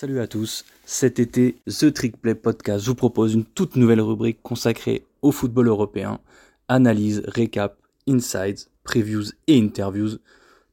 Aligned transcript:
Salut 0.00 0.20
à 0.20 0.26
tous, 0.26 0.64
cet 0.86 1.18
été, 1.18 1.56
The 1.66 1.92
Trick 1.92 2.16
Play 2.16 2.34
Podcast 2.34 2.86
vous 2.86 2.94
propose 2.94 3.34
une 3.34 3.44
toute 3.44 3.76
nouvelle 3.76 4.00
rubrique 4.00 4.40
consacrée 4.40 5.04
au 5.20 5.30
football 5.30 5.68
européen, 5.68 6.20
analyse, 6.68 7.20
récap, 7.26 7.76
insights, 8.08 8.70
previews 8.82 9.32
et 9.46 9.60
interviews, 9.60 10.16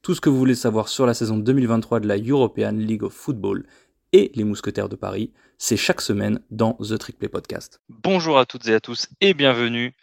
tout 0.02 0.16
ce 0.16 0.22
que 0.22 0.30
vous 0.30 0.38
voulez 0.38 0.56
savoir 0.56 0.88
sur 0.88 1.06
la 1.06 1.14
saison 1.14 1.36
2023 1.36 2.00
de 2.00 2.08
la 2.08 2.18
European 2.18 2.72
League 2.72 3.04
of 3.04 3.12
Football 3.12 3.66
et 4.14 4.32
les 4.34 4.46
Mousquetaires 4.46 4.88
de 4.88 4.96
Paris, 4.96 5.34
c'est 5.58 5.76
chaque 5.76 6.00
semaine 6.00 6.40
dans 6.50 6.76
The 6.76 6.98
Trick 6.98 7.20
Play 7.20 7.28
Podcast. 7.28 7.82
Bonjour 7.90 8.40
à 8.40 8.46
toutes 8.46 8.70
et 8.70 8.76
à 8.76 8.80
tous 8.80 9.10
et 9.20 9.34
bienvenue 9.34 9.94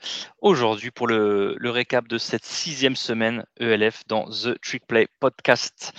aujourd'hui 0.42 0.90
pour 0.90 1.06
le, 1.06 1.56
récap 1.62 2.08
de 2.08 2.18
cette 2.18 2.44
sixième 2.44 2.94
semaine 2.94 3.46
ELF 3.58 4.02
dans 4.06 4.26
The 4.26 4.60
Trick 4.60 4.86
Play 4.86 5.08
Podcast. 5.18 5.94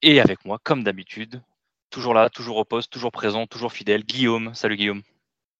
Et 0.00 0.22
avec 0.22 0.46
moi, 0.46 0.58
comme 0.64 0.84
d'habitude, 0.84 1.42
toujours 1.94 2.12
là, 2.12 2.28
toujours 2.28 2.56
au 2.56 2.64
poste, 2.64 2.92
toujours 2.92 3.12
présent, 3.12 3.46
toujours 3.46 3.72
fidèle, 3.72 4.02
Guillaume. 4.02 4.52
Salut 4.52 4.76
Guillaume. 4.76 5.02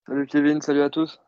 Salut 0.08 0.26
Kevin, 0.26 0.60
salut 0.60 0.82
à 0.82 0.90
tous. 0.90 1.20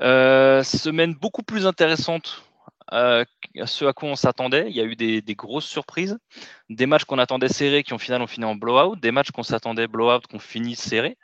Euh, 0.00 0.62
semaine 0.62 1.14
beaucoup 1.14 1.42
plus 1.42 1.66
intéressante 1.66 2.44
euh, 2.92 3.24
à 3.58 3.66
ce 3.66 3.84
à 3.86 3.92
quoi 3.92 4.08
on 4.08 4.14
s'attendait. 4.14 4.66
Il 4.70 4.76
y 4.76 4.80
a 4.80 4.84
eu 4.84 4.94
des, 4.94 5.20
des, 5.20 5.34
grosses 5.34 5.66
surprises, 5.66 6.16
des 6.70 6.86
matchs 6.86 7.06
qu'on 7.06 7.18
attendait 7.18 7.48
serrés 7.48 7.82
qui 7.82 7.92
ont 7.92 7.98
final 7.98 8.22
ont 8.22 8.28
fini 8.28 8.46
en 8.46 8.54
blowout, 8.54 8.94
des 8.94 9.10
matchs 9.10 9.32
qu'on 9.32 9.42
s'attendait 9.42 9.88
blowout 9.88 10.20
qui 10.28 10.36
ont 10.36 10.38
fini 10.38 10.76
serrés. 10.76 11.18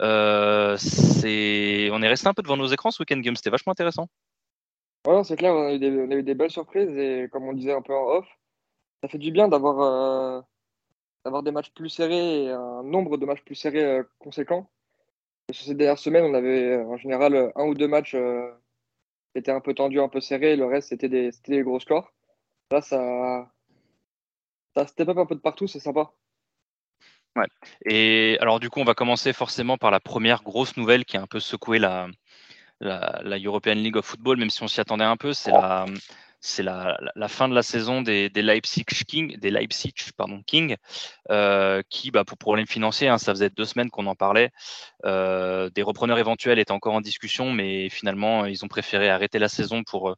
Euh, 0.00 0.78
c'est... 0.78 1.90
On 1.92 2.00
est 2.00 2.08
resté 2.08 2.28
un 2.28 2.34
peu 2.34 2.42
devant 2.42 2.56
nos 2.56 2.66
écrans 2.66 2.90
ce 2.90 3.02
week-end 3.02 3.18
game, 3.18 3.36
c'était 3.36 3.50
vachement 3.50 3.72
intéressant. 3.72 4.08
Ouais, 5.06 5.22
c'est 5.22 5.36
clair, 5.36 5.52
on 5.54 5.66
a, 5.66 5.72
eu 5.74 5.78
des, 5.78 5.90
on 5.90 6.10
a 6.10 6.14
eu 6.14 6.22
des 6.22 6.34
belles 6.34 6.50
surprises 6.50 6.96
et 6.96 7.28
comme 7.30 7.44
on 7.44 7.52
disait 7.52 7.74
un 7.74 7.82
peu 7.82 7.94
en 7.94 8.06
off, 8.16 8.26
ça 9.02 9.08
fait 9.08 9.18
du 9.18 9.30
bien 9.30 9.48
d'avoir 9.48 10.46
euh, 11.26 11.30
d'avoir 11.30 11.42
des 11.42 11.50
matchs 11.50 11.70
plus 11.70 11.88
serrés 11.88 12.44
et 12.44 12.50
un 12.50 12.82
nombre 12.82 13.16
de 13.16 13.26
matchs 13.26 13.42
plus 13.42 13.54
serrés 13.54 13.84
euh, 13.84 14.02
conséquents. 14.18 14.70
Et 15.48 15.52
sur 15.52 15.66
ces 15.66 15.74
dernières 15.74 15.98
semaines, 15.98 16.24
on 16.24 16.34
avait 16.34 16.72
euh, 16.72 16.84
en 16.84 16.96
général 16.96 17.52
un 17.54 17.64
ou 17.64 17.74
deux 17.74 17.88
matchs 17.88 18.14
euh, 18.14 18.50
qui 19.32 19.40
étaient 19.40 19.52
un 19.52 19.60
peu 19.60 19.74
tendus, 19.74 20.00
un 20.00 20.08
peu 20.08 20.20
serrés, 20.20 20.56
le 20.56 20.66
reste 20.66 20.88
c'était 20.88 21.08
des, 21.08 21.30
des, 21.46 21.62
gros 21.62 21.80
scores. 21.80 22.12
Là, 22.70 22.80
ça, 22.80 23.50
ça 24.74 24.86
step 24.86 25.08
up 25.08 25.18
un 25.18 25.26
peu 25.26 25.34
de 25.34 25.40
partout, 25.40 25.66
c'est 25.66 25.80
sympa. 25.80 26.10
Ouais. 27.36 27.46
Et 27.84 28.38
alors 28.40 28.60
du 28.60 28.70
coup, 28.70 28.80
on 28.80 28.84
va 28.84 28.94
commencer 28.94 29.32
forcément 29.32 29.76
par 29.76 29.90
la 29.90 30.00
première 30.00 30.42
grosse 30.42 30.76
nouvelle 30.76 31.04
qui 31.04 31.16
a 31.16 31.22
un 31.22 31.26
peu 31.26 31.38
secoué 31.38 31.78
la, 31.78 32.08
la, 32.80 33.20
la 33.22 33.38
European 33.38 33.74
League 33.74 33.96
of 33.96 34.06
Football, 34.06 34.38
même 34.38 34.50
si 34.50 34.62
on 34.62 34.68
s'y 34.68 34.80
attendait 34.80 35.04
un 35.04 35.18
peu, 35.18 35.32
c'est 35.34 35.52
la, 35.52 35.84
c'est 36.46 36.62
la, 36.62 36.96
fin 37.28 37.48
de 37.48 37.54
la 37.54 37.62
saison 37.62 38.02
des, 38.02 38.28
Leipzig 38.28 38.84
King, 38.84 39.36
des 39.36 39.50
Leipzig 39.50 39.92
pardon, 40.16 40.42
King, 40.46 40.76
euh, 41.30 41.82
qui, 41.90 42.10
bah, 42.12 42.24
pour 42.24 42.38
problème 42.38 42.66
financier, 42.66 43.08
hein, 43.08 43.18
ça 43.18 43.32
faisait 43.32 43.50
deux 43.50 43.64
semaines 43.64 43.90
qu'on 43.90 44.06
en 44.06 44.14
parlait. 44.14 44.50
Euh, 45.04 45.68
des 45.70 45.82
repreneurs 45.82 46.18
éventuels 46.18 46.58
étaient 46.60 46.72
encore 46.72 46.94
en 46.94 47.00
discussion, 47.00 47.52
mais 47.52 47.88
finalement, 47.88 48.46
ils 48.46 48.64
ont 48.64 48.68
préféré 48.68 49.10
arrêter 49.10 49.40
la 49.40 49.48
saison 49.48 49.82
pour 49.82 50.10
euh, 50.10 50.14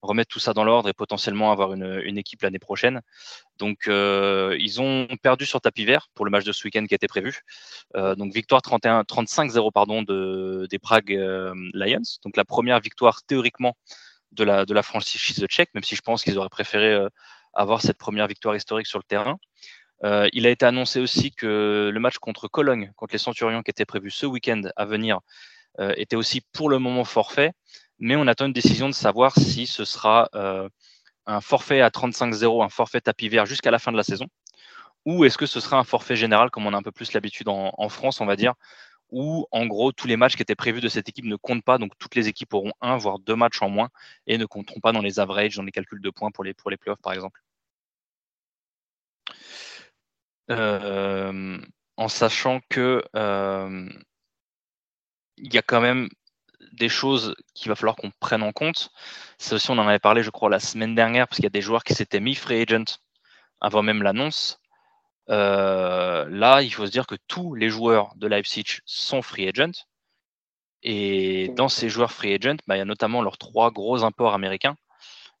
remettre 0.00 0.30
tout 0.30 0.38
ça 0.38 0.54
dans 0.54 0.64
l'ordre 0.64 0.88
et 0.88 0.94
potentiellement 0.94 1.52
avoir 1.52 1.74
une, 1.74 2.16
équipe 2.16 2.40
l'année 2.40 2.58
prochaine. 2.58 3.02
Donc, 3.58 3.86
ils 3.86 4.80
ont 4.80 5.08
perdu 5.20 5.46
sur 5.46 5.60
tapis 5.60 5.84
vert 5.84 6.08
pour 6.14 6.24
le 6.24 6.30
match 6.30 6.44
de 6.44 6.52
ce 6.52 6.64
week-end 6.64 6.86
qui 6.86 6.94
était 6.94 7.08
prévu. 7.08 7.40
Donc, 7.94 8.32
victoire 8.32 8.60
35-0 8.62 9.72
pardon 9.72 10.02
de, 10.02 10.68
des 10.70 10.78
Prague 10.78 11.10
Lions. 11.74 12.02
Donc, 12.24 12.36
la 12.36 12.44
première 12.44 12.78
victoire 12.80 13.22
théoriquement 13.26 13.74
de 14.32 14.44
la, 14.44 14.64
de 14.64 14.74
la 14.74 14.82
franchise 14.82 15.44
tchèque, 15.46 15.70
même 15.74 15.84
si 15.84 15.96
je 15.96 16.02
pense 16.02 16.22
qu'ils 16.22 16.38
auraient 16.38 16.48
préféré 16.48 16.92
euh, 16.92 17.08
avoir 17.52 17.80
cette 17.80 17.98
première 17.98 18.26
victoire 18.26 18.54
historique 18.56 18.86
sur 18.86 18.98
le 18.98 19.04
terrain. 19.04 19.38
Euh, 20.04 20.28
il 20.32 20.46
a 20.46 20.50
été 20.50 20.66
annoncé 20.66 21.00
aussi 21.00 21.30
que 21.30 21.90
le 21.92 22.00
match 22.00 22.18
contre 22.18 22.48
Cologne, 22.48 22.92
contre 22.96 23.14
les 23.14 23.18
Centurions 23.18 23.62
qui 23.62 23.70
était 23.70 23.86
prévu 23.86 24.10
ce 24.10 24.26
week-end 24.26 24.62
à 24.76 24.84
venir, 24.84 25.20
euh, 25.80 25.94
était 25.96 26.16
aussi 26.16 26.42
pour 26.52 26.68
le 26.68 26.78
moment 26.78 27.04
forfait, 27.04 27.52
mais 27.98 28.16
on 28.16 28.26
attend 28.26 28.46
une 28.46 28.52
décision 28.52 28.88
de 28.88 28.94
savoir 28.94 29.34
si 29.38 29.66
ce 29.66 29.84
sera 29.84 30.28
un 31.26 31.40
forfait 31.40 31.80
à 31.80 31.88
35-0, 31.88 32.62
un 32.62 32.68
forfait 32.68 33.00
tapis 33.00 33.28
vert 33.28 33.46
jusqu'à 33.46 33.70
la 33.70 33.78
fin 33.78 33.90
de 33.90 33.96
la 33.96 34.02
saison, 34.02 34.26
ou 35.06 35.24
est-ce 35.24 35.38
que 35.38 35.46
ce 35.46 35.60
sera 35.60 35.78
un 35.78 35.84
forfait 35.84 36.16
général 36.16 36.50
comme 36.50 36.66
on 36.66 36.74
a 36.74 36.76
un 36.76 36.82
peu 36.82 36.92
plus 36.92 37.12
l'habitude 37.12 37.48
en, 37.48 37.88
France, 37.88 38.20
on 38.20 38.26
va 38.26 38.36
dire, 38.36 38.54
où 39.10 39.46
en 39.52 39.66
gros 39.66 39.92
tous 39.92 40.06
les 40.06 40.16
matchs 40.16 40.36
qui 40.36 40.42
étaient 40.42 40.54
prévus 40.54 40.80
de 40.80 40.88
cette 40.88 41.08
équipe 41.08 41.24
ne 41.26 41.36
comptent 41.36 41.64
pas, 41.64 41.78
donc 41.78 41.92
toutes 41.98 42.14
les 42.14 42.28
équipes 42.28 42.54
auront 42.54 42.72
un 42.80 42.96
voire 42.96 43.18
deux 43.18 43.36
matchs 43.36 43.62
en 43.62 43.68
moins 43.68 43.90
et 44.26 44.38
ne 44.38 44.46
compteront 44.46 44.80
pas 44.80 44.92
dans 44.92 45.02
les 45.02 45.20
averages, 45.20 45.56
dans 45.56 45.62
les 45.62 45.72
calculs 45.72 46.00
de 46.02 46.10
points 46.10 46.30
pour 46.30 46.44
les, 46.44 46.54
pour 46.54 46.70
les 46.70 46.76
playoffs 46.76 47.00
par 47.02 47.12
exemple. 47.12 47.42
Euh, 50.50 51.58
en 51.96 52.08
sachant 52.08 52.60
que 52.68 53.02
euh, 53.16 53.88
il 55.36 55.52
y 55.52 55.58
a 55.58 55.62
quand 55.62 55.80
même 55.80 56.08
des 56.72 56.88
choses 56.88 57.34
qu'il 57.54 57.68
va 57.68 57.74
falloir 57.74 57.96
qu'on 57.96 58.10
prenne 58.20 58.42
en 58.42 58.52
compte. 58.52 58.90
C'est 59.38 59.54
aussi, 59.54 59.70
on 59.70 59.78
en 59.78 59.88
avait 59.88 59.98
parlé, 59.98 60.22
je 60.22 60.30
crois, 60.30 60.50
la 60.50 60.60
semaine 60.60 60.94
dernière, 60.94 61.26
parce 61.28 61.36
qu'il 61.36 61.44
y 61.44 61.48
a 61.48 61.50
des 61.50 61.62
joueurs 61.62 61.84
qui 61.84 61.94
s'étaient 61.94 62.20
mis 62.20 62.34
free 62.34 62.62
agent 62.62 62.98
avant 63.60 63.82
même 63.82 64.02
l'annonce. 64.02 64.60
Euh, 65.30 66.26
là, 66.30 66.62
il 66.62 66.72
faut 66.72 66.86
se 66.86 66.90
dire 66.90 67.06
que 67.06 67.16
tous 67.28 67.54
les 67.54 67.68
joueurs 67.68 68.14
de 68.16 68.26
Leipzig 68.26 68.80
sont 68.84 69.22
free 69.22 69.48
agent. 69.48 69.84
Et 70.82 71.48
dans 71.56 71.68
ces 71.68 71.88
joueurs 71.88 72.12
free 72.12 72.34
agent, 72.34 72.56
bah, 72.66 72.76
il 72.76 72.78
y 72.78 72.82
a 72.82 72.84
notamment 72.84 73.22
leurs 73.22 73.38
trois 73.38 73.70
gros 73.70 74.04
imports 74.04 74.34
américains. 74.34 74.76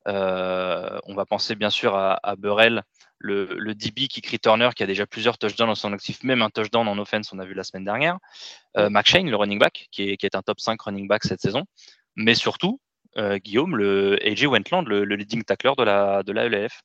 Euh, 0.08 0.98
on 1.04 1.14
va 1.14 1.26
penser 1.26 1.54
bien 1.54 1.70
sûr 1.70 1.96
à, 1.96 2.18
à 2.22 2.36
Burrell, 2.36 2.82
le, 3.18 3.46
le, 3.56 3.74
DB 3.74 4.08
qui 4.08 4.20
crie 4.20 4.38
Turner, 4.38 4.70
qui 4.74 4.82
a 4.82 4.86
déjà 4.86 5.06
plusieurs 5.06 5.38
touchdowns 5.38 5.68
dans 5.68 5.74
son 5.74 5.92
actif, 5.92 6.22
même 6.22 6.42
un 6.42 6.50
touchdown 6.50 6.86
en 6.86 6.98
offense, 6.98 7.32
on 7.32 7.38
a 7.38 7.44
vu 7.44 7.54
la 7.54 7.64
semaine 7.64 7.84
dernière. 7.84 8.18
Euh, 8.76 8.90
McShane, 8.90 9.28
le 9.28 9.36
running 9.36 9.58
back, 9.58 9.88
qui 9.90 10.10
est, 10.10 10.16
qui 10.16 10.26
est, 10.26 10.34
un 10.34 10.42
top 10.42 10.60
5 10.60 10.80
running 10.82 11.08
back 11.08 11.24
cette 11.24 11.40
saison. 11.40 11.64
Mais 12.14 12.34
surtout, 12.34 12.80
euh, 13.16 13.38
Guillaume, 13.38 13.76
le 13.76 14.18
AJ 14.24 14.46
Wentland, 14.46 14.82
le, 14.86 15.04
le, 15.04 15.16
leading 15.16 15.42
tackler 15.42 15.72
de 15.76 15.82
la, 15.82 16.22
de 16.22 16.32
la 16.32 16.48
LAF. 16.48 16.82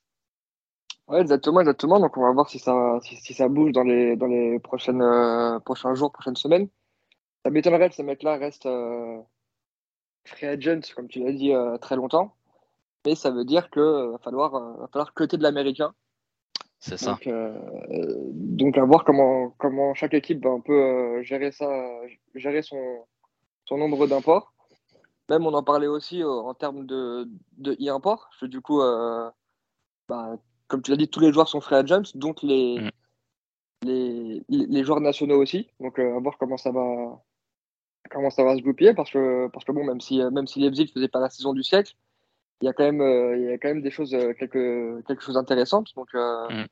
Ouais, 1.12 1.20
exactement, 1.20 1.60
exactement. 1.60 2.00
Donc, 2.00 2.16
on 2.16 2.22
va 2.22 2.32
voir 2.32 2.48
si 2.48 2.58
ça, 2.58 2.98
si, 3.02 3.16
si 3.16 3.34
ça 3.34 3.46
bouge 3.46 3.72
dans 3.72 3.82
les, 3.82 4.16
dans 4.16 4.28
les 4.28 4.58
prochaines, 4.58 5.02
euh, 5.02 5.58
prochains 5.60 5.94
jours, 5.94 6.10
prochaines 6.10 6.36
semaines. 6.36 6.68
Ça 7.44 7.50
m'étonnerait 7.50 7.90
que 7.90 7.94
ce 7.94 8.00
mec-là 8.00 8.38
reste 8.38 8.64
euh, 8.64 9.20
free 10.24 10.46
agent, 10.46 10.80
comme 10.96 11.08
tu 11.08 11.22
l'as 11.22 11.32
dit, 11.32 11.52
euh, 11.52 11.76
très 11.76 11.96
longtemps. 11.96 12.34
Mais 13.04 13.14
ça 13.14 13.30
veut 13.30 13.44
dire 13.44 13.68
qu'il 13.68 13.82
va 13.82 14.16
falloir, 14.22 14.52
va 14.52 14.88
falloir 14.90 15.12
côté 15.12 15.36
de 15.36 15.42
l'américain. 15.42 15.92
C'est 16.78 16.96
ça. 16.96 17.18
Donc, 17.26 17.28
donc, 18.32 18.78
à 18.78 18.84
voir 18.84 19.04
comment, 19.04 19.50
comment 19.58 19.92
chaque 19.92 20.14
équipe 20.14 20.42
va 20.42 20.50
un 20.50 20.60
peu 20.60 21.22
gérer 21.22 21.52
ça, 21.52 21.68
gérer 22.34 22.62
son, 22.62 23.04
son 23.66 23.76
nombre 23.76 24.06
d'imports. 24.06 24.54
Même, 25.28 25.46
on 25.46 25.52
en 25.52 25.62
parlait 25.62 25.88
aussi 25.88 26.24
en 26.24 26.54
termes 26.54 26.86
de, 26.86 27.28
de 27.58 27.72
e-import. 27.74 28.30
Du 28.42 28.62
coup, 28.62 28.80
bah, 30.08 30.36
comme 30.68 30.82
tu 30.82 30.90
l'as 30.90 30.96
dit, 30.96 31.08
tous 31.08 31.20
les 31.20 31.32
joueurs 31.32 31.48
sont 31.48 31.60
free 31.60 31.76
agents, 31.76 32.02
donc 32.14 32.42
les, 32.42 32.80
mm. 32.80 32.90
les, 33.82 34.42
les, 34.48 34.84
joueurs 34.84 35.00
nationaux 35.00 35.40
aussi. 35.40 35.68
Donc, 35.80 35.98
euh, 35.98 36.16
à 36.16 36.20
voir 36.20 36.38
comment 36.38 36.56
ça 36.56 36.70
va, 36.70 37.22
comment 38.10 38.30
ça 38.30 38.44
va 38.44 38.56
se 38.56 38.62
goupiller, 38.62 38.94
parce 38.94 39.10
que, 39.10 39.48
parce 39.48 39.64
que 39.64 39.72
bon, 39.72 39.84
même 39.84 40.00
si, 40.00 40.22
même 40.32 40.46
si 40.46 40.60
Leipzig 40.60 40.84
ne 40.84 40.92
faisait 40.92 41.08
pas 41.08 41.20
la 41.20 41.30
saison 41.30 41.52
du 41.52 41.62
siècle, 41.62 41.94
il 42.62 42.66
y 42.66 42.68
a 42.68 42.72
quand 42.72 42.84
même, 42.84 43.00
euh, 43.00 43.36
il 43.36 43.44
y 43.44 43.48
a 43.48 43.58
quand 43.58 43.68
même 43.68 43.82
des 43.82 43.90
choses, 43.90 44.14
euh, 44.14 44.32
quelques, 44.34 45.04
quelque 45.06 45.22
chose 45.22 45.36
intéressantes. 45.36 45.94
Donc, 45.96 46.08
euh, 46.14 46.48
mm. 46.48 46.66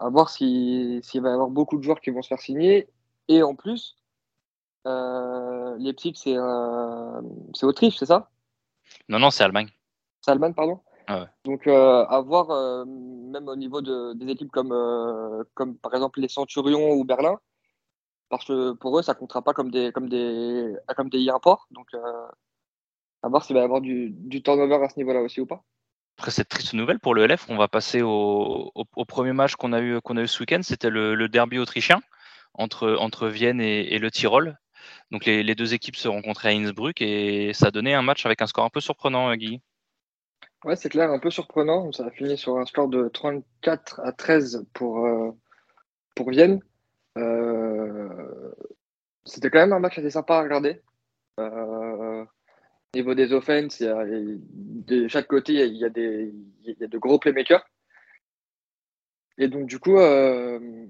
à 0.00 0.08
voir 0.10 0.28
s'il 0.28 1.02
si, 1.04 1.20
va 1.20 1.30
y 1.30 1.32
avoir 1.32 1.48
beaucoup 1.48 1.78
de 1.78 1.82
joueurs 1.82 2.00
qui 2.00 2.10
vont 2.10 2.20
se 2.20 2.28
faire 2.28 2.40
signer. 2.40 2.88
Et 3.28 3.42
en 3.42 3.54
plus, 3.54 3.96
euh, 4.86 5.76
Leipzig, 5.78 6.14
c'est 6.16 6.36
c'est 7.54 7.64
Autriche, 7.64 7.96
c'est 7.96 8.06
ça? 8.06 8.28
Non, 9.08 9.18
non, 9.18 9.30
c'est 9.30 9.44
Allemagne. 9.44 9.70
C'est 10.20 10.32
Allemagne, 10.32 10.52
pardon? 10.52 10.80
Ah 11.06 11.20
ouais. 11.20 11.26
Donc, 11.44 11.66
euh, 11.66 12.04
à 12.06 12.20
voir, 12.20 12.50
euh, 12.50 12.84
même 12.86 13.48
au 13.48 13.56
niveau 13.56 13.82
de, 13.82 14.14
des 14.14 14.30
équipes 14.32 14.50
comme, 14.50 14.72
euh, 14.72 15.44
comme 15.54 15.76
par 15.76 15.92
exemple 15.94 16.20
les 16.20 16.28
Centurions 16.28 16.92
ou 16.92 17.04
Berlin, 17.04 17.38
parce 18.30 18.44
que 18.44 18.72
pour 18.72 18.98
eux, 18.98 19.02
ça 19.02 19.14
comptera 19.14 19.42
pas 19.42 19.52
comme 19.52 19.70
des, 19.70 19.92
comme 19.92 20.08
des, 20.08 20.74
comme 20.96 21.10
des 21.10 21.28
imports. 21.28 21.66
Donc, 21.70 21.88
à 23.22 23.28
voir 23.28 23.44
s'il 23.44 23.54
va 23.54 23.62
y 23.62 23.64
avoir 23.64 23.80
du, 23.80 24.10
du 24.10 24.42
turnover 24.42 24.84
à 24.84 24.88
ce 24.88 24.98
niveau-là 24.98 25.20
aussi 25.20 25.40
ou 25.40 25.46
pas. 25.46 25.62
Après 26.18 26.30
cette 26.30 26.48
triste 26.48 26.74
nouvelle 26.74 27.00
pour 27.00 27.14
le 27.14 27.26
LF, 27.26 27.46
on 27.48 27.56
va 27.56 27.68
passer 27.68 28.00
au, 28.02 28.70
au, 28.74 28.84
au 28.96 29.04
premier 29.04 29.32
match 29.32 29.56
qu'on 29.56 29.72
a 29.72 29.80
eu, 29.80 30.00
qu'on 30.00 30.16
a 30.16 30.22
eu 30.22 30.28
ce 30.28 30.40
week-end. 30.40 30.60
C'était 30.62 30.90
le, 30.90 31.14
le, 31.14 31.28
derby 31.28 31.58
autrichien 31.58 32.00
entre, 32.54 32.96
entre 33.00 33.28
Vienne 33.28 33.60
et, 33.60 33.94
et 33.94 33.98
le 33.98 34.10
Tyrol. 34.10 34.56
Donc 35.10 35.24
les, 35.24 35.42
les, 35.42 35.54
deux 35.54 35.74
équipes 35.74 35.96
se 35.96 36.08
rencontraient 36.08 36.50
à 36.50 36.52
Innsbruck 36.52 37.00
et 37.00 37.52
ça 37.52 37.70
donnait 37.70 37.94
un 37.94 38.02
match 38.02 38.24
avec 38.26 38.42
un 38.42 38.46
score 38.46 38.64
un 38.64 38.70
peu 38.70 38.80
surprenant, 38.80 39.34
Guy. 39.34 39.60
Ouais, 40.64 40.76
c'est 40.76 40.88
clair, 40.88 41.10
un 41.10 41.18
peu 41.18 41.30
surprenant. 41.30 41.92
Ça 41.92 42.06
a 42.06 42.10
fini 42.10 42.38
sur 42.38 42.58
un 42.58 42.64
score 42.64 42.88
de 42.88 43.08
34 43.08 44.00
à 44.00 44.12
13 44.12 44.66
pour, 44.72 45.06
euh, 45.06 45.30
pour 46.14 46.30
Vienne. 46.30 46.60
Euh, 47.18 48.52
C'était 49.26 49.50
quand 49.50 49.58
même 49.58 49.74
un 49.74 49.78
match 49.80 49.98
assez 49.98 50.10
sympa 50.10 50.36
à 50.38 50.42
regarder. 50.42 50.80
Euh, 51.40 52.24
au 52.24 52.96
niveau 52.96 53.14
des 53.14 53.32
offenses, 53.34 53.82
de 53.82 55.08
chaque 55.08 55.26
côté, 55.28 55.52
il 55.52 55.76
y 55.76 55.84
a, 55.84 55.88
y 55.88 56.84
a 56.84 56.86
de 56.88 56.98
gros 56.98 57.18
playmakers. 57.18 57.64
Et 59.36 59.48
donc, 59.48 59.66
du 59.66 59.78
coup, 59.78 59.98
euh, 59.98 60.86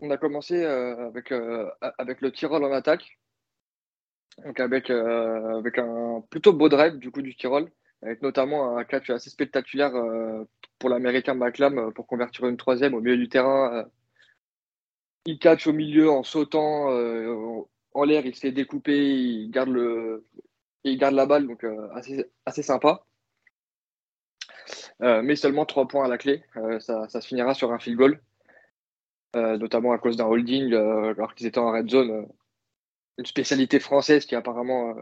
on 0.00 0.10
a 0.10 0.18
commencé 0.18 0.64
avec, 0.64 1.32
avec 1.98 2.20
le 2.20 2.30
Tyrol 2.32 2.64
en 2.64 2.72
attaque. 2.72 3.18
Donc 4.44 4.60
avec, 4.60 4.90
avec 4.90 5.78
un 5.78 6.22
plutôt 6.30 6.52
beau 6.52 6.68
drive 6.68 6.98
du 6.98 7.10
coup 7.10 7.22
du 7.22 7.34
Tyrol, 7.34 7.70
avec 8.02 8.22
notamment 8.22 8.76
un 8.76 8.84
catch 8.84 9.10
assez 9.10 9.30
spectaculaire 9.30 9.92
pour 10.78 10.90
l'américain 10.90 11.34
McLam 11.34 11.92
pour 11.92 12.06
convertir 12.06 12.46
une 12.46 12.56
troisième 12.56 12.94
au 12.94 13.00
milieu 13.00 13.16
du 13.16 13.28
terrain. 13.28 13.84
il 15.26 15.38
catch 15.38 15.66
au 15.66 15.72
milieu 15.72 16.10
en 16.10 16.22
sautant 16.22 16.88
en 17.94 18.04
l'air, 18.04 18.24
il 18.26 18.34
se 18.34 18.40
fait 18.40 18.52
découper, 18.52 18.96
il 18.96 19.50
garde, 19.50 19.70
le, 19.70 20.26
il 20.84 20.98
garde 20.98 21.14
la 21.14 21.26
balle, 21.26 21.46
donc 21.48 21.64
assez, 21.94 22.24
assez 22.46 22.62
sympa. 22.62 23.04
Euh, 25.02 25.22
mais 25.22 25.36
seulement 25.36 25.64
3 25.64 25.88
points 25.88 26.04
à 26.04 26.08
la 26.08 26.18
clé. 26.18 26.42
Euh, 26.56 26.80
ça, 26.80 27.08
se 27.08 27.20
finira 27.20 27.54
sur 27.54 27.72
un 27.72 27.78
field 27.78 27.96
goal, 27.98 28.20
euh, 29.36 29.56
notamment 29.56 29.92
à 29.92 29.98
cause 29.98 30.16
d'un 30.16 30.26
holding, 30.26 30.72
alors 30.74 31.34
qu'ils 31.34 31.46
étaient 31.46 31.58
en 31.58 31.72
red 31.72 31.88
zone. 31.88 32.28
une 33.18 33.26
spécialité 33.26 33.80
française 33.80 34.26
qui 34.26 34.34
apparemment, 34.34 34.96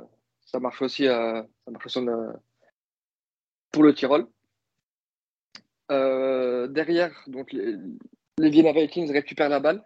ça 0.47 0.61
marche 0.61 0.83
aussi, 0.83 1.05
ça 1.07 1.47
marche 1.71 1.87
aussi 1.87 2.01
pour 3.77 3.85
le 3.85 3.93
Tyrol. 3.93 4.27
derrière, 5.91 7.13
donc 7.27 7.53
les, 7.53 7.77
Vienna 8.41 8.73
Vikings 8.73 9.13
récupèrent 9.13 9.51
la 9.51 9.61
balle. 9.61 9.83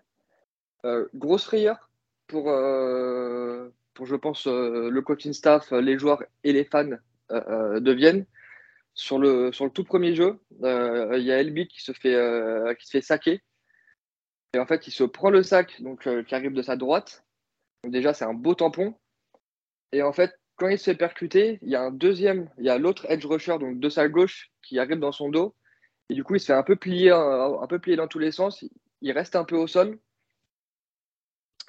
grosse 1.13 1.45
frayeur 1.45 1.91
pour, 2.29 2.45
pour 3.95 4.07
je 4.07 4.15
pense, 4.15 4.47
le 4.47 5.01
coaching 5.01 5.33
staff, 5.33 5.73
les 5.73 5.99
joueurs 5.99 6.23
et 6.45 6.53
les 6.53 6.63
fans 6.63 6.99
de 7.31 7.93
Vienne 7.93 8.27
sur 8.95 9.19
le, 9.19 9.51
sur 9.53 9.65
le 9.65 9.73
tout 9.73 9.85
premier 9.85 10.15
jeu, 10.15 10.39
euh, 10.63 11.19
il 11.19 11.25
y 11.25 11.33
a 11.33 11.41
Elby 11.41 11.67
qui 11.67 11.83
se 11.83 11.93
fait, 11.93 12.15
euh, 12.15 12.75
qui 12.75 12.87
se 12.87 12.93
fait 12.93 13.01
saquer. 13.01 13.43
Et 14.55 14.59
en 14.59 14.67
fait, 14.67 14.87
il 14.87 14.93
se 14.93 15.05
prend 15.05 15.31
le 15.31 15.43
sac 15.43 15.83
donc, 15.83 16.07
euh, 16.07 16.23
qui 16.23 16.35
arrive 16.35 16.53
de 16.53 16.63
sa 16.63 16.77
droite. 16.77 17.25
Donc 17.83 17.93
déjà, 17.93 18.15
c'est 18.15 18.25
un 18.25 18.35
beau 18.35 18.55
tampon. 18.55 18.95
Et 19.91 20.03
en 20.03 20.13
fait, 20.13 20.40
quand 20.61 20.69
il 20.69 20.79
se 20.79 20.85
fait 20.85 20.95
percuter, 20.95 21.59
il 21.63 21.71
y 21.71 21.75
a 21.75 21.81
un 21.81 21.91
deuxième, 21.91 22.51
il 22.59 22.67
y 22.67 22.69
a 22.69 22.77
l'autre 22.77 23.07
edge 23.09 23.25
rusher 23.25 23.59
donc 23.59 23.81
de 23.81 23.89
sa 23.89 24.09
gauche 24.09 24.51
qui 24.63 24.79
arrive 24.79 24.99
dans 24.99 25.11
son 25.11 25.31
dos. 25.31 25.55
Et 26.11 26.15
du 26.15 26.23
coup, 26.23 26.35
il 26.35 26.41
se 26.41 26.47
fait 26.47 26.53
un 26.53 26.63
peu 26.63 26.77
plier, 26.77 27.11
un, 27.11 27.67
peu 27.67 27.79
plier 27.79 27.97
dans 27.97 28.09
tous 28.09 28.19
les 28.19 28.31
sens. 28.31 28.63
Il 29.01 29.13
reste 29.13 29.37
un 29.37 29.45
peu 29.45 29.57
au 29.57 29.67
sol. 29.67 29.99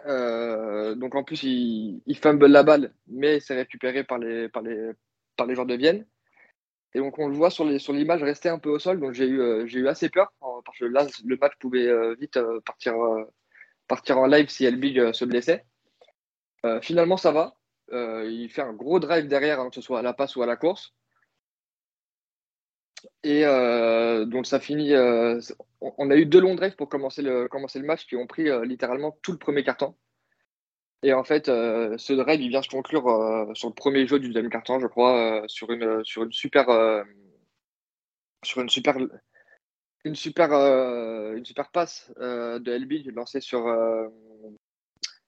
donc 0.06 1.16
en 1.16 1.24
plus, 1.24 1.44
il, 1.44 2.18
fumble 2.22 2.48
la 2.48 2.64
balle, 2.64 2.94
mais 3.08 3.40
c'est 3.40 3.56
récupéré 3.56 4.04
par 4.04 4.18
les, 4.18 4.50
par 4.50 4.62
les, 4.62 4.92
par 5.38 5.48
les 5.48 5.56
joueurs 5.56 5.68
de 5.68 5.76
Vienne. 5.76 6.06
Et 6.94 7.00
donc 7.00 7.18
on 7.18 7.30
le 7.30 7.36
voit 7.36 7.50
sur 7.50 7.64
l'image 7.64 8.20
sur 8.20 8.28
rester 8.28 8.50
un 8.50 8.60
peu 8.60 8.70
au 8.70 8.80
sol. 8.80 9.00
Donc 9.00 9.14
j'ai 9.14 9.26
eu, 9.26 9.40
euh, 9.40 9.66
j'ai 9.68 9.80
eu 9.80 9.88
assez 9.88 10.10
peur 10.10 10.34
parce 10.66 10.78
que 10.78 10.86
là, 10.86 11.08
le 11.26 11.38
match 11.38 11.54
pouvait 11.60 11.88
euh, 11.88 12.16
vite 12.20 12.36
euh, 12.38 12.60
partir, 12.66 12.94
partir 13.88 14.18
en 14.18 14.26
live 14.26 14.50
si 14.50 14.66
Elbig 14.66 15.14
se 15.14 15.24
blessait. 15.26 15.66
finalement, 16.82 17.18
ça 17.18 17.32
va. 17.32 17.56
Il 17.92 18.50
fait 18.50 18.62
un 18.62 18.74
gros 18.74 19.00
drive 19.00 19.28
derrière, 19.28 19.68
que 19.70 19.76
ce 19.76 19.82
soit 19.82 20.00
à 20.00 20.02
la 20.02 20.14
passe 20.14 20.36
ou 20.36 20.42
à 20.44 20.46
la 20.46 20.56
course. 20.56 20.94
Et 23.24 23.44
donc 24.26 24.46
ça 24.46 24.60
finit. 24.60 24.94
on 24.96 26.10
a 26.12 26.16
eu 26.16 26.26
deux 26.26 26.40
longs 26.40 26.56
drives 26.56 26.76
pour 26.76 26.90
commencer 26.90 27.22
le, 27.22 27.48
match 27.84 28.06
qui 28.08 28.16
ont 28.16 28.28
pris 28.28 28.46
littéralement 28.66 29.18
tout 29.22 29.32
le 29.32 29.38
premier 29.38 29.64
carton. 29.64 29.96
Et 31.04 31.14
en 31.14 31.24
fait, 31.24 31.50
euh, 31.50 31.98
ce 31.98 32.14
drive, 32.14 32.42
il 32.42 32.50
vient 32.50 32.62
se 32.62 32.70
conclure 32.70 33.08
euh, 33.08 33.54
sur 33.56 33.70
le 33.70 33.74
premier 33.74 34.06
jeu 34.06 34.20
du 34.20 34.28
deuxième 34.28 34.52
carton, 34.52 34.80
je 34.80 34.88
crois, 34.88 35.42
euh, 35.42 35.48
sur, 35.48 35.72
une, 35.72 36.04
sur 36.04 36.24
une 36.24 36.32
super. 36.32 36.68
sur 38.44 38.62
une 38.62 38.70
super. 38.70 38.98
Une 40.04 40.16
super, 40.16 40.52
une 40.52 41.46
super 41.46 41.70
passe 41.72 42.12
de 42.18 42.76
LB 42.76 43.16
lancée 43.16 43.40
sur, 43.40 43.68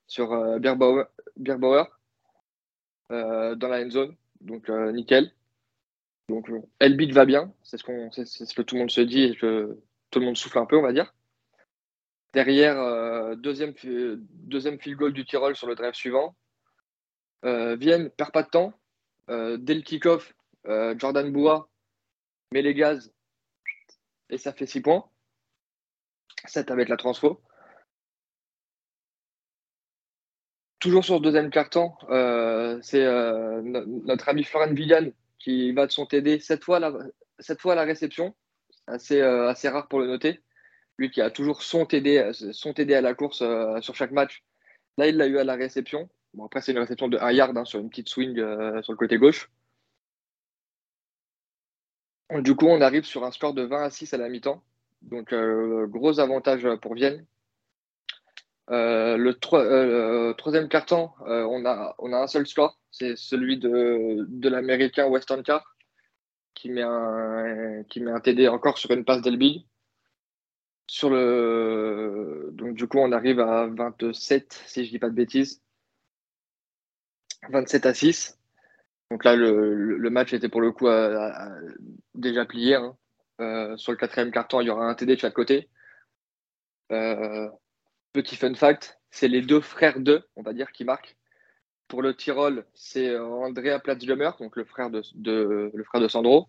sur 0.06 0.58
Bierbauer, 0.58 1.06
dans 3.10 3.68
la 3.68 3.84
end 3.84 3.90
zone. 3.90 4.16
Donc, 4.40 4.68
nickel. 4.68 5.32
Donc, 6.28 6.50
LB 6.80 7.12
va 7.12 7.26
bien, 7.26 7.52
c'est 7.62 7.76
ce, 7.76 7.84
que 7.84 8.62
tout 8.62 8.74
le 8.76 8.80
monde 8.80 8.90
se 8.90 9.02
dit 9.02 9.22
et 9.24 9.36
que 9.36 9.78
tout 10.10 10.20
le 10.20 10.26
monde 10.26 10.36
souffle 10.36 10.58
un 10.58 10.66
peu, 10.66 10.76
on 10.76 10.82
va 10.82 10.92
dire. 10.92 11.14
Derrière, 12.32 12.80
euh, 12.80 13.36
deuxième, 13.36 13.74
deuxième 13.84 14.80
field 14.80 14.98
goal 14.98 15.12
du 15.12 15.24
Tyrol 15.24 15.54
sur 15.54 15.68
le 15.68 15.74
drive 15.74 15.94
suivant. 15.94 16.34
Euh, 17.44 17.76
Vienne 17.76 18.10
perd 18.10 18.32
pas 18.32 18.42
de 18.42 18.48
temps. 18.48 18.72
Euh, 19.30 19.56
dès 19.58 19.74
le 19.74 19.82
kick-off, 19.82 20.34
euh, 20.66 20.94
Jordan 20.98 21.30
Boua 21.30 21.68
met 22.52 22.62
les 22.62 22.74
gaz 22.74 23.12
et 24.30 24.38
ça 24.38 24.52
fait 24.52 24.66
6 24.66 24.80
points. 24.80 25.04
7 26.46 26.70
avec 26.70 26.88
la 26.88 26.96
transfo. 26.96 27.40
Toujours 30.84 31.02
sur 31.02 31.16
ce 31.16 31.22
deuxième 31.22 31.48
carton, 31.48 31.94
c'est 32.82 33.06
notre 34.04 34.28
ami 34.28 34.44
Florian 34.44 34.74
Villan 34.74 35.12
qui 35.38 35.72
va 35.72 35.86
de 35.86 35.90
son 35.90 36.04
TD 36.04 36.40
cette 36.40 36.62
fois, 36.62 36.78
cette 37.38 37.62
fois 37.62 37.72
à 37.72 37.76
la 37.76 37.84
réception. 37.84 38.34
Assez, 38.86 39.18
assez 39.22 39.70
rare 39.70 39.88
pour 39.88 40.00
le 40.00 40.06
noter. 40.06 40.42
Lui 40.98 41.10
qui 41.10 41.22
a 41.22 41.30
toujours 41.30 41.62
son 41.62 41.86
TD, 41.86 42.18
à 42.18 43.00
la 43.00 43.14
course 43.14 43.40
euh, 43.40 43.80
sur 43.80 43.94
chaque 43.94 44.10
match. 44.10 44.44
Là, 44.98 45.06
il 45.06 45.16
l'a 45.16 45.26
eu 45.26 45.38
à 45.38 45.44
la 45.44 45.54
réception. 45.54 46.10
Bon, 46.34 46.44
après, 46.44 46.60
c'est 46.60 46.72
une 46.72 46.78
réception 46.78 47.08
de 47.08 47.16
1 47.16 47.32
yard 47.32 47.56
hein, 47.56 47.64
sur 47.64 47.80
une 47.80 47.88
petite 47.88 48.10
swing 48.10 48.38
euh, 48.38 48.82
sur 48.82 48.92
le 48.92 48.98
côté 48.98 49.16
gauche. 49.16 49.50
Du 52.42 52.54
coup, 52.54 52.66
on 52.66 52.82
arrive 52.82 53.04
sur 53.04 53.24
un 53.24 53.30
score 53.30 53.54
de 53.54 53.62
20 53.62 53.84
à 53.84 53.88
6 53.88 54.12
à 54.12 54.18
la 54.18 54.28
mi-temps. 54.28 54.62
Donc, 55.00 55.32
euh, 55.32 55.86
gros 55.86 56.20
avantage 56.20 56.68
pour 56.82 56.92
Vienne. 56.92 57.24
Le, 58.68 59.32
troisième 60.34 60.68
carton, 60.68 61.10
on, 61.20 61.64
a, 61.66 61.94
on 61.98 62.12
a 62.12 62.18
un 62.18 62.26
seul 62.26 62.46
score, 62.46 62.78
c'est 62.90 63.16
celui 63.16 63.58
de, 63.58 64.48
l'américain 64.48 65.06
Western 65.06 65.42
Car 65.42 65.74
qui 66.54 66.70
met, 66.70 66.82
un, 66.82 67.84
TD 68.22 68.48
encore 68.48 68.78
sur 68.78 68.90
une 68.92 69.04
passe 69.04 69.22
d'Elbig. 69.22 69.66
Sur 70.86 71.10
le... 71.10 72.50
Donc, 72.52 72.74
du 72.74 72.86
coup, 72.86 72.98
on 72.98 73.12
arrive 73.12 73.40
à 73.40 73.66
27, 73.66 74.62
si 74.66 74.84
je 74.84 74.90
dis 74.90 74.98
pas 74.98 75.08
de 75.08 75.14
bêtises. 75.14 75.62
27 77.50 77.86
à 77.86 77.94
6. 77.94 78.38
Donc 79.10 79.24
là, 79.24 79.36
le, 79.36 80.10
match 80.10 80.32
était 80.32 80.48
pour 80.48 80.60
le 80.60 80.72
coup 80.72 80.86
déjà 82.14 82.44
plié. 82.44 82.74
Hein. 82.74 82.96
Euh, 83.40 83.76
sur 83.76 83.92
le 83.92 83.98
quatrième 83.98 84.30
carton, 84.30 84.60
il 84.60 84.66
y 84.66 84.70
aura 84.70 84.86
un 84.86 84.94
TD 84.94 85.16
de 85.16 85.20
chaque 85.20 85.34
côté. 85.34 85.68
Euh, 86.92 87.48
petit 88.14 88.36
fun 88.36 88.54
fact, 88.54 88.98
c'est 89.10 89.28
les 89.28 89.42
deux 89.42 89.60
frères 89.60 90.00
d'eux, 90.00 90.22
on 90.36 90.42
va 90.42 90.54
dire, 90.54 90.72
qui 90.72 90.84
marquent. 90.84 91.16
Pour 91.88 92.00
le 92.00 92.14
Tyrol, 92.16 92.64
c'est 92.72 93.18
Andrea 93.18 93.78
Platzlummer, 93.78 94.30
donc 94.40 94.56
le 94.56 94.64
frère 94.64 94.88
de, 94.88 95.02
le 95.74 95.84
frère 95.84 96.00
de 96.00 96.08
Sandro. 96.08 96.48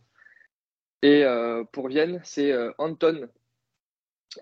Et 1.01 1.25
euh, 1.25 1.65
pour 1.65 1.89
Vienne, 1.89 2.22
c'est 2.24 2.55
Anton 2.77 3.29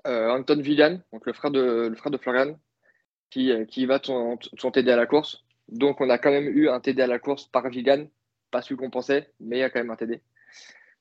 euh, 0.07 0.29
Anton 0.29 0.59
Villan, 0.59 0.99
donc 1.11 1.25
le 1.25 1.33
frère 1.33 1.51
de, 1.51 1.87
le 1.87 1.95
frère 1.95 2.11
de 2.11 2.17
Florian, 2.17 2.59
qui, 3.29 3.51
euh, 3.51 3.65
va 3.87 3.99
son, 4.03 4.37
TD 4.71 4.91
à 4.91 4.95
la 4.95 5.05
course. 5.05 5.43
Donc 5.69 6.01
on 6.01 6.09
a 6.09 6.17
quand 6.17 6.31
même 6.31 6.47
eu 6.47 6.69
un 6.69 6.79
TD 6.79 7.01
à 7.01 7.07
la 7.07 7.19
course 7.19 7.45
par 7.45 7.69
Villan, 7.69 8.07
pas 8.51 8.61
celui 8.61 8.75
qu'on 8.75 8.89
pensait, 8.89 9.31
mais 9.39 9.57
il 9.57 9.59
y 9.59 9.63
a 9.63 9.69
quand 9.69 9.79
même 9.79 9.91
un 9.91 9.95
TD. 9.95 10.21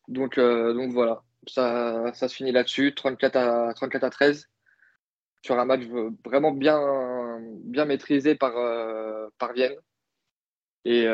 Donc, 0.09 0.39
euh, 0.39 0.73
donc 0.75 0.93
voilà, 0.93 1.23
ça, 1.47 2.13
ça 2.15 2.29
se 2.29 2.35
finit 2.35 2.53
là-dessus, 2.53 2.95
34 2.95 3.37
à, 3.37 3.75
34 3.75 4.05
à 4.05 4.11
13, 4.11 4.51
sur 5.43 5.59
un 5.59 5.65
match 5.65 5.83
vraiment 6.25 6.53
bien, 6.53 7.41
maîtrisé 7.87 8.35
par, 8.35 8.55
par 9.39 9.53
Vienne. 9.53 9.75
Et 10.85 11.07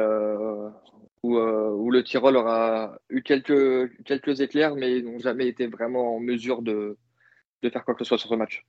où, 1.23 1.37
où, 1.37 1.91
le 1.91 2.05
Tyrol 2.05 2.37
aura 2.37 2.99
eu 3.11 3.23
quelques, 3.23 4.03
quelques 4.05 4.41
éclairs, 4.41 4.75
mais 4.75 4.99
ils 4.99 5.05
n'ont 5.05 5.19
jamais 5.19 5.49
été 5.49 5.67
vraiment 5.67 6.17
en 6.17 6.21
mesure 6.21 6.63
de, 6.63 6.97
de 7.63 7.71
faire 7.71 7.85
quoi 7.85 7.95
que 7.95 8.05
ce 8.05 8.09
soit 8.09 8.19
sur 8.19 8.31
ce 8.31 8.35
match. 8.35 8.65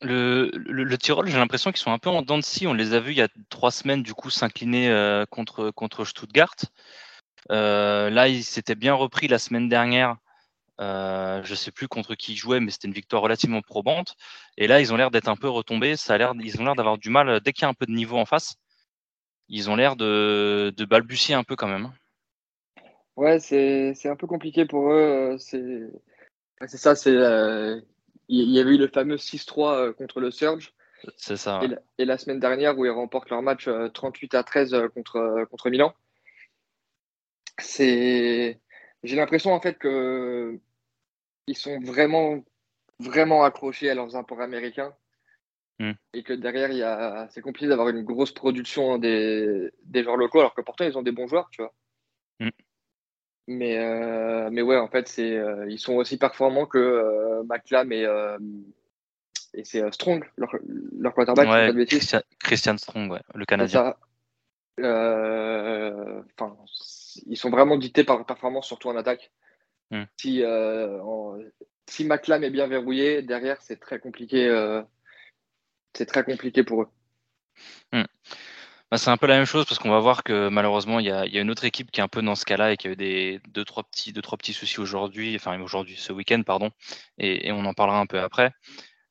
Le, 0.00 0.50
le, 0.54 0.98
Tyrol, 0.98 1.28
j'ai 1.28 1.38
l'impression 1.38 1.70
qu'ils 1.70 1.80
sont 1.80 1.92
un 1.92 1.98
peu 1.98 2.10
en 2.10 2.22
dents 2.22 2.38
de 2.38 2.42
scie. 2.42 2.66
On 2.66 2.74
les 2.74 2.92
a 2.94 3.00
vus 3.00 3.12
il 3.12 3.18
y 3.18 3.22
a 3.22 3.28
trois 3.48 3.70
semaines, 3.70 4.02
du 4.02 4.14
coup, 4.14 4.30
s'incliner 4.30 4.90
euh, 4.90 5.24
contre, 5.26 5.70
contre 5.70 6.04
Stuttgart. 6.04 6.56
Euh, 7.50 8.10
là, 8.10 8.28
ils 8.28 8.44
s'étaient 8.44 8.74
bien 8.74 8.94
repris 8.94 9.28
la 9.28 9.38
semaine 9.38 9.68
dernière. 9.68 10.16
Euh, 10.80 11.42
je 11.44 11.50
ne 11.50 11.56
sais 11.56 11.70
plus 11.70 11.86
contre 11.86 12.14
qui 12.14 12.32
ils 12.32 12.36
jouaient, 12.36 12.60
mais 12.60 12.70
c'était 12.70 12.88
une 12.88 12.94
victoire 12.94 13.22
relativement 13.22 13.62
probante. 13.62 14.16
Et 14.56 14.66
là, 14.66 14.80
ils 14.80 14.92
ont 14.92 14.96
l'air 14.96 15.10
d'être 15.10 15.28
un 15.28 15.36
peu 15.36 15.48
retombés. 15.48 15.96
Ça 15.96 16.14
a 16.14 16.18
l'air, 16.18 16.32
ils 16.40 16.60
ont 16.60 16.64
l'air 16.64 16.74
d'avoir 16.74 16.98
du 16.98 17.10
mal 17.10 17.40
dès 17.40 17.52
qu'il 17.52 17.62
y 17.62 17.66
a 17.66 17.68
un 17.68 17.74
peu 17.74 17.86
de 17.86 17.92
niveau 17.92 18.18
en 18.18 18.24
face. 18.24 18.56
Ils 19.48 19.70
ont 19.70 19.76
l'air 19.76 19.96
de, 19.96 20.72
de 20.76 20.84
balbutier 20.84 21.34
un 21.34 21.44
peu 21.44 21.54
quand 21.54 21.68
même. 21.68 21.92
Ouais, 23.16 23.38
c'est, 23.38 23.94
c'est 23.94 24.08
un 24.08 24.16
peu 24.16 24.26
compliqué 24.26 24.64
pour 24.64 24.90
eux. 24.90 25.36
C'est 25.38 25.88
c'est 26.66 26.78
ça, 26.78 26.94
c'est 26.94 27.14
euh, 27.14 27.80
il 28.28 28.50
y, 28.50 28.58
avait 28.58 28.74
eu 28.74 28.78
le 28.78 28.88
fameux 28.88 29.16
6-3 29.16 29.74
euh, 29.74 29.92
contre 29.92 30.20
le 30.20 30.30
Surge. 30.30 30.72
C'est 31.16 31.36
ça. 31.36 31.60
Et, 31.98 32.04
la, 32.04 32.16
semaine 32.16 32.40
dernière 32.40 32.78
où 32.78 32.86
ils 32.86 32.90
remportent 32.90 33.28
leur 33.28 33.42
match 33.42 33.68
38 33.92 34.34
euh, 34.34 34.38
à 34.38 34.42
13 34.42 34.76
contre, 34.94 35.44
contre 35.50 35.68
Milan. 35.68 35.94
C'est 37.58 38.60
j'ai 39.04 39.16
l'impression 39.16 39.52
en 39.52 39.60
fait 39.60 39.78
que 39.78 40.58
ils 41.46 41.56
sont 41.56 41.78
vraiment 41.80 42.42
vraiment 42.98 43.44
accrochés 43.44 43.90
à 43.90 43.94
leurs 43.94 44.16
imports 44.16 44.40
américains. 44.40 44.94
Hmm. 45.80 45.92
Et 46.12 46.22
que 46.22 46.32
derrière, 46.32 46.70
il 46.70 46.78
y 46.78 46.82
a... 46.84 47.26
c'est 47.30 47.40
compliqué 47.40 47.66
d'avoir 47.66 47.88
une 47.88 48.04
grosse 48.04 48.32
production 48.32 48.98
des... 48.98 49.70
des 49.84 50.04
joueurs 50.04 50.16
locaux, 50.16 50.38
alors 50.38 50.54
que 50.54 50.60
pourtant, 50.60 50.84
ils 50.84 50.96
ont 50.96 51.02
des 51.02 51.10
bons 51.10 51.26
joueurs, 51.26 51.48
tu 51.50 51.62
vois. 51.62 51.74
Hmm. 52.38 52.50
Mais, 53.48 53.78
euh, 53.78 54.48
mais 54.52 54.62
ouais, 54.62 54.78
en 54.78 54.88
fait, 54.88 55.08
c'est, 55.08 55.36
euh, 55.36 55.68
ils 55.68 55.80
sont 55.80 55.94
aussi 55.94 56.16
performants 56.16 56.66
que 56.66 56.78
euh, 56.78 57.42
McLam 57.42 57.92
et, 57.92 58.04
euh, 58.04 58.38
et 59.52 59.64
c'est 59.64 59.92
Strong, 59.92 60.24
leur, 60.36 60.56
leur 60.98 61.12
quarterback, 61.12 61.48
Ouais, 61.48 61.72
pas. 61.72 61.84
Christian, 61.84 62.22
Christian 62.38 62.78
Strong, 62.78 63.10
ouais, 63.10 63.20
le 63.34 63.44
Canadien. 63.44 63.94
Enfin, 64.78 66.56
ils 67.26 67.36
sont 67.36 67.50
vraiment 67.50 67.76
dictés 67.76 68.04
par 68.04 68.16
leur 68.16 68.26
performance, 68.26 68.66
surtout 68.66 68.88
en 68.88 68.96
attaque. 68.96 69.30
Hmm. 69.90 70.04
Si, 70.16 70.42
euh, 70.42 71.00
en- 71.02 71.38
si 71.88 72.04
McLam 72.04 72.42
est 72.44 72.50
bien 72.50 72.66
verrouillé, 72.66 73.22
derrière, 73.22 73.60
c'est 73.62 73.78
très 73.78 73.98
compliqué. 73.98 74.48
euh, 74.48 74.82
c'est 75.96 76.06
très 76.06 76.24
compliqué 76.24 76.64
pour 76.64 76.82
eux. 76.82 76.88
Bah, 78.90 78.98
c'est 78.98 79.10
un 79.10 79.16
peu 79.16 79.26
la 79.26 79.36
même 79.36 79.44
chose 79.44 79.64
parce 79.64 79.78
qu'on 79.80 79.90
va 79.90 79.98
voir 79.98 80.22
que 80.22 80.48
malheureusement 80.48 81.00
il 81.00 81.06
y 81.06 81.10
a, 81.10 81.26
il 81.26 81.34
y 81.34 81.38
a 81.38 81.40
une 81.40 81.50
autre 81.50 81.64
équipe 81.64 81.90
qui 81.90 82.00
est 82.00 82.02
un 82.04 82.08
peu 82.08 82.22
dans 82.22 82.36
ce 82.36 82.44
cas-là 82.44 82.72
et 82.72 82.76
qui 82.76 82.86
a 82.86 82.92
eu 82.92 82.96
des 82.96 83.40
deux 83.48 83.64
trois 83.64 83.82
petits 83.82 84.12
deux 84.12 84.22
trois 84.22 84.38
petits 84.38 84.52
soucis 84.52 84.78
aujourd'hui, 84.78 85.34
enfin 85.34 85.60
aujourd'hui 85.60 85.96
ce 85.96 86.12
week-end 86.12 86.42
pardon, 86.44 86.70
et, 87.18 87.48
et 87.48 87.52
on 87.52 87.64
en 87.64 87.74
parlera 87.74 87.98
un 87.98 88.06
peu 88.06 88.20
après. 88.20 88.52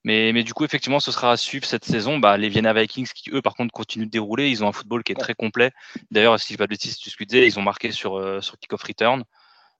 Mais, 0.03 0.33
mais 0.33 0.43
du 0.43 0.53
coup 0.53 0.65
effectivement 0.65 0.99
ce 0.99 1.11
sera 1.11 1.31
à 1.31 1.37
suivre 1.37 1.65
cette 1.65 1.85
saison. 1.85 2.19
Bah, 2.19 2.37
les 2.37 2.49
Vienna 2.49 2.73
Vikings 2.73 3.09
qui 3.15 3.31
eux 3.31 3.41
par 3.41 3.55
contre 3.55 3.71
continuent 3.71 4.05
de 4.05 4.11
dérouler, 4.11 4.49
ils 4.49 4.63
ont 4.63 4.67
un 4.67 4.73
football 4.73 5.03
qui 5.03 5.13
est 5.13 5.15
très 5.15 5.33
complet. 5.33 5.71
D'ailleurs 6.11 6.39
si 6.39 6.53
je 6.53 6.57
pas 6.57 6.65
de 6.65 6.69
bêtises, 6.69 6.97
tu 6.97 7.09
ce 7.09 7.23
disais, 7.23 7.47
ils 7.47 7.57
ont 7.59 7.61
marqué 7.63 7.91
sur 7.91 8.17
euh, 8.17 8.41
sur 8.41 8.57
kick-off 8.59 8.83
return. 8.83 9.23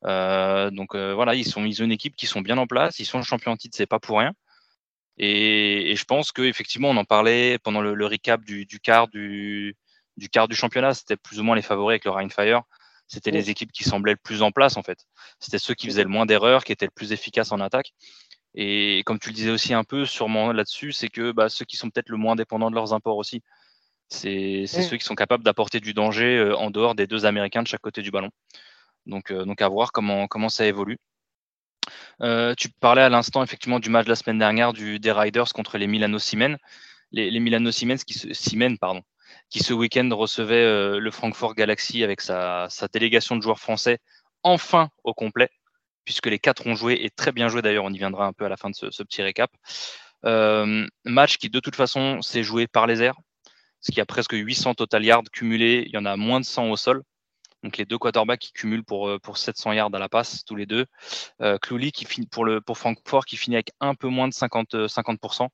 Euh, 0.06 0.70
donc 0.72 0.96
euh, 0.96 1.14
voilà 1.14 1.36
ils 1.36 1.46
sont 1.46 1.66
ils 1.66 1.82
ont 1.82 1.86
une 1.86 1.92
équipe 1.92 2.16
qui 2.16 2.28
sont 2.28 2.42
bien 2.42 2.58
en 2.58 2.68
place, 2.68 3.00
ils 3.00 3.06
sont 3.06 3.22
champions 3.24 3.52
en 3.52 3.58
titre 3.58 3.76
c'est 3.78 3.86
pas 3.88 4.00
pour 4.00 4.20
rien. 4.20 4.34
Et, 5.18 5.92
et 5.92 5.96
je 5.96 6.06
pense 6.06 6.32
que 6.32 6.42
effectivement, 6.42 6.90
on 6.90 6.98
en 6.98 7.06
parlait 7.06 7.60
pendant 7.60 7.82
le, 7.82 7.94
le 7.94 8.06
recap 8.08 8.44
du, 8.44 8.66
du 8.66 8.80
quart 8.80 9.08
du, 9.08 9.76
du 10.18 10.30
quart 10.30 10.48
du 10.48 10.56
championnat. 10.56 10.94
C'était 10.94 11.18
plus 11.18 11.40
ou 11.40 11.44
moins 11.44 11.56
les 11.56 11.62
favoris 11.62 11.94
avec 11.94 12.06
le 12.06 12.12
Rhein 12.12 12.30
Fire. 12.30 12.64
C'était 13.08 13.32
les 13.32 13.50
équipes 13.50 13.72
qui 13.72 13.84
semblaient 13.84 14.14
le 14.14 14.18
plus 14.18 14.42
en 14.42 14.52
place 14.52 14.78
en 14.78 14.82
fait. 14.84 15.06
C'était 15.40 15.60
ceux 15.60 15.76
qui 15.76 15.88
faisaient 15.88 16.04
le 16.04 16.10
moins 16.10 16.26
d'erreurs, 16.26 16.64
qui 16.64 16.72
étaient 16.72 16.86
le 16.86 16.92
plus 16.92 17.12
efficaces 17.12 17.52
en 17.52 17.60
attaque. 17.60 17.94
Et 18.56 19.04
comme 19.06 19.20
tu 19.20 19.30
le 19.30 19.36
disais 19.36 19.52
aussi 19.52 19.74
un 19.74 19.84
peu, 19.84 20.06
sûrement 20.06 20.52
là-dessus, 20.52 20.92
c'est 20.92 21.10
que 21.10 21.32
bah, 21.32 21.50
ceux 21.50 21.66
qui 21.66 21.78
sont 21.78 21.90
peut-être 21.90 22.10
le 22.10 22.18
moins 22.18 22.36
dépendants 22.36 22.70
de 22.70 22.76
leurs 22.76 22.94
imports 22.94 23.18
aussi. 23.18 23.42
C'est 24.10 24.64
Mm. 24.64 24.68
ceux 24.68 24.98
qui 24.98 25.06
sont 25.06 25.16
capables 25.16 25.44
d'apporter 25.44 25.80
du 25.80 25.94
danger 25.94 26.38
euh, 26.38 26.56
en 26.56 26.70
dehors 26.70 26.94
des 26.96 27.08
deux 27.08 27.26
Américains 27.26 27.64
de 27.64 27.68
chaque 27.68 27.82
côté 27.82 28.02
du 28.02 28.12
ballon. 28.12 28.30
Donc, 29.06 29.32
euh, 29.32 29.46
donc 29.46 29.62
à 29.62 29.68
voir 29.68 29.92
comment, 29.92 30.28
comment 30.28 30.50
ça 30.50 30.66
évolue. 30.66 31.00
Euh, 32.22 32.54
tu 32.56 32.70
parlais 32.70 33.02
à 33.02 33.10
l'instant 33.10 33.44
effectivement 33.44 33.80
du 33.80 33.90
match 33.90 34.06
de 34.06 34.10
la 34.10 34.16
semaine 34.16 34.38
dernière 34.40 34.74
du, 34.74 35.00
des 35.00 35.12
Riders 35.12 35.52
contre 35.54 35.78
les 35.78 35.88
Milano 35.88 36.20
Siemens. 36.20 36.58
Les, 37.12 37.32
les 37.32 37.40
Milano 37.40 37.72
Siemens 37.72 38.04
qui 38.06 38.14
se, 38.14 38.34
Siemens, 38.34 38.78
pardon, 38.78 39.02
qui 39.50 39.64
ce 39.64 39.74
week-end 39.74 40.10
recevaient 40.14 40.56
euh, 40.56 41.00
le 41.00 41.12
Francfort 41.12 41.56
Galaxy 41.56 42.04
avec 42.04 42.22
sa, 42.22 42.68
sa 42.70 42.88
délégation 42.88 43.36
de 43.36 43.42
joueurs 43.42 43.60
français 43.60 44.00
enfin 44.44 44.90
au 45.04 45.14
complet, 45.14 45.50
puisque 46.06 46.28
les 46.28 46.40
quatre 46.40 46.68
ont 46.68 46.76
joué 46.76 47.00
et 47.02 47.10
très 47.10 47.32
bien 47.32 47.48
joué 47.48 47.62
d'ailleurs. 47.62 47.86
On 47.86 47.94
y 47.94 47.98
viendra 47.98 48.26
un 48.26 48.34
peu 48.34 48.46
à 48.46 48.50
la 48.50 48.58
fin 48.58 48.70
de 48.70 48.76
ce, 48.76 49.04
petit 49.04 49.22
récap. 49.22 49.52
Euh, 50.26 50.88
match 51.06 51.38
qui 51.38 51.50
de 51.50 51.60
toute 51.60 51.76
façon 51.76 52.22
s'est 52.22 52.44
joué 52.44 52.68
par 52.68 52.88
les 52.88 53.02
airs, 53.02 53.18
ce 53.82 53.92
qui 53.92 54.00
a 54.00 54.06
presque 54.06 54.34
800 54.34 54.76
total 54.76 55.04
yards 55.04 55.24
cumulés. 55.32 55.84
Il 55.88 55.94
y 55.94 55.98
en 55.98 56.06
a 56.06 56.16
moins 56.16 56.40
de 56.40 56.46
100 56.46 56.70
au 56.70 56.78
sol. 56.78 57.04
Donc 57.64 57.78
les 57.78 57.86
deux 57.86 57.98
quarterbacks 57.98 58.42
qui 58.42 58.52
cumulent 58.52 58.84
pour, 58.84 59.08
euh, 59.08 59.20
pour 59.20 59.38
700 59.38 59.72
yards 59.74 59.94
à 59.94 60.00
la 60.00 60.10
passe, 60.10 60.44
tous 60.44 60.56
les 60.56 60.66
deux. 60.66 60.86
Euh, 61.42 61.58
Clouley 61.58 61.92
qui 61.92 62.06
finit 62.06 62.28
pour, 62.28 62.44
le, 62.44 62.60
pour 62.60 62.78
Francfort 62.78 63.26
qui 63.26 63.38
finit 63.38 63.56
avec 63.56 63.72
un 63.80 63.96
peu 63.96 64.10
moins 64.10 64.28
de 64.28 64.34
50, 64.34 64.76
euh, 64.76 64.88
50% 64.88 65.48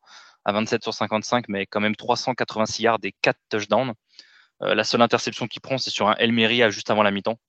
à 0.46 0.51
27 0.51 0.82
sur 0.84 0.94
55, 0.94 1.46
mais 1.50 1.65
quand 1.68 1.79
même 1.79 1.96
386 1.96 2.84
yards 2.84 3.00
et 3.03 3.13
4 3.22 3.38
touchdowns. 3.50 3.94
Euh, 4.62 4.75
la 4.75 4.84
seule 4.84 5.01
interception 5.01 5.48
qu'il 5.48 5.62
prend, 5.62 5.77
c'est 5.77 5.89
sur 5.89 6.10
un 6.10 6.15
Elmery 6.15 6.63
à 6.63 6.70
juste 6.70 6.89
avant 6.89 7.03
la 7.03 7.12
mi-temps. 7.12 7.39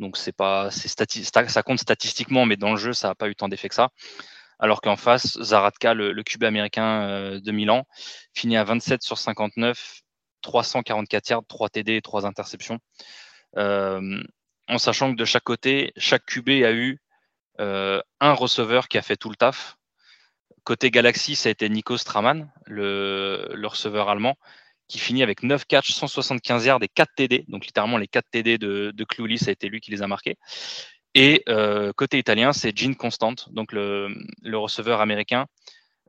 Donc 0.00 0.16
c'est 0.16 0.32
pas, 0.32 0.70
ça 0.70 1.62
compte 1.62 1.78
statistiquement, 1.78 2.44
mais 2.44 2.56
dans 2.56 2.70
le 2.70 2.76
jeu, 2.76 2.92
ça 2.92 3.08
n'a 3.08 3.14
pas 3.14 3.28
eu 3.28 3.36
tant 3.36 3.48
d'effet 3.48 3.68
que 3.68 3.74
ça. 3.74 3.90
Alors 4.58 4.80
qu'en 4.80 4.96
face, 4.96 5.38
Zaratka, 5.40 5.94
le, 5.94 6.12
le 6.12 6.22
QB 6.22 6.44
américain 6.44 7.02
euh, 7.02 7.40
de 7.40 7.52
Milan, 7.52 7.86
finit 8.34 8.56
à 8.56 8.64
27 8.64 9.02
sur 9.02 9.18
59, 9.18 10.00
344 10.42 11.28
yards, 11.30 11.42
3 11.48 11.68
TD 11.68 11.96
et 11.96 12.02
3 12.02 12.26
interceptions. 12.26 12.78
Euh, 13.56 14.22
en 14.68 14.78
sachant 14.78 15.12
que 15.12 15.16
de 15.16 15.24
chaque 15.24 15.44
côté, 15.44 15.92
chaque 15.96 16.24
QB 16.26 16.48
a 16.64 16.72
eu 16.72 16.98
euh, 17.60 18.00
un 18.20 18.32
receveur 18.32 18.88
qui 18.88 18.98
a 18.98 19.02
fait 19.02 19.16
tout 19.16 19.30
le 19.30 19.36
taf. 19.36 19.76
Côté 20.64 20.90
Galaxy, 20.90 21.36
ça 21.36 21.48
a 21.48 21.52
été 21.52 21.68
Nico 21.68 21.96
Straman, 21.96 22.50
le, 22.66 23.48
le 23.54 23.66
receveur 23.68 24.08
allemand, 24.08 24.36
qui 24.88 24.98
finit 24.98 25.22
avec 25.22 25.42
9 25.42 25.64
catchs, 25.66 25.92
175 25.92 26.66
yards 26.66 26.82
et 26.82 26.88
4 26.88 27.10
TD. 27.16 27.44
Donc 27.48 27.66
littéralement 27.66 27.98
les 27.98 28.06
4 28.06 28.26
TD 28.30 28.58
de, 28.58 28.92
de 28.94 29.36
ça 29.36 29.50
a 29.50 29.52
été 29.52 29.68
lui 29.68 29.80
qui 29.80 29.90
les 29.90 30.02
a 30.02 30.06
marqués. 30.06 30.36
Et 31.14 31.42
euh, 31.48 31.92
côté 31.94 32.18
italien, 32.18 32.52
c'est 32.52 32.76
Gene 32.76 32.94
Constant, 32.94 33.34
donc 33.50 33.72
le, 33.72 34.14
le 34.42 34.58
receveur 34.58 35.00
américain, 35.00 35.46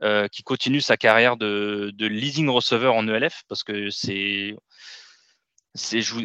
euh, 0.02 0.28
qui 0.28 0.42
continue 0.42 0.80
sa 0.80 0.96
carrière 0.96 1.36
de, 1.36 1.90
de 1.94 2.06
leading 2.06 2.48
receveur 2.50 2.94
en 2.94 3.08
ELF, 3.08 3.42
parce 3.48 3.64
que 3.64 3.90
c'est 3.90 4.54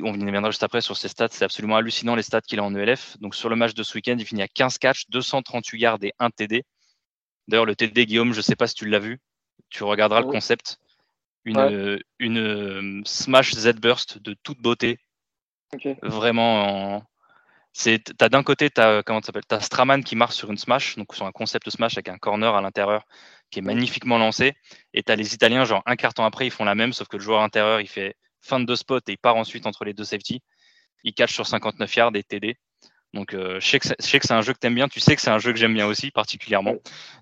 on 0.03 0.13
y 0.19 0.25
reviendra 0.25 0.51
juste 0.51 0.63
après 0.63 0.81
sur 0.81 0.97
ses 0.97 1.07
stats. 1.07 1.27
C'est 1.31 1.45
absolument 1.45 1.75
hallucinant 1.75 2.15
les 2.15 2.23
stats 2.23 2.41
qu'il 2.41 2.59
a 2.59 2.63
en 2.63 2.73
ELF. 2.75 3.17
Donc 3.19 3.35
sur 3.35 3.49
le 3.49 3.55
match 3.55 3.73
de 3.73 3.83
ce 3.83 3.95
week-end, 3.95 4.15
il 4.17 4.25
finit 4.25 4.41
à 4.41 4.47
15 4.47 4.77
catchs, 4.77 5.05
238 5.09 5.79
yards 5.79 5.97
et 6.01 6.13
1 6.19 6.29
TD. 6.31 6.63
D'ailleurs, 7.47 7.65
le 7.65 7.75
TD, 7.75 8.05
Guillaume, 8.05 8.33
je 8.33 8.37
ne 8.37 8.43
sais 8.43 8.55
pas 8.55 8.67
si 8.67 8.75
tu 8.75 8.87
l'as 8.87 8.99
vu. 8.99 9.19
Tu 9.69 9.83
regarderas 9.83 10.21
le 10.21 10.27
concept. 10.27 10.77
Une, 11.45 11.57
Ouais. 11.57 11.73
euh, 11.73 11.99
une 12.19 12.37
euh, 12.37 13.01
smash 13.05 13.53
Z-burst 13.53 14.17
de 14.19 14.35
toute 14.43 14.59
beauté. 14.61 14.97
Ok. 15.73 15.87
Vraiment, 16.01 16.95
en... 16.97 17.03
c'est, 17.73 17.99
t'as 18.17 18.29
d'un 18.29 18.43
côté, 18.43 18.69
t'as, 18.69 19.03
comment 19.03 19.19
ça 19.21 19.27
s'appelle 19.27 19.45
T'as 19.47 19.59
Straman 19.59 20.03
qui 20.03 20.15
marche 20.15 20.35
sur 20.35 20.51
une 20.51 20.57
smash, 20.57 20.95
donc 20.95 21.13
sur 21.15 21.25
un 21.25 21.31
concept 21.31 21.69
smash 21.69 21.93
avec 21.95 22.07
un 22.07 22.17
corner 22.17 22.55
à 22.55 22.61
l'intérieur 22.61 23.03
qui 23.49 23.59
est 23.59 23.63
magnifiquement 23.63 24.17
lancé. 24.17 24.53
Et 24.93 25.03
t'as 25.03 25.15
les 25.15 25.33
Italiens, 25.33 25.65
genre 25.65 25.83
un 25.85 25.95
quart 25.95 26.13
temps 26.13 26.25
après, 26.25 26.47
ils 26.47 26.51
font 26.51 26.65
la 26.65 26.75
même, 26.75 26.93
sauf 26.93 27.07
que 27.07 27.17
le 27.17 27.23
joueur 27.23 27.41
intérieur, 27.41 27.81
il 27.81 27.87
fait 27.87 28.15
fin 28.41 28.59
de 28.59 28.65
deux 28.65 28.75
spots 28.75 28.99
et 29.07 29.11
il 29.13 29.17
part 29.17 29.35
ensuite 29.35 29.65
entre 29.65 29.85
les 29.85 29.93
deux 29.93 30.03
safety. 30.05 30.41
Il 31.03 31.13
catch 31.13 31.33
sur 31.33 31.45
59 31.45 31.93
yards 31.95 32.15
et 32.15 32.23
TD. 32.23 32.55
Donc, 33.13 33.33
euh, 33.33 33.59
je 33.59 33.67
sais 33.67 33.79
que 33.79 33.85
c'est 34.25 34.33
un 34.33 34.41
jeu 34.41 34.53
que 34.53 34.59
tu 34.59 34.67
aimes 34.67 34.75
bien. 34.75 34.87
Tu 34.87 34.99
sais 34.99 35.15
que 35.15 35.21
c'est 35.21 35.29
un 35.29 35.37
jeu 35.37 35.51
que 35.51 35.59
j'aime 35.59 35.73
bien 35.73 35.85
aussi, 35.85 36.09
particulièrement. 36.09 36.75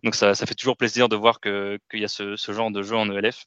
Donc, 0.03 0.15
ça, 0.15 0.35
ça 0.35 0.45
fait 0.45 0.55
toujours 0.55 0.77
plaisir 0.77 1.09
de 1.09 1.15
voir 1.17 1.39
que- 1.41 1.79
qu'il 1.89 1.99
y 1.99 2.05
a 2.05 2.07
ce, 2.07 2.35
ce 2.37 2.51
genre 2.53 2.71
de 2.71 2.81
jeu 2.81 2.95
en 2.95 3.09
ELF. 3.11 3.45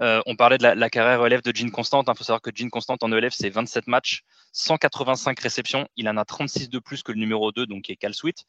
Euh, 0.00 0.20
on 0.26 0.36
parlait 0.36 0.58
de 0.58 0.64
la, 0.64 0.90
carrière 0.90 1.24
ELF 1.24 1.42
de 1.42 1.54
Gene 1.54 1.70
Constant. 1.70 2.02
Il 2.06 2.16
faut 2.16 2.24
savoir 2.24 2.40
que 2.40 2.50
Gene 2.54 2.70
Constant 2.70 2.96
en 3.02 3.12
ELF, 3.12 3.34
c'est 3.34 3.50
27 3.50 3.86
matchs, 3.86 4.22
185 4.52 5.38
réceptions. 5.38 5.88
Il 5.96 6.08
en 6.08 6.16
a 6.16 6.24
36 6.24 6.68
de 6.70 6.78
plus 6.78 7.02
que 7.02 7.12
le 7.12 7.18
numéro 7.18 7.52
2, 7.52 7.66
donc 7.66 7.82
qui 7.82 7.92
est 7.92 7.96
Cal 7.96 8.14
Sweet. 8.14 8.44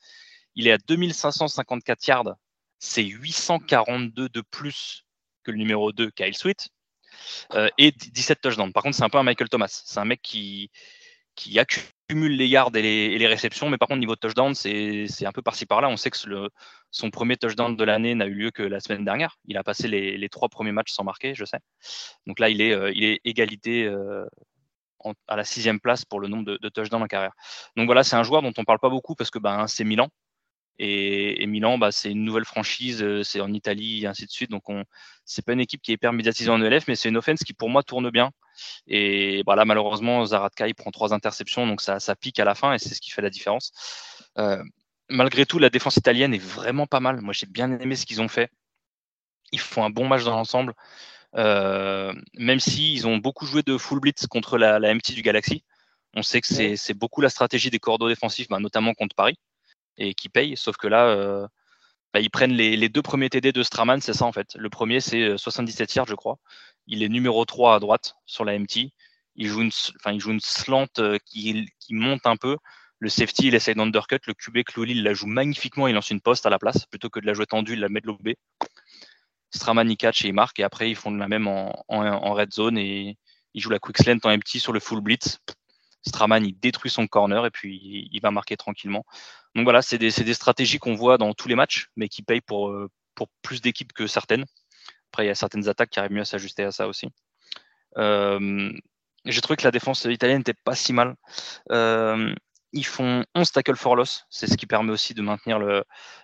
Il 0.55 0.67
est 0.67 0.71
à 0.71 0.77
2554 0.77 2.07
yards. 2.07 2.35
C'est 2.79 3.03
842 3.03 4.29
de 4.29 4.41
plus 4.41 5.05
que 5.43 5.51
le 5.51 5.57
numéro 5.57 5.91
2, 5.91 6.11
Kyle 6.11 6.35
Sweet. 6.35 6.69
Euh, 7.53 7.69
et 7.77 7.91
17 7.91 8.41
touchdowns. 8.41 8.73
Par 8.73 8.83
contre, 8.83 8.97
c'est 8.97 9.03
un 9.03 9.09
peu 9.09 9.17
un 9.17 9.23
Michael 9.23 9.49
Thomas. 9.49 9.83
C'est 9.85 9.99
un 9.99 10.05
mec 10.05 10.21
qui, 10.21 10.71
qui 11.35 11.59
accumule 11.59 11.91
les 12.13 12.47
yards 12.47 12.75
et 12.75 13.17
les, 13.17 13.27
réceptions, 13.27 13.69
mais 13.69 13.77
par 13.77 13.87
contre, 13.87 13.99
niveau 13.99 14.15
touchdown, 14.15 14.53
c'est 14.55 15.25
un 15.25 15.31
peu 15.31 15.41
par-ci 15.41 15.65
par-là. 15.65 15.89
On 15.89 15.97
sait 15.97 16.11
que 16.11 16.17
son 16.91 17.09
premier 17.09 17.37
touchdown 17.37 17.75
de 17.75 17.83
l'année 17.83 18.15
n'a 18.15 18.25
eu 18.25 18.33
lieu 18.33 18.51
que 18.51 18.63
la 18.63 18.79
semaine 18.79 19.05
dernière. 19.05 19.37
Il 19.45 19.57
a 19.57 19.63
passé 19.63 19.87
les, 19.87 20.29
trois 20.29 20.49
premiers 20.49 20.71
matchs 20.71 20.91
sans 20.91 21.03
marquer, 21.03 21.35
je 21.35 21.45
sais. 21.45 21.59
Donc 22.27 22.39
là, 22.39 22.49
il 22.49 22.61
est, 22.61 22.73
euh, 22.73 22.91
égalité 23.23 23.85
euh, 23.85 24.25
à 25.27 25.35
la 25.35 25.43
sixième 25.43 25.79
place 25.79 26.05
pour 26.05 26.19
le 26.19 26.27
nombre 26.27 26.45
de, 26.45 26.69
touchdowns 26.69 27.03
en 27.03 27.07
carrière. 27.07 27.33
Donc 27.75 27.85
voilà, 27.85 28.03
c'est 28.03 28.15
un 28.15 28.23
joueur 28.23 28.41
dont 28.41 28.53
on 28.57 28.63
parle 28.63 28.79
pas 28.79 28.89
beaucoup 28.89 29.15
parce 29.15 29.29
que 29.29 29.39
ben, 29.39 29.67
c'est 29.67 29.83
Milan. 29.83 30.09
Et, 30.79 31.45
Milan, 31.45 31.77
bah, 31.77 31.91
c'est 31.91 32.11
une 32.11 32.23
nouvelle 32.23 32.45
franchise, 32.45 33.03
euh, 33.03 33.23
c'est 33.23 33.41
en 33.41 33.53
Italie 33.53 34.03
et 34.03 34.07
ainsi 34.07 34.25
de 34.25 34.31
suite. 34.31 34.49
Donc, 34.49 34.69
on, 34.69 34.83
c'est 35.23 35.45
pas 35.45 35.53
une 35.53 35.59
équipe 35.61 35.81
qui 35.81 35.91
est 35.91 35.95
hyper 35.95 36.13
médiatisée 36.13 36.49
en 36.49 36.61
ELF, 36.61 36.87
mais 36.87 36.95
c'est 36.95 37.09
une 37.09 37.17
offense 37.17 37.39
qui 37.39 37.53
pour 37.53 37.69
moi 37.69 37.83
tourne 37.83 38.09
bien. 38.09 38.31
Et 38.87 39.43
bah, 39.45 39.55
là, 39.55 39.65
malheureusement, 39.65 40.25
Zaratka 40.25 40.67
il 40.67 40.75
prend 40.75 40.91
trois 40.91 41.13
interceptions, 41.13 41.67
donc 41.67 41.81
ça, 41.81 41.99
ça 41.99 42.15
pique 42.15 42.39
à 42.39 42.45
la 42.45 42.55
fin 42.55 42.73
et 42.73 42.79
c'est 42.79 42.93
ce 42.93 43.01
qui 43.01 43.11
fait 43.11 43.21
la 43.21 43.29
différence. 43.29 43.71
Euh, 44.37 44.63
malgré 45.09 45.45
tout, 45.45 45.59
la 45.59 45.69
défense 45.69 45.97
italienne 45.97 46.33
est 46.33 46.43
vraiment 46.43 46.87
pas 46.87 46.99
mal. 46.99 47.21
Moi, 47.21 47.33
j'ai 47.33 47.45
bien 47.45 47.71
aimé 47.79 47.95
ce 47.95 48.05
qu'ils 48.05 48.21
ont 48.21 48.27
fait. 48.27 48.51
Ils 49.51 49.59
font 49.59 49.83
un 49.83 49.89
bon 49.89 50.07
match 50.07 50.23
dans 50.23 50.35
l'ensemble, 50.35 50.73
euh, 51.35 52.13
même 52.33 52.59
s'ils 52.59 53.07
ont 53.07 53.17
beaucoup 53.17 53.45
joué 53.45 53.61
de 53.63 53.77
full 53.77 53.99
blitz 53.99 54.25
contre 54.27 54.57
la, 54.57 54.79
la 54.79 54.93
MT 54.93 55.13
du 55.13 55.21
Galaxy. 55.21 55.63
On 56.15 56.23
sait 56.23 56.41
que 56.41 56.47
c'est, 56.47 56.75
c'est 56.75 56.93
beaucoup 56.93 57.21
la 57.21 57.29
stratégie 57.29 57.69
des 57.69 57.79
cordeaux 57.79 58.09
défensifs, 58.09 58.47
bah, 58.47 58.59
notamment 58.59 58.93
contre 58.93 59.15
Paris, 59.15 59.37
et 59.97 60.13
qui 60.13 60.29
paye. 60.29 60.57
Sauf 60.57 60.77
que 60.77 60.87
là, 60.87 61.07
euh, 61.07 61.47
bah, 62.13 62.19
ils 62.19 62.29
prennent 62.29 62.53
les, 62.53 62.89
deux 62.89 63.01
premiers 63.01 63.29
TD 63.29 63.51
de 63.51 63.63
Straman, 63.63 63.99
c'est 63.99 64.13
ça 64.13 64.25
en 64.25 64.31
fait. 64.31 64.55
Le 64.55 64.69
premier, 64.69 64.99
c'est 65.01 65.21
euh, 65.21 65.37
77 65.37 65.95
yards, 65.95 66.07
je 66.07 66.15
crois. 66.15 66.37
Il 66.85 67.01
est 67.01 67.09
numéro 67.09 67.43
3 67.43 67.75
à 67.75 67.79
droite 67.79 68.15
sur 68.25 68.45
la 68.45 68.57
MT. 68.57 68.91
Il 69.35 69.47
joue 69.47 69.61
une, 69.61 69.71
il 70.11 70.19
joue 70.19 70.37
slant 70.39 70.85
euh, 70.99 71.17
qui, 71.25 71.67
monte 71.89 72.25
un 72.27 72.35
peu. 72.35 72.57
Le 72.99 73.09
safety, 73.09 73.47
il 73.47 73.55
essaye 73.55 73.73
d'undercut. 73.73 74.19
Le 74.27 74.33
QB, 74.35 74.63
Clolly, 74.63 74.91
il 74.93 75.03
la 75.03 75.13
joue 75.15 75.25
magnifiquement. 75.25 75.87
Il 75.87 75.95
lance 75.95 76.11
une 76.11 76.21
poste 76.21 76.45
à 76.45 76.51
la 76.51 76.59
place. 76.59 76.85
Plutôt 76.85 77.09
que 77.09 77.19
de 77.19 77.25
la 77.25 77.33
jouer 77.33 77.47
tendue, 77.47 77.73
il 77.73 77.79
la 77.79 77.89
met 77.89 77.99
de 77.99 78.07
l'OB. 78.07 78.33
Straman, 79.49 79.89
il 79.89 79.97
catch 79.97 80.23
et 80.23 80.27
il 80.27 80.33
marque. 80.33 80.59
Et 80.59 80.63
après, 80.63 80.91
ils 80.91 80.95
font 80.95 81.11
la 81.11 81.27
même 81.27 81.47
en, 81.47 81.73
red 81.89 82.53
zone 82.53 82.77
et 82.77 83.17
ils 83.55 83.61
jouent 83.61 83.71
la 83.71 83.79
quick 83.79 83.97
slant 83.97 84.19
en 84.23 84.31
empty 84.31 84.59
sur 84.59 84.71
le 84.71 84.79
full 84.79 85.01
blitz. 85.01 85.39
Straman, 86.05 86.45
il 86.45 86.59
détruit 86.59 86.91
son 86.91 87.07
corner 87.07 87.45
et 87.45 87.51
puis 87.51 88.07
il 88.11 88.19
va 88.21 88.29
marquer 88.29 88.55
tranquillement. 88.55 89.03
Donc 89.55 89.65
voilà, 89.65 89.81
c'est 89.81 89.97
des, 89.97 90.11
stratégies 90.33 90.79
qu'on 90.79 90.95
voit 90.95 91.17
dans 91.17 91.33
tous 91.33 91.47
les 91.47 91.55
matchs, 91.55 91.89
mais 91.95 92.09
qui 92.09 92.23
payent 92.23 92.41
pour, 92.41 92.69
euh, 92.69 92.89
pour 93.15 93.27
plus 93.41 93.61
d'équipes 93.61 93.93
que 93.93 94.07
certaines. 94.07 94.45
Après, 95.11 95.25
il 95.25 95.27
y 95.27 95.31
a 95.31 95.35
certaines 95.35 95.69
attaques 95.69 95.91
qui 95.91 95.99
arrivent 95.99 96.11
mieux 96.13 96.21
à 96.21 96.25
s'ajuster 96.25 96.63
à 96.63 96.71
ça 96.71 96.87
aussi. 96.87 97.07
Euh, 97.97 98.71
j'ai 99.25 99.41
trouvé 99.41 99.57
que 99.57 99.63
la 99.63 99.71
défense 99.71 100.05
italienne 100.05 100.39
n'était 100.39 100.55
pas 100.55 100.73
si 100.73 100.91
mal. 100.91 101.15
Euh, 101.71 102.33
ils 102.71 102.85
font 102.85 103.23
11 103.35 103.51
tackles 103.51 103.75
for 103.75 103.95
loss, 103.95 104.25
c'est 104.31 104.47
ce 104.47 104.57
qui 104.57 104.65
permet 104.65 104.91
aussi 104.91 105.13
de 105.13 105.21
maintenir 105.21 105.59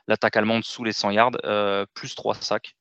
l'attaque 0.08 0.36
allemande 0.36 0.64
sous 0.64 0.84
les 0.84 0.94
100 0.94 1.12
yards, 1.12 1.88
plus 1.94 2.16
3 2.16 2.36
sacs 2.36 2.76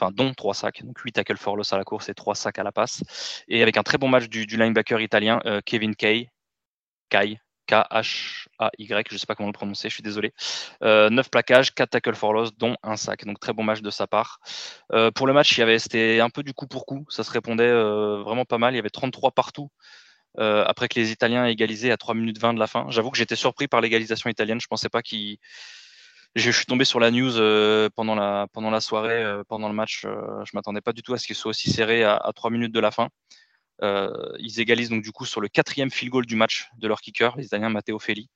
enfin 0.00 0.12
dont 0.12 0.32
3 0.32 0.54
sacs, 0.54 0.84
donc 0.84 0.96
8 1.00 1.10
tackles 1.10 1.38
for 1.38 1.56
loss 1.56 1.72
à 1.72 1.76
la 1.76 1.82
course 1.82 2.08
et 2.08 2.14
3 2.14 2.36
sacs 2.36 2.60
à 2.60 2.62
la 2.62 2.70
passe. 2.70 3.02
Et 3.48 3.62
avec 3.62 3.76
un 3.76 3.82
très 3.82 3.98
bon 3.98 4.06
match 4.06 4.28
du, 4.28 4.44
linebacker 4.44 5.00
italien 5.00 5.40
Kevin 5.66 5.96
Kay, 5.96 6.30
K-H-A-Y, 7.68 9.04
je 9.08 9.14
ne 9.14 9.18
sais 9.18 9.26
pas 9.26 9.34
comment 9.34 9.48
le 9.48 9.52
prononcer, 9.52 9.88
je 9.88 9.94
suis 9.94 10.02
désolé. 10.02 10.32
Euh, 10.82 11.10
9 11.10 11.30
plaquages, 11.30 11.74
4 11.74 11.90
tackles 11.90 12.14
for 12.14 12.32
loss, 12.32 12.56
dont 12.56 12.76
un 12.82 12.96
sac. 12.96 13.24
Donc 13.24 13.38
très 13.38 13.52
bon 13.52 13.62
match 13.62 13.82
de 13.82 13.90
sa 13.90 14.06
part. 14.06 14.40
Euh, 14.92 15.10
pour 15.10 15.26
le 15.26 15.32
match, 15.32 15.54
c'était 15.78 16.20
un 16.20 16.30
peu 16.30 16.42
du 16.42 16.54
coup 16.54 16.66
pour 16.66 16.86
coup. 16.86 17.04
Ça 17.10 17.22
se 17.22 17.30
répondait 17.30 17.64
euh, 17.64 18.22
vraiment 18.22 18.44
pas 18.44 18.58
mal. 18.58 18.74
Il 18.74 18.76
y 18.76 18.80
avait 18.80 18.90
33 18.90 19.32
partout. 19.32 19.70
Euh, 20.38 20.64
après 20.66 20.88
que 20.88 20.98
les 20.98 21.10
Italiens 21.10 21.46
aient 21.46 21.52
égalisé 21.52 21.90
à 21.90 21.96
3 21.96 22.14
minutes 22.14 22.38
20 22.38 22.54
de 22.54 22.58
la 22.58 22.66
fin. 22.66 22.86
J'avoue 22.88 23.10
que 23.10 23.18
j'étais 23.18 23.36
surpris 23.36 23.68
par 23.68 23.80
l'égalisation 23.80 24.30
italienne. 24.30 24.60
Je 24.60 24.66
pensais 24.66 24.88
pas 24.88 25.02
qu'ils. 25.02 25.38
Je 26.34 26.50
suis 26.50 26.66
tombé 26.66 26.84
sur 26.84 27.00
la 27.00 27.10
news 27.10 27.32
pendant, 27.96 28.14
la, 28.14 28.46
pendant 28.52 28.70
la 28.70 28.80
soirée, 28.80 29.24
pendant 29.48 29.68
le 29.68 29.74
match. 29.74 30.02
je 30.02 30.50
m'attendais 30.54 30.82
pas 30.82 30.92
du 30.92 31.02
tout 31.02 31.14
à 31.14 31.18
ce 31.18 31.26
qu'il 31.26 31.34
soit 31.34 31.50
aussi 31.50 31.70
serré 31.70 32.04
à, 32.04 32.16
à 32.16 32.32
3 32.32 32.50
minutes 32.50 32.72
de 32.72 32.80
la 32.80 32.90
fin. 32.90 33.08
Euh, 33.82 34.32
ils 34.38 34.60
égalisent 34.60 34.90
donc 34.90 35.02
du 35.02 35.12
coup 35.12 35.24
sur 35.24 35.40
le 35.40 35.48
quatrième 35.48 35.90
field 35.90 36.12
goal 36.12 36.26
du 36.26 36.36
match 36.36 36.68
de 36.78 36.88
leur 36.88 37.00
kicker, 37.00 37.36
les 37.36 37.46
Italiens 37.46 37.68
Matteo 37.68 37.98
Feli. 37.98 38.28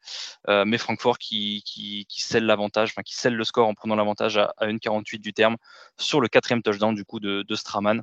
Euh, 0.49 0.65
mais 0.65 0.79
Francfort 0.79 1.19
qui, 1.19 1.63
qui, 1.65 2.07
qui 2.09 2.23
scelle 2.23 2.47
l'avantage, 2.47 2.91
enfin 2.91 3.03
qui 3.03 3.15
scelle 3.15 3.35
le 3.35 3.45
score 3.45 3.69
en 3.69 3.75
prenant 3.75 3.97
l'avantage 3.97 4.39
à, 4.39 4.55
à 4.59 4.67
1,48 4.67 5.19
du 5.19 5.33
terme 5.33 5.57
sur 5.99 6.21
le 6.21 6.29
quatrième 6.29 6.63
touchdown 6.63 6.95
du 6.95 7.05
coup 7.05 7.21
de, 7.21 7.43
de 7.43 7.55
Straman. 7.55 8.03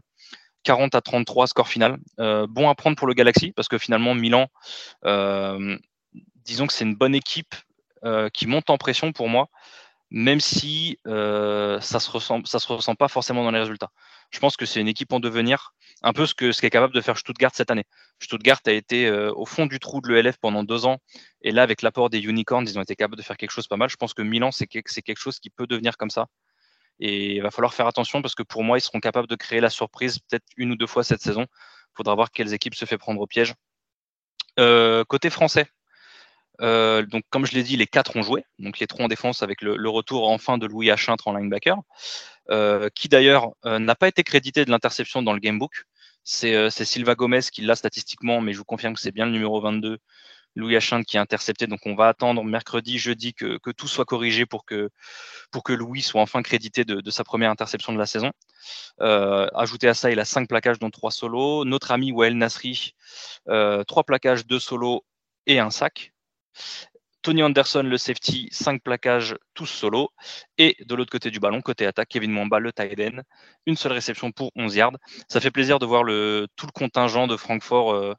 40 0.63 0.93
à 0.95 1.01
33 1.01 1.47
score 1.47 1.69
final. 1.69 1.97
Euh, 2.19 2.45
bon 2.47 2.69
à 2.69 2.75
prendre 2.75 2.97
pour 2.97 3.07
le 3.07 3.13
Galaxy 3.13 3.51
parce 3.53 3.69
que 3.69 3.77
finalement 3.77 4.13
Milan, 4.13 4.47
disons 6.43 6.67
que 6.67 6.73
c'est 6.73 6.85
une 6.85 6.95
bonne 6.95 7.15
équipe 7.15 7.55
qui 8.33 8.47
monte 8.47 8.69
en 8.69 8.77
pression 8.77 9.11
pour 9.11 9.27
moi, 9.27 9.49
même 10.11 10.39
si 10.39 10.97
euh, 11.07 11.79
ça 11.81 11.99
se 11.99 12.09
ressent, 12.09 12.43
ça 12.45 12.59
se 12.59 12.67
ressent 12.67 12.95
pas 12.95 13.07
forcément 13.07 13.43
dans 13.43 13.51
les 13.51 13.59
résultats. 13.59 13.91
Je 14.31 14.39
pense 14.39 14.57
que 14.57 14.65
c'est 14.65 14.81
une 14.81 14.87
équipe 14.87 15.11
en 15.13 15.19
devenir 15.19 15.73
un 16.01 16.13
peu 16.13 16.25
ce 16.25 16.33
que 16.33 16.51
ce 16.51 16.61
qu'est 16.61 16.69
capable 16.69 16.93
de 16.93 17.01
faire 17.01 17.17
Stuttgart 17.17 17.51
cette 17.53 17.71
année. 17.71 17.85
Stuttgart 18.19 18.59
a 18.65 18.71
été 18.71 19.07
euh, 19.07 19.31
au 19.35 19.45
fond 19.45 19.65
du 19.65 19.79
trou 19.79 20.01
de 20.01 20.11
l'ELF 20.11 20.37
pendant 20.37 20.63
deux 20.63 20.85
ans, 20.85 20.97
et 21.41 21.51
là 21.51 21.63
avec 21.63 21.81
l'apport 21.81 22.09
des 22.09 22.19
unicorns, 22.19 22.67
ils 22.67 22.77
ont 22.79 22.81
été 22.81 22.95
capables 22.95 23.17
de 23.17 23.21
faire 23.21 23.37
quelque 23.37 23.51
chose 23.51 23.67
pas 23.67 23.77
mal. 23.77 23.89
Je 23.89 23.97
pense 23.97 24.13
que 24.13 24.21
Milan 24.21 24.51
c'est 24.51 24.67
quelque 24.67 25.19
chose 25.19 25.39
qui 25.39 25.49
peut 25.49 25.67
devenir 25.67 25.97
comme 25.97 26.09
ça. 26.09 26.27
Et 26.99 27.35
il 27.35 27.41
va 27.41 27.51
falloir 27.51 27.73
faire 27.73 27.87
attention 27.87 28.21
parce 28.21 28.35
que 28.35 28.43
pour 28.43 28.63
moi, 28.63 28.77
ils 28.77 28.81
seront 28.81 28.99
capables 28.99 29.27
de 29.27 29.35
créer 29.35 29.61
la 29.61 29.69
surprise 29.69 30.19
peut-être 30.19 30.45
une 30.57 30.71
ou 30.71 30.75
deux 30.75 30.87
fois 30.87 31.03
cette 31.03 31.21
saison. 31.21 31.43
Il 31.43 31.95
faudra 31.95 32.15
voir 32.15 32.31
quelles 32.31 32.53
équipes 32.53 32.75
se 32.75 32.85
fait 32.85 32.97
prendre 32.97 33.21
au 33.21 33.27
piège. 33.27 33.53
Euh, 34.59 35.05
côté 35.05 35.29
français, 35.29 35.67
euh, 36.61 37.05
donc, 37.05 37.23
comme 37.29 37.45
je 37.45 37.53
l'ai 37.53 37.63
dit, 37.63 37.77
les 37.77 37.87
quatre 37.87 38.15
ont 38.15 38.21
joué. 38.21 38.43
Donc, 38.59 38.79
les 38.79 38.87
trois 38.87 39.05
en 39.05 39.07
défense 39.07 39.43
avec 39.43 39.61
le, 39.61 39.77
le 39.77 39.89
retour 39.89 40.29
enfin 40.29 40.57
de 40.57 40.65
Louis 40.65 40.91
Achintre 40.91 41.27
en 41.27 41.33
linebacker, 41.33 41.77
euh, 42.49 42.89
qui 42.93 43.07
d'ailleurs 43.09 43.51
euh, 43.65 43.79
n'a 43.79 43.95
pas 43.95 44.07
été 44.07 44.23
crédité 44.23 44.65
de 44.65 44.71
l'interception 44.71 45.21
dans 45.21 45.33
le 45.33 45.39
gamebook. 45.39 45.85
C'est 46.23 46.55
euh, 46.55 46.69
Silva 46.69 47.15
Gomez 47.15 47.41
qui 47.51 47.61
l'a 47.61 47.75
statistiquement, 47.75 48.41
mais 48.41 48.53
je 48.53 48.57
vous 48.57 48.65
confirme 48.65 48.93
que 48.93 48.99
c'est 48.99 49.11
bien 49.11 49.25
le 49.25 49.31
numéro 49.31 49.61
22, 49.61 49.97
Louis 50.55 50.75
Achintre, 50.75 51.05
qui 51.05 51.17
a 51.17 51.21
intercepté. 51.21 51.65
Donc, 51.65 51.79
on 51.85 51.95
va 51.95 52.09
attendre 52.09 52.43
mercredi, 52.43 52.97
jeudi 52.99 53.33
que, 53.33 53.57
que, 53.59 53.71
tout 53.71 53.87
soit 53.87 54.05
corrigé 54.05 54.45
pour 54.45 54.65
que, 54.65 54.89
pour 55.51 55.63
que 55.63 55.71
Louis 55.71 56.01
soit 56.01 56.21
enfin 56.21 56.41
crédité 56.41 56.83
de, 56.83 57.01
de 57.01 57.11
sa 57.11 57.23
première 57.23 57.51
interception 57.51 57.93
de 57.93 57.97
la 57.97 58.05
saison. 58.05 58.31
Euh, 59.01 59.47
ajouté 59.55 59.87
à 59.87 59.93
ça, 59.93 60.11
il 60.11 60.19
a 60.19 60.25
cinq 60.25 60.49
plaquages, 60.49 60.79
dont 60.79 60.89
trois 60.89 61.11
solos. 61.11 61.63
Notre 61.63 61.91
ami 61.91 62.11
Wael 62.11 62.35
Nasri, 62.37 62.95
trois 63.45 64.03
plaquages, 64.03 64.45
deux 64.45 64.59
solos 64.59 65.05
et 65.47 65.59
un 65.59 65.69
sac. 65.69 66.13
Tony 67.21 67.43
Anderson, 67.43 67.83
le 67.83 67.97
safety, 67.97 68.47
5 68.51 68.81
plaquages, 68.81 69.35
tous 69.53 69.65
solo. 69.65 70.09
Et 70.57 70.75
de 70.85 70.95
l'autre 70.95 71.11
côté 71.11 71.31
du 71.31 71.39
ballon, 71.39 71.61
côté 71.61 71.85
attaque, 71.85 72.09
Kevin 72.09 72.31
Mwamba, 72.31 72.59
le 72.59 72.71
tight 72.71 72.99
end, 72.99 73.21
une 73.65 73.75
seule 73.75 73.91
réception 73.91 74.31
pour 74.31 74.51
11 74.55 74.75
yards. 74.75 74.97
Ça 75.27 75.41
fait 75.41 75.51
plaisir 75.51 75.79
de 75.79 75.85
voir 75.85 76.03
tout 76.03 76.65
le 76.65 76.71
contingent 76.73 77.27
de 77.27 77.35
Francfort, 77.35 77.93
euh, 77.93 78.13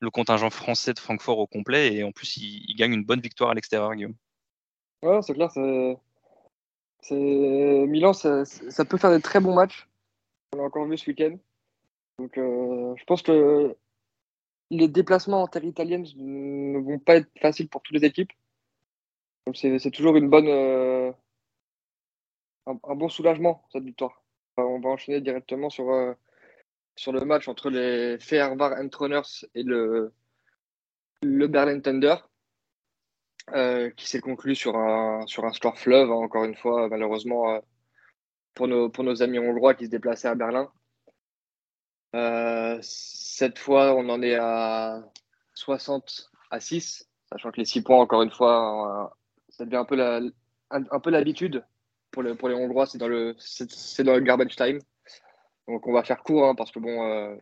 le 0.00 0.10
contingent 0.10 0.50
français 0.50 0.92
de 0.92 1.00
Francfort 1.00 1.38
au 1.38 1.46
complet. 1.46 1.94
Et 1.94 2.04
en 2.04 2.12
plus, 2.12 2.36
il, 2.36 2.74
gagne 2.76 2.92
une 2.92 3.04
bonne 3.04 3.20
victoire 3.20 3.50
à 3.50 3.54
l'extérieur, 3.54 3.92
Guillaume. 3.94 4.14
Ouais, 5.02 5.20
c'est 5.22 5.34
clair. 5.34 5.50
Milan, 7.10 8.12
ça, 8.12 8.44
ça, 8.44 8.84
peut 8.84 8.96
faire 8.96 9.10
des 9.10 9.20
très 9.20 9.40
bons 9.40 9.54
matchs. 9.54 9.88
On 10.52 10.58
l'a 10.58 10.64
encore 10.64 10.86
vu 10.86 10.96
ce 10.96 11.10
week-end. 11.10 11.36
Donc, 12.18 12.38
euh, 12.38 12.94
je 12.96 13.04
pense 13.04 13.22
que 13.22 13.76
les 14.76 14.88
déplacements 14.88 15.42
en 15.42 15.46
terre 15.48 15.64
italienne 15.64 16.06
ne 16.16 16.78
vont 16.78 16.98
pas 16.98 17.16
être 17.16 17.30
faciles 17.40 17.68
pour 17.68 17.82
toutes 17.82 17.96
les 17.96 18.04
équipes. 18.06 18.32
C'est 19.54 19.90
toujours 19.90 20.16
une 20.16 20.30
bonne, 20.30 20.48
euh, 20.48 21.12
un, 22.66 22.94
bon 22.94 23.08
soulagement, 23.08 23.64
cette 23.72 23.84
victoire. 23.84 24.22
On 24.56 24.80
va 24.80 24.90
enchaîner 24.90 25.20
directement 25.20 25.68
sur, 25.68 25.90
euh, 25.90 26.14
sur 26.96 27.12
le 27.12 27.20
match 27.24 27.48
entre 27.48 27.68
les 27.70 28.18
Fehervar 28.18 28.72
Entroners 28.80 29.46
et 29.54 29.62
le, 29.62 30.12
le 31.22 31.46
Berlin 31.46 31.80
Thunder, 31.80 32.16
euh, 33.54 33.90
qui 33.90 34.08
s'est 34.08 34.20
conclu 34.20 34.54
sur 34.54 34.76
un, 34.76 35.26
sur 35.26 35.44
un 35.44 35.52
score 35.52 35.78
fleuve, 35.78 36.10
hein, 36.10 36.14
encore 36.14 36.44
une 36.44 36.56
fois, 36.56 36.88
malheureusement, 36.88 37.60
pour, 38.54 38.68
nos, 38.68 38.88
pour 38.88 39.04
nos 39.04 39.22
amis 39.22 39.38
hongrois 39.38 39.74
qui 39.74 39.86
se 39.86 39.90
déplaçaient 39.90 40.28
à 40.28 40.34
Berlin. 40.34 40.72
Euh, 42.14 42.78
cette 42.80 43.58
fois, 43.58 43.94
on 43.94 44.08
en 44.08 44.22
est 44.22 44.36
à 44.36 45.02
60 45.54 46.30
à 46.50 46.60
6, 46.60 47.08
sachant 47.30 47.50
que 47.50 47.56
les 47.58 47.64
6 47.64 47.82
points, 47.82 47.98
encore 47.98 48.22
une 48.22 48.30
fois, 48.30 49.04
euh, 49.04 49.08
ça 49.48 49.64
devient 49.64 49.84
un 50.70 51.00
peu 51.00 51.10
l'habitude 51.10 51.64
pour, 52.12 52.22
le, 52.22 52.36
pour 52.36 52.48
les 52.48 52.54
Hongrois, 52.54 52.86
c'est 52.86 52.98
dans 52.98 53.08
le 53.08 54.20
garbage 54.20 54.54
time. 54.54 54.78
Donc 55.66 55.86
on 55.86 55.92
va 55.92 56.04
faire 56.04 56.22
court 56.22 56.46
hein, 56.46 56.54
parce 56.54 56.70
que 56.70 56.78
bon, 56.78 57.38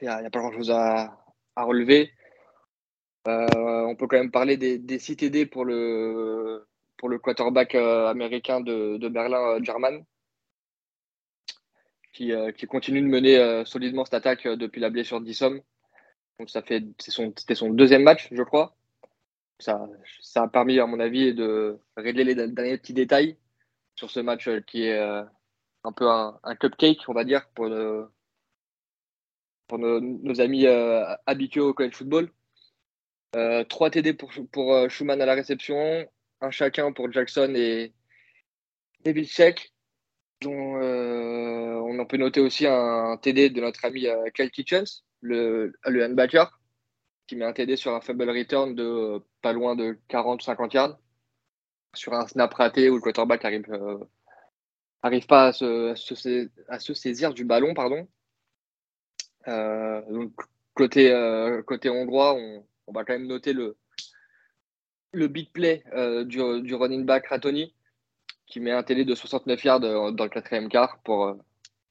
il 0.00 0.08
euh, 0.08 0.20
n'y 0.20 0.26
a, 0.26 0.30
pas 0.30 0.38
grand 0.38 0.52
chose 0.52 0.70
à, 0.70 1.18
relever. 1.56 2.12
On 3.26 3.96
peut 3.98 4.06
quand 4.06 4.18
même 4.18 4.30
parler 4.30 4.56
des, 4.56 4.78
des 4.78 4.98
CTD 4.98 5.46
pour 5.46 5.64
le 5.64 6.66
pour 6.96 7.08
le 7.08 7.18
quarterback 7.18 7.74
américain 7.74 8.60
de 8.60 9.08
Berlin, 9.08 9.62
German, 9.62 10.04
qui, 12.18 12.32
euh, 12.32 12.50
qui, 12.50 12.66
continue 12.66 13.00
de 13.00 13.06
mener 13.06 13.38
euh, 13.38 13.64
solidement 13.64 14.04
cette 14.04 14.14
attaque 14.14 14.46
euh, 14.46 14.56
depuis 14.56 14.80
la 14.80 14.90
blessure 14.90 15.20
d'Issom. 15.20 15.60
Donc 16.40 16.50
ça 16.50 16.62
fait 16.62 16.82
c'était 16.98 17.54
son, 17.54 17.70
deuxième 17.70 18.02
match, 18.02 18.28
je 18.32 18.42
crois. 18.42 18.74
Ça, 19.60 19.88
ça 20.20 20.42
a 20.42 20.48
permis, 20.48 20.80
à 20.80 20.86
mon 20.86 20.98
avis, 20.98 21.32
de 21.32 21.78
régler 21.96 22.24
les 22.24 22.34
derniers 22.34 22.78
petits 22.78 22.92
détails 22.92 23.36
sur 23.94 24.10
ce 24.10 24.18
match 24.20 24.48
qui 24.66 24.84
est 24.84 24.98
un 24.98 25.92
peu 25.96 26.08
un, 26.08 26.56
cupcake, 26.60 27.08
on 27.08 27.12
va 27.12 27.24
dire, 27.24 27.48
pour, 27.54 27.68
nos, 27.68 28.10
amis 30.40 30.66
habitués 31.26 31.60
au 31.60 31.74
college 31.74 31.94
football. 31.94 32.30
Euh, 33.36 33.64
3 33.64 33.90
TD 33.90 34.14
pour, 34.14 34.30
pour 34.52 34.88
Schumann 34.88 35.20
à 35.20 35.26
la 35.26 35.34
réception, 35.34 36.08
un 36.40 36.50
chacun 36.50 36.92
pour 36.92 37.12
Jackson 37.12 37.52
et, 37.56 37.92
et 39.04 39.12
Vilcek 39.12 39.72
dont 40.40 40.78
on 41.88 42.06
peut 42.06 42.16
noter 42.16 42.40
aussi 42.40 42.66
un 42.66 43.16
TD 43.16 43.50
de 43.50 43.60
notre 43.60 43.84
ami 43.84 44.06
euh, 44.06 44.28
Kyle 44.34 44.50
Kitchens, 44.50 45.04
le, 45.20 45.72
le 45.86 46.50
qui 47.26 47.36
met 47.36 47.44
un 47.44 47.52
TD 47.52 47.76
sur 47.76 47.94
un 47.94 48.00
fumble 48.00 48.30
return 48.30 48.74
de 48.74 48.82
euh, 48.82 49.18
pas 49.42 49.52
loin 49.52 49.76
de 49.76 49.98
40-50 50.08 50.74
yards, 50.74 50.98
sur 51.94 52.14
un 52.14 52.26
snap 52.26 52.52
raté 52.54 52.90
où 52.90 52.96
le 52.96 53.00
quarterback 53.00 53.44
arrive, 53.44 53.64
euh, 53.70 53.98
pas 55.28 55.48
à 55.48 55.52
se, 55.52 56.94
saisir 56.94 57.34
du 57.34 57.44
ballon. 57.44 57.74
Donc, 59.46 60.34
côté, 60.74 61.12
hongrois, 61.90 62.34
on, 62.34 62.92
va 62.92 63.04
quand 63.04 63.12
même 63.14 63.26
noter 63.26 63.52
le, 63.52 63.76
le 65.12 65.28
big 65.28 65.50
play 65.52 65.84
du, 66.26 66.74
running 66.74 67.04
back 67.04 67.26
Ratoni 67.26 67.74
qui 68.46 68.60
met 68.60 68.72
un 68.72 68.82
télé 68.82 69.04
de 69.04 69.14
69 69.14 69.64
yards 69.64 69.80
dans 69.80 70.24
le 70.24 70.30
quatrième 70.30 70.70
quart 70.70 70.98
pour, 71.02 71.36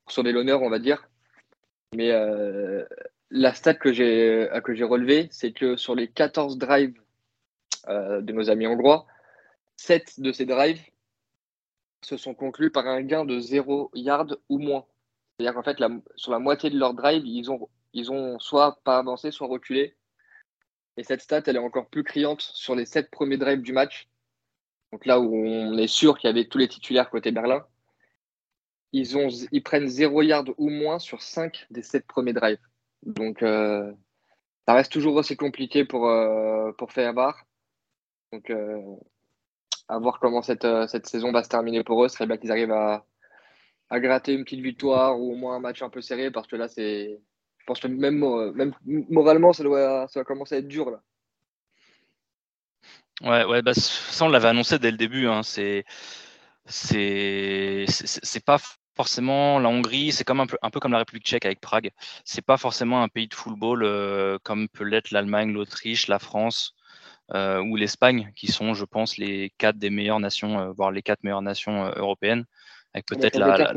pour 0.08 0.14
sauver 0.14 0.32
l'honneur, 0.32 0.62
on 0.62 0.70
va 0.70 0.80
dire. 0.80 1.10
Mais 1.94 2.12
euh, 2.12 2.86
la 3.30 3.54
stat 3.54 3.74
que 3.74 3.92
j'ai 3.92 4.50
que 4.64 4.74
j'ai 4.74 4.86
relevée, 4.86 5.28
c'est 5.32 5.52
que 5.52 5.76
sur 5.76 5.96
les 5.96 6.08
14 6.08 6.58
drives 6.58 6.98
de 7.88 8.32
nos 8.34 8.50
amis 8.50 8.68
hongrois, 8.68 9.06
7 9.76 10.20
de 10.22 10.32
ces 10.32 10.46
drives 10.46 10.82
se 12.04 12.16
sont 12.16 12.34
conclus 12.34 12.72
par 12.72 12.88
un 12.88 13.02
gain 13.02 13.26
de 13.26 13.40
0 13.40 13.92
yard 13.96 14.40
ou 14.48 14.60
moins. 14.60 14.86
C'est-à-dire 15.38 15.54
qu'en 15.54 15.64
fait, 15.64 15.78
sur 16.16 16.32
la 16.32 16.40
moitié 16.40 16.70
de 16.70 16.80
leur 16.80 16.94
drive, 16.94 17.26
ils 17.26 17.52
ont, 17.52 17.68
ils 17.94 18.12
ont 18.12 18.40
soit 18.40 18.80
pas 18.84 18.98
avancé, 18.98 19.32
soit 19.32 19.48
reculé. 19.48 19.96
Et 20.96 21.04
cette 21.04 21.22
stat, 21.22 21.44
elle 21.48 21.58
est 21.58 21.60
encore 21.60 21.90
plus 21.90 22.04
criante 22.04 22.42
sur 22.42 22.76
les 22.76 22.86
7 22.86 23.12
premiers 23.12 23.38
drives 23.38 23.62
du 23.62 23.74
match. 23.74 24.08
Donc 24.92 25.06
là 25.06 25.20
où 25.20 25.36
on 25.36 25.78
est 25.78 25.88
sûr 25.88 26.18
qu'il 26.18 26.30
y 26.30 26.32
avait 26.32 26.48
tous 26.48 26.58
les 26.60 26.70
titulaires 26.70 27.10
côté 27.10 27.32
Berlin, 27.32 27.66
ils, 28.94 29.64
prennent 29.64 29.88
0 29.88 30.22
yard 30.22 30.50
ou 30.58 30.70
moins 30.70 31.00
sur 31.00 31.22
5 31.22 31.68
des 31.70 31.82
7 31.82 32.06
premiers 32.08 32.34
drives. 32.34 32.60
Donc 33.04 33.44
euh, 33.44 33.92
ça 34.68 34.74
reste 34.74 34.92
toujours 34.92 35.16
aussi 35.16 35.38
compliqué 35.38 35.86
pour, 35.86 36.10
euh, 36.10 36.72
pour 36.78 36.92
Feyerbar. 36.92 37.46
Donc 38.34 38.50
euh, 38.50 38.82
à 39.88 39.98
voir 40.00 40.20
comment 40.20 40.42
cette, 40.42 40.66
euh, 40.66 40.88
cette 40.88 41.08
saison 41.08 41.32
va 41.32 41.44
se 41.44 41.50
terminer 41.50 41.84
pour 41.84 42.04
eux. 42.04 42.10
Ce 42.10 42.16
serait 42.16 42.28
bien 42.28 42.38
qu'ils 42.38 42.52
arrivent 42.52 42.74
à, 42.74 43.06
à 43.90 44.00
gratter 44.00 44.34
une 44.34 44.44
petite 44.44 44.62
victoire 44.62 45.20
ou 45.20 45.32
au 45.32 45.36
moins 45.36 45.56
un 45.56 45.60
match 45.60 45.82
un 45.82 45.90
peu 45.90 46.02
serré 46.02 46.32
parce 46.32 46.48
que 46.48 46.56
là, 46.56 46.68
c'est. 46.68 47.20
Je 47.60 47.66
pense 47.66 47.80
que 47.82 47.88
même, 47.88 48.24
même 48.56 48.74
moralement, 48.86 49.52
ça 49.52 49.64
doit, 49.64 50.08
ça 50.08 50.22
va 50.22 50.24
commencer 50.24 50.56
à 50.56 50.58
être 50.60 50.70
dur. 50.70 50.90
Là. 50.90 51.02
Ouais, 53.22 53.46
ouais 53.46 53.62
bah, 53.62 53.74
ça, 53.74 54.26
on 54.26 54.30
l'avait 54.30 54.48
annoncé 54.48 54.80
dès 54.80 54.92
le 54.92 54.98
début. 54.98 55.28
Hein. 55.28 55.44
C'est, 55.44 55.84
c'est, 56.68 57.86
c'est 57.88 58.44
pas 58.44 58.60
forcément 58.98 59.60
la 59.60 59.70
Hongrie, 59.70 60.12
c'est 60.12 60.24
comme 60.24 60.40
un 60.42 60.48
peu, 60.48 60.58
un 60.62 60.70
peu 60.70 60.80
comme 60.80 60.92
la 60.92 60.98
République 60.98 61.26
tchèque 61.26 61.46
avec 61.46 61.62
Prague. 61.62 61.92
C'est 62.26 62.42
pas 62.42 62.58
forcément 62.58 63.02
un 63.04 63.08
pays 63.08 63.28
de 63.28 63.34
football 63.34 63.84
euh, 63.84 64.38
comme 64.44 64.68
peut 64.68 64.84
l'être 64.84 65.12
l'Allemagne, 65.12 65.54
l'Autriche, 65.54 66.08
la 66.08 66.20
France 66.20 66.74
euh, 67.34 67.62
ou 67.62 67.76
l'Espagne, 67.76 68.32
qui 68.36 68.48
sont, 68.48 68.74
je 68.74 68.86
pense, 68.86 69.18
les 69.18 69.54
quatre 69.58 69.78
des 69.78 69.92
meilleures 69.92 70.20
nations, 70.20 70.60
euh, 70.60 70.72
voire 70.72 70.92
les 70.92 71.04
quatre 71.04 71.24
meilleures 71.24 71.44
nations 71.44 71.92
européennes, 71.96 72.46
avec 72.94 73.06
peut-être 73.06 73.38
la, 73.38 73.74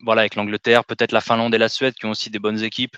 voilà, 0.00 0.22
avec 0.22 0.34
l'Angleterre, 0.34 0.84
peut-être 0.84 1.12
la 1.12 1.20
Finlande 1.20 1.54
et 1.54 1.58
la 1.58 1.68
Suède 1.68 1.94
qui 1.94 2.06
ont 2.06 2.10
aussi 2.10 2.30
des 2.30 2.40
bonnes 2.40 2.62
équipes. 2.62 2.96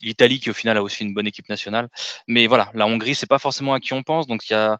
L'Italie 0.00 0.40
qui 0.40 0.48
au 0.48 0.54
final 0.54 0.78
a 0.78 0.82
aussi 0.82 1.04
une 1.04 1.12
bonne 1.12 1.26
équipe 1.26 1.50
nationale. 1.50 1.88
Mais 2.26 2.46
voilà, 2.46 2.70
la 2.72 2.86
Hongrie, 2.86 3.14
c'est 3.14 3.26
pas 3.26 3.38
forcément 3.38 3.74
à 3.74 3.80
qui 3.80 3.92
on 3.92 4.02
pense. 4.02 4.26
Donc 4.26 4.48
il 4.48 4.54
y 4.54 4.56
a, 4.56 4.78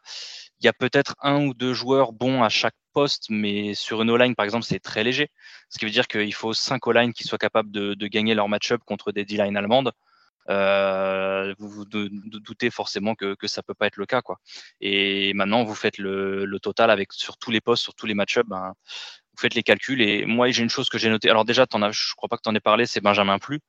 y 0.62 0.68
a 0.68 0.72
peut-être 0.72 1.14
un 1.22 1.44
ou 1.46 1.54
deux 1.54 1.74
joueurs 1.74 2.12
bons 2.12 2.42
à 2.42 2.48
chaque 2.48 2.74
poste, 2.92 3.26
mais 3.30 3.74
sur 3.74 4.02
une 4.02 4.10
O-line, 4.10 4.34
par 4.34 4.44
exemple, 4.44 4.64
c'est 4.64 4.78
très 4.78 5.04
léger. 5.04 5.30
Ce 5.68 5.78
qui 5.78 5.84
veut 5.84 5.90
dire 5.90 6.06
qu'il 6.08 6.34
faut 6.34 6.54
cinq 6.54 6.86
O-line 6.86 7.12
qui 7.12 7.24
soient 7.24 7.38
capables 7.38 7.70
de, 7.70 8.06
gagner 8.06 8.34
leur 8.34 8.48
match-up 8.48 8.80
contre 8.84 9.12
des 9.12 9.24
D-line 9.24 9.56
allemandes. 9.56 9.92
Euh, 10.50 11.54
vous 11.58 11.68
vous 11.68 11.84
doutez 11.86 12.70
forcément 12.70 13.14
que, 13.14 13.34
que 13.34 13.46
ça 13.46 13.62
peut 13.62 13.74
pas 13.74 13.86
être 13.86 13.96
le 13.96 14.06
cas. 14.06 14.22
Quoi. 14.22 14.38
Et 14.80 15.32
maintenant, 15.34 15.64
vous 15.64 15.74
faites 15.74 15.98
le, 15.98 16.58
total 16.62 16.90
avec 16.90 17.12
sur 17.12 17.36
tous 17.38 17.50
les 17.50 17.60
postes, 17.60 17.82
sur 17.82 17.94
tous 17.94 18.06
les 18.06 18.14
match-ups, 18.14 18.48
ben, 18.48 18.74
vous 19.32 19.40
faites 19.40 19.54
les 19.54 19.62
calculs. 19.62 20.02
Et 20.02 20.26
moi, 20.26 20.50
j'ai 20.50 20.62
une 20.62 20.70
chose 20.70 20.88
que 20.88 20.98
j'ai 20.98 21.10
notée. 21.10 21.30
Alors 21.30 21.44
déjà, 21.44 21.66
en 21.72 21.82
as, 21.82 21.92
je 21.92 22.14
crois 22.14 22.28
pas 22.28 22.36
que 22.36 22.42
tu 22.42 22.48
en 22.50 22.54
aies 22.54 22.60
parlé, 22.60 22.86
c'est 22.86 23.00
Benjamin 23.00 23.38
Plus 23.38 23.60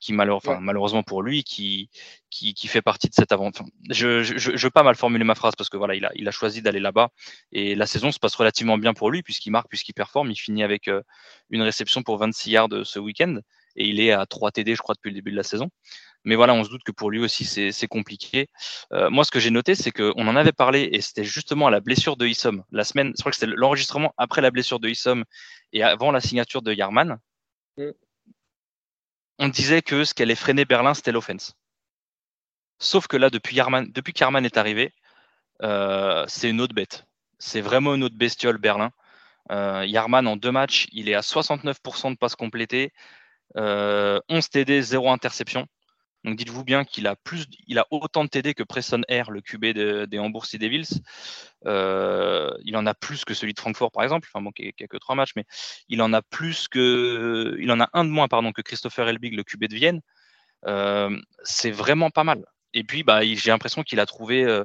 qui 0.00 0.12
malheureusement 0.12 1.02
pour 1.02 1.22
lui, 1.22 1.42
qui, 1.42 1.90
qui, 2.30 2.54
qui, 2.54 2.68
fait 2.68 2.82
partie 2.82 3.08
de 3.08 3.14
cette 3.14 3.32
aventure. 3.32 3.64
Je, 3.90 4.22
je, 4.22 4.38
je, 4.38 4.50
veux 4.62 4.70
pas 4.70 4.82
mal 4.82 4.94
formuler 4.94 5.24
ma 5.24 5.34
phrase 5.34 5.54
parce 5.56 5.68
que 5.68 5.76
voilà, 5.76 5.94
il 5.94 6.04
a, 6.04 6.12
il 6.14 6.28
a 6.28 6.30
choisi 6.30 6.62
d'aller 6.62 6.80
là-bas 6.80 7.08
et 7.52 7.74
la 7.74 7.86
saison 7.86 8.12
se 8.12 8.18
passe 8.18 8.34
relativement 8.36 8.78
bien 8.78 8.94
pour 8.94 9.10
lui 9.10 9.22
puisqu'il 9.22 9.50
marque, 9.50 9.68
puisqu'il 9.68 9.94
performe. 9.94 10.30
Il 10.30 10.36
finit 10.36 10.62
avec 10.62 10.88
euh, 10.88 11.02
une 11.50 11.62
réception 11.62 12.02
pour 12.02 12.16
26 12.18 12.50
yards 12.50 12.68
ce 12.84 12.98
week-end 12.98 13.38
et 13.76 13.86
il 13.86 14.00
est 14.00 14.12
à 14.12 14.26
3 14.26 14.50
TD, 14.50 14.74
je 14.74 14.82
crois, 14.82 14.94
depuis 14.94 15.10
le 15.10 15.14
début 15.14 15.30
de 15.30 15.36
la 15.36 15.42
saison. 15.42 15.68
Mais 16.24 16.34
voilà, 16.34 16.52
on 16.52 16.64
se 16.64 16.68
doute 16.68 16.82
que 16.82 16.92
pour 16.92 17.10
lui 17.10 17.20
aussi, 17.20 17.44
c'est 17.44 17.86
compliqué. 17.86 18.48
Euh, 18.92 19.08
moi, 19.08 19.24
ce 19.24 19.30
que 19.30 19.40
j'ai 19.40 19.50
noté, 19.50 19.74
c'est 19.74 19.92
qu'on 19.92 20.26
en 20.26 20.36
avait 20.36 20.52
parlé, 20.52 20.88
et 20.92 21.00
c'était 21.00 21.24
justement 21.24 21.68
à 21.68 21.70
la 21.70 21.80
blessure 21.80 22.16
de 22.16 22.26
Issom. 22.26 22.64
La 22.72 22.84
semaine, 22.84 23.12
je 23.16 23.22
crois 23.22 23.30
que 23.30 23.38
c'était 23.38 23.52
l'enregistrement 23.54 24.12
après 24.16 24.42
la 24.42 24.50
blessure 24.50 24.80
de 24.80 24.88
Issom 24.88 25.24
et 25.72 25.82
avant 25.82 26.10
la 26.10 26.20
signature 26.20 26.60
de 26.60 26.72
Yarman. 26.74 27.18
Mm. 27.76 27.90
On 29.38 29.48
disait 29.48 29.82
que 29.82 30.04
ce 30.04 30.14
qui 30.14 30.22
allait 30.22 30.34
freiner 30.34 30.64
Berlin, 30.64 30.94
c'était 30.94 31.12
l'offense. 31.12 31.54
Sauf 32.78 33.06
que 33.06 33.16
là, 33.16 33.30
depuis, 33.30 33.56
Yarman, 33.56 33.90
depuis 33.92 34.12
est 34.44 34.56
arrivé, 34.56 34.92
euh, 35.62 36.24
c'est 36.28 36.50
une 36.50 36.60
autre 36.60 36.74
bête. 36.74 37.06
C'est 37.38 37.60
vraiment 37.60 37.94
une 37.94 38.04
autre 38.04 38.16
bestiole, 38.16 38.58
Berlin. 38.58 38.90
Euh, 39.52 39.84
Yarman, 39.86 40.26
en 40.26 40.36
deux 40.36 40.52
matchs, 40.52 40.88
il 40.92 41.08
est 41.08 41.14
à 41.14 41.22
69% 41.22 42.10
de 42.12 42.16
passes 42.16 42.36
complétées, 42.36 42.92
euh, 43.56 44.20
11 44.28 44.48
TD, 44.50 44.82
0 44.82 45.10
interception. 45.10 45.66
Donc 46.24 46.36
dites-vous 46.36 46.64
bien 46.64 46.84
qu'il 46.84 47.06
a 47.06 47.14
plus, 47.14 47.46
il 47.66 47.78
a 47.78 47.86
autant 47.90 48.24
de 48.24 48.28
TD 48.28 48.54
que 48.54 48.64
Preston 48.64 49.02
Air, 49.08 49.30
le 49.30 49.40
QB 49.40 49.66
des 50.08 50.18
Hamburg 50.18 50.46
Sea 50.46 50.58
Devils. 50.58 51.00
Euh, 51.66 52.50
il 52.64 52.76
en 52.76 52.86
a 52.86 52.94
plus 52.94 53.24
que 53.24 53.34
celui 53.34 53.54
de 53.54 53.60
Francfort, 53.60 53.92
par 53.92 54.02
exemple. 54.02 54.28
Enfin 54.30 54.42
bon, 54.42 54.50
qui, 54.50 54.68
a 54.68 54.86
que 54.86 54.96
trois 54.96 55.14
matchs, 55.14 55.32
mais 55.36 55.44
il 55.88 56.02
en 56.02 56.12
a 56.12 56.22
plus 56.22 56.66
que, 56.68 57.56
il 57.60 57.70
en 57.70 57.80
a 57.80 57.88
un 57.92 58.04
de 58.04 58.10
moins, 58.10 58.28
pardon, 58.28 58.52
que 58.52 58.62
Christopher 58.62 59.08
Elbig, 59.08 59.34
le 59.34 59.44
QB 59.44 59.66
de 59.66 59.74
Vienne. 59.74 60.00
Euh, 60.66 61.16
c'est 61.44 61.70
vraiment 61.70 62.10
pas 62.10 62.24
mal. 62.24 62.44
Et 62.74 62.82
puis, 62.84 63.04
bah, 63.04 63.24
j'ai 63.24 63.50
l'impression 63.50 63.82
qu'il 63.84 64.00
a 64.00 64.06
trouvé, 64.06 64.44
euh, 64.44 64.64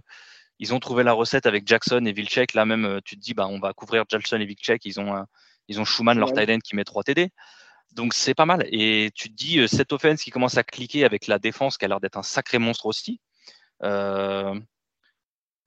ils 0.59 0.73
ont 0.73 0.79
trouvé 0.79 1.03
la 1.03 1.13
recette 1.13 1.45
avec 1.45 1.67
Jackson 1.67 2.03
et 2.05 2.13
Vilcek. 2.13 2.55
Là 2.55 2.65
même, 2.65 2.99
tu 3.05 3.15
te 3.15 3.21
dis, 3.21 3.35
bah, 3.35 3.47
on 3.47 3.59
va 3.59 3.73
couvrir 3.73 4.05
Jackson 4.09 4.39
et 4.39 4.45
Vilcek. 4.45 4.85
Ils 4.85 4.99
ont, 4.99 5.23
ils 5.67 5.79
ont 5.79 5.85
Schumann, 5.85 6.17
leur 6.17 6.33
tight 6.33 6.49
end, 6.49 6.59
qui 6.59 6.75
met 6.75 6.83
3 6.83 7.03
TD. 7.03 7.29
Donc 7.93 8.13
c'est 8.13 8.33
pas 8.33 8.45
mal. 8.45 8.65
Et 8.71 9.11
tu 9.15 9.29
te 9.29 9.35
dis, 9.35 9.59
euh, 9.59 9.67
cette 9.67 9.93
offense 9.93 10.23
qui 10.23 10.31
commence 10.31 10.57
à 10.57 10.63
cliquer 10.63 11.05
avec 11.05 11.27
la 11.27 11.39
défense 11.39 11.77
qui 11.77 11.85
a 11.85 11.87
l'air 11.87 11.99
d'être 11.99 12.17
un 12.17 12.23
sacré 12.23 12.57
monstre 12.57 12.87
aussi, 12.87 13.19
euh, 13.83 14.59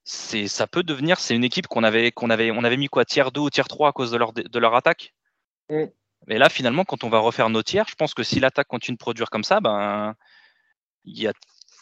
ça 0.04 0.66
peut 0.66 0.82
devenir, 0.82 1.18
c'est 1.18 1.34
une 1.34 1.44
équipe 1.44 1.66
qu'on 1.66 1.82
avait, 1.82 2.12
qu'on 2.12 2.30
avait, 2.30 2.50
on 2.50 2.64
avait 2.64 2.76
mis 2.76 2.88
quoi, 2.88 3.04
tiers 3.04 3.32
2 3.32 3.40
ou 3.40 3.50
tiers 3.50 3.68
3 3.68 3.88
à 3.88 3.92
cause 3.92 4.10
de 4.10 4.16
leur, 4.16 4.32
de 4.32 4.58
leur 4.58 4.74
attaque. 4.74 5.14
Mm. 5.68 5.84
Mais 6.26 6.38
là, 6.38 6.48
finalement, 6.48 6.84
quand 6.84 7.04
on 7.04 7.08
va 7.08 7.18
refaire 7.18 7.50
nos 7.50 7.62
tiers, 7.62 7.86
je 7.88 7.94
pense 7.94 8.14
que 8.14 8.22
si 8.22 8.40
l'attaque 8.40 8.68
continue 8.68 8.96
de 8.96 9.00
produire 9.00 9.30
comme 9.30 9.44
ça, 9.44 9.60
ben, 9.60 10.14
y 11.04 11.26
a, 11.26 11.32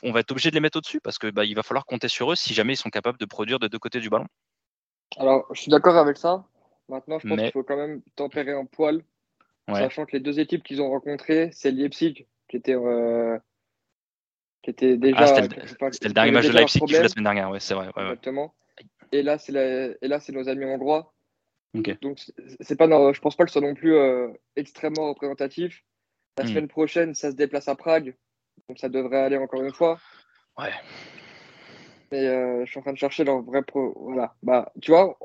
on 0.02 0.12
va 0.12 0.20
être 0.20 0.30
obligé 0.30 0.50
de 0.50 0.54
les 0.54 0.61
mettre 0.61 0.78
au-dessus 0.78 1.00
parce 1.00 1.18
que 1.18 1.30
bah, 1.30 1.44
il 1.44 1.54
va 1.54 1.62
falloir 1.62 1.87
compter 1.87 2.09
sur 2.09 2.33
eux 2.33 2.37
si 2.37 2.52
jamais 2.52 2.74
ils 2.74 2.78
sont 2.78 2.90
capables 2.90 3.18
de 3.18 3.24
produire 3.24 3.59
de 3.59 3.68
deux 3.68 3.78
côtés 3.78 4.00
du 4.00 4.11
ballon. 4.11 4.26
Alors, 5.16 5.46
je 5.54 5.62
suis 5.62 5.70
d'accord 5.70 5.96
avec 5.96 6.18
ça. 6.18 6.44
Maintenant, 6.88 7.18
je 7.18 7.28
pense 7.28 7.38
qu'il 7.38 7.52
faut 7.52 7.62
quand 7.62 7.76
même 7.76 8.02
tempérer 8.14 8.52
un 8.52 8.66
poil 8.66 9.02
Sachant 9.68 10.05
que 10.05 10.12
les 10.12 10.20
deux 10.20 10.40
équipes 10.40 10.62
qu'ils 10.62 10.83
ont 10.83 10.90
rencontrées, 10.90 11.50
c'est 11.53 11.70
Leipzig, 11.70 12.27
qui 12.48 12.57
était, 12.57 12.74
euh, 12.74 13.38
qui 14.62 14.70
était 14.70 14.96
déjà. 14.96 15.16
Ah, 15.20 15.42
c'était 15.90 16.09
le, 16.09 16.14
dernier 16.14 16.33
match 16.33 16.46
de 16.46 16.53
Leipzig 16.53 16.81
qui 16.81 16.94
joue 16.94 17.03
la 17.03 17.09
semaine 17.09 17.24
dernière, 17.24 17.50
ouais, 17.50 17.61
c'est 17.61 17.74
vrai. 17.74 17.88
Exactement. 17.96 18.55
Et 19.12 19.22
là, 19.22 19.38
c'est 19.38 20.33
nos 20.33 20.48
amis 20.48 20.64
hongrois. 20.64 21.14
Donc, 21.74 22.20
c'est 22.61 22.77
pas, 22.77 22.87
je 23.12 23.20
pense 23.20 23.37
pas 23.37 23.44
que 23.44 23.50
ce 23.50 23.59
soit 23.59 23.66
non 23.66 23.74
plus 23.74 23.94
euh, 23.94 24.29
extrêmement 24.55 25.09
représentatif. 25.09 25.83
La 26.38 26.44
hmm. 26.44 26.48
semaine 26.48 26.68
prochaine, 26.68 27.14
ça 27.14 27.31
se 27.31 27.37
déplace 27.37 27.68
à 27.68 27.74
Prague, 27.74 28.16
donc 28.68 28.79
ça 28.79 28.88
devrait 28.88 29.22
aller 29.22 29.37
encore 29.37 29.62
une 29.62 29.72
fois. 29.72 29.98
Ouais. 30.59 30.72
Mais 32.12 32.27
euh, 32.27 32.64
je 32.64 32.70
suis 32.70 32.79
en 32.79 32.83
train 32.83 32.92
de 32.92 32.98
chercher 32.98 33.24
leur 33.24 33.42
vrai 33.42 33.62
pro. 33.62 33.92
Voilà. 33.96 34.35
Bah, 34.42 34.72
tu 34.81 34.92
vois, 34.92 35.18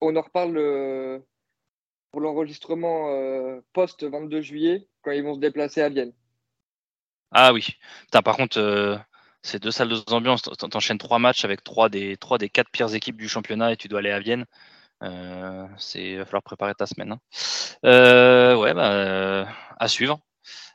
on 0.00 0.16
en 0.16 0.22
reparle 0.22 1.22
pour 2.10 2.20
l'enregistrement 2.20 3.10
euh, 3.10 3.60
post-22 3.72 4.40
juillet, 4.40 4.88
quand 5.02 5.12
ils 5.12 5.22
vont 5.22 5.34
se 5.34 5.40
déplacer 5.40 5.82
à 5.82 5.88
Vienne. 5.88 6.12
Ah 7.32 7.52
oui. 7.52 7.76
par 8.24 8.36
contre, 8.36 8.58
euh, 8.58 8.96
c'est 9.42 9.62
deux 9.62 9.70
salles, 9.70 9.88
deux 9.88 10.02
ambiances. 10.12 10.42
T'enchaînes 10.42 10.98
trois 10.98 11.18
matchs 11.18 11.44
avec 11.44 11.62
trois 11.62 11.88
des, 11.88 12.18
quatre 12.52 12.70
pires 12.70 12.94
équipes 12.94 13.16
du 13.16 13.28
championnat 13.28 13.72
et 13.72 13.76
tu 13.76 13.88
dois 13.88 14.00
aller 14.00 14.10
à 14.10 14.20
Vienne. 14.20 14.46
Euh, 15.02 15.66
c'est, 15.78 16.16
va 16.16 16.24
falloir 16.24 16.42
préparer 16.42 16.74
ta 16.74 16.86
semaine. 16.86 17.12
Hein. 17.12 17.20
Euh, 17.86 18.56
ouais, 18.56 18.74
bah, 18.74 19.48
à 19.78 19.88
suivre. 19.88 20.20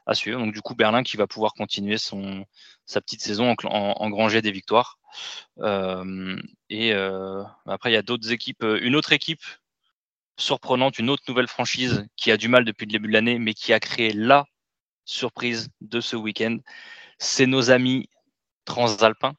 À 0.06 0.14
suivre. 0.16 0.46
Du 0.52 0.62
coup, 0.62 0.76
Berlin 0.76 1.04
qui 1.04 1.18
va 1.18 1.28
pouvoir 1.28 1.54
continuer 1.54 1.98
sa 1.98 3.02
petite 3.02 3.22
saison 3.22 3.56
en, 3.66 3.94
engranger 4.00 4.42
des 4.42 4.52
victoires. 4.52 4.98
et 6.70 6.94
après, 7.66 7.92
il 7.92 7.94
y 7.94 7.98
a 7.98 8.02
d'autres 8.02 8.32
équipes. 8.32 8.64
Une 8.82 8.96
autre 8.96 9.12
équipe 9.12 9.44
surprenante, 10.38 11.00
une 11.00 11.10
autre 11.10 11.24
nouvelle 11.28 11.48
franchise 11.48 12.06
qui 12.16 12.32
a 12.32 12.38
du 12.38 12.48
mal 12.48 12.66
depuis 12.66 12.86
le 12.86 12.92
début 12.92 13.08
de 13.08 13.14
l'année, 13.14 13.40
mais 13.40 13.54
qui 13.54 13.74
a 13.74 13.80
créé 13.80 14.14
la 14.14 14.46
surprise 15.06 15.70
de 15.82 16.02
ce 16.02 16.16
week-end. 16.16 16.58
C'est 17.20 17.46
nos 17.46 17.72
amis 17.72 18.10
transalpins, 18.66 19.36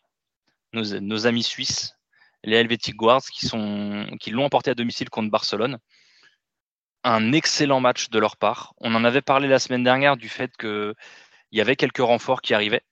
nos, 0.73 1.27
amis 1.27 1.43
suisses, 1.43 1.97
les 2.45 2.57
Helvetic 2.57 2.97
Guards, 2.97 3.23
qui, 3.33 4.31
l'ont 4.31 4.45
emporté 4.45 4.71
à 4.71 4.75
domicile 4.75 5.11
contre 5.11 5.31
Barcelone. 5.31 5.79
Un 7.05 7.33
excellent 7.33 7.81
match 7.81 8.11
de 8.11 8.19
leur 8.19 8.37
part. 8.37 8.75
On 8.79 8.95
en 8.95 9.05
avait 9.05 9.23
parlé 9.23 9.49
la 9.49 9.59
semaine 9.59 9.85
dernière 9.85 10.17
du 10.17 10.29
fait 10.29 10.57
qu'il 10.57 10.95
y 11.53 11.61
avait 11.61 11.77
quelques 11.77 11.99
renforts 11.99 12.41
qui 12.41 12.55
arrivaient. 12.55 12.83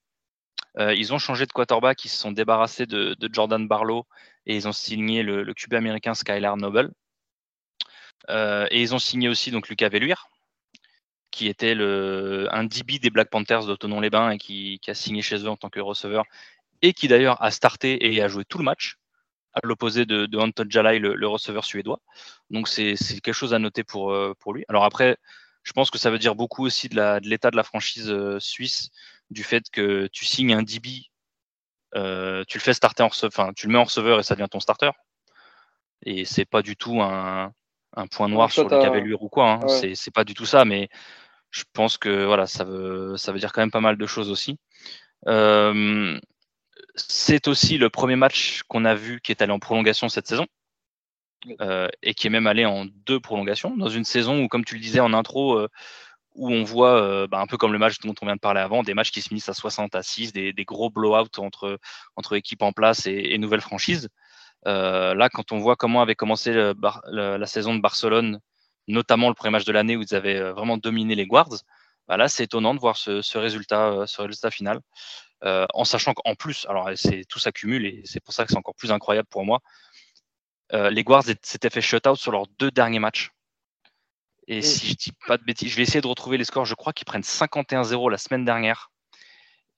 Euh, 0.78 0.94
ils 0.94 1.12
ont 1.14 1.18
changé 1.18 1.46
de 1.46 1.52
quarterback, 1.52 2.04
ils 2.04 2.08
se 2.08 2.16
sont 2.16 2.32
débarrassés 2.32 2.86
de, 2.86 3.16
Jordan 3.32 3.66
Barlow 3.66 4.06
et 4.46 4.56
ils 4.56 4.66
ont 4.66 4.72
signé 4.72 5.22
le, 5.22 5.44
le 5.44 5.54
américain 5.72 6.14
Skylar 6.14 6.56
Noble. 6.56 6.92
Euh, 8.30 8.66
et 8.70 8.80
ils 8.80 8.94
ont 8.94 8.98
signé 8.98 9.28
aussi 9.28 9.50
donc 9.50 9.68
Lucas 9.68 9.88
Velluire, 9.88 10.28
qui 11.30 11.48
était 11.48 11.74
le, 11.74 12.48
un 12.52 12.64
DB 12.64 12.98
des 12.98 13.10
Black 13.10 13.30
Panthers 13.30 13.66
d'Autonon-les-Bains 13.66 14.30
et 14.30 14.38
qui, 14.38 14.80
a 14.86 14.94
signé 14.94 15.22
chez 15.22 15.36
eux 15.36 15.48
en 15.48 15.56
tant 15.56 15.70
que 15.70 15.80
receveur 15.80 16.24
et 16.82 16.92
qui 16.92 17.08
d'ailleurs 17.08 17.42
a 17.42 17.50
starté 17.50 18.14
et 18.14 18.22
a 18.22 18.28
joué 18.28 18.44
tout 18.44 18.58
le 18.58 18.64
match. 18.64 18.96
à 19.54 19.60
l'opposé 19.64 20.06
de, 20.06 20.28
Anton 20.38 20.66
Jalai, 20.68 20.98
le, 20.98 21.26
receveur 21.28 21.64
suédois. 21.64 22.00
Donc 22.50 22.68
c'est 22.68 22.96
quelque 23.22 23.32
chose 23.32 23.54
à 23.54 23.58
noter 23.58 23.84
pour, 23.84 24.12
euh, 24.12 24.34
pour 24.40 24.52
lui. 24.54 24.64
Alors 24.68 24.84
après, 24.84 25.16
je 25.62 25.72
pense 25.72 25.90
que 25.90 25.98
ça 25.98 26.10
veut 26.10 26.18
dire 26.18 26.34
beaucoup 26.34 26.64
aussi 26.66 26.88
de 26.88 27.20
l'état 27.28 27.50
de, 27.50 27.56
la 27.56 27.62
franchise 27.64 28.10
euh, 28.10 28.38
suisse, 28.40 28.90
du 29.30 29.44
fait 29.44 29.70
que 29.70 30.08
tu 30.12 30.24
signes 30.24 30.54
un 30.54 30.62
DB, 30.62 31.04
tu 31.94 32.58
le 32.58 32.60
fais 32.60 32.74
starter 32.74 33.02
en 33.04 33.10
enfin 33.24 33.52
tu 33.54 33.66
le 33.68 33.72
mets 33.72 33.78
en 33.78 33.84
receveur 33.84 34.18
et 34.18 34.22
ça 34.22 34.34
devient 34.34 34.48
ton 34.50 34.60
starter. 34.60 34.90
Et 36.06 36.24
c'est 36.24 36.44
pas 36.44 36.62
du 36.62 36.76
tout 36.76 37.00
un, 37.00 37.52
point 38.10 38.28
noir 38.28 38.50
sur 38.50 38.64
le 38.64 38.70
cavalier 38.70 39.14
ou 39.18 39.28
quoi. 39.28 39.52
Hein. 39.52 39.68
C'est 39.68 40.12
pas 40.12 40.24
du 40.24 40.34
tout 40.34 40.46
ça, 40.46 40.64
mais 40.64 40.88
je 41.50 41.64
pense 41.72 41.98
que 41.98 42.24
voilà, 42.24 42.46
ça 42.46 42.64
veut, 42.64 43.16
ça 43.16 43.32
veut 43.32 43.38
dire 43.38 43.52
quand 43.52 43.62
même 43.62 43.70
pas 43.70 43.80
mal 43.80 43.96
de 43.96 44.06
choses 44.06 44.30
aussi. 44.30 44.58
Euh, 45.26 46.18
c'est 46.96 47.48
aussi 47.48 47.78
le 47.78 47.90
premier 47.90 48.16
match 48.16 48.62
qu'on 48.68 48.84
a 48.84 48.94
vu 48.94 49.20
qui 49.20 49.32
est 49.32 49.42
allé 49.42 49.52
en 49.52 49.58
prolongation 49.58 50.08
cette 50.08 50.26
saison. 50.26 50.46
Euh, 51.60 51.88
et 52.02 52.14
qui 52.14 52.26
est 52.26 52.30
même 52.30 52.46
allé 52.46 52.64
en 52.64 52.86
deux 52.86 53.20
prolongations, 53.20 53.76
dans 53.76 53.88
une 53.88 54.04
saison 54.04 54.42
où, 54.42 54.48
comme 54.48 54.64
tu 54.64 54.76
le 54.76 54.80
disais 54.80 55.00
en 55.00 55.12
intro, 55.12 55.58
euh, 55.58 55.68
où 56.34 56.50
on 56.50 56.64
voit, 56.64 57.00
euh, 57.02 57.26
bah, 57.26 57.38
un 57.38 57.46
peu 57.46 57.58
comme 57.58 57.72
le 57.72 57.78
match 57.78 57.98
dont 58.00 58.14
on 58.22 58.26
vient 58.26 58.34
de 58.34 58.40
parler 58.40 58.60
avant, 58.60 58.82
des 58.82 58.94
matchs 58.94 59.10
qui 59.10 59.20
se 59.20 59.28
finissent 59.28 59.50
à 59.50 59.54
60 59.54 59.94
à 59.94 60.02
6, 60.02 60.32
des, 60.32 60.54
gros 60.64 60.88
blow-out 60.90 61.38
entre, 61.38 61.78
entre 62.16 62.34
équipes 62.34 62.62
en 62.62 62.72
place 62.72 63.06
et, 63.06 63.36
nouvelles 63.38 63.60
franchises. 63.60 64.08
Là, 64.64 65.28
quand 65.28 65.52
on 65.52 65.58
voit 65.58 65.76
comment 65.76 66.02
avait 66.02 66.14
commencé 66.14 66.52
la 66.52 67.46
saison 67.46 67.74
de 67.74 67.80
Barcelone, 67.80 68.40
notamment 68.88 69.28
le 69.28 69.34
premier 69.34 69.52
match 69.52 69.64
de 69.64 69.72
l'année 69.72 69.96
où 69.96 70.02
ils 70.02 70.14
avaient 70.14 70.52
vraiment 70.52 70.76
dominé 70.76 71.14
les 71.14 71.26
Guards, 71.26 71.62
bah 72.06 72.16
là, 72.16 72.28
c'est 72.28 72.44
étonnant 72.44 72.74
de 72.74 72.80
voir 72.80 72.96
ce, 72.96 73.38
résultat, 73.38 74.04
ce 74.06 74.20
résultat 74.20 74.50
final. 74.50 74.80
Euh, 75.44 75.66
en 75.74 75.84
sachant 75.84 76.14
qu'en 76.14 76.34
plus, 76.34 76.64
alors 76.70 76.90
c'est 76.94 77.24
tout 77.28 77.38
s'accumule 77.38 77.84
et 77.84 78.02
c'est 78.06 78.20
pour 78.20 78.32
ça 78.32 78.44
que 78.44 78.50
c'est 78.50 78.56
encore 78.56 78.74
plus 78.74 78.92
incroyable 78.92 79.28
pour 79.28 79.44
moi. 79.44 79.60
Euh, 80.72 80.88
les 80.88 81.04
Guards 81.04 81.24
s'étaient 81.42 81.70
fait 81.70 81.82
shutout 81.82 82.16
sur 82.16 82.32
leurs 82.32 82.46
deux 82.58 82.70
derniers 82.70 82.98
matchs. 82.98 83.30
Et 84.46 84.62
si 84.62 84.88
je 84.88 84.94
dis 84.94 85.12
pas 85.26 85.36
de 85.36 85.44
bêtises, 85.44 85.70
je 85.70 85.76
vais 85.76 85.82
essayer 85.82 86.00
de 86.00 86.06
retrouver 86.06 86.38
les 86.38 86.44
scores. 86.44 86.64
Je 86.64 86.74
crois 86.74 86.92
qu'ils 86.92 87.04
prennent 87.04 87.22
51-0 87.22 88.10
la 88.10 88.18
semaine 88.18 88.44
dernière. 88.44 88.90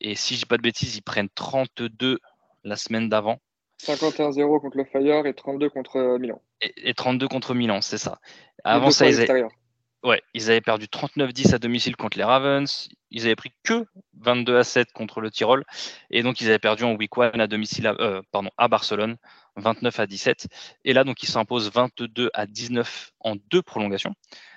Et 0.01 0.15
si 0.15 0.35
je 0.35 0.41
dis 0.41 0.47
pas 0.47 0.57
de 0.57 0.63
bêtises, 0.63 0.97
ils 0.97 1.03
prennent 1.03 1.29
32 1.35 2.21
la 2.65 2.77
semaine 2.77 3.09
d'avant. 3.09 3.41
51-0 3.83 4.61
contre 4.61 4.77
le 4.77 4.85
Fire 4.85 5.27
et 5.27 5.35
32 5.35 5.71
contre 5.71 5.97
euh, 5.97 6.19
Milan. 6.19 6.41
Et, 6.61 6.95
32 6.95 7.29
contre 7.29 7.55
Milan, 7.55 7.81
c'est 7.81 7.99
ça. 7.99 8.19
Avant 8.65 8.91
ça, 8.91 9.09
ils 9.09 9.21
avaient, 9.21 9.45
ouais, 10.03 10.23
ils 10.35 10.51
avaient 10.51 10.61
perdu 10.61 10.87
39-10 10.87 11.55
à 11.55 11.59
domicile 11.59 11.97
contre 11.97 12.19
les 12.19 12.25
Ravens 12.25 12.89
ils 13.17 13.25
avaient 13.25 13.37
pris 13.37 13.53
que 13.63 13.87
22 14.21 14.59
à 14.59 14.65
7 14.65 14.93
contre 14.93 15.21
le 15.21 15.31
Tyrol. 15.31 15.65
Et 16.11 16.23
donc, 16.23 16.41
ils 16.41 16.49
avaient 16.49 16.59
perdu 16.59 16.85
en 16.85 16.95
week 16.95 17.17
1 17.17 17.41
à 17.41 17.47
domicile, 17.47 17.87
à, 17.87 17.95
euh, 17.99 18.23
pardon, 18.31 18.51
à 18.59 18.69
Barcelone, 18.69 19.17
29 19.57 19.99
à 20.01 20.07
17. 20.07 20.49
Et 20.85 20.93
là, 20.93 21.03
donc, 21.03 21.23
ils 21.23 21.29
s'imposent 21.29 21.71
22 21.71 22.31
à 22.35 22.47
19 22.47 23.13
en 23.21 23.37
deux 23.51 23.63
prolongations. 23.63 24.15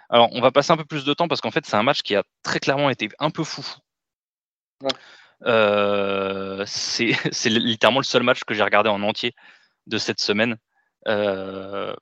Alors, 0.09 0.29
on 0.33 0.41
va 0.41 0.51
passer 0.51 0.71
un 0.71 0.77
peu 0.77 0.85
plus 0.85 1.05
de 1.05 1.13
temps 1.13 1.27
parce 1.27 1.41
qu'en 1.41 1.51
fait, 1.51 1.65
c'est 1.65 1.77
un 1.77 1.83
match 1.83 2.01
qui 2.01 2.15
a 2.15 2.23
très 2.43 2.59
clairement 2.59 2.89
été 2.89 3.09
un 3.19 3.29
peu 3.29 3.43
fou. 3.43 3.63
Euh, 5.45 6.63
c'est 6.65 7.05
littéralement 7.49 7.99
le 7.99 8.05
seul 8.05 8.23
match 8.23 8.43
que 8.43 8.53
j'ai 8.53 8.63
regardé 8.63 8.89
en 8.89 9.01
entier 9.03 9.35
de 9.87 9.97
cette 9.97 10.19
semaine. 10.19 10.57
Euh, 11.07 11.95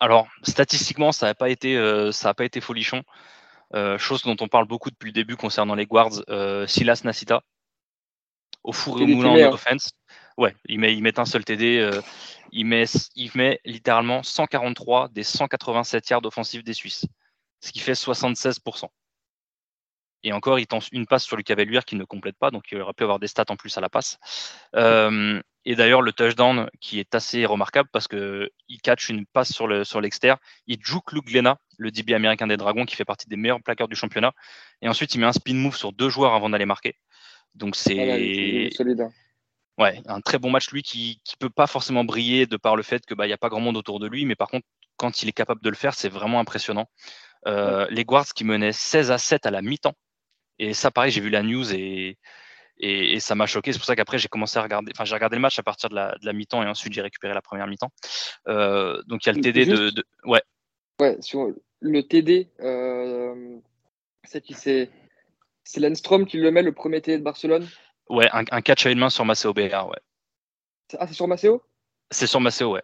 alors, 0.00 0.28
statistiquement, 0.42 1.12
ça 1.12 1.26
n'a 1.26 1.34
pas 1.34 1.48
été, 1.48 1.76
ça 2.12 2.28
n'a 2.28 2.34
pas 2.34 2.44
été 2.44 2.60
folichon. 2.60 3.02
Euh, 3.74 3.96
chose 3.96 4.22
dont 4.22 4.36
on 4.40 4.48
parle 4.48 4.66
beaucoup 4.66 4.90
depuis 4.90 5.08
le 5.08 5.12
début 5.12 5.36
concernant 5.36 5.74
les 5.74 5.86
guards, 5.86 6.22
euh, 6.28 6.66
Silas 6.66 7.02
Nasita, 7.04 7.42
au 8.62 8.72
four 8.72 9.00
et 9.00 9.04
au 9.04 9.06
moulin 9.06 9.48
en 9.48 9.52
offense. 9.52 9.92
Ouais, 10.36 10.54
il 10.66 10.78
met, 10.78 10.94
il 10.94 11.02
met 11.02 11.18
un 11.18 11.24
seul 11.24 11.44
TD. 11.44 11.78
Euh, 11.78 12.02
il, 12.50 12.66
met, 12.66 12.84
il 13.14 13.30
met 13.34 13.60
littéralement 13.64 14.22
143 14.22 15.08
des 15.08 15.22
187 15.22 16.10
yards 16.10 16.24
offensifs 16.24 16.62
des 16.62 16.74
Suisses, 16.74 17.06
ce 17.60 17.72
qui 17.72 17.80
fait 17.80 17.92
76%. 17.92 18.88
Et 20.24 20.32
encore, 20.32 20.58
il 20.58 20.66
tente 20.66 20.88
une 20.92 21.06
passe 21.06 21.24
sur 21.24 21.36
le 21.36 21.42
Cavalier 21.42 21.80
qui 21.84 21.96
ne 21.96 22.04
complète 22.04 22.36
pas, 22.38 22.50
donc 22.50 22.70
il 22.70 22.80
aurait 22.80 22.92
pu 22.92 23.02
avoir 23.02 23.18
des 23.18 23.26
stats 23.26 23.44
en 23.48 23.56
plus 23.56 23.76
à 23.76 23.80
la 23.80 23.88
passe. 23.88 24.18
et 24.74 25.76
d'ailleurs, 25.76 26.02
le 26.02 26.12
touchdown 26.12 26.68
qui 26.80 27.00
est 27.00 27.14
assez 27.14 27.44
remarquable 27.46 27.88
parce 27.92 28.08
qu'il 28.08 28.48
catch 28.82 29.08
une 29.08 29.26
passe 29.26 29.52
sur 29.52 29.66
l'extérieur. 29.66 30.38
Sur 30.38 30.62
il 30.66 30.78
juke 30.82 31.12
Luke 31.12 31.26
Glena, 31.26 31.58
le 31.78 31.90
DB 31.90 32.14
américain 32.14 32.46
des 32.46 32.56
Dragons, 32.56 32.84
qui 32.84 32.96
fait 32.96 33.04
partie 33.04 33.28
des 33.28 33.36
meilleurs 33.36 33.62
plaqueurs 33.62 33.88
du 33.88 33.96
championnat. 33.96 34.32
Et 34.80 34.88
ensuite, 34.88 35.14
il 35.14 35.18
met 35.18 35.26
un 35.26 35.32
spin 35.32 35.54
move 35.54 35.76
sur 35.76 35.92
deux 35.92 36.08
joueurs 36.08 36.34
avant 36.34 36.50
d'aller 36.50 36.66
marquer. 36.66 36.96
Donc 37.54 37.76
c'est 37.76 37.98
hein. 38.98 39.10
ouais, 39.78 40.00
un 40.06 40.20
très 40.20 40.38
bon 40.38 40.50
match, 40.50 40.70
lui, 40.70 40.82
qui 40.82 41.20
ne 41.32 41.36
peut 41.46 41.52
pas 41.52 41.66
forcément 41.66 42.04
briller 42.04 42.46
de 42.46 42.56
par 42.56 42.76
le 42.76 42.82
fait 42.82 43.04
qu'il 43.04 43.16
bah, 43.16 43.26
n'y 43.26 43.32
a 43.32 43.38
pas 43.38 43.48
grand 43.48 43.60
monde 43.60 43.76
autour 43.76 44.00
de 44.00 44.06
lui. 44.06 44.24
Mais 44.24 44.36
par 44.36 44.48
contre, 44.48 44.66
quand 44.96 45.22
il 45.22 45.28
est 45.28 45.32
capable 45.32 45.62
de 45.62 45.68
le 45.68 45.76
faire, 45.76 45.94
c'est 45.94 46.08
vraiment 46.08 46.40
impressionnant. 46.40 46.88
Euh, 47.46 47.86
les 47.90 48.04
Guards 48.04 48.32
qui 48.34 48.44
menaient 48.44 48.72
16 48.72 49.10
à 49.10 49.18
7 49.18 49.46
à 49.46 49.50
la 49.50 49.62
mi-temps 49.62 49.94
et 50.62 50.74
ça, 50.74 50.92
pareil, 50.92 51.10
j'ai 51.10 51.20
vu 51.20 51.28
la 51.28 51.42
news 51.42 51.74
et, 51.74 52.18
et, 52.78 53.18
ça 53.18 53.34
m'a 53.34 53.46
choqué. 53.46 53.72
C'est 53.72 53.78
pour 53.78 53.86
ça 53.86 53.96
qu'après, 53.96 54.18
j'ai 54.18 54.28
commencé 54.28 54.58
à 54.58 54.62
regarder. 54.62 54.92
Enfin, 54.94 55.04
j'ai 55.04 55.14
regardé 55.14 55.34
le 55.34 55.42
match 55.42 55.58
à 55.58 55.64
partir 55.64 55.88
de 55.88 55.96
la, 55.96 56.12
de 56.20 56.24
la 56.24 56.32
mi-temps 56.32 56.62
et 56.62 56.68
ensuite, 56.68 56.92
j'ai 56.92 57.02
récupéré 57.02 57.34
la 57.34 57.42
première 57.42 57.66
mi-temps. 57.66 57.90
Euh, 58.46 59.02
donc, 59.06 59.24
il 59.24 59.28
y 59.28 59.30
a 59.30 59.32
le 59.32 59.40
TD 59.40 59.66
de, 59.66 60.04
Ouais. 60.24 60.42
Ouais, 61.00 61.16
sur 61.20 61.52
le 61.80 62.02
TD, 62.02 62.48
euh, 62.60 63.58
c'est 64.24 64.40
qui? 64.40 64.54
C'est. 64.54 64.88
C'est 65.64 65.80
Lenstrom 65.80 66.26
qui 66.26 66.38
le 66.38 66.50
met, 66.50 66.62
le 66.62 66.72
premier 66.72 67.00
TD 67.00 67.18
de 67.18 67.22
Barcelone? 67.22 67.68
Ouais, 68.08 68.28
un, 68.32 68.60
catch 68.62 68.84
à 68.84 68.90
une 68.90 68.98
main 68.98 69.10
sur 69.10 69.24
Maceo 69.24 69.54
BR, 69.54 69.88
ouais. 69.88 70.00
Ah, 70.98 71.06
c'est 71.06 71.14
sur 71.14 71.28
Maceo 71.28 71.62
C'est 72.10 72.26
sur 72.26 72.40
Maceo, 72.40 72.72
ouais. 72.72 72.82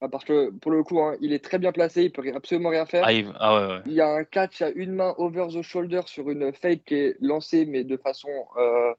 Ah, 0.00 0.08
parce 0.08 0.24
que 0.24 0.50
pour 0.50 0.70
le 0.72 0.82
coup, 0.82 1.00
hein, 1.00 1.16
il 1.20 1.32
est 1.32 1.42
très 1.42 1.58
bien 1.58 1.72
placé, 1.72 2.04
il 2.04 2.12
peut 2.12 2.22
absolument 2.34 2.68
rien 2.68 2.84
faire. 2.84 3.02
Ah, 3.04 3.12
il... 3.12 3.32
Ah, 3.40 3.80
y 3.86 4.00
a 4.00 4.08
un 4.08 4.24
catch 4.24 4.60
à 4.60 4.68
une 4.70 4.92
main 4.92 5.14
over 5.16 5.46
the 5.50 5.62
shoulder 5.62 6.02
sur 6.06 6.28
une 6.30 6.52
fake 6.52 6.84
qui 6.84 6.94
est 6.94 7.16
lancée, 7.20 7.64
mais 7.64 7.82
de 7.82 7.96
façon 7.96 8.28
euh, 8.58 8.92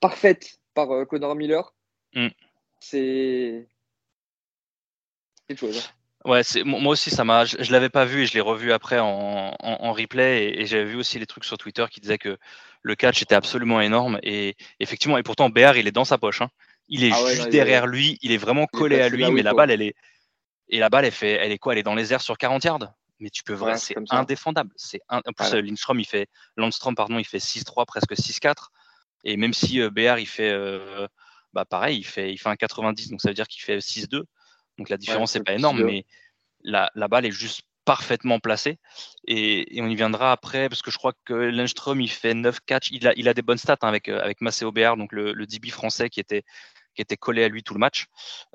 parfaite 0.00 0.60
par 0.72 0.92
euh, 0.92 1.04
Connor 1.04 1.34
Miller. 1.34 1.74
Mm. 2.14 2.28
C'est 2.78 3.66
quelque 5.48 5.58
chose. 5.58 5.78
Hein. 5.78 6.30
Ouais, 6.30 6.42
c'est 6.42 6.64
moi 6.64 6.92
aussi 6.92 7.10
ça 7.10 7.24
m'a. 7.24 7.44
Je, 7.44 7.70
l'avais 7.70 7.90
pas 7.90 8.06
vu 8.06 8.22
et 8.22 8.26
je 8.26 8.32
l'ai 8.32 8.40
revu 8.40 8.72
après 8.72 8.98
en, 8.98 9.54
en, 9.60 9.92
replay 9.92 10.58
et, 10.58 10.64
j'avais 10.64 10.84
vu 10.84 10.96
aussi 10.96 11.18
les 11.18 11.26
trucs 11.26 11.44
sur 11.44 11.58
Twitter 11.58 11.84
qui 11.90 12.00
disaient 12.00 12.16
que 12.16 12.38
le 12.80 12.94
catch 12.94 13.20
était 13.20 13.34
absolument 13.34 13.82
énorme 13.82 14.18
et 14.22 14.56
effectivement 14.80 15.18
et 15.18 15.22
pourtant 15.22 15.50
BR 15.50 15.76
il 15.76 15.86
est 15.86 15.92
dans 15.92 16.06
sa 16.06 16.16
poche. 16.16 16.40
Hein. 16.40 16.48
Il 16.88 17.04
est 17.04 17.12
ah 17.12 17.34
juste 17.34 17.50
derrière 17.50 17.86
lui, 17.86 18.18
il 18.22 18.32
est 18.32 18.38
vraiment 18.38 18.66
collé 18.66 19.00
à 19.00 19.10
lui, 19.10 19.30
mais 19.32 19.42
la 19.42 19.52
balle 19.52 19.70
elle 19.70 19.82
est 19.82 19.94
et 20.68 20.78
la 20.78 20.88
balle, 20.88 21.04
elle, 21.04 21.12
fait, 21.12 21.32
elle 21.32 21.52
est 21.52 21.58
quoi 21.58 21.72
Elle 21.72 21.80
est 21.80 21.84
dans 21.84 21.94
les 21.94 22.12
airs 22.12 22.22
sur 22.22 22.38
40 22.38 22.64
yards? 22.64 22.94
Mais 23.20 23.30
tu 23.30 23.44
peux 23.44 23.52
vraiment, 23.52 23.76
c'est 23.76 23.94
indéfendable. 24.10 24.70
C'est 24.76 25.00
En 25.08 25.20
plus, 25.20 25.52
Lindstrom, 25.54 26.00
il 26.00 26.06
fait, 26.06 26.28
Landstrom, 26.56 26.94
pardon, 26.94 27.18
il 27.18 27.24
fait 27.24 27.38
6-3, 27.38 27.86
presque 27.86 28.12
6-4. 28.12 28.70
Et 29.24 29.36
même 29.36 29.54
si 29.54 29.80
euh, 29.80 29.90
BR, 29.90 30.18
il 30.18 30.26
fait, 30.26 30.50
euh, 30.50 31.06
bah 31.52 31.64
pareil, 31.64 31.98
il 31.98 32.04
fait, 32.04 32.32
il 32.32 32.38
fait 32.38 32.48
un 32.48 32.56
90, 32.56 33.10
donc 33.10 33.20
ça 33.20 33.28
veut 33.28 33.34
dire 33.34 33.46
qu'il 33.46 33.62
fait 33.62 33.78
6-2. 33.78 34.24
Donc 34.78 34.88
la 34.88 34.96
différence 34.96 35.34
n'est 35.34 35.42
pas 35.42 35.54
énorme, 35.54 35.82
mais 35.84 36.04
la, 36.62 36.90
la, 36.94 37.08
balle 37.08 37.24
est 37.24 37.30
juste 37.30 37.62
parfaitement 37.84 38.40
placée. 38.40 38.78
Et, 39.26 39.76
et, 39.76 39.82
on 39.82 39.86
y 39.86 39.94
viendra 39.94 40.32
après, 40.32 40.68
parce 40.68 40.82
que 40.82 40.90
je 40.90 40.98
crois 40.98 41.12
que 41.24 41.34
Lindstrom, 41.34 42.00
il 42.00 42.10
fait 42.10 42.34
9 42.34 42.60
catch. 42.66 42.90
Il 42.90 43.06
a, 43.06 43.12
il 43.16 43.28
a 43.28 43.34
des 43.34 43.42
bonnes 43.42 43.58
stats 43.58 43.76
hein, 43.82 43.88
avec, 43.88 44.08
euh, 44.08 44.20
avec 44.20 44.40
Maceo 44.40 44.72
BR, 44.72 44.96
donc 44.96 45.12
le, 45.12 45.32
le 45.32 45.46
DB 45.46 45.70
français 45.70 46.10
qui 46.10 46.20
était, 46.20 46.42
qui 46.94 47.02
était 47.02 47.16
collé 47.16 47.44
à 47.44 47.48
lui 47.48 47.62
tout 47.62 47.74
le 47.74 47.80
match. 47.80 48.06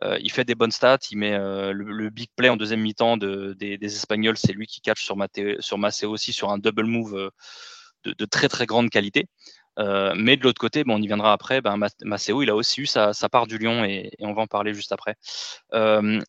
Euh, 0.03 0.17
il 0.21 0.31
fait 0.31 0.45
des 0.45 0.55
bonnes 0.55 0.71
stats, 0.71 0.99
il 1.11 1.17
met 1.17 1.33
euh, 1.33 1.71
le, 1.73 2.09
big 2.09 2.29
play 2.35 2.49
en 2.49 2.57
deuxième 2.57 2.81
mi-temps 2.81 3.17
de, 3.17 3.53
des, 3.53 3.77
Espagnols, 3.83 4.37
c'est 4.37 4.53
lui 4.53 4.67
qui 4.67 4.81
catch 4.81 5.03
sur, 5.03 5.15
sur 5.59 5.77
Maceo 5.77 6.09
aussi 6.09 6.33
sur 6.33 6.51
un 6.51 6.57
double 6.57 6.85
move 6.85 7.15
euh, 7.15 7.29
de, 8.03 8.25
très 8.25 8.47
très 8.47 8.65
grande 8.65 8.89
qualité. 8.89 9.27
mais 9.77 10.37
de 10.37 10.43
l'autre 10.43 10.59
côté, 10.59 10.83
on 10.87 11.01
y 11.01 11.07
viendra 11.07 11.33
après, 11.33 11.61
ben, 11.61 11.77
Maceo, 12.03 12.41
il 12.41 12.49
a 12.49 12.55
aussi 12.55 12.81
eu 12.81 12.85
sa, 12.85 13.13
part 13.31 13.47
du 13.47 13.57
lion 13.57 13.83
et, 13.83 14.11
on 14.19 14.33
va 14.33 14.43
en 14.43 14.47
parler 14.47 14.73
juste 14.73 14.91
après. 14.91 15.15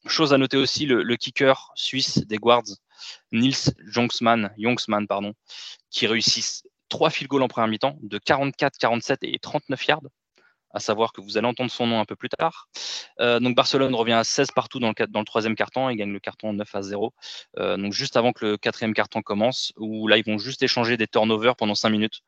chose 0.06 0.32
à 0.32 0.38
noter 0.38 0.56
aussi, 0.56 0.86
le, 0.86 1.16
kicker 1.16 1.70
suisse 1.74 2.18
des 2.18 2.38
Guards, 2.38 2.70
Nils 3.32 3.72
Jongsman, 3.86 4.50
pardon, 5.08 5.32
qui 5.90 6.06
réussit 6.06 6.64
trois 6.88 7.10
field 7.10 7.30
goals 7.30 7.42
en 7.42 7.48
première 7.48 7.68
mi-temps 7.68 7.96
de 8.02 8.18
44, 8.18 8.76
47 8.78 9.20
et 9.22 9.38
39 9.38 9.86
yards 9.86 10.02
à 10.72 10.80
savoir 10.80 11.12
que 11.12 11.20
vous 11.20 11.36
allez 11.36 11.46
entendre 11.46 11.70
son 11.70 11.86
nom 11.86 12.00
un 12.00 12.04
peu 12.04 12.16
plus 12.16 12.28
tard. 12.28 12.68
Euh, 13.20 13.40
donc 13.40 13.56
Barcelone 13.56 13.94
revient 13.94 14.12
à 14.12 14.24
16 14.24 14.50
partout 14.52 14.78
dans 14.78 14.92
le, 14.96 15.24
troisième 15.24 15.54
carton, 15.54 15.88
il 15.90 15.96
gagne 15.96 16.12
le 16.12 16.20
carton 16.20 16.52
9 16.52 16.74
à 16.74 16.82
0. 16.82 17.12
Euh, 17.58 17.76
donc 17.76 17.92
juste 17.92 18.16
avant 18.16 18.32
que 18.32 18.44
le 18.44 18.56
quatrième 18.56 18.94
carton 18.94 19.22
commence, 19.22 19.72
où 19.76 20.06
là 20.08 20.16
ils 20.16 20.24
vont 20.24 20.38
juste 20.38 20.62
échanger 20.62 20.96
des 20.96 21.06
turnovers 21.06 21.56
pendant 21.56 21.74
5 21.74 21.90
minutes, 21.90 22.20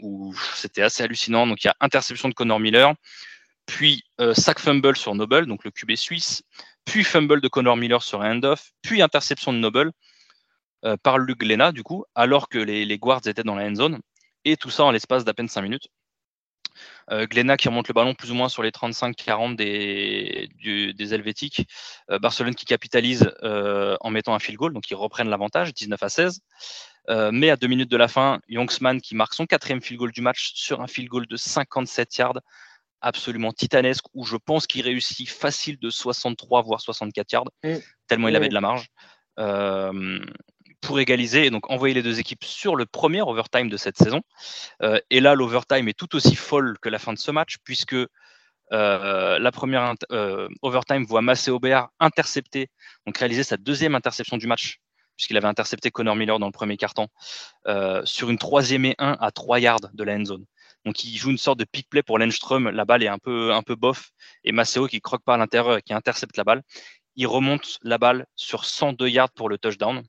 où 0.00 0.34
c'était 0.54 0.82
assez 0.82 1.02
hallucinant. 1.02 1.46
Donc 1.46 1.62
il 1.64 1.66
y 1.66 1.70
a 1.70 1.76
interception 1.80 2.28
de 2.28 2.34
Connor 2.34 2.60
Miller, 2.60 2.94
puis 3.66 4.02
euh, 4.20 4.34
sack 4.34 4.58
fumble 4.58 4.96
sur 4.96 5.14
Noble, 5.14 5.46
donc 5.46 5.64
le 5.64 5.70
QB 5.70 5.94
suisse, 5.96 6.42
puis 6.84 7.04
fumble 7.04 7.40
de 7.40 7.48
Connor 7.48 7.76
Miller 7.76 8.02
sur 8.02 8.22
un 8.22 8.40
puis 8.82 9.02
interception 9.02 9.52
de 9.52 9.58
Noble 9.58 9.92
par 11.02 11.18
Luke 11.18 11.42
Lena, 11.42 11.72
du 11.72 11.82
coup, 11.82 12.04
alors 12.14 12.48
que 12.48 12.56
les, 12.56 12.84
les 12.84 12.98
guards 12.98 13.26
étaient 13.26 13.42
dans 13.42 13.56
la 13.56 13.68
end 13.68 13.74
zone, 13.74 13.98
et 14.44 14.56
tout 14.56 14.70
ça 14.70 14.84
en 14.84 14.92
l'espace 14.92 15.24
d'à 15.24 15.34
peine 15.34 15.48
5 15.48 15.62
minutes. 15.62 15.88
Euh, 17.10 17.26
Glenna 17.26 17.56
qui 17.56 17.68
remonte 17.68 17.88
le 17.88 17.94
ballon 17.94 18.14
plus 18.14 18.30
ou 18.30 18.34
moins 18.34 18.48
sur 18.48 18.62
les 18.62 18.70
35-40 18.70 19.56
des, 19.56 20.48
des 20.92 21.14
Helvétiques. 21.14 21.66
Euh, 22.10 22.18
Barcelone 22.18 22.54
qui 22.54 22.64
capitalise 22.64 23.32
en 23.42 24.10
mettant 24.10 24.34
un 24.34 24.38
field 24.38 24.58
goal, 24.58 24.72
donc 24.72 24.90
ils 24.90 24.94
reprennent 24.94 25.28
l'avantage, 25.28 25.74
19 25.74 26.02
à 26.02 26.08
16. 26.08 26.40
mais 27.32 27.50
à 27.50 27.56
deux 27.56 27.66
minutes 27.66 27.90
de 27.90 27.96
la 27.96 28.08
fin, 28.08 28.40
Youngsman 28.48 29.00
qui 29.00 29.14
marque 29.14 29.34
son 29.34 29.46
quatrième 29.46 29.80
field 29.80 29.98
goal 29.98 30.12
du 30.12 30.20
match 30.20 30.52
sur 30.54 30.80
un 30.80 30.86
field 30.86 31.08
goal 31.08 31.26
de 31.26 31.36
57 31.36 32.16
yards, 32.16 32.40
absolument 33.00 33.52
titanesque, 33.52 34.04
où 34.14 34.24
je 34.24 34.36
pense 34.36 34.66
qu'il 34.66 34.82
réussit 34.82 35.28
facile 35.28 35.78
de 35.78 35.90
63 35.90 36.62
voire 36.62 36.80
64 36.80 37.32
yards, 37.32 37.50
tellement 38.06 38.28
il 38.28 38.36
avait 38.36 38.48
de 38.48 38.54
la 38.54 38.60
marge 38.60 38.88
pour 40.80 41.00
égaliser 41.00 41.46
et 41.46 41.50
donc 41.50 41.70
envoyer 41.70 41.94
les 41.94 42.02
deux 42.02 42.20
équipes 42.20 42.44
sur 42.44 42.76
le 42.76 42.86
premier 42.86 43.22
overtime 43.22 43.68
de 43.68 43.76
cette 43.76 43.96
saison. 43.96 44.22
Euh, 44.82 44.98
et 45.10 45.20
là, 45.20 45.34
l'overtime 45.34 45.88
est 45.88 45.98
tout 45.98 46.14
aussi 46.16 46.34
folle 46.34 46.78
que 46.80 46.88
la 46.88 46.98
fin 46.98 47.12
de 47.12 47.18
ce 47.18 47.30
match, 47.30 47.56
puisque 47.64 47.94
euh, 47.94 49.38
la 49.38 49.52
première 49.52 49.94
euh, 50.12 50.48
overtime 50.62 51.04
voit 51.04 51.22
Massé 51.22 51.50
Aubert 51.50 51.88
intercepter, 52.00 52.68
donc 53.06 53.16
réaliser 53.18 53.42
sa 53.42 53.56
deuxième 53.56 53.94
interception 53.94 54.36
du 54.36 54.46
match, 54.46 54.78
puisqu'il 55.16 55.36
avait 55.36 55.48
intercepté 55.48 55.90
Connor 55.90 56.14
Miller 56.14 56.38
dans 56.38 56.46
le 56.46 56.52
premier 56.52 56.76
carton, 56.76 57.08
sur 58.04 58.30
une 58.30 58.38
troisième 58.38 58.84
et 58.84 58.94
un 58.98 59.16
à 59.20 59.32
3 59.32 59.58
yards 59.58 59.90
de 59.92 60.04
la 60.04 60.14
end 60.14 60.24
zone. 60.24 60.44
Donc 60.84 61.02
il 61.02 61.16
joue 61.16 61.30
une 61.30 61.38
sorte 61.38 61.58
de 61.58 61.64
pick 61.64 61.88
play 61.90 62.04
pour 62.04 62.20
Lenström, 62.20 62.70
la 62.70 62.84
balle 62.84 63.02
est 63.02 63.08
un 63.08 63.18
peu, 63.18 63.52
un 63.52 63.62
peu 63.62 63.74
bof, 63.74 64.10
et 64.44 64.52
Maceo 64.52 64.86
qui 64.86 65.00
croque 65.00 65.24
pas 65.24 65.34
à 65.34 65.36
l'intérieur 65.36 65.78
et 65.78 65.82
qui 65.82 65.92
intercepte 65.92 66.36
la 66.36 66.44
balle. 66.44 66.62
Il 67.16 67.26
remonte 67.26 67.78
la 67.82 67.98
balle 67.98 68.26
sur 68.36 68.64
102 68.64 69.08
yards 69.08 69.32
pour 69.32 69.48
le 69.48 69.58
touchdown 69.58 70.04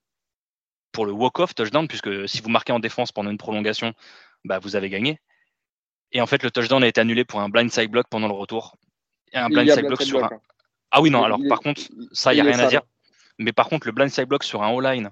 pour 0.99 1.05
le 1.05 1.13
walk-off 1.13 1.55
touchdown, 1.55 1.87
puisque 1.87 2.27
si 2.27 2.41
vous 2.41 2.49
marquez 2.49 2.73
en 2.73 2.79
défense 2.79 3.13
pendant 3.13 3.31
une 3.31 3.37
prolongation, 3.37 3.93
bah, 4.43 4.59
vous 4.59 4.75
avez 4.75 4.89
gagné. 4.89 5.17
Et 6.11 6.19
en 6.19 6.25
fait, 6.25 6.43
le 6.43 6.51
touchdown 6.51 6.83
a 6.83 6.87
été 6.87 6.99
annulé 6.99 7.23
pour 7.23 7.39
un 7.39 7.47
blind 7.47 7.71
side 7.71 7.89
block 7.89 8.07
pendant 8.09 8.27
le 8.27 8.33
retour. 8.33 8.75
un 9.31 9.47
blind 9.47 9.71
side 9.71 9.85
block 9.85 10.01
sur 10.01 10.21
un. 10.21 10.27
Hein. 10.27 10.41
Ah 10.91 11.01
oui, 11.01 11.09
non, 11.09 11.23
alors 11.23 11.39
par 11.47 11.61
contre, 11.61 11.83
ça, 12.11 12.33
il 12.33 12.35
n'y 12.35 12.41
a 12.41 12.51
rien 12.51 12.59
à 12.59 12.67
dire. 12.67 12.81
Mais 13.37 13.53
par 13.53 13.69
contre, 13.69 13.87
le 13.87 13.93
blind 13.93 14.11
side 14.11 14.25
block 14.25 14.43
sur 14.43 14.61
un 14.61 14.71
O-line 14.71 15.09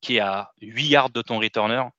qui 0.00 0.18
est 0.18 0.20
à 0.20 0.52
8 0.60 0.86
yards 0.86 1.10
de 1.10 1.20
ton 1.20 1.40
returner, 1.40 1.82
ah, 1.82 1.90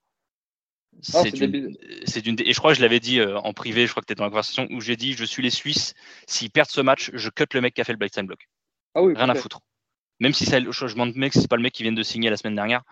c'est 1.02 2.22
d'une. 2.22 2.40
Et 2.40 2.54
je 2.54 2.58
crois 2.58 2.70
que 2.72 2.78
je 2.78 2.82
l'avais 2.82 3.00
dit 3.00 3.20
euh, 3.20 3.38
en 3.40 3.52
privé, 3.52 3.86
je 3.86 3.90
crois 3.90 4.00
que 4.00 4.06
tu 4.06 4.14
étais 4.14 4.18
dans 4.20 4.24
la 4.24 4.30
conversation, 4.30 4.66
où 4.70 4.80
j'ai 4.80 4.96
dit 4.96 5.12
je 5.12 5.26
suis 5.26 5.42
les 5.42 5.50
Suisses, 5.50 5.92
s'ils 6.26 6.50
perdent 6.50 6.70
ce 6.70 6.80
match, 6.80 7.10
je 7.12 7.28
cut 7.28 7.44
le 7.52 7.60
mec 7.60 7.74
qui 7.74 7.82
a 7.82 7.84
fait 7.84 7.92
le 7.92 7.98
blind 7.98 8.14
side 8.14 8.24
block. 8.24 8.48
Ah 8.94 9.02
oui, 9.02 9.12
rien 9.14 9.28
à 9.28 9.34
foutre. 9.34 9.60
Même 10.20 10.32
si 10.34 10.44
c'est 10.44 10.60
le 10.60 10.72
changement 10.72 11.06
de 11.06 11.16
mec, 11.18 11.32
c'est 11.32 11.48
pas 11.48 11.56
le 11.56 11.62
mec 11.62 11.72
qui 11.72 11.82
vient 11.82 11.92
de 11.92 12.02
signer 12.02 12.30
la 12.30 12.36
semaine 12.36 12.54
dernière, 12.54 12.82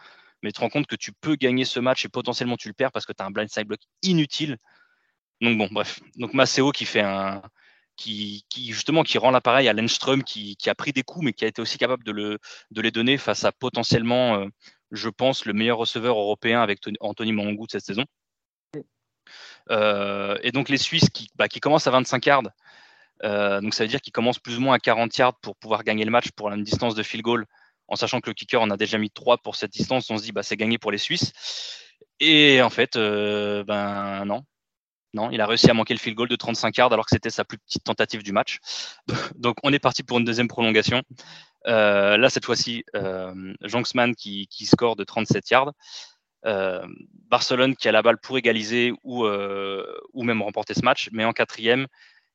mais 0.43 0.51
tu 0.51 0.57
te 0.57 0.61
rends 0.61 0.71
compte 0.71 0.87
que 0.87 0.97
tu 0.97 1.13
peux 1.13 1.37
gagner 1.37 1.65
ce 1.65 1.81
match 1.81 2.05
et 2.05 2.09
potentiellement 2.09 2.57
tu 2.57 2.69
le 2.69 2.75
perds 2.75 2.93
parce 2.93 3.07
que 3.07 3.13
tu 3.13 3.23
as 3.23 3.27
un 3.27 3.31
blind 3.31 3.51
side 3.51 3.67
block 3.67 3.81
inutile. 4.03 4.57
Donc 5.41 5.59
bon, 5.59 5.69
bref. 5.71 6.01
Donc 6.17 6.35
Maceo 6.35 6.73
qui 6.73 6.85
fait 6.85 7.01
un, 7.01 7.43
qui, 7.99 8.45
justement 8.55 9.03
qui 9.03 9.19
rend 9.19 9.31
l'appareil 9.31 9.69
à 9.69 9.73
Lenström 9.73 10.23
qui, 10.23 10.57
a 10.67 10.75
pris 10.75 10.93
des 10.93 11.03
coups 11.03 11.25
mais 11.25 11.33
qui 11.33 11.45
a 11.45 11.49
été 11.49 11.61
aussi 11.61 11.79
capable 11.79 12.05
de, 12.05 12.13
le, 12.13 12.39
de 12.71 12.81
les 12.81 12.91
donner 12.91 13.19
face 13.19 13.45
à 13.45 13.53
potentiellement, 13.53 14.37
euh, 14.37 14.47
je 14.93 15.09
pense, 15.09 15.45
le 15.45 15.53
meilleur 15.53 15.79
receveur 15.79 16.19
européen 16.19 16.63
avec 16.63 16.81
Anthony 17.01 17.33
Mangou 17.33 17.67
de 17.67 17.73
cette 17.73 17.85
saison. 17.85 18.05
Euh, 19.71 20.39
et 20.43 20.53
donc 20.53 20.69
les 20.69 20.79
Suisses 20.79 21.11
qui, 21.11 21.29
bah, 21.35 21.49
qui 21.49 21.61
commencent 21.61 21.87
à 21.87 21.91
25 21.91 22.25
yards, 22.25 22.43
euh, 23.25 23.61
donc 23.61 23.75
ça 23.75 23.85
veut 23.85 23.89
dire 23.89 24.01
qu'il 24.01 24.13
commence 24.13 24.39
plus 24.39 24.59
ou 24.59 24.61
moins 24.61 24.75
à 24.75 24.79
40 24.79 25.17
yards 25.17 25.39
pour 25.41 25.57
pouvoir 25.57 25.85
gagner 25.85 26.05
le 26.05 26.11
match 26.11 26.31
pour 26.37 26.51
une 26.51 26.63
distance 26.63 26.95
de 26.95 27.03
field 27.03 27.25
goal, 27.25 27.47
en 27.89 27.97
sachant 27.97 28.21
que 28.21 28.31
le 28.31 28.35
kicker 28.35 28.61
en 28.61 28.71
a 28.71 28.77
déjà 28.77 28.99
mis 28.99 29.11
3 29.11 29.39
pour 29.39 29.57
cette 29.57 29.73
distance. 29.73 30.11
On 30.11 30.19
se 30.19 30.23
dit 30.23 30.33
bah 30.33 30.43
c'est 30.43 30.57
gagné 30.57 30.79
pour 30.79 30.93
les 30.93 30.99
Suisses. 30.99 31.33
Et 32.21 32.63
en 32.63 32.71
fait, 32.71 32.97
euh, 32.97 33.65
ben 33.65 34.25
non. 34.25 34.43
Non, 35.15 35.31
il 35.31 35.41
a 35.41 35.47
réussi 35.47 35.71
à 35.71 35.75
manquer 35.75 35.95
le 35.95 35.99
field 35.99 36.17
goal 36.17 36.29
de 36.29 36.37
35 36.37 36.77
yards 36.77 36.93
alors 36.93 37.07
que 37.07 37.11
c'était 37.11 37.31
sa 37.31 37.45
plus 37.45 37.57
petite 37.59 37.83
tentative 37.83 38.23
du 38.23 38.33
match. 38.33 38.59
Donc 39.37 39.57
on 39.63 39.73
est 39.73 39.79
parti 39.79 40.03
pour 40.03 40.19
une 40.19 40.25
deuxième 40.25 40.49
prolongation. 40.49 41.03
Euh, 41.67 42.19
là, 42.19 42.29
cette 42.29 42.45
fois-ci, 42.45 42.85
euh, 42.95 43.55
Jonksman 43.63 44.15
qui, 44.15 44.47
qui, 44.49 44.67
score 44.67 44.97
de 44.97 45.05
37 45.05 45.51
yards. 45.51 45.73
Barcelone 46.45 47.75
qui 47.75 47.89
a 47.89 47.93
la 47.93 48.03
balle 48.03 48.19
pour 48.19 48.39
égaliser 48.39 48.93
ou, 49.03 49.27
ou 49.27 50.23
même 50.23 50.43
remporter 50.43 50.75
ce 50.75 50.83
match. 50.83 51.09
Mais 51.13 51.25
en 51.25 51.33
quatrième, 51.33 51.87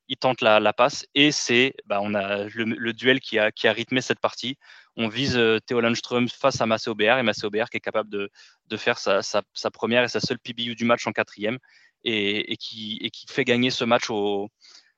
il 0.08 0.18
tente 0.18 0.42
la, 0.42 0.74
passe 0.74 1.06
et 1.16 1.32
c'est, 1.32 1.74
bah, 1.86 2.00
on 2.02 2.14
a 2.14 2.46
le, 2.46 2.94
duel 2.94 3.20
qui 3.20 3.40
a, 3.40 3.52
qui 3.52 3.68
a, 3.68 3.74
rythmé 3.74 4.02
cette 4.02 4.20
partie. 4.20 4.58
On 4.96 5.08
vise 5.08 5.38
euh, 5.38 5.60
Theo 5.66 5.82
Landström 5.82 6.30
face 6.30 6.62
à 6.62 6.66
Massé 6.66 6.90
Aubert 6.90 7.18
et 7.18 7.24
Massé 7.24 7.46
Aubert 7.46 7.70
qui 7.70 7.78
est 7.78 7.82
capable 7.82 8.10
de, 8.10 8.30
de 8.68 8.78
faire 8.78 9.00
sa, 9.00 9.22
sa, 9.22 9.72
première 9.72 10.04
et 10.04 10.08
sa 10.08 10.20
seule 10.20 10.40
PBU 10.40 10.76
du 10.76 10.86
match 10.86 11.08
en 11.08 11.12
quatrième 11.12 11.58
et, 12.04 12.52
et, 12.52 12.58
qui, 12.58 13.00
et 13.02 13.10
qui 13.10 13.26
fait 13.30 13.46
gagner 13.46 13.70
ce 13.70 13.86
match 13.86 14.10
au, 14.10 14.50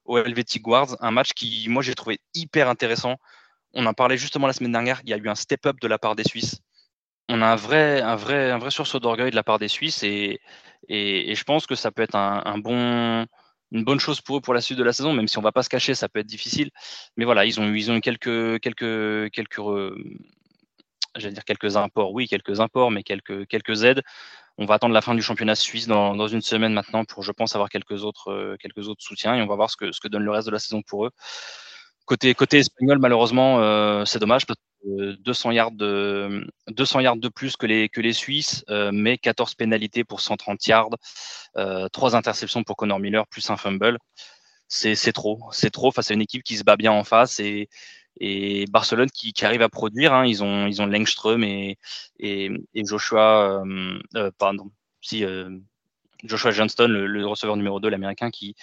au 0.05 0.17
Helvetic 0.17 0.63
Guards, 0.63 0.97
un 1.01 1.11
match 1.11 1.33
qui, 1.33 1.67
moi, 1.69 1.83
j'ai 1.83 1.95
trouvé 1.95 2.19
hyper 2.33 2.67
intéressant. 2.67 3.15
On 3.73 3.85
en 3.85 3.93
parlait 3.93 4.17
justement 4.17 4.47
la 4.47 4.53
semaine 4.53 4.71
dernière, 4.71 5.01
il 5.03 5.09
y 5.09 5.13
a 5.13 5.17
eu 5.17 5.29
un 5.29 5.35
step-up 5.35 5.77
de 5.81 5.87
la 5.87 5.99
part 5.99 6.15
des 6.15 6.23
Suisses. 6.23 6.61
On 7.29 7.41
a 7.41 7.47
un 7.47 7.55
vrai, 7.55 8.01
un 8.01 8.15
vrai, 8.15 8.51
un 8.51 8.57
vrai 8.57 8.71
sursaut 8.71 8.99
d'orgueil 8.99 9.31
de 9.31 9.35
la 9.35 9.43
part 9.43 9.59
des 9.59 9.67
Suisses 9.67 10.03
et, 10.03 10.39
et, 10.87 11.33
je 11.33 11.43
pense 11.43 11.65
que 11.65 11.75
ça 11.75 11.91
peut 11.91 12.03
être 12.03 12.15
un 12.15 12.57
bon 12.59 13.25
une 13.71 13.83
bonne 13.83 13.99
chose 13.99 14.21
pour 14.21 14.37
eux 14.37 14.41
pour 14.41 14.53
la 14.53 14.61
suite 14.61 14.77
de 14.77 14.83
la 14.83 14.93
saison, 14.93 15.13
même 15.13 15.27
si 15.27 15.37
on 15.37 15.41
va 15.41 15.51
pas 15.51 15.63
se 15.63 15.69
cacher, 15.69 15.95
ça 15.95 16.09
peut 16.09 16.19
être 16.19 16.27
difficile. 16.27 16.69
Mais 17.17 17.25
voilà, 17.25 17.45
ils 17.45 17.59
ont 17.59 17.67
eu, 17.67 17.77
ils 17.77 17.91
ont 17.91 17.95
eu 17.95 18.01
quelques, 18.01 18.59
quelques, 18.61 19.31
quelques, 19.31 19.59
euh, 19.59 19.95
j'allais 21.15 21.33
dire 21.33 21.45
quelques 21.45 21.75
imports, 21.77 22.13
oui, 22.13 22.27
quelques 22.27 22.59
imports, 22.59 22.91
mais 22.91 23.03
quelques, 23.03 23.47
quelques 23.47 23.83
aides. 23.83 24.01
On 24.57 24.65
va 24.65 24.75
attendre 24.75 24.93
la 24.93 25.01
fin 25.01 25.15
du 25.15 25.21
championnat 25.21 25.55
suisse 25.55 25.87
dans, 25.87 26.15
dans 26.15 26.27
une 26.27 26.41
semaine 26.41 26.73
maintenant 26.73 27.03
pour, 27.03 27.23
je 27.23 27.31
pense, 27.31 27.55
avoir 27.55 27.69
quelques 27.69 28.03
autres, 28.03 28.31
euh, 28.31 28.55
quelques 28.57 28.87
autres 28.87 29.03
soutiens 29.03 29.35
et 29.35 29.41
on 29.41 29.47
va 29.47 29.55
voir 29.55 29.69
ce 29.69 29.75
que, 29.75 29.91
ce 29.91 29.99
que 29.99 30.07
donne 30.07 30.23
le 30.23 30.31
reste 30.31 30.47
de 30.47 30.53
la 30.53 30.59
saison 30.59 30.81
pour 30.81 31.05
eux. 31.05 31.11
Côté, 32.05 32.35
côté 32.35 32.59
espagnol, 32.59 32.99
malheureusement, 32.99 33.59
euh, 33.61 34.05
c'est 34.05 34.19
dommage 34.19 34.45
parce 34.45 34.59
que 34.83 35.15
200 35.15 35.51
yards 35.51 35.71
de, 35.71 36.47
200 36.67 36.99
yards 36.99 37.17
de 37.17 37.29
plus 37.29 37.57
que 37.57 37.65
les, 37.65 38.13
Suisses, 38.13 38.63
euh, 38.69 38.91
mais 38.93 39.17
14 39.17 39.55
pénalités 39.55 40.03
pour 40.03 40.21
130 40.21 40.67
yards, 40.67 40.89
euh, 41.57 41.89
3 41.89 42.15
interceptions 42.15 42.63
pour 42.63 42.77
Connor 42.77 42.99
Miller, 42.99 43.25
plus 43.27 43.49
un 43.49 43.57
fumble. 43.57 43.97
C'est 44.67 44.95
trop, 45.13 45.39
c'est 45.51 45.71
trop 45.71 45.91
face 45.91 46.11
à 46.11 46.13
une 46.13 46.21
équipe 46.21 46.43
qui 46.43 46.57
se 46.57 46.63
bat 46.63 46.75
bien 46.75 46.91
en 46.91 47.03
face 47.03 47.39
et, 47.39 47.69
Barcelone 48.71 49.09
qui, 49.09 49.33
arrive 49.43 49.61
à 49.63 49.69
produire. 49.69 50.13
Hein, 50.13 50.25
ils 50.25 50.43
ont, 50.43 50.67
ils 50.67 50.81
ont 50.81 50.85
Lengström 50.85 51.43
et, 51.43 51.77
Joshua, 52.75 53.63
euh, 53.63 53.99
euh 54.15 54.31
pardon, 54.37 54.71
si, 55.01 55.23
Joshua 56.23 56.51
Johnston, 56.51 56.87
le, 56.87 57.07
le 57.07 57.25
receveur 57.25 57.57
numéro 57.57 57.79
2, 57.79 57.89
l'américain, 57.89 58.29
qui, 58.31 58.55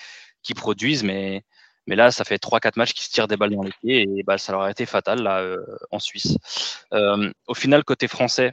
qui 0.42 0.55
produisent, 0.55 1.05
mais 1.05 1.44
mais 1.87 1.97
là, 1.97 2.11
ça 2.11 2.25
fait 2.25 2.38
3-4 2.42 2.73
matchs 2.77 2.92
qui 2.95 3.05
se 3.05 3.11
tirent 3.11 3.29
des 3.29 3.37
balles 3.37 3.55
dans 3.55 3.62
les 3.62 3.73
pieds 3.81 4.03
et 4.03 4.23
bah, 4.23 4.38
ça 4.38 4.53
leur 4.53 4.62
a 4.62 4.71
été 4.71 4.87
fatal 4.87 5.27
euh, 5.27 5.59
en 5.90 5.99
Suisse. 5.99 6.37
Euh, 6.92 7.31
au 7.47 7.55
final, 7.55 7.85
côté 7.85 8.09
français, 8.09 8.53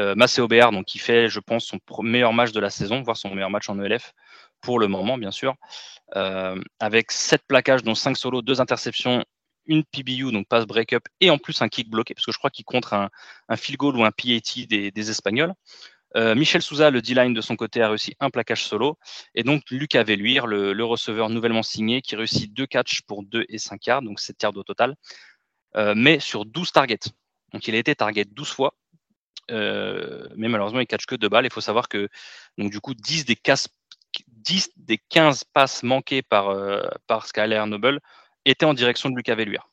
euh, 0.00 0.14
Massé 0.14 0.40
Aubert, 0.40 0.72
donc, 0.72 0.86
qui 0.86 0.98
fait, 0.98 1.28
je 1.28 1.40
pense, 1.40 1.66
son 1.66 1.78
meilleur 2.02 2.32
match 2.32 2.52
de 2.52 2.60
la 2.60 2.70
saison, 2.70 3.02
voire 3.02 3.16
son 3.16 3.34
meilleur 3.34 3.50
match 3.50 3.68
en 3.68 3.78
ELF 3.80 4.12
pour 4.60 4.78
le 4.78 4.88
moment, 4.88 5.18
bien 5.18 5.30
sûr, 5.30 5.54
euh, 6.16 6.60
avec 6.80 7.12
7 7.12 7.42
plaquages, 7.46 7.82
dont 7.82 7.94
5 7.94 8.16
solos, 8.16 8.42
2 8.42 8.60
interceptions, 8.60 9.24
une 9.66 9.84
PBU, 9.84 10.32
donc 10.32 10.48
passe 10.48 10.66
break-up, 10.66 11.04
et 11.20 11.30
en 11.30 11.38
plus 11.38 11.62
un 11.62 11.68
kick 11.68 11.90
bloqué, 11.90 12.14
parce 12.14 12.26
que 12.26 12.32
je 12.32 12.38
crois 12.38 12.50
qu'il 12.50 12.64
contre 12.64 12.94
un, 12.94 13.10
un 13.48 13.56
field 13.56 13.78
goal 13.78 13.96
ou 13.96 14.04
un 14.04 14.10
PAT 14.10 14.66
des 14.66 15.10
Espagnols. 15.10 15.54
Euh, 16.16 16.34
Michel 16.34 16.62
Souza, 16.62 16.90
le 16.90 17.02
D-line 17.02 17.34
de 17.34 17.40
son 17.40 17.56
côté, 17.56 17.82
a 17.82 17.88
réussi 17.88 18.16
un 18.20 18.30
plaquage 18.30 18.64
solo. 18.64 18.98
Et 19.34 19.42
donc, 19.42 19.62
Lucas 19.70 20.02
Velluire, 20.02 20.46
le, 20.46 20.84
receveur 20.84 21.28
nouvellement 21.30 21.62
signé, 21.62 22.02
qui 22.02 22.16
réussit 22.16 22.52
deux 22.52 22.66
catchs 22.66 23.02
pour 23.02 23.22
2 23.22 23.44
et 23.48 23.58
5 23.58 23.86
yards, 23.86 24.02
donc 24.02 24.20
7 24.20 24.42
yards 24.42 24.56
au 24.56 24.62
total, 24.62 24.96
euh, 25.76 25.94
mais 25.96 26.20
sur 26.20 26.44
12 26.44 26.72
targets. 26.72 27.10
Donc, 27.52 27.66
il 27.68 27.74
a 27.74 27.78
été 27.78 27.94
target 27.94 28.24
12 28.24 28.50
fois. 28.50 28.74
Euh, 29.50 30.28
mais 30.36 30.48
malheureusement, 30.48 30.80
il 30.80 30.86
catch 30.86 31.06
que 31.06 31.16
deux 31.16 31.28
balles. 31.28 31.46
Il 31.46 31.52
faut 31.52 31.60
savoir 31.60 31.88
que, 31.88 32.08
du 32.58 32.80
coup, 32.80 32.94
10 32.94 33.24
des, 33.24 33.36
15, 33.36 33.68
10 34.28 34.70
des 34.76 34.98
15 34.98 35.44
passes 35.44 35.82
manquées 35.82 36.22
par, 36.22 36.56
par 37.06 37.26
Skyler 37.26 37.64
Noble 37.66 38.00
étaient 38.44 38.66
en 38.66 38.74
direction 38.74 39.10
de 39.10 39.16
Lucas 39.16 39.34
Velluire. 39.34 39.69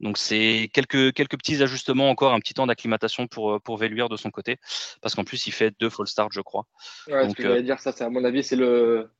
Donc 0.00 0.18
c'est 0.18 0.70
quelques, 0.72 1.12
quelques 1.14 1.38
petits 1.38 1.62
ajustements 1.62 2.10
encore, 2.10 2.32
un 2.32 2.40
petit 2.40 2.54
temps 2.54 2.66
d'acclimatation 2.66 3.26
pour, 3.26 3.52
euh, 3.52 3.58
pour 3.58 3.78
Véluire 3.78 4.08
de 4.08 4.16
son 4.16 4.30
côté, 4.30 4.58
parce 5.00 5.14
qu'en 5.14 5.24
plus 5.24 5.46
il 5.46 5.52
fait 5.52 5.74
deux 5.80 5.88
full 5.88 6.06
start, 6.06 6.30
je 6.32 6.40
crois. 6.40 6.66
Ouais, 7.08 7.26
Donc, 7.26 7.36
ce 7.36 7.42
que 7.42 7.48
euh... 7.48 7.62
dire, 7.62 7.80
ça, 7.80 7.92
c'est 7.92 8.04
à 8.04 8.10
mon 8.10 8.24
avis, 8.24 8.42
c'est 8.42 8.56
le, 8.56 9.10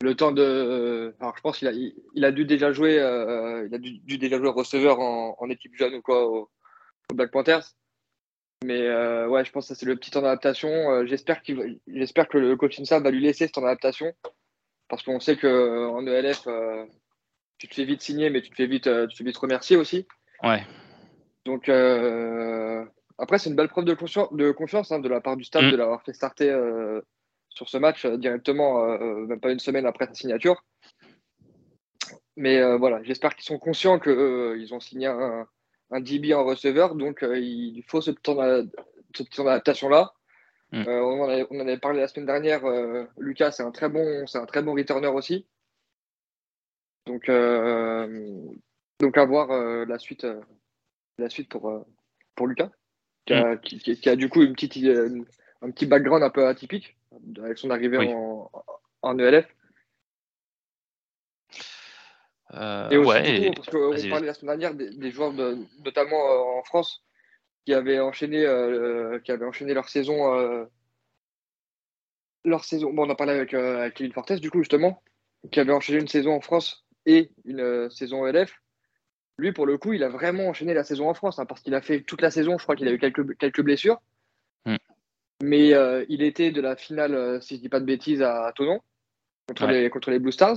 le 0.00 0.14
temps 0.14 0.32
de. 0.32 1.14
Alors 1.20 1.36
je 1.36 1.42
pense 1.42 1.58
qu'il 1.58 1.68
a, 1.68 1.72
il, 1.72 2.24
a 2.24 2.32
dû 2.32 2.46
déjà 2.46 2.72
jouer, 2.72 2.98
euh, 2.98 3.66
il 3.66 3.74
a 3.74 3.78
dû, 3.78 4.18
déjà 4.18 4.38
jouer 4.38 4.48
receveur 4.48 5.00
en, 5.00 5.36
en, 5.38 5.50
équipe 5.50 5.76
jeune 5.76 5.94
ou 5.94 6.02
quoi 6.02 6.26
au, 6.26 6.50
Black 7.12 7.30
Panthers. 7.30 7.74
Mais 8.64 8.80
euh, 8.80 9.28
ouais, 9.28 9.44
je 9.44 9.52
pense 9.52 9.68
que 9.68 9.74
ça 9.74 9.78
c'est 9.78 9.86
le 9.86 9.96
petit 9.96 10.10
temps 10.10 10.22
d'adaptation. 10.22 11.04
j'espère 11.04 11.42
qu'il, 11.42 11.78
j'espère 11.86 12.26
que 12.26 12.38
le 12.38 12.56
coaching 12.56 12.86
staff 12.86 13.02
va 13.02 13.10
lui 13.10 13.20
laisser 13.20 13.46
ce 13.46 13.52
temps 13.52 13.60
d'adaptation, 13.60 14.14
parce 14.88 15.02
qu'on 15.02 15.20
sait 15.20 15.36
que 15.36 15.88
en 15.88 16.06
ELF 16.06 16.48
tu 17.58 17.68
te 17.68 17.74
fais 17.74 17.84
vite 17.84 18.02
signer, 18.02 18.30
mais 18.30 18.42
tu 18.42 18.50
te 18.50 18.54
fais 18.54 18.66
vite, 18.66 18.86
euh, 18.86 19.06
tu 19.06 19.14
te 19.14 19.18
fais 19.18 19.24
vite 19.24 19.36
remercier 19.36 19.76
aussi. 19.76 20.06
Ouais. 20.42 20.64
Donc, 21.44 21.68
euh, 21.68 22.84
après, 23.18 23.38
c'est 23.38 23.50
une 23.50 23.56
belle 23.56 23.68
preuve 23.68 23.84
de, 23.84 23.96
de 24.36 24.50
confiance 24.52 24.92
hein, 24.92 24.98
de 24.98 25.08
la 25.08 25.20
part 25.20 25.36
du 25.36 25.44
staff 25.44 25.64
mm. 25.64 25.70
de 25.70 25.76
l'avoir 25.76 26.02
fait 26.02 26.12
starter 26.12 26.50
euh, 26.50 27.00
sur 27.48 27.68
ce 27.68 27.78
match 27.78 28.04
directement, 28.04 28.86
même 28.98 29.40
pas 29.40 29.50
une 29.50 29.58
semaine 29.58 29.86
après 29.86 30.06
sa 30.06 30.12
signature. 30.12 30.62
Mais 32.36 32.76
voilà, 32.76 33.02
j'espère 33.02 33.34
qu'ils 33.34 33.46
sont 33.46 33.58
conscients 33.58 33.98
qu'ils 33.98 34.74
ont 34.74 34.80
signé 34.80 35.06
un, 35.06 35.46
un 35.90 36.00
DB 36.00 36.34
en 36.34 36.44
receveur, 36.44 36.96
donc 36.96 37.24
il 37.26 37.82
faut 37.88 38.02
ce 38.02 38.10
temps 38.10 38.34
d'adaptation-là. 38.34 40.12
Mm. 40.72 40.84
on, 40.86 41.22
en 41.22 41.60
avait, 41.60 41.78
parlé 41.78 42.00
la 42.00 42.08
semaine 42.08 42.26
dernière. 42.26 42.60
Lucas, 43.16 43.52
c'est 43.52 43.62
un 43.62 43.70
très 43.70 43.88
bon, 43.88 44.26
c'est 44.26 44.36
un 44.36 44.44
très 44.44 44.60
bon 44.60 44.74
returner 44.74 45.08
aussi. 45.08 45.46
Donc, 47.06 47.30
donc 48.98 49.18
à 49.18 49.24
voir 49.24 49.48
la 49.86 49.98
suite, 49.98 50.26
la 51.18 51.28
suite 51.28 51.48
pour, 51.48 51.86
pour 52.34 52.46
Lucas. 52.46 52.70
Mm. 53.28 53.58
qui, 53.58 54.08
a, 54.08 54.14
du 54.14 54.28
coup 54.28 54.42
une 54.42 54.52
petite, 54.52 54.76
un 55.62 55.70
petit 55.70 55.86
background 55.86 56.22
un 56.22 56.30
peu 56.30 56.46
atypique 56.46 56.96
avec 57.42 57.58
son 57.58 57.70
arrivée 57.70 57.98
en, 57.98 58.50
en, 59.02 59.18
ELF. 59.18 59.46
Euh, 62.54 62.88
et 62.90 62.96
aussi, 62.96 63.50
parce 63.54 63.68
qu'on 63.68 64.08
parlait 64.08 64.26
la 64.26 64.34
semaine 64.34 64.58
dernière 64.58 64.74
des, 64.74 65.10
joueurs, 65.10 65.32
notamment 65.32 66.30
euh, 66.30 66.58
en 66.58 66.62
France, 66.62 67.04
qui 67.64 67.74
avaient 67.74 67.98
enchaîné, 67.98 68.46
euh, 68.46 69.18
qui 69.20 69.32
avaient 69.32 69.44
enchaîné 69.44 69.74
leur 69.74 69.88
saison. 69.88 70.68
leur 72.44 72.64
saison. 72.64 72.92
Bon, 72.92 73.06
on 73.06 73.10
a 73.10 73.16
parlé 73.16 73.32
avec, 73.32 73.54
avec 73.54 73.94
Kevin 73.94 74.12
Fortes, 74.12 74.34
du 74.34 74.50
coup, 74.50 74.58
justement, 74.58 75.02
qui 75.50 75.58
avait 75.58 75.72
enchaîné 75.72 75.98
une 75.98 76.08
saison 76.08 76.34
en 76.34 76.40
France 76.40 76.85
et 77.06 77.30
une 77.44 77.88
saison 77.90 78.26
ELF. 78.26 78.60
Lui, 79.38 79.52
pour 79.52 79.66
le 79.66 79.78
coup, 79.78 79.92
il 79.92 80.02
a 80.02 80.08
vraiment 80.08 80.48
enchaîné 80.48 80.74
la 80.74 80.84
saison 80.84 81.08
en 81.08 81.14
France, 81.14 81.38
hein, 81.38 81.46
parce 81.46 81.62
qu'il 81.62 81.74
a 81.74 81.80
fait 81.80 82.00
toute 82.00 82.20
la 82.20 82.30
saison. 82.30 82.58
Je 82.58 82.62
crois 82.62 82.74
qu'il 82.74 82.88
a 82.88 82.92
eu 82.92 82.98
quelques, 82.98 83.36
quelques 83.38 83.62
blessures. 83.62 84.00
Mm. 84.64 84.76
Mais 85.42 85.74
euh, 85.74 86.04
il 86.08 86.22
était 86.22 86.50
de 86.50 86.60
la 86.60 86.76
finale, 86.76 87.14
euh, 87.14 87.40
si 87.40 87.54
je 87.54 87.58
ne 87.58 87.62
dis 87.62 87.68
pas 87.68 87.80
de 87.80 87.84
bêtises, 87.84 88.22
à 88.22 88.52
Tonon, 88.54 88.80
contre, 89.46 89.66
les, 89.66 89.90
contre 89.90 90.10
les 90.10 90.18
Blue 90.18 90.32
Stars. 90.32 90.56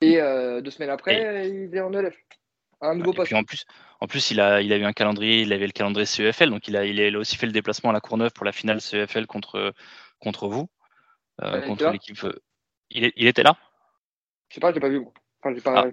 Et 0.00 0.20
euh, 0.20 0.60
deux 0.60 0.70
semaines 0.70 0.90
après, 0.90 1.48
il 1.48 1.74
est 1.74 1.80
en 1.80 1.92
ELF. 1.92 2.16
Un 2.80 2.94
nouveau 2.94 3.12
poste. 3.12 3.32
Et 3.32 3.34
puis 3.34 3.40
en 3.40 3.42
plus, 3.42 3.64
en 4.00 4.06
plus 4.06 4.30
il, 4.30 4.40
a, 4.40 4.62
il 4.62 4.72
a 4.72 4.76
eu 4.76 4.84
un 4.84 4.92
calendrier, 4.92 5.42
il 5.42 5.52
avait 5.52 5.66
le 5.66 5.72
calendrier 5.72 6.06
CEFL, 6.06 6.50
donc 6.50 6.68
il 6.68 6.76
a, 6.76 6.84
il 6.84 7.16
a 7.16 7.18
aussi 7.18 7.34
fait 7.34 7.46
le 7.46 7.52
déplacement 7.52 7.90
à 7.90 7.92
la 7.92 8.00
Courneuve 8.00 8.32
pour 8.32 8.46
la 8.46 8.52
finale 8.52 8.80
CEFL 8.80 9.26
contre, 9.26 9.74
contre 10.20 10.46
vous, 10.46 10.68
contre 11.40 11.90
l'équipe. 11.90 12.24
Il, 12.90 13.10
il 13.16 13.26
était 13.26 13.42
là 13.42 13.58
Je 14.48 14.54
sais 14.54 14.60
pas, 14.60 14.70
je 14.70 14.74
l'ai 14.74 14.80
pas 14.80 14.88
vu. 14.88 15.00
Moi. 15.00 15.12
Ah. 15.66 15.86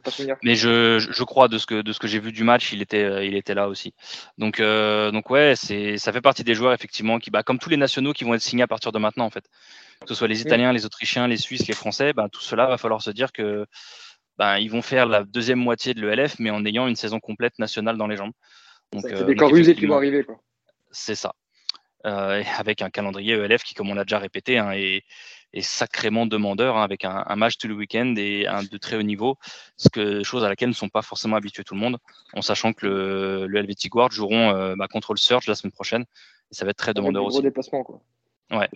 Mais 0.44 0.56
je, 0.56 0.98
je, 0.98 1.24
crois 1.24 1.48
de 1.48 1.60
ce 1.60 1.68
que 1.68 1.84
de 1.84 1.94
ce 1.94 2.00
que 2.00 2.08
j'ai 2.08 2.20
vu 2.20 2.32
du 2.32 2.44
match, 2.44 2.74
il 2.74 2.82
était 2.82 3.04
euh, 3.04 3.24
il 3.24 3.36
était 3.36 3.54
là 3.54 3.68
aussi. 3.70 3.94
Donc 4.40 4.60
euh, 4.60 5.12
donc 5.12 5.30
ouais, 5.30 5.54
c'est 5.56 5.98
ça 5.98 6.12
fait 6.12 6.22
partie 6.22 6.44
des 6.44 6.56
joueurs 6.56 6.74
effectivement 6.74 7.20
qui 7.20 7.30
bah, 7.30 7.44
comme 7.44 7.60
tous 7.60 7.70
les 7.70 7.78
nationaux 7.78 8.12
qui 8.14 8.24
vont 8.24 8.34
être 8.34 8.42
signés 8.42 8.64
à 8.64 8.68
partir 8.68 8.92
de 8.92 8.98
maintenant 8.98 9.26
en 9.26 9.30
fait. 9.30 9.46
Que 10.02 10.08
ce 10.08 10.16
soit 10.16 10.28
les 10.28 10.42
Italiens, 10.42 10.74
les 10.74 10.86
Autrichiens, 10.86 11.28
les 11.28 11.38
Suisses, 11.38 11.68
les 11.68 11.76
Français, 11.76 12.12
bah, 12.12 12.28
tout 12.32 12.42
cela 12.42 12.66
va 12.66 12.78
falloir 12.80 13.04
se 13.04 13.12
dire 13.12 13.32
que 13.32 13.68
bah, 14.38 14.60
ils 14.60 14.70
vont 14.70 14.82
faire 14.82 15.06
la 15.06 15.24
deuxième 15.24 15.60
moitié 15.60 15.94
de 15.94 16.02
l'ELF, 16.02 16.38
mais 16.40 16.50
en 16.50 16.66
ayant 16.66 16.88
une 16.88 16.96
saison 16.96 17.20
complète 17.20 17.60
nationale 17.60 17.98
dans 17.98 18.08
les 18.08 18.18
jambes. 18.18 18.34
C'est 19.00 19.14
euh, 19.14 19.24
des 19.26 19.36
corps 19.36 19.56
usés 19.56 19.76
qui 19.76 19.86
vont 19.86 19.96
arriver 19.96 20.26
C'est 20.92 21.16
ça. 21.16 21.34
avec 22.04 22.82
un 22.82 22.90
calendrier 22.90 23.36
ELF 23.36 23.64
qui, 23.64 23.76
comme 23.76 23.90
on 23.90 23.94
l'a 23.94 24.06
déjà 24.06 24.20
répété, 24.20 24.58
hein, 24.58 24.72
est, 24.72 25.04
est 25.54 25.62
sacrément 25.62 26.26
demandeur 26.26 26.78
hein, 26.78 26.84
avec 26.84 27.06
un, 27.06 27.36
match 27.36 27.58
tout 27.58 27.68
le 27.68 27.76
week-end 27.76 28.14
et 28.18 28.48
un 28.48 28.64
de 28.64 28.78
très 28.78 28.98
haut 28.98 29.04
niveau, 29.04 29.38
ce 29.78 29.90
que, 29.90 30.24
chose 30.24 30.44
à 30.44 30.50
laquelle 30.50 30.70
ne 30.70 30.74
sont 30.74 30.90
pas 30.90 31.02
forcément 31.02 31.36
habitués 31.36 31.64
tout 31.64 31.74
le 31.74 31.80
monde, 31.80 31.98
en 32.34 32.42
sachant 32.42 32.74
que 32.74 32.86
le, 32.86 33.48
le 33.48 33.60
Helvetic 33.60 33.92
Guard 33.92 34.12
joueront 34.12 34.50
euh, 34.50 34.76
bah, 34.78 34.88
contre 34.88 35.14
le 35.14 35.18
Surge 35.18 35.48
la 35.48 35.56
semaine 35.56 35.72
prochaine. 35.72 36.06
Et 36.52 36.56
ça 36.56 36.66
va 36.66 36.72
être 36.72 36.78
très 36.78 36.94
demandeur 36.94 37.24
aussi. 37.24 37.42
déplacement, 37.42 37.84
quoi. 37.84 38.02
Ouais. 38.52 38.70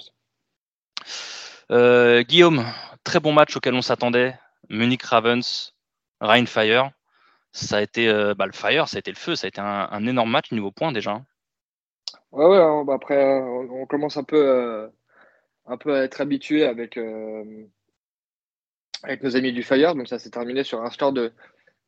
Euh, 1.71 2.23
Guillaume, 2.23 2.65
très 3.03 3.19
bon 3.19 3.31
match 3.31 3.55
auquel 3.55 3.73
on 3.73 3.81
s'attendait. 3.81 4.37
Munich 4.69 5.03
Ravens, 5.03 5.75
Rhein 6.19 6.45
Fire. 6.45 6.91
Ça 7.51 7.77
a 7.77 7.81
été 7.81 8.07
euh, 8.07 8.33
bah, 8.35 8.45
le 8.45 8.51
Fire, 8.51 8.87
ça 8.87 8.97
a 8.97 8.99
été 8.99 9.11
le 9.11 9.17
feu, 9.17 9.35
ça 9.35 9.45
a 9.45 9.49
été 9.49 9.59
un, 9.59 10.05
énorme 10.05 10.29
match 10.29 10.51
niveau 10.51 10.71
points 10.71 10.91
déjà. 10.91 11.11
Hein. 11.11 11.25
Ouais, 12.31 12.45
ouais, 12.45 12.61
hein, 12.61 12.83
bah, 12.85 12.93
après, 12.93 13.41
on, 13.41 13.85
commence 13.87 14.17
un 14.17 14.23
peu 14.23 14.91
un 15.69 15.77
peu 15.77 15.95
à 15.95 16.03
être 16.03 16.19
habitué 16.19 16.65
avec, 16.65 16.97
euh, 16.97 17.65
avec 19.03 19.23
nos 19.23 19.35
amis 19.35 19.53
du 19.53 19.63
Fire. 19.63 19.95
Donc 19.95 20.07
ça 20.07 20.19
s'est 20.19 20.31
terminé 20.31 20.63
sur 20.63 20.83
un 20.83 20.89
score 20.89 21.13
de, 21.13 21.31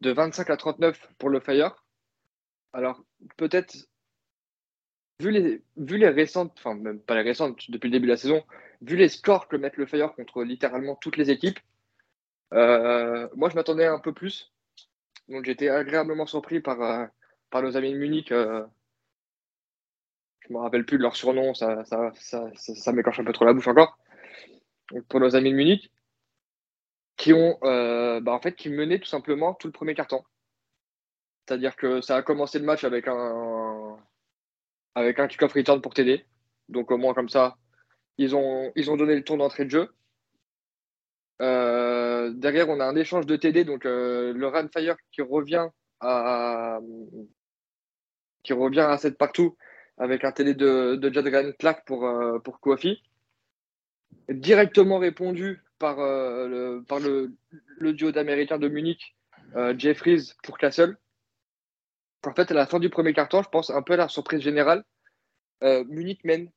de 0.02 0.12
25 0.12 0.50
à 0.50 0.58
39 0.58 1.10
pour 1.18 1.30
le 1.30 1.40
Fire. 1.40 1.84
Alors 2.74 3.04
peut-être, 3.38 3.76
vu 5.20 5.32
les, 5.32 5.62
les 5.76 6.10
récentes, 6.10 6.54
enfin 6.58 6.76
même 6.76 7.02
pas 7.02 7.16
les 7.16 7.22
récentes, 7.24 7.70
depuis 7.70 7.88
le 7.88 7.94
début 7.94 8.06
de 8.06 8.12
la 8.12 8.18
saison, 8.18 8.44
vu 8.82 8.96
les 8.96 9.10
scores 9.10 9.48
que 9.48 9.58
met 9.58 9.72
le 9.76 9.86
Fire 9.88 10.14
contre 10.14 10.44
littéralement 10.44 10.96
toutes 10.96 11.18
les 11.18 11.32
équipes, 11.32 11.60
euh, 12.54 13.28
moi 13.36 13.50
je 13.50 13.56
m'attendais 13.56 13.88
un 13.88 14.00
peu 14.00 14.14
plus. 14.14 14.54
Donc 15.28 15.46
j'étais 15.46 15.70
agréablement 15.70 16.28
surpris 16.28 16.60
par, 16.60 16.82
euh, 16.82 17.06
par 17.50 17.64
nos 17.64 17.76
amis 17.78 17.94
de 17.94 17.98
Munich 17.98 18.32
je 20.52 20.58
me 20.58 20.62
rappelle 20.62 20.86
plus 20.86 20.98
de 20.98 21.04
leur 21.04 21.16
surnom, 21.16 21.54
ça, 21.54 21.86
ça, 21.86 22.12
ça, 22.56 22.92
m'écorche 22.92 23.20
un 23.22 23.24
peu 23.24 23.32
trop 23.32 23.46
la 23.46 23.54
bouche 23.54 23.70
encore. 23.70 23.98
pour 25.08 25.22
nos 25.22 25.34
amis 25.38 25.52
de 25.52 25.56
Munich, 25.56 25.92
qui 27.16 27.32
ont, 27.32 27.58
euh, 27.64 28.20
bah, 28.20 28.34
en 28.34 28.42
fait, 28.42 28.54
qui 28.56 28.70
menaient 28.70 29.00
tout 29.00 29.08
simplement 29.08 29.54
tout 29.54 29.68
le 29.68 29.72
premier 29.72 29.96
carton. 29.96 30.24
C'est-à-dire 31.48 31.78
que 31.78 32.02
ça 32.02 32.18
a 32.18 32.22
commencé 32.22 32.60
le 32.60 32.66
match 32.66 32.84
avec 32.84 33.08
un, 33.08 33.98
avec 34.96 35.20
un 35.20 35.28
kick-off 35.28 35.54
return 35.54 35.82
pour 35.82 35.94
TD. 35.94 36.26
Donc 36.68 36.92
au 36.92 36.98
moins 36.98 37.14
comme 37.14 37.30
ça, 37.30 37.58
ils 38.18 38.36
ont, 38.36 38.74
ils 38.76 38.92
ont 38.92 38.98
donné 38.98 39.16
le 39.16 39.24
tour 39.24 39.38
d'entrée 39.38 39.64
de 39.64 39.70
jeu. 39.70 39.94
Euh, 41.42 42.32
derrière, 42.34 42.68
on 42.68 42.82
a 42.82 42.86
un 42.86 42.96
échange 42.98 43.26
de 43.26 43.38
TD, 43.38 43.64
donc 43.64 43.86
euh, 43.86 44.34
le 44.34 44.48
Runfire 44.48 44.98
qui 45.14 45.22
revient 45.22 45.70
à, 46.02 46.80
qui 48.44 48.52
revient 48.52 48.82
à 48.82 48.98
cette 48.98 49.18
partout 49.18 49.56
avec 50.02 50.24
un 50.24 50.32
télé 50.32 50.56
de, 50.56 50.96
de 50.96 51.14
Jadran 51.14 51.52
Clark 51.60 51.86
pour, 51.86 52.08
euh, 52.08 52.40
pour 52.40 52.60
Kofi. 52.60 53.04
Directement 54.30 54.98
répondu 54.98 55.62
par, 55.78 56.00
euh, 56.00 56.48
le, 56.48 56.84
par 56.84 57.00
le, 57.00 57.36
le 57.78 57.94
duo 57.94 58.12
d'Américains 58.12 58.58
de 58.58 58.68
Munich, 58.68 59.16
euh, 59.56 59.76
Jeffries 59.78 60.32
pour 60.42 60.58
Castle. 60.58 60.98
En 62.26 62.34
fait, 62.34 62.50
à 62.50 62.56
la 62.56 62.66
fin 62.66 62.80
du 62.80 62.90
premier 62.90 63.14
carton, 63.14 63.44
je 63.44 63.50
pense 63.50 63.70
un 63.70 63.84
peu 63.84 63.94
à 63.94 63.98
la 63.98 64.08
surprise 64.08 64.42
générale, 64.42 64.84
Munich 65.62 66.24
mène. 66.24 66.50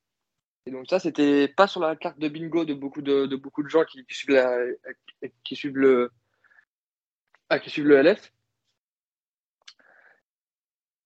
Et 0.66 0.70
donc 0.70 0.88
ça, 0.88 0.98
c'était 0.98 1.48
pas 1.48 1.66
sur 1.66 1.80
la 1.80 1.96
carte 1.96 2.18
de 2.18 2.28
bingo 2.28 2.64
de 2.64 2.72
beaucoup 2.72 3.02
de, 3.02 3.36
beaucoup 3.36 3.62
de 3.62 3.68
gens 3.68 3.84
qui, 3.84 4.04
suivent, 4.08 4.34
la, 4.34 4.58
qui 5.42 5.56
suivent 5.56 5.76
le 5.76 6.10
ah, 7.50 7.58
qui 7.58 7.68
suivent 7.68 7.86
le 7.86 8.00
LF. 8.02 8.32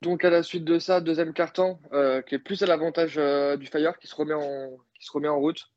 Donc 0.02 0.24
à 0.24 0.30
la 0.30 0.42
suite 0.42 0.64
de 0.64 0.78
ça, 0.78 1.00
deuxième 1.00 1.32
carton 1.32 1.78
euh, 1.92 2.22
qui 2.22 2.36
est 2.36 2.38
plus 2.38 2.62
à 2.62 2.66
l'avantage 2.66 3.18
euh, 3.18 3.56
du 3.56 3.66
Fire 3.66 3.98
qui 3.98 4.06
se 4.06 4.14
remet 4.14 4.34
en, 4.34 5.38
route 5.38 5.72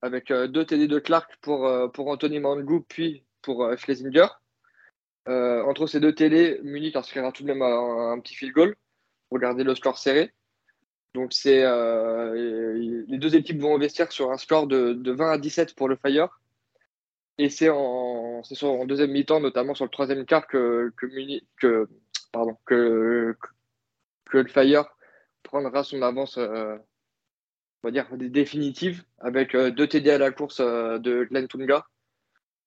avec 0.00 0.30
euh, 0.30 0.46
deux 0.46 0.64
TD 0.64 0.88
de 0.88 0.98
Clark 0.98 1.30
pour, 1.42 1.70
pour 1.92 2.08
Anthony 2.08 2.40
Mangou 2.40 2.80
puis 2.88 3.24
pour 3.42 3.70
Schlesinger. 3.76 4.28
entre 5.26 5.86
ces 5.86 6.00
deux 6.00 6.14
TD, 6.14 6.60
Munich 6.62 6.96
inscrira 6.96 7.32
tout 7.32 7.42
de 7.42 7.48
même 7.48 7.62
un, 7.62 8.18
petit 8.20 8.34
field 8.34 8.54
goal 8.54 8.76
pour 9.28 9.38
garder 9.38 9.62
le 9.62 9.74
score 9.74 9.98
serré. 9.98 10.32
Donc 11.14 11.32
c'est 11.34 11.62
les 11.62 13.18
deux 13.18 13.36
équipes 13.36 13.60
vont 13.60 13.74
investir 13.74 14.10
sur 14.10 14.30
un 14.30 14.38
score 14.38 14.66
de, 14.66 14.94
de 14.94 15.12
20 15.12 15.32
à 15.32 15.38
17 15.38 15.74
pour 15.74 15.88
le 15.88 15.96
Fire. 15.96 16.40
Et 17.36 17.48
c'est 17.48 17.70
en, 17.70 18.42
deuxième 18.86 19.10
mi-temps, 19.12 19.40
notamment 19.40 19.74
sur 19.74 19.84
le 19.84 19.90
troisième 19.90 20.26
quart, 20.26 20.46
que, 20.46 20.92
que, 20.96 21.06
Munich, 21.06 21.46
que 21.58 21.88
pardon, 22.32 22.56
que, 22.64 23.36
que 24.26 24.38
le 24.38 24.48
Fire 24.48 24.84
prendra 25.42 25.84
son 25.84 26.02
avance, 26.02 26.38
euh, 26.38 26.78
définitive, 27.84 29.04
avec 29.18 29.54
euh, 29.54 29.70
deux 29.70 29.88
TD 29.88 30.10
à 30.10 30.18
la 30.18 30.30
course 30.30 30.60
euh, 30.60 30.98
de 30.98 31.24
Glenn 31.24 31.48
Tunga, 31.48 31.86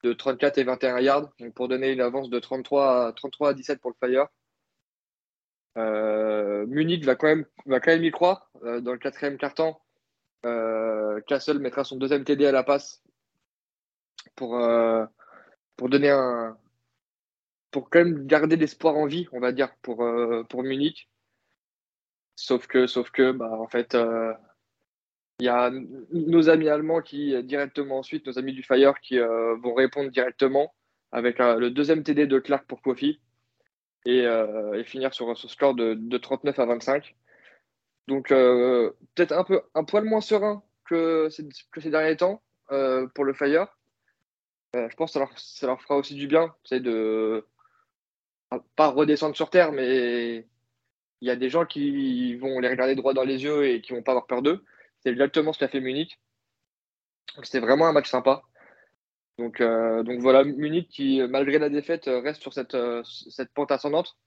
de 0.04 0.14
34 0.14 0.58
et 0.58 0.64
21 0.64 1.00
yards, 1.00 1.30
pour 1.56 1.68
donner 1.68 1.92
une 1.92 2.02
avance 2.02 2.30
de 2.30 2.40
33 2.40 3.08
à, 3.08 3.14
33 3.14 3.50
à 3.50 3.54
17 3.54 3.80
pour 3.80 3.92
le 3.92 4.08
Fire. 4.08 4.28
Munich 6.68 7.04
va 7.04 7.16
quand, 7.16 7.28
même, 7.28 7.46
va 7.66 7.80
quand 7.80 7.92
même 7.92 8.04
y 8.04 8.12
croire. 8.12 8.52
dans 8.62 8.92
le 8.92 8.98
quatrième 8.98 9.38
quart-temps, 9.38 9.82
Castle 11.28 11.60
mettra 11.60 11.84
son 11.84 11.98
deuxième 11.98 12.24
TD 12.24 12.46
à 12.46 12.52
la 12.52 12.64
passe 12.64 13.02
pour 14.36 14.60
donner 15.80 16.10
un, 16.10 16.58
pour 17.74 17.90
quand 17.90 18.00
même 18.00 18.28
garder 18.28 18.56
l'espoir 18.56 18.96
en 18.96 19.08
vie, 19.08 19.28
on 19.34 19.40
va 19.40 19.52
dire, 19.52 19.76
pour, 19.82 20.04
euh, 20.04 20.44
pour 20.44 20.64
Munich. 20.64 21.10
Sauf 22.36 22.68
que, 22.68 22.88
sauf 22.88 23.12
que 23.12 23.32
bah, 23.32 23.52
en 23.52 23.68
fait, 23.68 23.96
euh, 23.96 24.34
il 25.40 25.46
y 25.48 25.50
a 25.50 25.72
nos 26.12 26.50
amis 26.50 26.70
allemands 26.70 27.02
qui, 27.02 27.44
directement 27.44 27.98
ensuite, 27.98 28.28
nos 28.28 28.38
amis 28.40 28.54
du 28.54 28.64
Fire, 28.64 29.00
qui 29.02 29.20
euh, 29.20 29.56
vont 29.56 29.74
répondre 29.74 30.12
directement 30.12 30.74
avec 31.12 31.40
le 31.40 31.70
deuxième 31.70 32.04
TD 32.04 32.28
de 32.28 32.40
Clark 32.40 32.66
pour 32.68 32.82
Kofi 32.82 33.20
et, 34.06 34.26
finir 34.86 35.14
sur 35.14 35.38
ce 35.38 35.48
score 35.48 35.76
de, 35.76 36.18
39 36.18 36.58
à 36.58 36.66
25. 36.66 37.16
Donc, 38.08 38.30
peut-être 38.30 39.32
un 39.32 39.44
peu 39.44 39.62
un 39.76 39.84
poil 39.84 40.06
moins 40.06 40.22
serein 40.22 40.64
que, 40.86 41.30
ces 41.30 41.90
derniers 41.92 42.18
temps 42.18 42.42
pour 43.14 43.26
le 43.26 43.34
Fire. 43.34 43.68
je 44.74 44.96
pense 44.96 45.14
que 45.14 45.20
ça 45.36 45.68
leur, 45.68 45.82
fera 45.82 45.98
aussi 45.98 46.16
du 46.16 46.26
bien, 46.26 46.56
c'est 46.64 46.80
de 46.80 47.46
pas 48.76 48.90
redescendre 48.90 49.36
sur 49.36 49.50
terre, 49.50 49.72
mais 49.72 50.46
il 51.22 51.28
y 51.28 51.32
a 51.32 51.36
des 51.36 51.50
gens 51.50 51.66
qui 51.66 52.36
vont 52.36 52.60
les 52.60 52.68
regarder 52.68 52.96
droit 52.96 53.14
dans 53.14 53.24
les 53.24 53.44
yeux 53.44 53.66
et 53.66 53.82
qui 53.82 53.94
vont 53.94 54.04
pas 54.04 54.12
avoir 54.12 54.28
peur 54.28 54.42
d'eux. 54.42 54.64
C'est 55.00 55.10
exactement 55.10 55.54
ce 55.54 55.60
qu'a 55.60 55.68
fait 55.68 55.80
Munich. 55.80 56.20
C'était 57.44 57.60
vraiment 57.60 57.88
un 57.88 57.94
match 57.94 58.10
sympa. 58.10 58.44
Donc, 59.38 59.62
euh, 59.62 60.04
donc 60.04 60.20
voilà, 60.20 60.44
Munich 60.44 60.90
qui, 60.90 61.22
malgré 61.28 61.60
la 61.60 61.70
défaite, 61.70 62.06
reste 62.06 62.42
sur 62.42 62.54
cette, 62.54 62.76
euh, 62.76 63.04
pente 63.56 63.72
ascendante. 63.72 64.18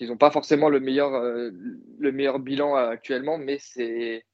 Ils 0.00 0.08
n'ont 0.08 0.16
pas 0.16 0.30
forcément 0.30 0.68
le 0.68 0.80
meilleur, 0.80 1.14
euh, 1.14 1.50
le 1.98 2.12
meilleur 2.12 2.38
bilan 2.38 2.74
actuellement, 2.74 3.36
mais 3.36 3.58
c'est 3.58 4.24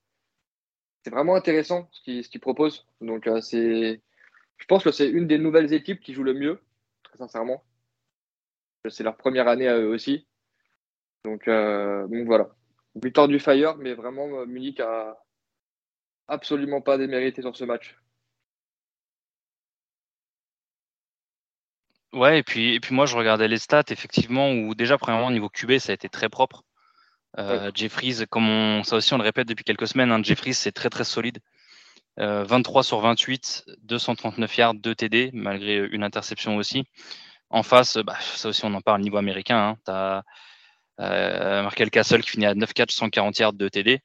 vraiment 1.06 1.34
intéressant 1.34 1.88
ce 1.92 2.02
qu'ils 2.28 2.40
proposent. 2.40 2.86
Donc 3.00 3.28
c'est, 3.40 4.00
je 4.58 4.66
pense 4.66 4.84
que 4.84 4.90
c'est 4.92 5.08
une 5.08 5.26
des 5.26 5.38
nouvelles 5.38 5.72
équipes 5.72 6.00
qui 6.00 6.14
joue 6.14 6.22
le 6.22 6.34
mieux, 6.34 6.60
très 7.02 7.18
sincèrement. 7.18 7.64
C'est 8.88 9.04
leur 9.04 9.16
première 9.16 9.48
année 9.48 9.68
à 9.68 9.78
eux 9.78 9.88
aussi. 9.88 10.26
Donc, 11.24 11.46
donc 11.46 12.26
voilà. 12.26 12.48
Victoire 12.96 13.28
du 13.28 13.38
Fire, 13.38 13.76
mais 13.76 13.94
vraiment 13.94 14.46
Munich 14.46 14.80
a 14.80 15.16
absolument 16.28 16.80
pas 16.80 16.98
démérité 16.98 17.42
sur 17.42 17.56
ce 17.56 17.64
match. 17.64 17.96
Ouais, 22.14 22.38
et 22.38 22.42
puis, 22.44 22.74
et 22.74 22.80
puis 22.80 22.94
moi, 22.94 23.06
je 23.06 23.16
regardais 23.16 23.48
les 23.48 23.58
stats, 23.58 23.82
effectivement, 23.90 24.52
où 24.52 24.74
déjà, 24.76 24.96
premièrement, 24.98 25.26
au 25.26 25.32
niveau 25.32 25.48
QB, 25.48 25.78
ça 25.78 25.90
a 25.90 25.94
été 25.94 26.08
très 26.08 26.28
propre. 26.28 26.62
Euh, 27.38 27.72
Jeffries, 27.74 28.24
comme 28.30 28.48
on, 28.48 28.84
ça 28.84 28.96
aussi, 28.96 29.12
on 29.14 29.18
le 29.18 29.24
répète 29.24 29.48
depuis 29.48 29.64
quelques 29.64 29.88
semaines, 29.88 30.12
hein, 30.12 30.22
Jeffries, 30.22 30.54
c'est 30.54 30.70
très, 30.70 30.90
très 30.90 31.02
solide. 31.02 31.40
23 32.16 32.80
euh, 32.80 32.84
sur 32.84 33.00
28, 33.00 33.64
239 33.82 34.56
yards, 34.56 34.74
2 34.74 34.94
TD, 34.94 35.30
malgré 35.32 35.78
une 35.88 36.04
interception 36.04 36.56
aussi. 36.56 36.84
En 37.54 37.62
face, 37.62 37.98
bah, 37.98 38.16
ça 38.20 38.48
aussi, 38.48 38.64
on 38.64 38.74
en 38.74 38.80
parle 38.80 39.00
au 39.00 39.04
niveau 39.04 39.16
américain. 39.16 39.56
Hein, 39.56 39.76
tu 39.84 39.92
as 39.92 40.24
euh, 41.00 41.62
Markel 41.62 41.88
Castle 41.88 42.20
qui 42.20 42.30
finit 42.30 42.46
à 42.46 42.54
9 42.56 42.72
catch, 42.72 42.92
140 42.92 43.38
yards, 43.38 43.52
2 43.52 43.70
TD. 43.70 44.00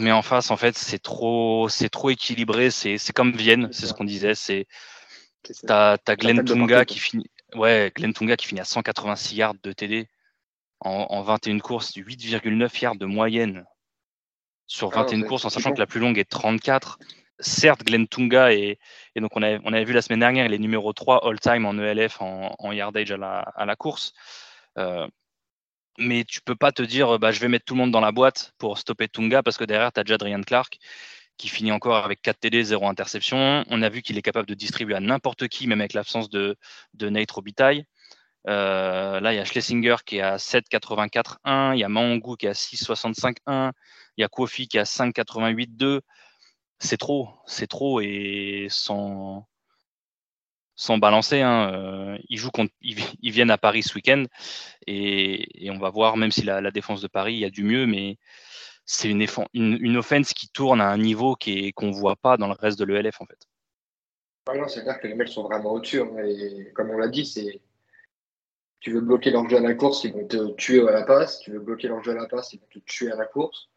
Mais 0.00 0.12
en 0.12 0.20
face, 0.20 0.50
en 0.50 0.58
fait, 0.58 0.76
c'est 0.76 0.98
trop, 0.98 1.70
c'est 1.70 1.88
trop 1.88 2.10
équilibré. 2.10 2.70
C'est 2.70 2.98
comme 3.14 3.32
Vienne, 3.32 3.70
c'est 3.72 3.86
ce 3.86 3.94
qu'on 3.94 4.04
disait. 4.04 4.34
C'est 4.34 4.66
T'as 5.66 5.96
as 6.06 6.16
Glenn 6.16 6.44
Tunga 6.44 6.84
qui 6.84 6.98
finit, 6.98 7.24
ouais, 7.54 7.90
Glenn 7.96 8.12
Tunga 8.12 8.36
qui 8.36 8.48
finit 8.48 8.60
à 8.60 8.64
186 8.64 9.36
yards 9.36 9.54
de 9.62 9.72
TD 9.72 10.06
en, 10.80 11.22
21 11.22 11.58
courses, 11.60 11.94
8,9 11.94 12.82
yards 12.82 12.96
de 12.96 13.06
moyenne 13.06 13.64
sur 14.66 14.90
21 14.90 15.22
ah 15.22 15.26
courses, 15.26 15.46
en 15.46 15.50
sachant 15.50 15.72
que 15.72 15.78
la 15.78 15.86
plus 15.86 16.00
longue 16.00 16.18
est 16.18 16.28
34. 16.28 16.98
Certes, 17.40 17.84
Glenn 17.84 18.06
Tunga 18.06 18.52
et, 18.52 18.78
et 19.14 19.20
donc 19.20 19.30
on 19.36 19.42
avait, 19.42 19.84
vu 19.84 19.92
la 19.92 20.02
semaine 20.02 20.20
dernière, 20.20 20.46
il 20.46 20.54
est 20.54 20.58
numéro 20.58 20.92
3 20.92 21.28
all-time 21.28 21.66
en 21.66 21.76
ELF 21.78 22.20
en, 22.20 22.72
yardage 22.72 23.10
à 23.12 23.16
la, 23.66 23.76
course. 23.76 24.12
Euh, 24.78 25.06
mais 25.98 26.24
tu 26.24 26.40
peux 26.40 26.56
pas 26.56 26.72
te 26.72 26.82
dire 26.82 27.18
bah, 27.18 27.32
je 27.32 27.40
vais 27.40 27.48
mettre 27.48 27.64
tout 27.64 27.74
le 27.74 27.78
monde 27.78 27.92
dans 27.92 28.00
la 28.00 28.12
boîte 28.12 28.52
pour 28.58 28.78
stopper 28.78 29.08
Tunga 29.08 29.42
parce 29.42 29.56
que 29.56 29.64
derrière 29.64 29.92
tu 29.92 30.00
as 30.00 30.04
déjà 30.04 30.14
Adrian 30.14 30.42
Clark 30.42 30.78
qui 31.36 31.48
finit 31.48 31.72
encore 31.72 32.04
avec 32.04 32.22
4 32.22 32.38
TD, 32.38 32.62
0 32.62 32.86
interception. 32.88 33.64
On 33.68 33.82
a 33.82 33.88
vu 33.88 34.02
qu'il 34.02 34.18
est 34.18 34.22
capable 34.22 34.48
de 34.48 34.54
distribuer 34.54 34.94
à 34.94 35.00
n'importe 35.00 35.48
qui, 35.48 35.66
même 35.66 35.80
avec 35.80 35.94
l'absence 35.94 36.30
de, 36.30 36.56
de 36.94 37.08
Nate 37.08 37.30
Robitaille. 37.30 37.84
Euh, 38.46 39.20
là, 39.20 39.32
il 39.32 39.36
y 39.36 39.38
a 39.38 39.44
Schlesinger 39.44 39.96
qui 40.04 40.18
est 40.18 40.20
à 40.20 40.36
7,84-1, 40.36 41.74
il 41.74 41.80
y 41.80 41.84
a 41.84 41.88
Mangu 41.88 42.36
qui 42.36 42.46
est 42.46 42.50
à 42.50 42.52
6,65-1, 42.52 43.72
il 44.16 44.20
y 44.20 44.24
a 44.24 44.28
Kofi 44.28 44.68
qui 44.68 44.76
est 44.76 44.80
à 44.80 44.84
5,88-2. 44.84 46.00
C'est 46.84 46.98
trop, 46.98 47.30
c'est 47.46 47.66
trop 47.66 48.00
et 48.00 48.66
sans, 48.68 49.46
sans 50.74 50.98
balancer. 50.98 51.40
Hein, 51.40 51.72
euh, 51.72 52.18
ils, 52.28 52.36
jouent 52.36 52.50
contre, 52.50 52.72
ils, 52.82 52.96
viennent 53.32 53.50
à 53.50 53.58
Paris 53.58 53.82
ce 53.82 53.94
week-end 53.94 54.24
et, 54.86 55.70
on 55.70 55.78
va 55.78 55.90
voir, 55.90 56.16
même 56.16 56.30
si 56.30 56.42
la, 56.42 56.60
la, 56.60 56.70
défense 56.70 57.00
de 57.00 57.08
Paris, 57.08 57.34
il 57.34 57.40
y 57.40 57.44
a 57.44 57.50
du 57.50 57.64
mieux, 57.64 57.86
mais 57.86 58.18
c'est 58.84 59.08
une, 59.08 59.26
une, 59.54 59.96
offense 59.96 60.34
qui 60.34 60.48
tourne 60.50 60.82
à 60.82 60.90
un 60.90 60.98
niveau 60.98 61.36
qu'on 61.36 61.86
ne 61.86 61.94
voit 61.94 62.16
pas 62.16 62.36
dans 62.36 62.48
le 62.48 62.54
reste 62.58 62.78
de 62.78 62.84
l'ELF 62.84 63.18
en 63.20 63.24
fait. 63.24 64.68
c'est 64.68 64.82
clair 64.82 65.00
que 65.00 65.06
les 65.06 65.14
mecs 65.14 65.28
sont 65.28 65.44
vraiment 65.44 65.72
au-dessus. 65.72 66.02
Hein, 66.02 66.18
et 66.18 66.70
comme 66.74 66.90
on 66.90 66.98
l'a 66.98 67.08
dit, 67.08 67.24
c'est 67.24 67.62
tu 68.80 68.92
veux 68.92 69.00
bloquer 69.00 69.30
leur 69.30 69.48
jeu 69.48 69.56
à 69.56 69.60
la 69.60 69.72
course, 69.72 70.04
ils 70.04 70.12
vont 70.12 70.26
te 70.26 70.52
tuer 70.56 70.86
à 70.86 70.92
la 70.92 71.04
passe. 71.04 71.38
Tu 71.38 71.50
veux 71.50 71.60
bloquer 71.60 71.88
leur 71.88 72.04
jeu 72.04 72.12
à 72.12 72.16
la 72.16 72.26
passe, 72.26 72.52
ils 72.52 72.60
vont 72.60 72.66
te 72.70 72.78
tuer 72.80 73.10
à 73.10 73.16
la 73.16 73.24
course. 73.24 73.70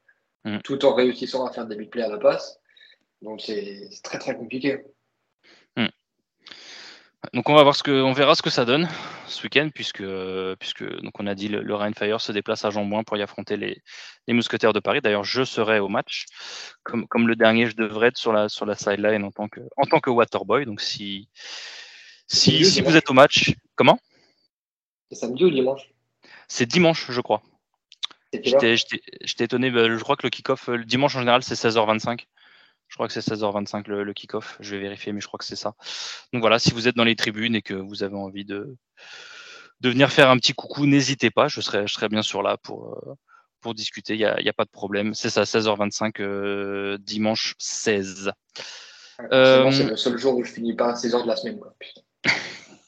Mm. 0.43 0.57
Tout 0.65 0.83
en 0.83 0.93
réussissant 0.93 1.45
à 1.45 1.53
faire 1.53 1.65
des 1.65 1.77
big 1.77 1.89
plays 1.89 2.03
à 2.03 2.09
la 2.09 2.17
passe. 2.17 2.59
Donc 3.21 3.41
c'est 3.41 3.89
très 4.03 4.19
très 4.19 4.35
compliqué. 4.35 4.79
Donc 7.33 7.49
on 7.49 7.55
va 7.55 7.63
voir 7.63 7.75
ce 7.75 7.83
que, 7.83 7.91
on 7.91 8.13
verra 8.13 8.35
ce 8.35 8.41
que 8.41 8.49
ça 8.49 8.63
donne 8.63 8.87
ce 9.27 9.43
week-end 9.43 9.69
puisque, 9.73 10.03
puisque 10.59 10.83
donc 11.01 11.19
on 11.19 11.27
a 11.27 11.35
dit 11.35 11.49
le, 11.49 11.61
le 11.61 11.75
Fire 11.93 12.21
se 12.21 12.31
déplace 12.31 12.63
à 12.63 12.69
Jambouin 12.69 13.03
pour 13.03 13.17
y 13.17 13.21
affronter 13.21 13.57
les, 13.57 13.81
les 14.27 14.33
Mousquetaires 14.33 14.71
de 14.71 14.79
Paris. 14.79 15.01
D'ailleurs, 15.01 15.23
je 15.23 15.43
serai 15.43 15.79
au 15.79 15.89
match. 15.89 16.25
Comme, 16.83 17.07
comme 17.07 17.27
le 17.27 17.35
dernier, 17.35 17.65
je 17.65 17.75
devrais 17.75 18.09
être 18.09 18.17
sur 18.17 18.31
la, 18.31 18.49
sur 18.49 18.65
la 18.65 18.75
sideline 18.75 19.23
en 19.23 19.31
tant 19.31 19.49
que, 19.49 19.61
en 19.77 19.85
tant 19.85 19.99
que 19.99 20.09
Waterboy. 20.09 20.65
Donc 20.65 20.79
si, 20.79 21.27
si, 22.27 22.63
si 22.63 22.81
vous 22.81 22.95
êtes 22.95 23.09
au 23.09 23.13
match, 23.13 23.53
comment? 23.75 23.99
C'est 25.09 25.17
samedi 25.17 25.45
ou 25.45 25.49
dimanche? 25.49 25.89
C'est 26.47 26.65
dimanche, 26.65 27.11
je 27.11 27.21
crois. 27.21 27.41
J'étais 28.31 28.75
étonné, 29.39 29.71
bah, 29.71 29.89
je 29.89 30.03
crois 30.03 30.15
que 30.15 30.25
le 30.25 30.29
kick-off, 30.29 30.67
le 30.67 30.85
dimanche 30.85 31.15
en 31.15 31.19
général, 31.19 31.43
c'est 31.43 31.55
16h25. 31.55 32.25
Je 32.87 32.95
crois 32.95 33.07
que 33.07 33.13
c'est 33.13 33.33
16h25 33.33 33.87
le, 33.89 34.13
kick-off. 34.13 34.57
Je 34.59 34.75
vais 34.75 34.81
vérifier, 34.81 35.13
mais 35.13 35.21
je 35.21 35.27
crois 35.27 35.37
que 35.37 35.45
c'est 35.45 35.55
ça. 35.55 35.73
Donc 36.33 36.41
voilà, 36.41 36.59
si 36.59 36.71
vous 36.71 36.87
êtes 36.87 36.95
dans 36.95 37.03
les 37.03 37.15
tribunes 37.15 37.55
et 37.55 37.61
que 37.61 37.73
vous 37.73 38.03
avez 38.03 38.15
envie 38.15 38.45
de, 38.45 38.75
de 39.81 39.89
venir 39.89 40.11
faire 40.11 40.29
un 40.29 40.37
petit 40.37 40.53
coucou, 40.53 40.85
n'hésitez 40.85 41.29
pas. 41.29 41.47
Je 41.47 41.61
serai, 41.61 41.85
je 41.87 41.93
serai 41.93 42.09
bien 42.09 42.21
sûr 42.21 42.41
là 42.41 42.57
pour, 42.57 42.93
euh, 42.93 43.15
pour 43.61 43.73
discuter. 43.73 44.13
Il 44.13 44.19
n'y 44.19 44.25
a, 44.25 44.35
a, 44.35 44.53
pas 44.53 44.65
de 44.65 44.69
problème. 44.69 45.13
C'est 45.13 45.29
ça, 45.29 45.43
16h25, 45.43 46.21
euh, 46.21 46.97
dimanche 46.99 47.55
16. 47.59 48.31
Euh, 49.31 49.71
c'est 49.71 49.83
le 49.83 49.97
seul 49.97 50.17
jour 50.17 50.37
où 50.37 50.43
je 50.43 50.51
finis 50.51 50.75
pas 50.75 50.91
à 50.91 50.93
16h 50.93 51.23
de 51.23 51.27
la 51.27 51.35
semaine. 51.35 51.59
Quoi. 51.59 51.73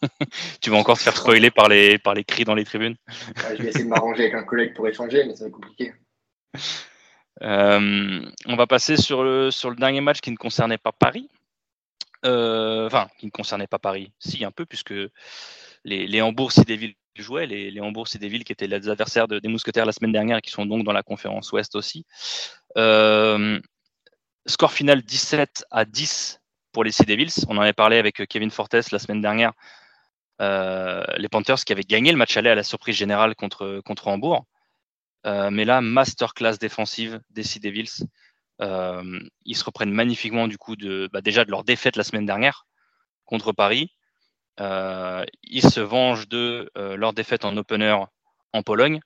tu 0.62 0.70
vas 0.70 0.78
encore 0.78 0.98
te 0.98 1.04
faire 1.04 1.18
spoiler 1.18 1.52
par 1.52 1.68
les, 1.68 1.98
par 1.98 2.14
les 2.14 2.24
cris 2.24 2.46
dans 2.46 2.56
les 2.56 2.66
tribunes? 2.66 2.96
Je 3.36 3.64
vais 3.64 3.70
essayer 3.70 3.84
de 3.84 3.90
m'arranger 3.90 4.24
avec 4.24 4.36
un 4.36 4.44
collègue 4.44 4.74
pour 4.76 4.88
échanger, 4.88 5.26
mais 5.26 5.36
ça 5.36 5.44
va 5.44 5.48
être 5.48 5.56
compliqué. 5.56 5.94
Euh, 7.42 8.30
on 8.46 8.56
va 8.56 8.68
passer 8.68 8.98
sur 8.98 9.24
le, 9.24 9.50
dernier 9.76 10.02
match 10.02 10.20
qui 10.20 10.32
ne 10.32 10.36
concernait 10.36 10.78
pas 10.78 10.92
Paris. 10.92 11.30
Euh, 12.26 12.88
enfin, 12.88 13.08
qui 13.18 13.26
ne 13.26 13.32
concernait 13.32 13.68
pas 13.68 13.80
Paris. 13.80 14.12
Si, 14.20 14.44
un 14.44 14.52
peu, 14.52 14.66
puisque 14.66 14.94
les, 15.86 16.08
les 16.08 16.22
Hambourg 16.22 16.52
villes 16.68 16.96
jouaient, 17.16 17.48
les, 17.48 17.72
les 17.72 17.82
Hambourg 17.82 18.08
qui 18.08 18.18
étaient 18.18 18.68
les 18.68 18.90
adversaires 18.90 19.28
des 19.28 19.48
Mousquetaires 19.48 19.86
la 19.86 19.92
semaine 19.92 20.12
dernière 20.12 20.38
et 20.38 20.42
qui 20.42 20.52
sont 20.52 20.66
donc 20.66 20.84
dans 20.84 20.92
la 20.92 21.04
conférence 21.04 21.52
Ouest 21.52 21.76
aussi. 21.76 22.06
Euh, 22.78 23.60
score 24.46 24.72
final 24.72 25.02
17 25.02 25.66
à 25.72 25.86
10 25.86 26.42
pour 26.72 26.84
les 26.84 26.92
Devils. 27.08 27.46
On 27.48 27.58
en 27.58 27.62
avait 27.62 27.74
parlé 27.74 27.98
avec 27.98 28.26
Kevin 28.28 28.52
Fortes 28.52 28.92
la 28.92 29.00
semaine 29.00 29.22
dernière. 29.22 29.54
les 30.40 31.30
Panthers 31.30 31.64
qui 31.66 31.72
avaient 31.72 31.84
gagné 31.84 32.12
le 32.12 32.18
match 32.18 32.36
aller 32.36 32.50
à 32.50 32.56
la 32.56 32.64
surprise 32.64 32.96
générale 32.96 33.36
contre 33.36 34.08
Hambourg. 34.08 34.46
Euh, 35.26 35.50
mais 35.52 35.66
là, 35.66 35.82
masterclass 35.82 36.58
défensive 36.58 37.20
des 37.30 37.44
Sea 37.44 37.60
Devils. 37.60 38.06
Euh, 38.62 39.20
ils 39.46 39.56
se 39.56 39.64
reprennent 39.64 39.92
magnifiquement 39.92 40.48
du 40.48 40.58
coup 40.58 40.76
de, 40.76 41.10
bah, 41.14 41.22
déjà 41.22 41.46
de 41.46 41.52
leur 41.52 41.64
défaite 41.64 41.96
la 41.96 42.04
semaine 42.04 42.26
dernière 42.26 42.66
contre 43.26 43.52
Paris. 43.52 43.94
Euh, 44.60 45.26
ils 45.44 45.70
se 45.70 45.80
vengent 45.80 46.28
de 46.28 46.70
leur 46.76 47.14
défaite 47.14 47.46
en 47.46 47.56
opener 47.58 47.96
en 48.52 48.64
Pologne. 48.64 49.00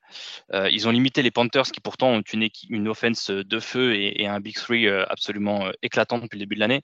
ils 0.53 0.87
ont 0.87 0.91
limité 0.91 1.21
les 1.21 1.31
Panthers 1.31 1.71
qui 1.71 1.81
pourtant 1.81 2.09
ont 2.09 2.23
une, 2.33 2.49
une 2.69 2.87
offense 2.87 3.29
de 3.29 3.59
feu 3.59 3.95
et, 3.95 4.25
un 4.25 4.39
Big 4.39 4.55
Three 4.55 4.87
absolument 4.87 5.69
éclatant 5.81 6.17
depuis 6.17 6.37
le 6.37 6.45
début 6.45 6.55
de 6.55 6.61
l'année. 6.61 6.81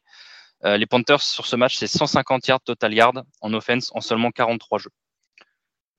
les 0.63 0.86
Panthers 0.86 1.21
sur 1.21 1.47
ce 1.47 1.55
match, 1.55 1.77
c'est 1.77 1.88
150 1.88 2.47
yards 2.47 2.61
total 2.61 2.93
yards 2.93 3.23
en 3.41 3.53
offense 3.53 3.91
en 3.95 4.01
seulement 4.01 4.30
43 4.30 4.80
jeux. 4.80 4.91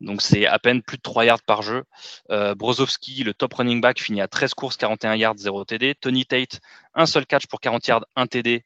Donc 0.00 0.22
c'est 0.22 0.46
à 0.46 0.58
peine 0.58 0.82
plus 0.82 0.96
de 0.96 1.02
3 1.02 1.26
yards 1.26 1.42
par 1.42 1.62
jeu. 1.62 1.84
Euh, 2.30 2.54
Brozowski, 2.54 3.22
le 3.22 3.34
top 3.34 3.54
running 3.54 3.80
back, 3.80 4.00
finit 4.00 4.20
à 4.20 4.28
13 4.28 4.54
courses, 4.54 4.76
41 4.76 5.16
yards, 5.16 5.36
0 5.36 5.64
TD. 5.64 5.94
Tony 5.94 6.24
Tate, 6.24 6.60
un 6.94 7.06
seul 7.06 7.26
catch 7.26 7.46
pour 7.46 7.60
40 7.60 7.86
yards, 7.86 8.06
1 8.16 8.26
TD. 8.26 8.64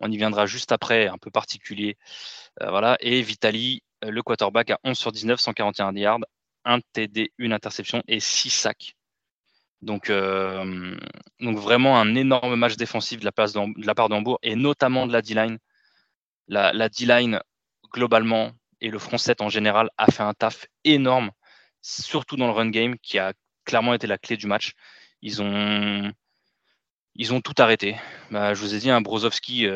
On 0.00 0.10
y 0.10 0.16
viendra 0.16 0.46
juste 0.46 0.72
après, 0.72 1.06
un 1.06 1.16
peu 1.18 1.30
particulier. 1.30 1.96
Euh, 2.62 2.70
voilà. 2.70 2.98
Et 3.00 3.22
Vitali, 3.22 3.82
euh, 4.04 4.10
le 4.10 4.22
quarterback, 4.22 4.70
à 4.70 4.78
11 4.84 4.98
sur 4.98 5.12
19, 5.12 5.40
141 5.40 5.94
yards, 5.94 6.20
1 6.64 6.80
TD, 6.92 7.32
une 7.38 7.52
interception 7.52 8.02
et 8.06 8.20
6 8.20 8.50
sacs. 8.50 8.96
Donc, 9.82 10.10
donc 11.40 11.58
vraiment 11.58 12.00
un 12.00 12.14
énorme 12.14 12.56
match 12.56 12.76
défensif 12.76 13.20
de 13.20 13.26
la, 13.26 13.32
place 13.32 13.52
de 13.52 13.86
la 13.86 13.94
part 13.94 14.08
d'Hambourg 14.08 14.38
et 14.42 14.56
notamment 14.56 15.06
de 15.06 15.12
la 15.12 15.20
D-line. 15.20 15.58
La, 16.48 16.72
la 16.72 16.88
D-line, 16.88 17.38
globalement, 17.92 18.52
et 18.80 18.90
le 18.90 18.98
front 18.98 19.18
7 19.18 19.40
en 19.40 19.48
général 19.48 19.90
a 19.98 20.10
fait 20.10 20.22
un 20.22 20.34
taf 20.34 20.66
énorme, 20.84 21.30
surtout 21.82 22.36
dans 22.36 22.46
le 22.46 22.52
run 22.52 22.70
game, 22.70 22.96
qui 22.98 23.18
a 23.18 23.32
clairement 23.64 23.94
été 23.94 24.06
la 24.06 24.18
clé 24.18 24.36
du 24.36 24.46
match. 24.46 24.72
Ils 25.22 25.42
ont, 25.42 26.12
ils 27.14 27.32
ont 27.32 27.40
tout 27.40 27.54
arrêté. 27.58 27.96
Bah, 28.30 28.54
je 28.54 28.60
vous 28.60 28.74
ai 28.74 28.78
dit, 28.78 28.90
un 28.90 29.00
Brozovski, 29.00 29.66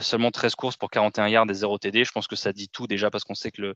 seulement 0.00 0.30
13 0.30 0.54
courses 0.54 0.76
pour 0.76 0.90
41 0.90 1.28
yards 1.28 1.50
et 1.50 1.54
0 1.54 1.78
TD. 1.78 2.04
Je 2.04 2.12
pense 2.12 2.26
que 2.26 2.36
ça 2.36 2.52
dit 2.52 2.68
tout 2.68 2.86
déjà 2.86 3.10
parce 3.10 3.24
qu'on 3.24 3.34
sait 3.34 3.50
que 3.50 3.74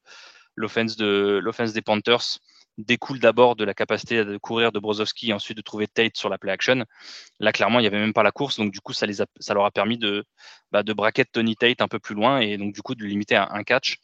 l'offense 0.57 0.97
de, 0.97 1.73
des 1.73 1.83
Panthers 1.83 2.39
découle 2.79 3.21
d'abord 3.21 3.57
de 3.57 3.65
la 3.65 3.75
capacité 3.75 4.25
de 4.25 4.37
courir 4.37 4.73
de 4.73 4.79
Brozovski 4.79 5.31
et 5.31 5.33
ensuite 5.33 5.57
de 5.57 5.63
trouver 5.63 5.87
Tate 5.87 6.17
sur 6.17 6.29
la 6.29 6.39
play 6.39 6.51
action. 6.51 6.85
Là, 7.39 7.53
clairement, 7.53 7.79
il 7.79 7.83
n'y 7.83 7.87
avait 7.87 7.99
même 7.99 8.13
pas 8.13 8.23
la 8.23 8.33
course, 8.33 8.57
donc 8.57 8.73
du 8.73 8.81
coup, 8.81 8.93
ça, 8.93 9.07
les 9.07 9.15
ça 9.15 9.55
leur 9.55 9.65
a 9.65 9.71
permis 9.71 9.99
de, 9.99 10.25
bah, 10.73 10.83
de 10.83 10.93
braquer 10.93 11.25
Tony 11.25 11.57
Tate 11.57 11.81
un 11.81 11.89
peu 11.89 11.99
plus 11.99 12.15
loin 12.15 12.41
et 12.41 12.57
donc 12.57 12.75
du 12.75 12.83
coup 12.83 12.95
de 12.95 13.05
limiter 13.05 13.37
à 13.37 13.49
un 13.53 13.63
catch. 13.63 13.99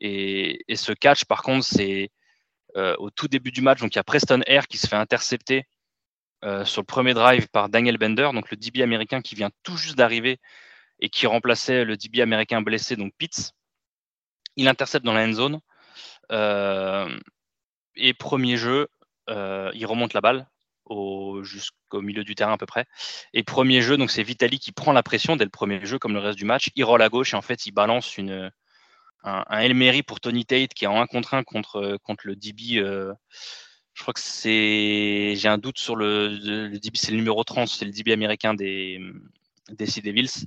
Et, 0.00 0.64
ce 0.74 0.92
catch, 0.92 1.24
par 1.24 1.42
contre, 1.42 1.64
c'est 1.64 2.10
euh, 2.76 2.96
au 2.98 3.10
tout 3.10 3.28
début 3.28 3.50
du 3.50 3.60
match, 3.60 3.80
donc 3.80 3.94
il 3.94 3.98
y 3.98 4.00
a 4.00 4.04
Preston 4.04 4.40
Air 4.46 4.66
qui 4.66 4.78
se 4.78 4.86
fait 4.86 4.96
intercepter 4.96 5.66
euh, 6.44 6.64
sur 6.64 6.80
le 6.82 6.86
premier 6.86 7.14
drive 7.14 7.48
par 7.48 7.68
Daniel 7.68 7.98
Bender, 7.98 8.30
donc 8.32 8.50
le 8.50 8.56
DB 8.56 8.82
américain 8.82 9.20
qui 9.20 9.34
vient 9.34 9.50
tout 9.62 9.76
juste 9.76 9.96
d'arriver 9.96 10.38
et 11.00 11.08
qui 11.10 11.26
remplaçait 11.26 11.84
le 11.84 11.96
DB 11.96 12.22
américain 12.22 12.62
blessé, 12.62 12.96
donc 12.96 13.12
Pitts. 13.18 13.52
Il 14.56 14.68
intercepte 14.68 15.04
dans 15.04 15.12
la 15.12 15.26
end 15.26 15.32
zone. 15.32 15.60
Euh, 16.32 17.18
et 17.96 18.14
premier 18.14 18.56
jeu, 18.56 18.88
il 19.28 19.86
remonte 19.86 20.12
la 20.12 20.20
balle 20.20 20.48
jusqu'au 21.42 22.02
milieu 22.02 22.24
du 22.24 22.34
terrain 22.34 22.54
à 22.54 22.58
peu 22.58 22.66
près. 22.66 22.86
Et 23.32 23.44
premier 23.44 23.80
jeu, 23.80 23.96
donc 23.96 24.10
c'est 24.10 24.22
Vitali 24.22 24.58
qui 24.58 24.72
prend 24.72 24.92
la 24.92 25.02
pression 25.02 25.36
dès 25.36 25.44
le 25.44 25.50
premier 25.50 25.84
jeu, 25.86 25.98
comme 25.98 26.14
le 26.14 26.18
reste 26.18 26.38
du 26.38 26.44
match. 26.44 26.70
Il 26.74 26.84
roule 26.84 27.02
à 27.02 27.08
gauche 27.08 27.34
et 27.34 27.36
en 27.36 27.42
fait, 27.42 27.66
il 27.66 27.72
balance 27.72 28.18
une, 28.18 28.50
un, 29.24 29.44
un 29.48 30.02
pour 30.02 30.20
Tony 30.20 30.44
Tate 30.44 30.74
qui 30.74 30.84
est 30.84 30.88
en 30.88 31.00
1 31.00 31.06
contre 31.06 31.34
1 31.34 31.44
contre, 31.44 31.98
contre 32.02 32.26
le 32.26 32.36
DB. 32.36 32.78
Euh, 32.78 33.12
je 33.94 34.02
crois 34.02 34.14
que 34.14 34.20
c'est. 34.20 35.34
J'ai 35.36 35.48
un 35.48 35.58
doute 35.58 35.78
sur 35.78 35.96
le, 35.96 36.28
le 36.28 36.78
DB, 36.78 36.96
c'est 36.96 37.10
le 37.10 37.18
numéro 37.18 37.42
30, 37.44 37.68
c'est 37.68 37.84
le 37.84 37.92
DB 37.92 38.12
américain 38.12 38.54
des, 38.54 39.00
des 39.70 39.86
Sea 39.86 40.02
Devils. 40.02 40.46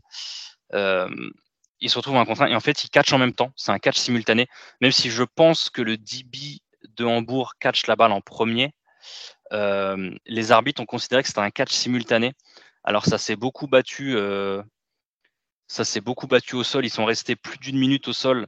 Euh, 0.74 1.09
il 1.80 1.89
se 1.89 1.97
retrouve 1.97 2.15
en 2.15 2.21
1 2.21 2.26
contre 2.26 2.41
1 2.43 2.47
et 2.47 2.55
en 2.55 2.59
fait, 2.59 2.84
il 2.84 2.89
catch 2.89 3.11
en 3.13 3.17
même 3.17 3.34
temps. 3.34 3.51
C'est 3.55 3.71
un 3.71 3.80
catch 3.80 3.97
simultané, 3.97 4.47
même 4.82 4.91
si 4.91 5.09
je 5.09 5.24
pense 5.24 5.69
que 5.69 5.82
le 5.82 5.97
DB 5.97 6.61
de 6.97 7.05
Hambourg 7.05 7.53
catch 7.59 7.88
la 7.88 7.95
balle 7.95 8.11
en 8.11 8.21
premier, 8.21 8.74
euh, 9.51 10.11
les 10.26 10.51
arbitres 10.51 10.82
ont 10.82 10.86
considéré 10.86 11.21
que 11.21 11.28
c'était 11.28 11.39
un 11.39 11.51
catch 11.51 11.71
simultané. 11.71 12.34
Alors 12.84 13.05
ça 13.05 13.17
s'est 13.17 13.36
beaucoup 13.36 13.67
battu, 13.67 14.15
euh, 14.15 14.61
ça 15.67 15.86
s'est 15.86 16.01
beaucoup 16.01 16.28
battu 16.28 16.55
au 16.55 16.63
sol. 16.63 16.86
Ils 16.86 16.89
sont 16.89 17.05
restés 17.05 17.36
plus 17.36 17.57
d'une 17.57 17.78
minute 17.78 18.07
au 18.07 18.13
sol 18.13 18.47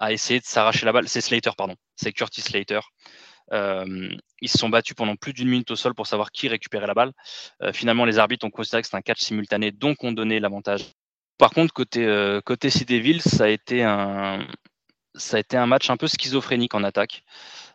à 0.00 0.12
essayer 0.12 0.40
de 0.40 0.44
s'arracher 0.44 0.84
la 0.84 0.92
balle. 0.92 1.08
C'est 1.08 1.20
Slater, 1.20 1.52
pardon. 1.56 1.76
C'est 1.94 2.12
Curtis 2.12 2.40
Slater. 2.40 2.80
Euh, 3.52 4.08
ils 4.40 4.48
se 4.48 4.58
sont 4.58 4.68
battus 4.68 4.96
pendant 4.96 5.14
plus 5.14 5.32
d'une 5.32 5.48
minute 5.48 5.70
au 5.70 5.76
sol 5.76 5.94
pour 5.94 6.08
savoir 6.08 6.32
qui 6.32 6.48
récupérait 6.48 6.88
la 6.88 6.94
balle. 6.94 7.12
finalement, 7.72 8.04
les 8.04 8.18
arbitres 8.18 8.44
ont 8.46 8.50
considéré 8.50 8.82
que 8.82 8.88
c'était 8.88 8.96
un 8.96 9.02
catch 9.02 9.20
simultané, 9.20 9.70
donc 9.70 10.02
ont 10.02 10.12
donné 10.12 10.40
l'avantage. 10.40 10.82
Par 11.38 11.50
contre, 11.50 11.72
côté, 11.72 12.04
côté 12.44 12.70
City 12.70 13.20
ça 13.20 13.44
a 13.44 13.48
été 13.48 13.82
un, 13.84 14.46
ça 15.14 15.36
a 15.36 15.40
été 15.40 15.56
un 15.56 15.66
match 15.66 15.90
un 15.90 15.96
peu 15.96 16.06
schizophrénique 16.06 16.74
en 16.74 16.84
attaque. 16.84 17.24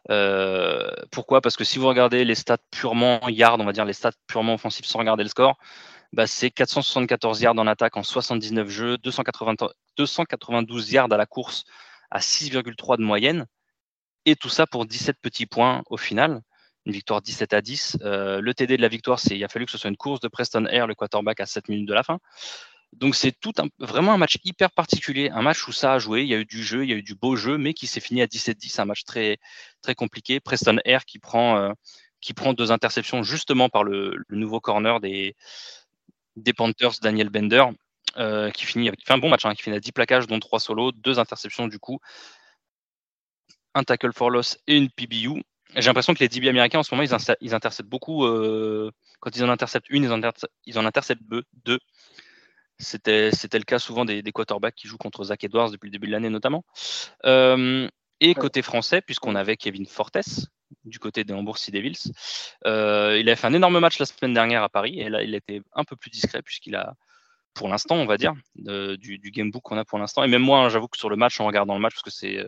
Euh, 0.09 0.89
pourquoi? 1.11 1.41
Parce 1.41 1.57
que 1.57 1.63
si 1.63 1.79
vous 1.79 1.87
regardez 1.87 2.25
les 2.25 2.35
stats 2.35 2.57
purement 2.71 3.27
yard, 3.29 3.59
on 3.59 3.65
va 3.65 3.71
dire 3.71 3.85
les 3.85 3.93
stats 3.93 4.11
purement 4.27 4.55
offensifs 4.55 4.85
sans 4.85 4.99
regarder 4.99 5.23
le 5.23 5.29
score, 5.29 5.57
bah 6.13 6.27
c'est 6.27 6.51
474 6.51 7.41
yards 7.41 7.57
en 7.57 7.67
attaque 7.67 7.97
en 7.97 8.03
79 8.03 8.69
jeux, 8.69 8.97
292 8.99 10.91
yards 10.91 11.11
à 11.11 11.17
la 11.17 11.25
course 11.25 11.65
à 12.11 12.19
6,3 12.19 12.97
de 12.97 13.03
moyenne, 13.03 13.45
et 14.25 14.35
tout 14.35 14.49
ça 14.49 14.67
pour 14.67 14.85
17 14.85 15.17
petits 15.21 15.45
points 15.45 15.83
au 15.89 15.97
final. 15.97 16.41
Une 16.85 16.93
victoire 16.93 17.21
17 17.21 17.53
à 17.53 17.61
10. 17.61 17.97
Euh, 18.01 18.41
le 18.41 18.53
TD 18.53 18.77
de 18.77 18.81
la 18.81 18.87
victoire, 18.87 19.19
c'est 19.19 19.35
il 19.35 19.43
a 19.43 19.47
fallu 19.47 19.65
que 19.65 19.71
ce 19.71 19.77
soit 19.77 19.89
une 19.89 19.97
course 19.97 20.19
de 20.19 20.27
Preston 20.27 20.65
Air, 20.65 20.87
le 20.87 20.95
quarterback, 20.95 21.39
à 21.39 21.45
7 21.45 21.69
minutes 21.69 21.87
de 21.87 21.93
la 21.93 22.03
fin. 22.03 22.19
Donc 22.93 23.15
c'est 23.15 23.31
tout 23.31 23.51
vraiment 23.79 24.13
un 24.13 24.17
match 24.17 24.37
hyper 24.43 24.71
particulier, 24.71 25.29
un 25.29 25.41
match 25.41 25.67
où 25.67 25.71
ça 25.71 25.93
a 25.93 25.99
joué, 25.99 26.21
il 26.21 26.27
y 26.27 26.33
a 26.33 26.37
eu 26.37 26.45
du 26.45 26.63
jeu, 26.63 26.83
il 26.83 26.89
y 26.89 26.93
a 26.93 26.95
eu 26.95 27.03
du 27.03 27.15
beau 27.15 27.35
jeu, 27.35 27.57
mais 27.57 27.73
qui 27.73 27.87
s'est 27.87 27.99
fini 27.99 28.21
à 28.21 28.27
17-10, 28.27 28.79
un 28.79 28.85
match 28.85 29.03
très, 29.03 29.37
très 29.81 29.95
compliqué. 29.95 30.39
Preston 30.39 30.77
Air 30.85 31.05
qui 31.05 31.19
prend, 31.19 31.57
euh, 31.57 32.53
deux 32.53 32.71
interceptions 32.71 33.21
justement 33.21 33.69
par 33.69 33.83
le, 33.83 34.23
nouveau 34.29 34.59
corner 34.59 34.99
des, 34.99 35.35
des 36.37 36.53
Panthers, 36.53 36.99
Daniel 37.01 37.29
Bender, 37.29 37.65
euh, 38.17 38.51
qui 38.51 38.65
finit 38.65 38.87
avec, 38.87 39.05
fait 39.05 39.13
un 39.13 39.17
bon 39.17 39.29
match, 39.29 39.45
hein, 39.45 39.53
qui 39.53 39.63
finit 39.63 39.75
à 39.75 39.79
10 39.79 39.91
plaquages, 39.91 40.27
dont 40.27 40.39
3 40.39 40.59
solos, 40.59 40.91
deux 40.91 41.19
interceptions 41.19 41.67
du 41.67 41.79
coup, 41.79 41.99
un 43.73 43.83
tackle 43.83 44.13
for 44.13 44.29
loss 44.29 44.57
et 44.67 44.77
une 44.77 44.89
PBU. 44.89 45.43
J'ai 45.75 45.87
l'impression 45.87 46.13
que 46.13 46.19
les 46.19 46.29
DB 46.29 46.47
américains 46.47 46.79
en 46.79 46.83
ce 46.83 46.95
moment, 46.95 47.03
ils, 47.41 47.53
interceptent 47.53 47.89
beaucoup. 47.89 48.25
Euh, 48.25 48.91
quand 49.19 49.35
ils 49.35 49.43
en 49.43 49.49
interceptent 49.49 49.89
une, 49.89 50.03
ils 50.03 50.11
en, 50.11 50.21
ils 50.65 50.79
en 50.79 50.85
interceptent 50.85 51.23
deux. 51.23 51.79
C'était, 52.77 53.31
le 53.31 53.63
cas 53.63 53.79
souvent 53.79 54.05
des, 54.05 54.23
quarterbacks 54.33 54.75
qui 54.75 54.87
jouent 54.87 54.97
contre 54.97 55.25
Zach 55.25 55.43
Edwards 55.43 55.71
depuis 55.71 55.87
le 55.87 55.91
début 55.91 56.07
de 56.07 56.11
l'année 56.11 56.29
notamment. 56.29 56.63
Euh, 57.25 57.89
et 58.21 58.33
côté 58.33 58.61
français, 58.61 59.01
puisqu'on 59.01 59.35
avait 59.35 59.57
Kevin 59.57 59.85
Fortes 59.85 60.47
du 60.83 60.99
côté 60.99 61.23
des 61.23 61.33
Hambourg 61.33 61.57
Sea 61.57 61.71
Devils, 61.71 62.11
euh, 62.65 63.17
il 63.19 63.29
a 63.29 63.35
fait 63.35 63.47
un 63.47 63.53
énorme 63.53 63.79
match 63.79 63.99
la 63.99 64.05
semaine 64.05 64.33
dernière 64.33 64.63
à 64.63 64.69
Paris 64.69 64.99
et 64.99 65.09
là 65.09 65.21
il 65.23 65.35
était 65.35 65.61
un 65.73 65.83
peu 65.83 65.95
plus 65.95 66.09
discret 66.09 66.41
puisqu'il 66.41 66.75
a, 66.75 66.95
pour 67.55 67.69
l'instant, 67.69 67.95
on 67.95 68.05
va 68.05 68.17
dire, 68.17 68.33
du, 68.55 69.31
gamebook 69.31 69.63
qu'on 69.63 69.77
a 69.77 69.85
pour 69.85 69.97
l'instant. 69.97 70.23
Et 70.23 70.27
même 70.27 70.41
moi, 70.41 70.59
hein, 70.59 70.69
j'avoue 70.69 70.87
que 70.87 70.97
sur 70.97 71.09
le 71.09 71.15
match, 71.15 71.39
en 71.39 71.47
regardant 71.47 71.73
le 71.73 71.79
match, 71.79 71.93
parce 71.93 72.03
que 72.03 72.11
c'est, 72.11 72.45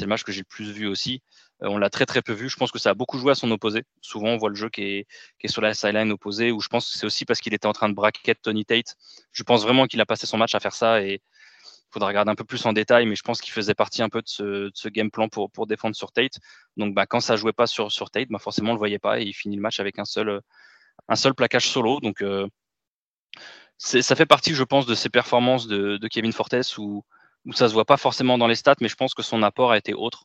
le 0.00 0.06
match 0.06 0.22
que 0.22 0.30
j'ai 0.30 0.42
le 0.42 0.46
plus 0.46 0.70
vu 0.70 0.86
aussi, 0.86 1.22
euh, 1.62 1.68
on 1.68 1.78
l'a 1.78 1.90
très 1.90 2.06
très 2.06 2.22
peu 2.22 2.34
vu. 2.34 2.48
Je 2.48 2.56
pense 2.56 2.70
que 2.70 2.78
ça 2.78 2.90
a 2.90 2.94
beaucoup 2.94 3.18
joué 3.18 3.32
à 3.32 3.34
son 3.34 3.50
opposé. 3.50 3.82
Souvent, 4.02 4.28
on 4.28 4.36
voit 4.36 4.50
le 4.50 4.54
jeu 4.54 4.68
qui 4.68 4.82
est, 4.82 5.48
sur 5.48 5.62
la 5.62 5.74
sideline 5.74 6.12
opposée, 6.12 6.52
où 6.52 6.60
je 6.60 6.68
pense 6.68 6.92
que 6.92 6.98
c'est 6.98 7.06
aussi 7.06 7.24
parce 7.24 7.40
qu'il 7.40 7.54
était 7.54 7.66
en 7.66 7.72
train 7.72 7.88
de 7.88 7.94
braquer 7.94 8.34
Tony 8.34 8.64
Tate. 8.64 8.94
Je 9.32 9.42
pense 9.42 9.62
vraiment 9.62 9.86
qu'il 9.86 10.00
a 10.00 10.06
passé 10.06 10.26
son 10.26 10.36
match 10.36 10.54
à 10.54 10.60
faire 10.60 10.74
ça 10.74 11.02
et 11.02 11.14
il 11.14 11.92
faudra 11.92 12.08
regarder 12.08 12.30
un 12.30 12.34
peu 12.34 12.44
plus 12.44 12.64
en 12.66 12.72
détail, 12.74 13.06
mais 13.06 13.16
je 13.16 13.22
pense 13.22 13.40
qu'il 13.40 13.52
faisait 13.52 13.74
partie 13.74 14.02
un 14.02 14.08
peu 14.08 14.20
de 14.20 14.28
ce, 14.74 14.88
game 14.88 15.10
plan 15.10 15.28
pour, 15.28 15.66
défendre 15.66 15.96
sur 15.96 16.12
Tate. 16.12 16.34
Donc, 16.76 16.94
bah, 16.94 17.06
quand 17.06 17.20
ça 17.20 17.36
jouait 17.36 17.52
pas 17.52 17.66
sur, 17.66 17.90
sur 17.90 18.10
Tate, 18.10 18.28
bah, 18.28 18.38
forcément, 18.38 18.70
on 18.70 18.74
le 18.74 18.78
voyait 18.78 18.98
pas 18.98 19.20
et 19.20 19.24
il 19.24 19.32
finit 19.32 19.56
le 19.56 19.62
match 19.62 19.80
avec 19.80 19.98
un 19.98 20.04
seul, 20.04 20.40
un 21.08 21.16
seul 21.16 21.34
plaquage 21.34 21.68
solo. 21.68 22.00
Donc, 22.00 22.22
euh, 22.22 22.46
ça 23.78 24.16
fait 24.16 24.26
partie, 24.26 24.54
je 24.54 24.64
pense, 24.64 24.86
de 24.86 24.94
ces 24.94 25.08
performances 25.08 25.66
de, 25.66 25.96
de 25.96 26.08
Kevin 26.08 26.32
Fortes 26.32 26.78
où, 26.78 27.04
où 27.44 27.52
ça 27.52 27.68
se 27.68 27.74
voit 27.74 27.84
pas 27.84 27.96
forcément 27.96 28.38
dans 28.38 28.46
les 28.46 28.54
stats, 28.54 28.76
mais 28.80 28.88
je 28.88 28.96
pense 28.96 29.14
que 29.14 29.22
son 29.22 29.42
apport 29.42 29.72
a 29.72 29.78
été 29.78 29.94
autre. 29.94 30.24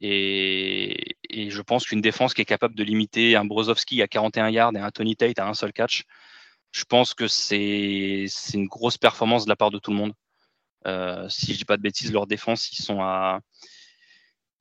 Et, 0.00 1.16
je 1.30 1.62
pense 1.62 1.86
qu'une 1.86 2.00
défense 2.00 2.34
qui 2.34 2.42
est 2.42 2.46
capable 2.46 2.74
de 2.74 2.84
limiter 2.84 3.36
un 3.36 3.44
Brozovski 3.44 4.02
à 4.02 4.08
41 4.08 4.50
yards 4.50 4.76
et 4.76 4.80
un 4.80 4.90
Tony 4.90 5.16
Tate 5.16 5.38
à 5.38 5.48
un 5.48 5.54
seul 5.54 5.72
catch, 5.72 6.04
je 6.72 6.84
pense 6.84 7.14
que 7.14 7.28
c'est 7.28 8.26
une 8.54 8.66
grosse 8.66 8.98
performance 8.98 9.44
de 9.44 9.50
la 9.50 9.56
part 9.56 9.70
de 9.70 9.78
tout 9.78 9.90
le 9.90 9.96
monde. 9.96 10.12
Euh, 10.86 11.28
si 11.28 11.52
je 11.52 11.58
dis 11.58 11.64
pas 11.64 11.76
de 11.76 11.82
bêtises, 11.82 12.12
leur 12.12 12.26
défense, 12.26 12.70
ils 12.72 12.82
sont 12.82 13.00
à 13.00 13.40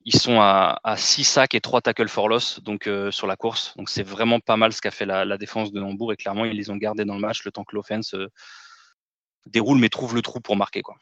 ils 0.07 0.17
sont 0.17 0.39
à, 0.39 0.79
à 0.85 0.95
6 0.95 1.25
sacs 1.25 1.53
et 1.53 1.59
3 1.59 1.81
tackles 1.81 2.07
for 2.07 2.29
loss 2.29 2.61
donc 2.61 2.87
euh, 2.87 3.11
sur 3.11 3.27
la 3.27 3.35
course. 3.35 3.75
Donc 3.75 3.89
c'est 3.89 4.03
vraiment 4.03 4.39
pas 4.39 4.55
mal 4.55 4.71
ce 4.71 4.79
qu'a 4.79 4.89
fait 4.89 5.05
la, 5.05 5.37
défense 5.37 5.73
de 5.73 5.81
Hambourg 5.81 6.13
et 6.13 6.15
clairement 6.15 6.45
ils 6.45 6.55
les 6.55 6.69
ont 6.69 6.77
gardés 6.77 7.03
dans 7.03 7.15
le 7.15 7.19
match 7.19 7.43
le 7.43 7.51
temps 7.51 7.65
que 7.65 7.75
l'offense 7.75 8.13
euh, 8.13 8.31
déroule 9.47 9.79
mais 9.79 9.89
trouve 9.89 10.15
le 10.15 10.21
trou 10.21 10.39
pour 10.39 10.55
marquer 10.55 10.81
quoi. 10.81 10.95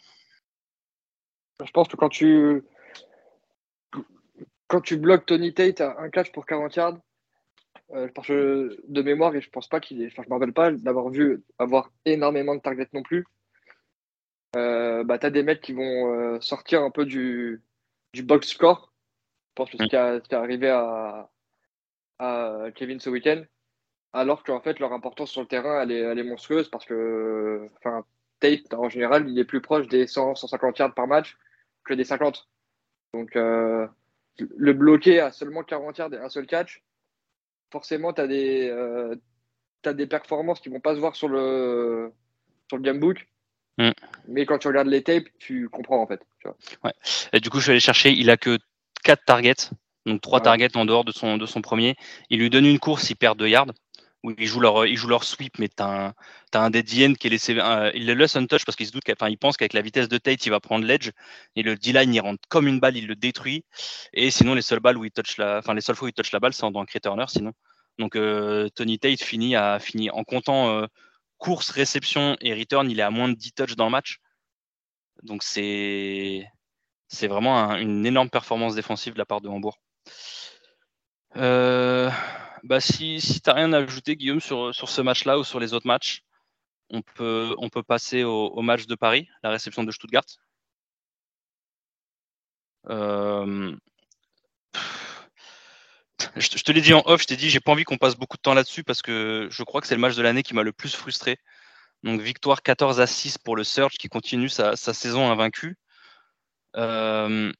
Je 1.64 1.72
pense 1.72 1.88
que 1.88 1.96
quand 1.96 2.10
tu 2.10 2.64
quand 4.68 4.82
tu 4.82 4.98
bloques 4.98 5.28
Tony 5.28 5.54
Tate 5.54 5.82
à 5.82 6.00
un 6.00 6.10
catch 6.10 6.32
pour 6.32 6.48
40 6.48 6.76
yards, 6.76 6.98
euh, 7.94 8.08
parce 8.16 8.30
de 8.30 9.02
mémoire, 9.04 9.36
et 9.36 9.42
je 9.42 9.50
pense 9.52 9.68
pas 9.68 9.80
qu'il 9.80 10.02
est. 10.02 10.08
Enfin, 10.08 10.24
je 10.24 10.30
me 10.30 10.34
rappelle 10.34 10.54
pas 10.54 10.72
d'avoir 10.72 11.10
vu 11.10 11.44
avoir 11.60 11.92
énormément 12.06 12.56
de 12.56 12.62
targets 12.62 12.90
non 12.92 13.04
plus. 13.04 13.28
Euh, 14.56 15.04
bah, 15.04 15.20
tu 15.20 15.28
as 15.28 15.30
des 15.30 15.44
mecs 15.44 15.62
qui 15.62 15.74
vont 15.74 16.42
sortir 16.42 16.82
un 16.82 16.90
peu 16.90 17.06
du, 17.06 17.62
du 18.14 18.24
box 18.24 18.48
score. 18.48 18.95
Je 19.56 19.64
pense 19.64 19.70
que 19.70 19.78
ce 19.78 19.88
qui, 19.88 19.96
est 19.96 20.34
arrivé 20.34 20.70
à, 20.70 21.30
à 22.20 22.66
Kevin 22.76 23.00
ce 23.00 23.10
week-end. 23.10 23.42
Alors 24.12 24.44
qu'en 24.44 24.60
fait, 24.60 24.80
leur 24.80 24.92
importance 24.92 25.32
sur 25.32 25.42
le 25.42 25.48
terrain, 25.48 25.82
elle 25.82 25.92
est, 25.92 26.00
elle 26.00 26.20
est 26.20 26.24
monstrueuse 26.24 26.70
parce 26.70 26.84
que 26.86 27.70
enfin, 27.78 28.06
Tate, 28.42 28.74
en 28.74 28.90
général, 28.90 29.30
il 29.30 29.40
est 29.40 29.46
plus 29.46 29.62
proche 29.62 29.88
des 29.88 30.08
100, 30.08 30.36
150 30.36 30.78
yards 30.80 30.94
par 30.94 31.08
match 31.08 31.38
que 31.86 31.94
des 31.94 32.04
50. 32.04 32.50
Donc, 33.14 33.36
euh, 33.38 33.88
le 34.58 34.74
bloquer 34.74 35.22
à 35.22 35.32
seulement 35.32 35.64
40 35.64 35.98
yards 35.98 36.14
et 36.14 36.18
un 36.18 36.28
seul 36.28 36.48
catch, 36.48 36.84
forcément, 37.72 38.12
tu 38.12 38.22
as, 38.22 38.28
des, 38.28 38.68
euh, 38.70 39.16
des 39.86 40.08
performances 40.08 40.60
qui 40.60 40.68
vont 40.68 40.82
pas 40.82 40.96
se 40.96 41.00
voir 41.00 41.16
sur 41.16 41.30
le, 41.30 42.12
sur 42.68 42.76
le 42.76 42.84
gamebook. 42.84 43.30
Mm. 43.78 43.92
Mais 44.28 44.46
quand 44.46 44.58
tu 44.58 44.68
regardes 44.68 44.88
les 44.88 45.04
tapes, 45.04 45.28
tu 45.40 45.70
comprends 45.70 46.02
en 46.02 46.08
fait. 46.08 46.22
Ouais. 46.84 46.94
Et 47.34 47.40
du 47.40 47.50
coup, 47.50 47.58
je 47.58 47.64
suis 47.64 47.72
allé 47.72 47.80
chercher, 47.80 48.12
il 48.12 48.30
a 48.30 48.38
que 48.38 48.58
4 49.06 49.24
targets, 49.26 49.70
donc 50.06 50.22
3 50.22 50.42
targets 50.42 50.76
en 50.76 50.86
dehors 50.86 51.06
de 51.06 51.14
son, 51.14 51.38
de 51.38 51.46
son 51.46 51.62
premier. 51.62 51.96
Il 52.30 52.40
lui 52.40 52.50
donne 52.50 52.66
une 52.66 52.80
course, 52.80 53.10
il 53.10 53.16
perd 53.16 53.40
2 53.40 53.48
yards 53.48 53.72
où 54.24 54.34
ils 54.38 54.48
jouent 54.48 54.60
leur, 54.60 54.88
ils 54.88 54.98
jouent 54.98 55.10
leur 55.10 55.24
sweep, 55.24 55.60
mais 55.60 55.70
tu 55.70 55.84
as, 55.84 56.14
un 56.54 56.70
dead 56.72 56.90
end 57.00 57.14
qui 57.14 57.28
est 57.28 57.30
laissé. 57.30 57.54
il 57.94 58.08
le 58.08 58.14
laisse 58.16 58.36
un 58.36 58.46
touch 58.48 58.66
parce 58.66 58.76
qu'il 58.76 58.88
se 58.88 58.92
doute 58.92 59.04
enfin, 59.10 59.30
il 59.30 59.38
pense 59.38 59.56
qu'avec 59.56 59.74
la 59.74 59.82
vitesse 59.82 60.10
de 60.10 60.18
Tate, 60.18 60.46
il 60.48 60.50
va 60.50 60.60
prendre 60.60 60.86
l'edge. 60.86 61.12
Et 61.56 61.62
le 61.64 61.76
D-line, 61.76 62.14
il 62.14 62.20
rentre 62.22 62.42
comme 62.50 62.68
une 62.68 62.80
balle, 62.80 62.98
il 62.98 63.08
le 63.08 63.16
détruit. 63.16 63.64
Et 64.14 64.32
sinon, 64.32 64.56
les 64.56 64.64
seules 64.64 64.80
balles 64.80 64.98
où 64.98 65.06
il 65.06 65.12
touche 65.12 65.38
la, 65.38 65.60
enfin, 65.60 65.76
les 65.76 65.82
seules 65.82 65.96
fois 65.96 66.08
où 66.08 66.10
il 66.10 66.14
touche 66.14 66.32
la 66.32 66.40
balle, 66.40 66.54
c'est 66.54 66.64
en 66.64 66.72
dans 66.72 66.86
Turner, 66.86 67.26
sinon. 67.28 67.52
Donc, 68.00 68.16
euh, 68.16 68.68
Tony 68.76 68.98
Tate 69.00 69.22
finit, 69.22 69.56
à, 69.56 69.80
finit 69.80 70.10
en 70.10 70.24
comptant 70.24 70.70
euh, 70.70 70.88
course, 71.38 71.70
réception 71.70 72.36
et 72.42 72.54
return, 72.56 72.90
il 72.90 73.00
est 73.00 73.04
à 73.04 73.12
moins 73.12 73.30
de 73.30 73.36
10 73.36 73.54
touches 73.54 73.76
dans 73.76 73.86
le 73.86 73.92
match. 73.92 74.20
Donc 75.24 75.44
c'est 75.44 76.48
c'est 77.08 77.28
vraiment 77.28 77.76
une 77.76 78.06
énorme 78.06 78.30
performance 78.30 78.76
défensive 78.76 79.14
de 79.14 79.20
la 79.20 79.26
part 79.26 79.42
de 79.42 79.50
Hambourg. 79.50 79.78
Euh, 81.38 82.10
bah 82.64 82.80
si 82.80 83.20
si 83.20 83.42
tu 83.42 83.50
n'as 83.50 83.56
rien 83.56 83.74
à 83.74 83.80
ajouter, 83.80 84.16
Guillaume, 84.16 84.40
sur, 84.40 84.74
sur 84.74 84.90
ce 84.90 85.02
match-là 85.02 85.38
ou 85.40 85.44
sur 85.44 85.60
les 85.60 85.74
autres 85.74 85.88
matchs, 85.88 86.24
on 86.90 87.02
peut, 87.02 87.56
on 87.58 87.70
peut 87.70 87.84
passer 87.84 88.24
au, 88.24 88.62
match 88.62 88.86
de 88.88 88.96
Paris, 88.96 89.28
la 89.44 89.50
réception 89.50 89.84
de 89.84 89.92
Stuttgart. 89.92 90.26
Euh, 92.90 93.76
je, 96.36 96.50
te 96.50 96.72
l'ai 96.72 96.82
dit 96.82 96.94
en 96.94 97.02
off, 97.06 97.22
je 97.22 97.28
t'ai 97.28 97.36
dit, 97.36 97.50
j'ai 97.50 97.60
pas 97.60 97.72
envie 97.72 97.84
qu'on 97.84 97.98
passe 97.98 98.16
beaucoup 98.16 98.38
de 98.38 98.42
temps 98.42 98.54
là-dessus 98.54 98.84
parce 98.84 99.02
que 99.02 99.48
je 99.52 99.64
crois 99.64 99.82
que 99.82 99.88
c'est 99.88 99.96
le 99.96 100.02
match 100.02 100.16
de 100.16 100.22
l'année 100.22 100.44
qui 100.44 100.54
m'a 100.54 100.64
le 100.64 100.72
plus 100.74 100.96
frustré. 100.96 101.38
Donc 102.04 102.22
victoire 102.22 102.62
14 102.62 103.00
à 103.00 103.08
6 103.08 103.38
pour 103.40 103.56
le 103.56 103.64
Surge 103.64 103.96
qui 103.98 104.10
continue 104.10 104.50
sa, 104.50 104.76
saison 104.76 105.30
invaincue. 105.30 105.78
Euh, 106.78 107.52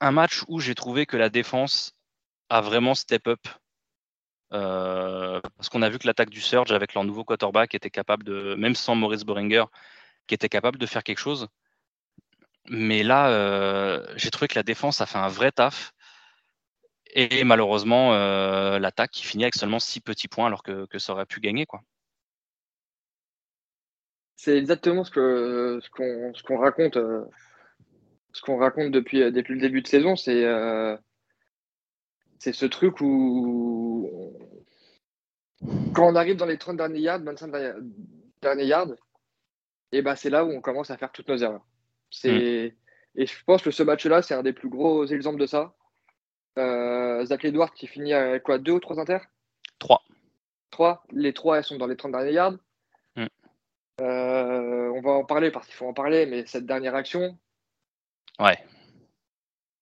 un 0.00 0.10
match 0.12 0.44
où 0.48 0.60
j'ai 0.60 0.74
trouvé 0.74 1.06
que 1.06 1.16
la 1.16 1.28
défense 1.28 1.94
a 2.48 2.60
vraiment 2.60 2.94
step 2.94 3.28
up. 3.28 3.40
Euh, 4.52 5.40
parce 5.56 5.68
qu'on 5.68 5.82
a 5.82 5.88
vu 5.88 5.98
que 5.98 6.06
l'attaque 6.06 6.30
du 6.30 6.40
Surge 6.40 6.72
avec 6.72 6.94
leur 6.94 7.04
nouveau 7.04 7.24
quarterback 7.24 7.74
était 7.74 7.90
capable 7.90 8.24
de, 8.24 8.56
même 8.56 8.74
sans 8.74 8.96
Maurice 8.96 9.24
Boringer, 9.24 9.64
qui 10.26 10.34
était 10.34 10.48
capable 10.48 10.78
de 10.78 10.86
faire 10.86 11.04
quelque 11.04 11.18
chose. 11.18 11.48
Mais 12.68 13.02
là, 13.02 13.30
euh, 13.30 14.04
j'ai 14.16 14.30
trouvé 14.30 14.48
que 14.48 14.56
la 14.56 14.62
défense 14.62 15.00
a 15.00 15.06
fait 15.06 15.18
un 15.18 15.28
vrai 15.28 15.52
taf. 15.52 15.92
Et 17.12 17.42
malheureusement, 17.42 18.12
l'attaque 18.78 19.10
qui 19.10 19.24
finit 19.24 19.42
avec 19.42 19.56
seulement 19.56 19.80
6 19.80 20.00
petits 20.00 20.28
points 20.28 20.46
alors 20.46 20.62
que, 20.62 20.86
ça 20.98 21.12
aurait 21.12 21.26
pu 21.26 21.40
gagner. 21.40 21.66
C'est 24.36 24.56
exactement 24.56 25.02
ce 25.02 25.10
qu'on 25.90 26.58
raconte, 26.58 26.96
ce 28.32 28.42
qu'on 28.42 28.56
raconte 28.56 28.90
depuis, 28.90 29.30
depuis 29.32 29.54
le 29.54 29.60
début 29.60 29.82
de 29.82 29.86
saison. 29.86 30.16
C'est 30.16 30.44
c'est 32.38 32.54
ce 32.54 32.66
truc 32.66 33.00
où 33.00 34.10
quand 35.94 36.10
on 36.10 36.16
arrive 36.16 36.36
dans 36.36 36.46
les 36.46 36.58
30 36.58 36.76
derniers 36.76 37.00
yards, 37.00 37.22
25 37.22 37.52
derniers 38.40 38.64
yards, 38.64 38.94
et 39.92 40.02
ben 40.02 40.16
c'est 40.16 40.30
là 40.30 40.44
où 40.44 40.50
on 40.50 40.60
commence 40.60 40.90
à 40.90 40.96
faire 40.96 41.12
toutes 41.12 41.28
nos 41.28 41.36
erreurs. 41.36 41.66
C'est 42.10 42.74
mm. 43.12 43.20
et 43.20 43.26
je 43.26 43.44
pense 43.44 43.62
que 43.62 43.70
ce 43.70 43.82
match-là, 43.82 44.22
c'est 44.22 44.34
un 44.34 44.42
des 44.42 44.52
plus 44.52 44.70
gros 44.70 45.04
exemples 45.06 45.40
de 45.40 45.46
ça. 45.46 45.74
Euh, 46.58 47.24
Zach 47.26 47.44
Edward 47.44 47.72
qui 47.74 47.86
finit 47.86 48.12
avec 48.12 48.42
quoi 48.42 48.58
Deux 48.58 48.72
ou 48.72 48.80
trois 48.80 48.98
inters? 48.98 49.26
Trois. 49.78 50.02
Trois. 50.70 51.04
Les 51.10 51.32
trois, 51.32 51.58
elles 51.58 51.64
sont 51.64 51.76
dans 51.76 51.86
les 51.86 51.96
30 51.96 52.12
derniers 52.12 52.32
yards. 52.32 52.56
Mm. 53.16 53.26
Euh, 54.00 54.88
on 54.94 55.00
va 55.02 55.10
en 55.10 55.24
parler 55.24 55.50
parce 55.50 55.66
qu'il 55.66 55.76
faut 55.76 55.86
en 55.86 55.94
parler, 55.94 56.26
mais 56.26 56.46
cette 56.46 56.66
dernière 56.66 56.94
action. 56.94 57.38
Ouais. 58.40 58.58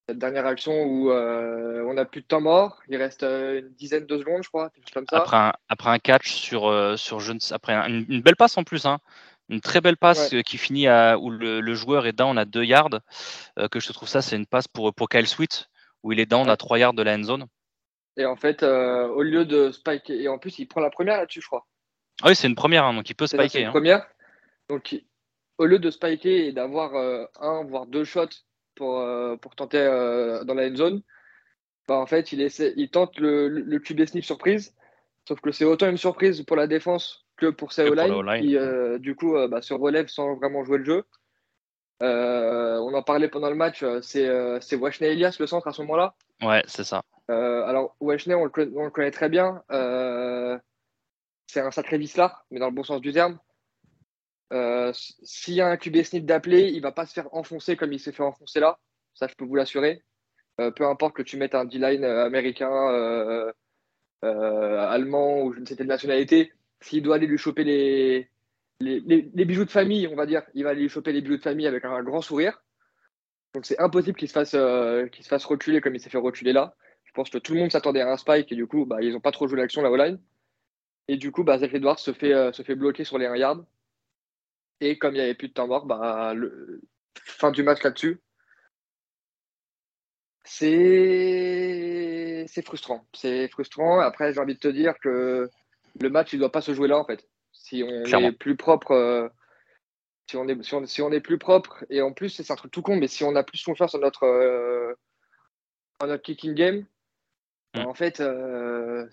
Cette 0.08 0.18
dernière 0.18 0.46
action 0.46 0.84
où 0.84 1.10
euh, 1.10 1.84
on 1.86 1.94
n'a 1.94 2.04
plus 2.04 2.22
de 2.22 2.26
temps 2.26 2.40
mort, 2.40 2.80
il 2.88 2.96
reste 2.96 3.22
une 3.22 3.68
dizaine 3.78 4.06
de 4.06 4.18
secondes, 4.18 4.42
je 4.42 4.48
crois, 4.48 4.70
comme 4.92 5.04
ça. 5.08 5.18
Après 5.18 5.36
un, 5.36 5.52
après 5.68 5.90
un 5.90 5.98
catch 5.98 6.32
sur, 6.32 6.98
sur 6.98 7.20
jeune, 7.20 7.38
après 7.50 7.74
une, 7.74 8.22
belle 8.22 8.36
passe 8.36 8.56
en 8.56 8.64
plus, 8.64 8.86
hein. 8.86 8.98
Une 9.50 9.60
très 9.60 9.80
belle 9.80 9.96
passe 9.96 10.34
qui 10.46 10.58
finit 10.58 10.88
à, 10.88 11.18
où 11.18 11.30
le, 11.30 11.74
joueur 11.74 12.06
est 12.06 12.12
down 12.12 12.38
à 12.38 12.46
deux 12.46 12.64
yards. 12.64 13.00
que 13.70 13.80
je 13.80 13.92
trouve 13.92 14.08
ça, 14.08 14.22
c'est 14.22 14.36
une 14.36 14.46
passe 14.46 14.68
pour, 14.68 14.94
pour 14.94 15.08
Kyle 15.08 15.26
Sweet 15.26 15.68
où 16.02 16.12
il 16.12 16.20
est 16.20 16.26
down 16.26 16.48
à 16.48 16.56
3 16.56 16.78
yards 16.78 16.94
de 16.94 17.02
la 17.02 17.14
end 17.14 17.22
zone. 17.22 17.46
Et 18.16 18.24
en 18.24 18.36
fait, 18.36 18.62
euh, 18.62 19.06
au 19.08 19.22
lieu 19.22 19.44
de 19.44 19.70
spiker, 19.70 20.20
et 20.20 20.28
en 20.28 20.38
plus, 20.38 20.58
il 20.58 20.66
prend 20.66 20.80
la 20.80 20.90
première 20.90 21.16
là-dessus, 21.18 21.40
je 21.40 21.46
crois. 21.46 21.66
Ah 22.22 22.28
oui, 22.28 22.36
c'est 22.36 22.48
une 22.48 22.56
première, 22.56 22.84
hein, 22.84 22.94
donc 22.94 23.08
il 23.08 23.14
peut 23.14 23.26
spiker. 23.26 23.60
une 23.60 23.68
hein. 23.68 23.70
première. 23.70 24.06
Donc, 24.68 25.00
au 25.58 25.66
lieu 25.66 25.78
de 25.78 25.90
spiker 25.90 26.48
et 26.48 26.52
d'avoir 26.52 26.94
euh, 26.96 27.24
un, 27.40 27.64
voire 27.64 27.86
deux 27.86 28.04
shots 28.04 28.26
pour, 28.78 29.00
euh, 29.00 29.36
pour 29.36 29.54
tenter 29.56 29.84
dans 30.46 30.54
la 30.54 30.68
end 30.68 30.76
zone, 30.76 31.02
bah, 31.86 31.96
en 31.96 32.06
fait, 32.06 32.32
il, 32.32 32.40
essaie, 32.40 32.72
il 32.76 32.90
tente 32.90 33.18
le, 33.18 33.48
le 33.48 33.78
QB 33.78 34.06
sniff 34.06 34.24
surprise. 34.24 34.74
Sauf 35.26 35.40
que 35.40 35.52
c'est 35.52 35.64
autant 35.64 35.90
une 35.90 35.98
surprise 35.98 36.42
pour 36.42 36.56
la 36.56 36.66
défense 36.66 37.26
que 37.36 37.46
pour 37.46 37.72
sa 37.72 37.84
O-line, 37.84 38.40
qui 38.40 38.56
du 39.00 39.14
coup 39.14 39.34
bah, 39.48 39.60
se 39.60 39.74
relève 39.74 40.08
sans 40.08 40.34
vraiment 40.36 40.64
jouer 40.64 40.78
le 40.78 40.84
jeu. 40.84 41.04
Euh, 42.02 42.78
on 42.78 42.94
en 42.94 43.02
parlait 43.02 43.28
pendant 43.28 43.48
le 43.48 43.56
match, 43.56 43.82
euh, 43.82 44.00
c'est 44.00 44.26
euh, 44.26 44.60
Wesley 44.72 45.12
Elias 45.12 45.36
le 45.40 45.46
centre 45.46 45.66
à 45.66 45.72
ce 45.72 45.82
moment-là. 45.82 46.14
Ouais, 46.42 46.62
c'est 46.66 46.84
ça. 46.84 47.02
alors, 47.28 47.96
Wesley, 48.00 48.34
on, 48.34 48.44
le 48.44 48.90
connaît 48.90 49.10
très 49.10 49.28
bien. 49.28 49.62
c'est 51.46 51.60
un 51.60 51.70
sacré 51.70 51.98
vicelard, 51.98 52.44
mais 52.50 52.60
dans 52.60 52.66
le 52.66 52.74
bon 52.74 52.84
sens 52.84 53.00
du 53.00 53.12
terme. 53.12 53.38
S'il 55.22 55.54
y 55.54 55.60
a 55.60 55.68
un 55.68 55.76
QB 55.76 56.24
d'appeler, 56.24 56.68
il 56.68 56.80
va 56.80 56.92
pas 56.92 57.06
se 57.06 57.12
faire 57.12 57.32
enfoncer 57.34 57.76
comme 57.76 57.92
il 57.92 58.00
s'est 58.00 58.12
fait 58.12 58.22
enfoncer 58.22 58.60
là. 58.60 58.78
Ça, 59.14 59.26
je 59.26 59.34
peux 59.34 59.44
vous 59.44 59.56
l'assurer. 59.56 60.02
peu 60.56 60.86
importe 60.86 61.16
que 61.16 61.22
tu 61.22 61.36
mettes 61.36 61.54
un 61.54 61.64
D-line 61.64 62.04
américain, 62.04 63.52
allemand 64.22 65.42
ou 65.42 65.52
je 65.52 65.60
ne 65.60 65.66
sais 65.66 65.76
quelle 65.76 65.86
nationalité, 65.86 66.52
s'il 66.80 67.02
doit 67.02 67.16
aller 67.16 67.26
lui 67.26 67.38
choper 67.38 67.64
les, 67.64 68.30
les, 68.80 69.44
bijoux 69.44 69.64
de 69.64 69.70
famille, 69.70 70.06
on 70.06 70.14
va 70.14 70.26
dire, 70.26 70.42
il 70.54 70.64
va 70.64 70.70
aller 70.70 70.88
choper 70.88 71.12
les 71.12 71.20
bijoux 71.20 71.36
de 71.36 71.42
famille 71.42 71.66
avec 71.66 71.84
un, 71.84 72.02
grand 72.02 72.22
sourire. 72.22 72.62
Donc 73.54 73.64
c'est 73.64 73.80
impossible 73.80 74.16
qu'il 74.16 74.28
se, 74.28 74.32
fasse, 74.32 74.54
euh, 74.54 75.06
se 75.20 75.28
fasse 75.28 75.44
reculer 75.44 75.80
comme 75.80 75.94
il 75.94 76.00
s'est 76.00 76.10
fait 76.10 76.18
reculer 76.18 76.52
là. 76.52 76.74
Je 77.04 77.12
pense 77.12 77.30
que 77.30 77.38
tout 77.38 77.54
le 77.54 77.60
monde 77.60 77.72
s'attendait 77.72 78.02
à 78.02 78.12
un 78.12 78.16
spike 78.16 78.52
et 78.52 78.54
du 78.54 78.66
coup, 78.66 78.84
bah, 78.84 78.98
ils 79.00 79.12
n'ont 79.12 79.20
pas 79.20 79.32
trop 79.32 79.48
joué 79.48 79.58
l'action 79.58 79.82
la 79.82 79.90
O-line. 79.90 80.20
Et 81.08 81.16
du 81.16 81.32
coup, 81.32 81.42
bah, 81.42 81.58
Zach 81.58 81.72
Edwards 81.72 81.98
se 81.98 82.12
fait, 82.12 82.34
euh, 82.34 82.52
se 82.52 82.62
fait 82.62 82.74
bloquer 82.74 83.04
sur 83.04 83.18
les 83.18 83.26
1 83.26 83.36
yard. 83.36 83.64
Et 84.80 84.98
comme 84.98 85.14
il 85.14 85.18
n'y 85.18 85.24
avait 85.24 85.34
plus 85.34 85.48
de 85.48 85.54
temps 85.54 85.66
mort, 85.66 85.86
bah, 85.86 86.34
le, 86.34 86.80
fin 87.14 87.50
du 87.50 87.62
match 87.62 87.82
là-dessus. 87.82 88.20
C'est 90.44 92.46
frustrant. 92.64 93.06
C'est 93.14 93.48
frustrant. 93.48 94.00
Après, 94.00 94.32
j'ai 94.32 94.40
envie 94.40 94.54
de 94.54 94.60
te 94.60 94.68
dire 94.68 94.94
que 95.00 95.50
le 96.00 96.10
match, 96.10 96.32
il 96.32 96.36
ne 96.36 96.40
doit 96.40 96.52
pas 96.52 96.60
se 96.60 96.72
jouer 96.72 96.88
là 96.88 96.98
en 96.98 97.04
fait. 97.04 97.26
Si 97.52 97.82
on 97.82 98.04
est 98.04 98.32
plus 98.32 98.56
propre, 98.56 98.92
euh, 98.92 99.28
si, 100.28 100.36
on 100.36 100.48
est, 100.48 100.86
si, 100.86 101.02
on, 101.02 101.12
est 101.12 101.20
plus 101.20 101.38
propre, 101.38 101.84
et 101.90 102.00
en 102.00 102.12
plus, 102.12 102.30
c'est 102.30 102.50
un 102.50 102.56
truc 102.56 102.70
tout 102.70 102.82
con, 102.82 102.96
mais 102.96 103.08
si 103.08 103.24
on 103.24 103.36
a 103.36 103.42
plus 103.42 103.62
confiance 103.62 103.94
en 103.94 103.98
notre, 103.98 104.24
euh, 104.24 104.94
en 106.00 106.06
notre 106.06 106.22
kicking 106.22 106.54
game, 106.54 106.86
mm. 107.74 107.80
en 107.80 107.94
fait, 107.94 108.20
euh, 108.20 109.06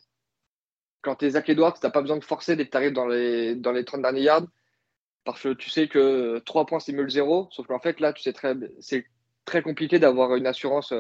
quand 1.02 1.16
tu 1.16 1.26
es 1.26 1.32
Zach 1.32 1.50
Edwards, 1.50 1.80
tu 1.80 1.86
n'as 1.86 1.92
pas 1.92 2.02
besoin 2.02 2.18
de 2.18 2.24
forcer 2.24 2.56
dès 2.56 2.66
que 2.66 2.72
tu 2.72 2.78
arrives 2.78 2.94
dans 2.94 3.08
les, 3.08 3.56
dans 3.56 3.72
les 3.72 3.84
30 3.84 4.02
derniers 4.02 4.22
yards, 4.22 4.48
parce 5.26 5.42
que 5.42 5.54
tu 5.54 5.70
sais 5.70 5.88
que 5.88 6.40
3 6.46 6.66
points, 6.66 6.80
c'est 6.80 6.94
mieux 6.94 7.04
le 7.04 7.10
0, 7.10 7.50
sauf 7.52 7.68
qu'en 7.68 7.80
fait, 7.80 8.00
là, 8.00 8.14
tu 8.14 8.22
sais 8.24 8.34
très, 8.34 8.56
c'est 8.80 9.06
très 9.44 9.62
compliqué 9.62 10.00
d'avoir 10.00 10.36
une 10.36 10.48
assurance 10.48 10.94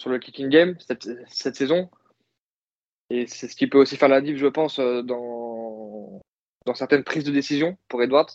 sur 0.00 0.08
le 0.08 0.18
kicking 0.18 0.48
game 0.48 0.76
cette, 0.80 1.08
cette 1.28 1.56
saison. 1.56 1.90
Et 3.10 3.26
c'est 3.26 3.48
ce 3.48 3.56
qui 3.56 3.66
peut 3.66 3.78
aussi 3.78 3.96
faire 3.96 4.08
la 4.08 4.20
diff, 4.20 4.38
je 4.38 4.46
pense, 4.46 4.78
euh, 4.78 5.02
dans, 5.02 6.22
dans 6.64 6.74
certaines 6.74 7.02
prises 7.02 7.24
de 7.24 7.32
décision 7.32 7.76
pour 7.88 8.02
Edwards. 8.02 8.30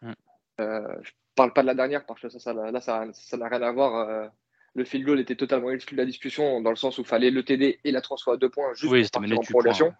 Mm. 0.00 0.12
Euh, 0.60 0.94
je 1.02 1.10
parle 1.34 1.52
pas 1.52 1.62
de 1.62 1.66
la 1.66 1.74
dernière 1.74 2.06
parce 2.06 2.20
que 2.20 2.28
ça, 2.28 2.38
ça 2.38 2.54
là, 2.54 2.80
ça 2.80 3.36
n'a 3.36 3.48
rien 3.48 3.62
à 3.62 3.72
voir. 3.72 4.08
Euh, 4.08 4.28
le 4.74 4.84
field 4.84 5.04
goal 5.04 5.20
était 5.20 5.36
totalement 5.36 5.70
exclu 5.70 5.96
de 5.96 6.00
la 6.00 6.06
discussion 6.06 6.62
dans 6.62 6.70
le 6.70 6.76
sens 6.76 6.96
où 6.98 7.02
il 7.02 7.06
fallait 7.06 7.30
le 7.30 7.42
TD 7.42 7.80
et 7.84 7.90
la 7.90 8.00
transfert 8.00 8.34
à 8.34 8.36
deux 8.38 8.48
points 8.48 8.72
juste 8.72 8.90
oui, 8.90 9.06
pour 9.12 9.38
en 9.38 9.42
prolongation. 9.42 9.92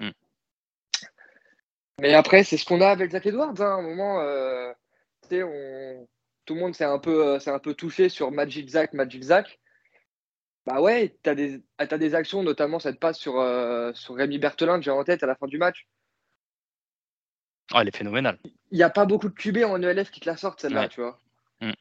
Mm. 0.00 0.10
Mais 2.00 2.14
après, 2.14 2.44
c'est 2.44 2.56
ce 2.56 2.64
qu'on 2.64 2.80
a 2.80 2.88
avec 2.88 3.10
Zach 3.10 3.26
Edwards. 3.26 3.60
Hein. 3.60 3.64
À 3.64 3.74
un 3.74 3.82
moment, 3.82 4.20
euh, 4.20 4.72
on... 5.32 6.08
tout 6.44 6.54
le 6.54 6.60
monde 6.60 6.74
s'est 6.74 6.84
un, 6.84 6.98
peu, 6.98 7.38
un 7.44 7.58
peu 7.58 7.74
touché 7.74 8.08
sur 8.08 8.30
Magic 8.30 8.68
Zach, 8.68 8.92
Magic 8.92 9.22
Zach. 9.22 9.58
Bah 10.66 10.82
ouais, 10.82 11.16
tu 11.22 11.30
as, 11.30 11.34
des 11.98 12.14
actions, 12.14 12.42
notamment 12.42 12.78
cette 12.78 13.00
passe 13.00 13.18
sur, 13.18 13.40
euh, 13.40 13.90
sur 13.94 14.16
Rémi 14.16 14.38
Berthelin, 14.38 14.80
j'ai 14.82 14.90
en 14.90 15.02
tête 15.02 15.22
à 15.22 15.26
la 15.26 15.34
fin 15.34 15.46
du 15.46 15.56
match. 15.56 15.88
Oh, 17.72 17.78
elle 17.80 17.88
est 17.88 17.96
phénoménale. 17.96 18.38
Il 18.70 18.76
n'y 18.76 18.82
a 18.82 18.90
pas 18.90 19.06
beaucoup 19.06 19.30
de 19.30 19.34
QB 19.34 19.64
en 19.64 19.82
ELF 19.82 20.10
qui 20.10 20.20
te 20.20 20.28
la 20.28 20.36
sortent, 20.36 20.60
celle-là, 20.60 20.88
tu 20.88 21.00
vois. 21.00 21.18
Mm. 21.62 21.72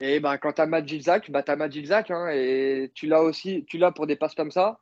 Et 0.00 0.20
bah, 0.20 0.38
quand 0.38 0.54
tu 0.54 0.62
as 0.62 0.66
Magic 0.66 1.02
Zach, 1.02 1.30
bah, 1.30 1.42
tu 1.42 1.50
as 1.50 1.56
Magic 1.56 1.84
Zach, 1.86 2.10
hein, 2.10 2.28
et 2.30 2.90
tu 2.94 3.06
l'as 3.06 3.22
aussi, 3.22 3.66
tu 3.66 3.76
l'as 3.76 3.92
pour 3.92 4.06
des 4.06 4.16
passes 4.16 4.34
comme 4.34 4.50
ça, 4.50 4.80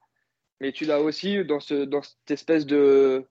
mais 0.61 0.71
tu 0.71 0.85
l'as 0.85 1.01
aussi 1.01 1.45
dans, 1.45 1.61
ce, 1.61 1.85
dans 1.85 2.03
cette 2.03 2.31
espèce 2.31 2.65
de, 2.65 3.27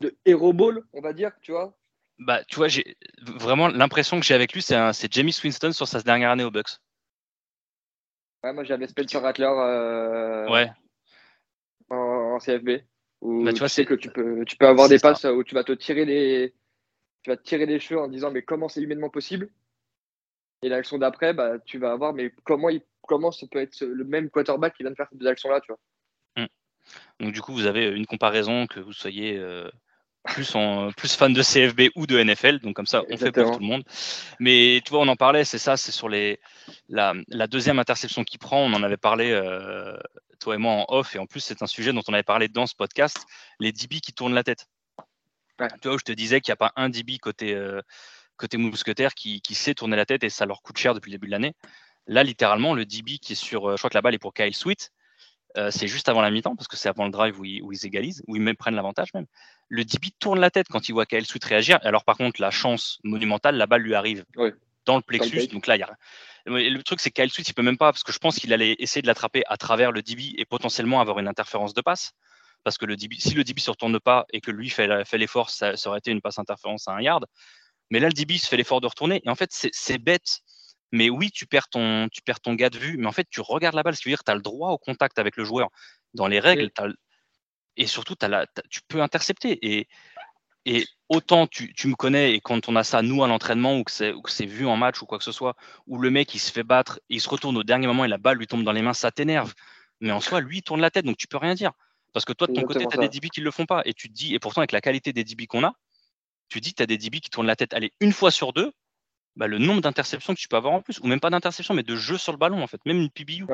de 0.00 0.16
hero 0.24 0.52
ball, 0.52 0.82
on 0.92 1.00
va 1.00 1.12
dire, 1.12 1.32
tu 1.42 1.52
vois. 1.52 1.76
Bah, 2.18 2.44
tu 2.44 2.56
vois, 2.56 2.68
j'ai 2.68 2.96
vraiment 3.22 3.68
l'impression 3.68 4.20
que 4.20 4.26
j'ai 4.26 4.34
avec 4.34 4.52
lui, 4.52 4.62
c'est 4.62 5.12
Jamie 5.12 5.36
Winston 5.42 5.72
sur 5.72 5.88
sa 5.88 6.02
dernière 6.02 6.30
année 6.30 6.44
au 6.44 6.50
Bucks. 6.50 6.78
Ouais, 8.42 8.52
moi 8.52 8.64
j'avais 8.64 8.86
Spencer 8.86 9.20
Rattler 9.20 9.44
euh, 9.46 10.48
ouais. 10.50 10.70
en, 11.90 12.38
CFB. 12.38 12.82
Où 13.20 13.44
bah, 13.44 13.52
tu, 13.52 13.58
vois, 13.58 13.68
sais 13.68 13.84
que 13.84 13.94
tu 13.94 14.10
peux, 14.10 14.44
tu 14.46 14.56
peux 14.56 14.66
avoir 14.66 14.88
des 14.88 14.98
passes 14.98 15.24
où 15.24 15.44
tu 15.44 15.54
vas 15.54 15.64
te 15.64 15.72
tirer 15.72 16.06
les, 16.06 16.54
tu 17.22 17.30
vas 17.30 17.36
te 17.36 17.42
tirer 17.42 17.66
les 17.66 17.78
cheveux 17.78 18.00
en 18.00 18.08
disant 18.08 18.30
mais 18.30 18.42
comment 18.42 18.68
c'est 18.68 18.80
humainement 18.80 19.10
possible? 19.10 19.50
Et 20.62 20.68
l'action 20.68 20.98
d'après, 20.98 21.34
bah, 21.34 21.58
tu 21.58 21.78
vas 21.78 21.92
avoir 21.92 22.14
mais 22.14 22.32
comment, 22.44 22.70
il, 22.70 22.82
comment 23.02 23.30
ça 23.30 23.46
peut 23.50 23.60
être 23.60 23.82
le 23.82 24.04
même 24.04 24.30
quarterback 24.30 24.74
qui 24.74 24.82
vient 24.82 24.90
de 24.90 24.96
faire 24.96 25.08
ces 25.10 25.16
deux 25.16 25.26
actions-là, 25.26 25.60
tu 25.60 25.72
vois? 25.72 25.80
Hum. 26.36 26.48
Donc 27.18 27.34
du 27.34 27.42
coup, 27.42 27.52
vous 27.52 27.66
avez 27.66 27.88
une 27.88 28.06
comparaison 28.06 28.66
que 28.66 28.80
vous 28.80 28.94
soyez 28.94 29.36
euh, 29.36 29.70
plus, 30.24 30.54
en, 30.54 30.92
plus 30.92 31.14
fan 31.14 31.32
de 31.32 31.42
CFB 31.42 31.90
ou 31.96 32.06
de 32.06 32.22
NFL, 32.22 32.58
donc 32.60 32.76
comme 32.76 32.86
ça, 32.86 33.02
on 33.10 33.16
fait 33.16 33.32
pour 33.32 33.52
tout 33.52 33.60
le 33.60 33.66
monde. 33.66 33.84
Mais 34.38 34.80
tu 34.84 34.90
vois, 34.90 35.00
on 35.00 35.08
en 35.08 35.16
parlait, 35.16 35.44
c'est 35.44 35.58
ça, 35.58 35.76
c'est 35.76 35.92
sur 35.92 36.08
les, 36.08 36.40
la, 36.88 37.14
deuxième 37.46 37.78
interception 37.78 38.24
qu'il 38.24 38.38
prend, 38.38 38.60
on 38.60 38.72
en 38.72 38.82
avait 38.82 38.96
parlé, 38.96 39.30
euh, 39.30 39.96
toi 40.38 40.54
et 40.54 40.58
moi, 40.58 40.72
en 40.72 40.84
off, 40.88 41.16
et 41.16 41.18
en 41.18 41.26
plus, 41.26 41.40
c'est 41.40 41.62
un 41.62 41.66
sujet 41.66 41.92
dont 41.92 42.02
on 42.08 42.14
avait 42.14 42.22
parlé 42.22 42.48
dans 42.48 42.66
ce 42.66 42.74
podcast, 42.74 43.26
les 43.60 43.72
DB 43.72 44.00
qui 44.00 44.12
tournent 44.12 44.34
la 44.34 44.44
tête. 44.44 44.66
Tu 45.82 45.88
vois, 45.88 45.98
je 45.98 46.04
te 46.04 46.12
disais 46.12 46.40
qu'il 46.40 46.50
n'y 46.50 46.54
a 46.54 46.56
pas 46.56 46.72
un 46.76 46.88
DB 46.88 47.18
côté, 47.18 47.54
euh, 47.54 47.82
côté 48.36 48.56
mousquetaire 48.56 49.14
qui, 49.14 49.42
qui, 49.42 49.54
sait 49.54 49.74
tourner 49.74 49.96
la 49.96 50.06
tête 50.06 50.24
et 50.24 50.30
ça 50.30 50.46
leur 50.46 50.62
coûte 50.62 50.78
cher 50.78 50.94
depuis 50.94 51.10
le 51.10 51.18
début 51.18 51.26
de 51.26 51.32
l'année. 51.32 51.54
Là, 52.06 52.22
littéralement, 52.22 52.74
le 52.74 52.86
DB 52.86 53.18
qui 53.18 53.34
est 53.34 53.36
sur, 53.36 53.68
euh, 53.68 53.76
je 53.76 53.80
crois 53.80 53.90
que 53.90 53.94
la 53.94 54.02
balle 54.02 54.14
est 54.14 54.18
pour 54.18 54.32
Kyle 54.32 54.54
Sweet, 54.54 54.90
euh, 55.56 55.70
c'est 55.70 55.88
juste 55.88 56.08
avant 56.08 56.20
la 56.20 56.30
mi-temps, 56.30 56.56
parce 56.56 56.68
que 56.68 56.76
c'est 56.76 56.88
avant 56.88 57.04
le 57.04 57.10
drive 57.10 57.38
où 57.40 57.44
ils, 57.44 57.62
où 57.62 57.72
ils, 57.72 57.86
égalisent, 57.86 58.22
où 58.26 58.36
ils 58.36 58.42
même 58.42 58.56
prennent 58.56 58.74
l'avantage 58.74 59.12
même. 59.14 59.26
Le 59.68 59.84
DB 59.84 60.10
tourne 60.18 60.40
la 60.40 60.50
tête 60.50 60.68
quand 60.68 60.88
il 60.88 60.92
voit 60.92 61.06
Kyle 61.06 61.26
Sweet 61.26 61.44
réagir. 61.44 61.78
Alors 61.82 62.04
par 62.04 62.16
contre, 62.16 62.40
la 62.40 62.50
chance 62.50 62.98
monumentale, 63.04 63.56
la 63.56 63.66
balle 63.66 63.82
lui 63.82 63.94
arrive 63.94 64.24
dans 64.86 64.96
le 64.96 65.02
plexus. 65.02 65.48
donc 65.48 65.66
là, 65.66 65.76
il 65.76 65.80
y 65.80 65.82
a... 65.82 65.96
Le 66.46 66.82
truc, 66.82 67.00
c'est 67.00 67.10
que 67.10 67.20
Kyle 67.20 67.30
Sweet, 67.30 67.48
il 67.48 67.54
peut 67.54 67.62
même 67.62 67.78
pas, 67.78 67.92
parce 67.92 68.02
que 68.02 68.12
je 68.12 68.18
pense 68.18 68.36
qu'il 68.36 68.52
allait 68.52 68.76
essayer 68.78 69.02
de 69.02 69.06
l'attraper 69.06 69.42
à 69.46 69.56
travers 69.56 69.92
le 69.92 70.02
DB 70.02 70.34
et 70.38 70.44
potentiellement 70.44 71.00
avoir 71.00 71.18
une 71.18 71.28
interférence 71.28 71.74
de 71.74 71.80
passe. 71.80 72.12
Parce 72.64 72.76
que 72.76 72.86
le 72.86 72.96
DB, 72.96 73.16
si 73.18 73.34
le 73.34 73.44
DB 73.44 73.60
se 73.60 73.70
retourne 73.70 73.98
pas 74.00 74.26
et 74.32 74.40
que 74.40 74.50
lui 74.50 74.68
fait, 74.68 75.04
fait 75.04 75.18
l'effort, 75.18 75.50
ça, 75.50 75.76
ça, 75.76 75.88
aurait 75.88 75.98
été 75.98 76.10
une 76.10 76.20
passe 76.20 76.38
interférence 76.38 76.88
à 76.88 76.92
un 76.92 77.00
yard. 77.00 77.24
Mais 77.90 78.00
là, 78.00 78.08
le 78.08 78.12
DB 78.12 78.38
se 78.38 78.46
fait 78.46 78.56
l'effort 78.56 78.80
de 78.80 78.86
retourner. 78.86 79.20
Et 79.24 79.30
en 79.30 79.34
fait, 79.34 79.50
c'est 79.50 79.98
bête 79.98 80.40
mais 80.92 81.10
oui, 81.10 81.30
tu 81.30 81.46
perds 81.46 81.68
ton, 81.68 82.08
tu 82.08 82.22
perds 82.22 82.40
ton 82.40 82.54
gars 82.54 82.70
de 82.70 82.78
vue, 82.78 82.96
mais 82.96 83.06
en 83.06 83.12
fait, 83.12 83.26
tu 83.30 83.40
regardes 83.40 83.74
la 83.74 83.82
balle, 83.82 83.94
ce 83.94 84.02
qui 84.02 84.08
veut 84.08 84.12
dire 84.12 84.20
que 84.20 84.24
tu 84.24 84.32
as 84.32 84.36
le 84.36 84.42
droit 84.42 84.70
au 84.70 84.78
contact 84.78 85.18
avec 85.18 85.36
le 85.36 85.44
joueur. 85.44 85.68
Dans 86.14 86.26
les 86.26 86.40
règles, 86.40 86.70
et 87.76 87.86
surtout, 87.86 88.16
tu 88.68 88.80
peux 88.88 89.00
intercepter. 89.00 89.58
Et, 89.62 89.88
et 90.66 90.84
autant 91.08 91.46
tu, 91.46 91.72
me 91.86 91.94
connais, 91.94 92.34
et 92.34 92.40
quand 92.40 92.68
on 92.68 92.76
a 92.76 92.84
ça, 92.84 93.02
nous, 93.02 93.22
à 93.22 93.28
l'entraînement, 93.28 93.78
ou 93.78 93.84
que 93.84 93.92
c'est 93.92 94.46
vu 94.46 94.66
en 94.66 94.76
match 94.76 95.00
ou 95.02 95.06
quoi 95.06 95.18
que 95.18 95.24
ce 95.24 95.32
soit, 95.32 95.56
où 95.86 95.98
le 95.98 96.10
mec, 96.10 96.34
il 96.34 96.40
se 96.40 96.52
fait 96.52 96.62
battre, 96.62 97.00
il 97.08 97.20
se 97.20 97.28
retourne 97.28 97.56
au 97.56 97.62
dernier 97.62 97.86
moment 97.86 98.04
et 98.04 98.08
la 98.08 98.18
balle 98.18 98.38
lui 98.38 98.46
tombe 98.46 98.64
dans 98.64 98.72
les 98.72 98.82
mains, 98.82 98.94
ça 98.94 99.10
t'énerve. 99.10 99.54
Mais 100.00 100.12
en 100.12 100.20
soi, 100.20 100.40
lui, 100.40 100.58
il 100.58 100.62
tourne 100.62 100.80
la 100.80 100.90
tête, 100.90 101.04
donc 101.04 101.16
tu 101.16 101.26
peux 101.26 101.36
rien 101.36 101.54
dire. 101.54 101.72
Parce 102.12 102.24
que 102.24 102.32
toi, 102.32 102.46
de 102.46 102.52
ton 102.52 102.62
côté, 102.62 102.86
tu 102.90 102.98
as 102.98 103.00
des 103.00 103.08
DB 103.08 103.28
qui 103.28 103.40
ne 103.40 103.44
le 103.44 103.50
font 103.50 103.66
pas. 103.66 103.82
Et 103.84 103.94
tu 103.94 104.08
te 104.08 104.14
dis, 104.14 104.34
et 104.34 104.38
pourtant, 104.38 104.60
avec 104.60 104.72
la 104.72 104.80
qualité 104.80 105.12
des 105.12 105.24
DB 105.24 105.46
qu'on 105.46 105.62
a, 105.64 105.74
tu 106.48 106.60
dis 106.60 106.72
que 106.72 106.78
tu 106.78 106.82
as 106.82 106.86
des 106.86 106.98
DB 106.98 107.20
qui 107.20 107.30
tournent 107.30 107.46
la 107.46 107.56
tête, 107.56 107.72
allez, 107.72 107.92
une 108.00 108.12
fois 108.12 108.30
sur 108.30 108.52
deux, 108.52 108.72
bah, 109.36 109.46
le 109.46 109.58
nombre 109.58 109.80
d'interceptions 109.80 110.34
que 110.34 110.40
tu 110.40 110.48
peux 110.48 110.56
avoir 110.56 110.74
en 110.74 110.82
plus, 110.82 110.98
ou 111.00 111.06
même 111.06 111.20
pas 111.20 111.30
d'interceptions, 111.30 111.74
mais 111.74 111.82
de 111.82 111.96
jeux 111.96 112.18
sur 112.18 112.32
le 112.32 112.38
ballon, 112.38 112.62
en 112.62 112.66
fait, 112.66 112.80
même 112.84 112.98
une 112.98 113.10
PBU. 113.10 113.46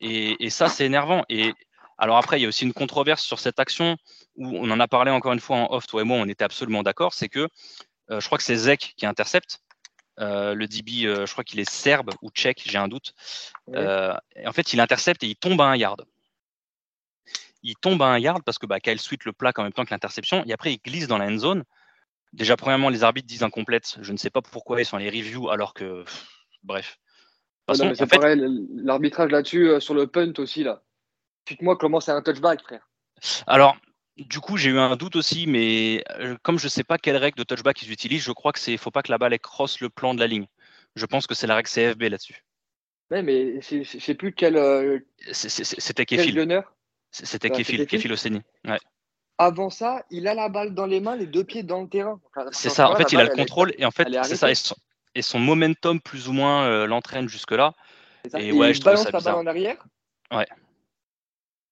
Et, 0.00 0.50
ça, 0.50 0.68
c'est 0.68 0.86
énervant. 0.86 1.24
Et 1.28 1.52
alors 1.98 2.16
après, 2.16 2.38
il 2.38 2.42
y 2.42 2.46
a 2.46 2.48
aussi 2.48 2.64
une 2.64 2.72
controverse 2.72 3.22
sur 3.22 3.38
cette 3.38 3.60
action 3.60 3.96
où 4.36 4.46
on 4.56 4.70
en 4.70 4.80
a 4.80 4.88
parlé 4.88 5.10
encore 5.10 5.32
une 5.32 5.40
fois 5.40 5.56
en 5.58 5.72
off, 5.72 5.86
toi 5.86 6.00
et 6.00 6.04
moi, 6.04 6.16
on 6.16 6.26
était 6.28 6.44
absolument 6.44 6.82
d'accord. 6.82 7.12
C'est 7.12 7.28
que 7.28 7.48
euh, 8.10 8.20
je 8.20 8.26
crois 8.26 8.38
que 8.38 8.44
c'est 8.44 8.56
Zek 8.56 8.94
qui 8.96 9.06
intercepte. 9.06 9.60
Euh, 10.18 10.54
le 10.54 10.66
DB, 10.66 11.06
euh, 11.06 11.26
je 11.26 11.32
crois 11.32 11.44
qu'il 11.44 11.60
est 11.60 11.70
serbe 11.70 12.10
ou 12.22 12.30
tchèque, 12.30 12.62
j'ai 12.66 12.78
un 12.78 12.88
doute. 12.88 13.14
en 13.68 14.52
fait, 14.52 14.72
il 14.72 14.80
intercepte 14.80 15.22
et 15.22 15.28
il 15.28 15.36
tombe 15.36 15.60
à 15.60 15.64
un 15.64 15.76
yard. 15.76 16.04
Il 17.62 17.76
tombe 17.76 18.00
à 18.02 18.06
un 18.06 18.18
yard 18.18 18.42
parce 18.42 18.58
que 18.58 18.66
bah, 18.66 18.80
Kyle 18.80 18.98
Sweet 18.98 19.26
le 19.26 19.32
plaque 19.32 19.58
en 19.58 19.64
même 19.64 19.72
temps 19.72 19.84
que 19.84 19.90
l'interception. 19.90 20.42
Et 20.46 20.52
après, 20.52 20.72
il 20.72 20.78
glisse 20.78 21.06
dans 21.06 21.18
la 21.18 21.26
end 21.26 21.36
zone. 21.36 21.64
Déjà, 22.32 22.56
premièrement, 22.56 22.88
les 22.90 23.02
arbitres 23.02 23.26
disent 23.26 23.42
incomplète. 23.42 23.96
Je 24.00 24.12
ne 24.12 24.16
sais 24.16 24.30
pas 24.30 24.40
pourquoi 24.42 24.80
ils 24.80 24.84
sont 24.84 24.96
les 24.96 25.10
reviews 25.10 25.50
alors 25.50 25.74
que. 25.74 26.04
Bref. 26.62 26.98
c'est 27.72 28.06
pareil, 28.06 28.40
l'arbitrage 28.74 29.30
là-dessus, 29.30 29.68
euh, 29.68 29.80
sur 29.80 29.94
le 29.94 30.06
punt 30.06 30.32
aussi, 30.38 30.62
là. 30.62 30.82
Dites-moi 31.46 31.76
comment 31.76 32.00
c'est 32.00 32.12
un 32.12 32.22
touchback, 32.22 32.62
frère. 32.62 32.88
Alors, 33.46 33.76
du 34.16 34.40
coup, 34.40 34.56
j'ai 34.56 34.70
eu 34.70 34.78
un 34.78 34.96
doute 34.96 35.16
aussi, 35.16 35.46
mais 35.46 36.04
euh, 36.18 36.36
comme 36.42 36.58
je 36.58 36.66
ne 36.66 36.70
sais 36.70 36.84
pas 36.84 36.98
quelle 36.98 37.16
règle 37.16 37.38
de 37.38 37.44
touchback 37.44 37.82
ils 37.82 37.92
utilisent, 37.92 38.22
je 38.22 38.32
crois 38.32 38.52
que 38.52 38.58
c'est 38.58 38.76
faut 38.76 38.90
pas 38.90 39.02
que 39.02 39.10
la 39.10 39.18
balle 39.18 39.38
crosse 39.38 39.80
le 39.80 39.88
plan 39.88 40.14
de 40.14 40.20
la 40.20 40.26
ligne. 40.26 40.46
Je 40.94 41.06
pense 41.06 41.26
que 41.26 41.34
c'est 41.34 41.46
la 41.46 41.54
règle 41.54 41.68
CFB 41.68 42.02
là-dessus. 42.02 42.44
Ouais, 43.10 43.22
mais 43.22 43.60
je 43.60 43.82
sais 43.82 44.14
plus 44.14 44.32
quel. 44.32 44.56
Euh, 44.56 45.00
c'était 45.32 46.06
Kéfil. 46.06 46.68
C'était 47.10 47.50
Kéfil 47.50 48.12
Osséni. 48.12 48.42
Ouais. 48.64 48.78
Avant 49.40 49.70
ça, 49.70 50.04
il 50.10 50.28
a 50.28 50.34
la 50.34 50.50
balle 50.50 50.74
dans 50.74 50.84
les 50.84 51.00
mains, 51.00 51.16
les 51.16 51.24
deux 51.24 51.44
pieds 51.44 51.62
dans 51.62 51.80
le 51.80 51.88
terrain. 51.88 52.20
C'est 52.52 52.68
ça, 52.68 52.90
en 52.90 52.94
fait, 52.94 53.10
il 53.10 53.18
a 53.18 53.24
le 53.24 53.30
contrôle 53.30 53.72
et 53.78 53.86
en 53.86 53.90
fait, 53.90 54.06
c'est 54.22 54.36
ça. 54.36 54.50
Et 55.14 55.22
son, 55.22 55.38
momentum, 55.38 55.98
plus 55.98 56.28
ou 56.28 56.32
moins, 56.34 56.66
euh, 56.66 56.86
l'entraîne 56.86 57.26
jusque-là. 57.26 57.72
Et, 58.36 58.52
ouais, 58.52 58.70
il 58.70 58.74
je 58.74 58.82
balance 58.82 59.10
la 59.10 59.18
balle 59.18 59.34
en 59.34 59.46
arrière. 59.46 59.82
Ouais. 60.30 60.46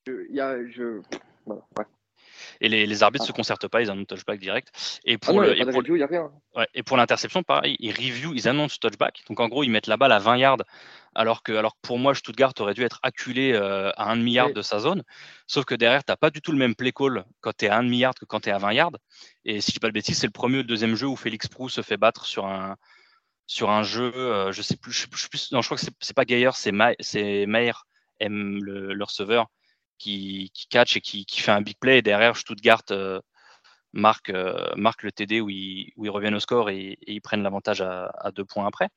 Il 0.06 0.34
y 0.34 0.40
a, 0.40 0.56
je... 0.66 1.02
ouais. 1.46 1.84
Et 2.62 2.68
les, 2.68 3.02
arbitres 3.02 3.24
ne 3.24 3.26
se 3.26 3.32
ah. 3.32 3.36
concertent 3.36 3.68
pas, 3.68 3.82
ils 3.82 3.90
annoncent 3.90 4.06
touchback 4.06 4.40
direct. 4.40 5.00
Et 5.04 5.14
ah 5.14 5.18
pour, 5.18 5.44
et 5.44 6.82
pour 6.82 6.96
l'interception, 6.96 7.42
pareil, 7.42 7.76
ils 7.80 7.92
review, 7.92 8.32
ils 8.34 8.48
annoncent 8.48 8.78
touchback. 8.80 9.22
Donc 9.28 9.40
en 9.40 9.48
gros, 9.48 9.62
ils 9.62 9.70
mettent 9.70 9.86
la 9.86 9.98
balle 9.98 10.12
à 10.12 10.18
20 10.18 10.38
yards, 10.38 10.62
alors 11.18 11.42
que, 11.42 11.52
alors 11.52 11.76
pour 11.82 11.98
moi, 11.98 12.14
Stuttgart 12.14 12.52
aurait 12.60 12.74
dû 12.74 12.82
être 12.84 13.00
acculé 13.02 13.52
euh, 13.52 13.90
à 13.96 14.10
1 14.10 14.16
demi-yard 14.18 14.52
de 14.52 14.62
sa 14.62 14.78
zone. 14.78 15.02
Sauf 15.46 15.64
que 15.64 15.74
derrière, 15.74 16.04
tu 16.04 16.12
n'as 16.12 16.16
pas 16.16 16.30
du 16.30 16.40
tout 16.40 16.52
le 16.52 16.58
même 16.58 16.74
play 16.74 16.92
call 16.92 17.24
quand 17.40 17.52
tu 17.56 17.64
es 17.64 17.68
à 17.68 17.76
1 17.76 17.84
demi-yard 17.84 18.16
que 18.16 18.24
quand 18.24 18.40
tu 18.40 18.48
es 18.48 18.52
à 18.52 18.58
20 18.58 18.72
yards. 18.72 18.96
Et 19.44 19.60
si 19.60 19.72
je 19.72 19.74
dis 19.74 19.80
pas 19.80 19.88
de 19.88 19.92
bêtises, 19.92 20.18
c'est 20.18 20.26
le 20.26 20.32
premier 20.32 20.56
ou 20.56 20.58
le 20.58 20.64
deuxième 20.64 20.94
jeu 20.94 21.06
où 21.06 21.16
Félix 21.16 21.48
Prou 21.48 21.68
se 21.68 21.82
fait 21.82 21.96
battre 21.96 22.24
sur 22.24 22.46
un, 22.46 22.76
sur 23.46 23.70
un 23.70 23.82
jeu, 23.82 24.12
euh, 24.14 24.52
je 24.52 24.62
sais 24.62 24.76
plus, 24.76 24.92
je, 24.92 25.08
plus, 25.08 25.50
non, 25.52 25.60
je 25.60 25.66
crois 25.66 25.76
que 25.76 25.84
c'est 26.00 26.14
pas 26.14 26.24
Gaillard, 26.24 26.56
c'est 26.56 26.72
Mayer, 26.72 27.72
M, 28.20 28.62
le 28.62 29.04
receveur, 29.04 29.46
qui, 29.98 30.52
catch 30.70 30.96
et 30.96 31.00
qui, 31.00 31.26
fait 31.28 31.50
un 31.50 31.60
big 31.60 31.78
play. 31.78 31.98
Et 31.98 32.02
derrière, 32.02 32.36
Stuttgart 32.36 32.82
euh, 32.90 33.20
marque, 33.92 34.30
euh, 34.30 34.70
marque 34.76 35.02
le 35.02 35.12
TD 35.12 35.40
où 35.40 35.50
ils, 35.50 35.92
où 35.96 36.04
ils, 36.04 36.10
reviennent 36.10 36.34
au 36.34 36.40
score 36.40 36.70
et, 36.70 36.98
ils 37.06 37.20
prennent 37.20 37.42
l'avantage 37.42 37.80
à, 37.80 38.30
deux 38.32 38.44
points 38.44 38.66
après. 38.66 38.88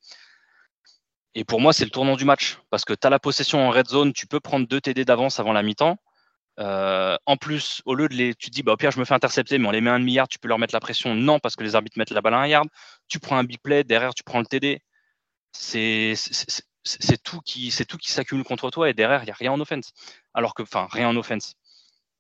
Et 1.36 1.46
pour 1.46 1.62
moi, 1.62 1.72
c'est 1.74 1.86
le 1.86 1.92
tournant 1.92 2.16
du 2.16 2.26
match 2.26 2.58
parce 2.70 2.84
que 2.84 2.94
tu 2.94 3.08
as 3.08 3.10
la 3.10 3.20
possession 3.20 3.66
en 3.66 3.72
red 3.72 3.88
zone, 3.88 4.14
tu 4.14 4.28
peux 4.28 4.40
prendre 4.40 4.68
deux 4.68 4.82
TD 4.82 5.06
d'avance 5.06 5.40
avant 5.40 5.54
la 5.54 5.64
mi-temps. 5.64 5.98
Euh, 6.60 7.18
en 7.26 7.38
plus, 7.38 7.82
au 7.86 7.96
lieu 7.96 8.10
de 8.10 8.14
les. 8.14 8.36
Tu 8.36 8.50
te 8.50 8.52
dis, 8.52 8.64
bah, 8.64 8.74
au 8.74 8.78
pire, 8.78 8.92
je 8.92 9.00
me 9.00 9.06
fais 9.06 9.14
intercepter, 9.14 9.58
mais 9.58 9.68
on 9.68 9.72
les 9.72 9.82
met 9.82 9.90
un 9.90 10.00
demi-yard, 10.00 10.28
tu 10.28 10.38
peux 10.40 10.50
leur 10.50 10.60
mettre 10.60 10.76
la 10.76 10.82
pression. 10.82 11.16
Non, 11.16 11.40
parce 11.40 11.56
que 11.56 11.64
les 11.64 11.76
arbitres 11.76 11.98
mettent 11.98 12.12
la 12.12 12.22
balle 12.22 12.34
à 12.34 12.40
un 12.40 12.48
yard. 12.48 12.68
Tu 13.08 13.20
prends 13.20 13.38
un 13.38 13.44
big 13.44 13.60
play, 13.62 13.84
derrière, 13.84 14.14
tu 14.14 14.24
prends 14.24 14.40
le 14.40 14.46
TD. 14.46 14.82
C'est 15.54 16.16
tout 17.24 17.40
qui 17.42 17.72
c'est 17.72 17.86
tout 17.86 17.98
qui 17.98 18.12
s'accumule 18.12 18.44
contre 18.44 18.72
toi 18.72 18.90
et 18.90 18.94
derrière 18.94 19.22
il 19.22 19.26
n'y 19.26 19.32
a 19.32 19.36
rien 19.36 19.52
en 19.52 19.60
offense. 19.60 19.94
Alors 20.34 20.54
que, 20.54 20.64
enfin, 20.64 20.88
rien 20.92 21.10
en 21.10 21.16
offense. 21.16 21.56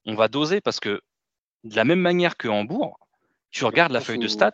On 0.05 0.16
va 0.16 0.28
doser 0.28 0.62
parce 0.62 0.80
que 0.80 1.01
de 1.64 1.76
la 1.76 1.84
même 1.84 1.99
manière 1.99 2.38
que 2.38 2.47
Hambourg, 2.47 2.97
tu 3.51 3.66
regardes 3.66 3.91
la 3.91 4.01
feuille 4.01 4.20
de 4.20 4.28
stats, 4.28 4.51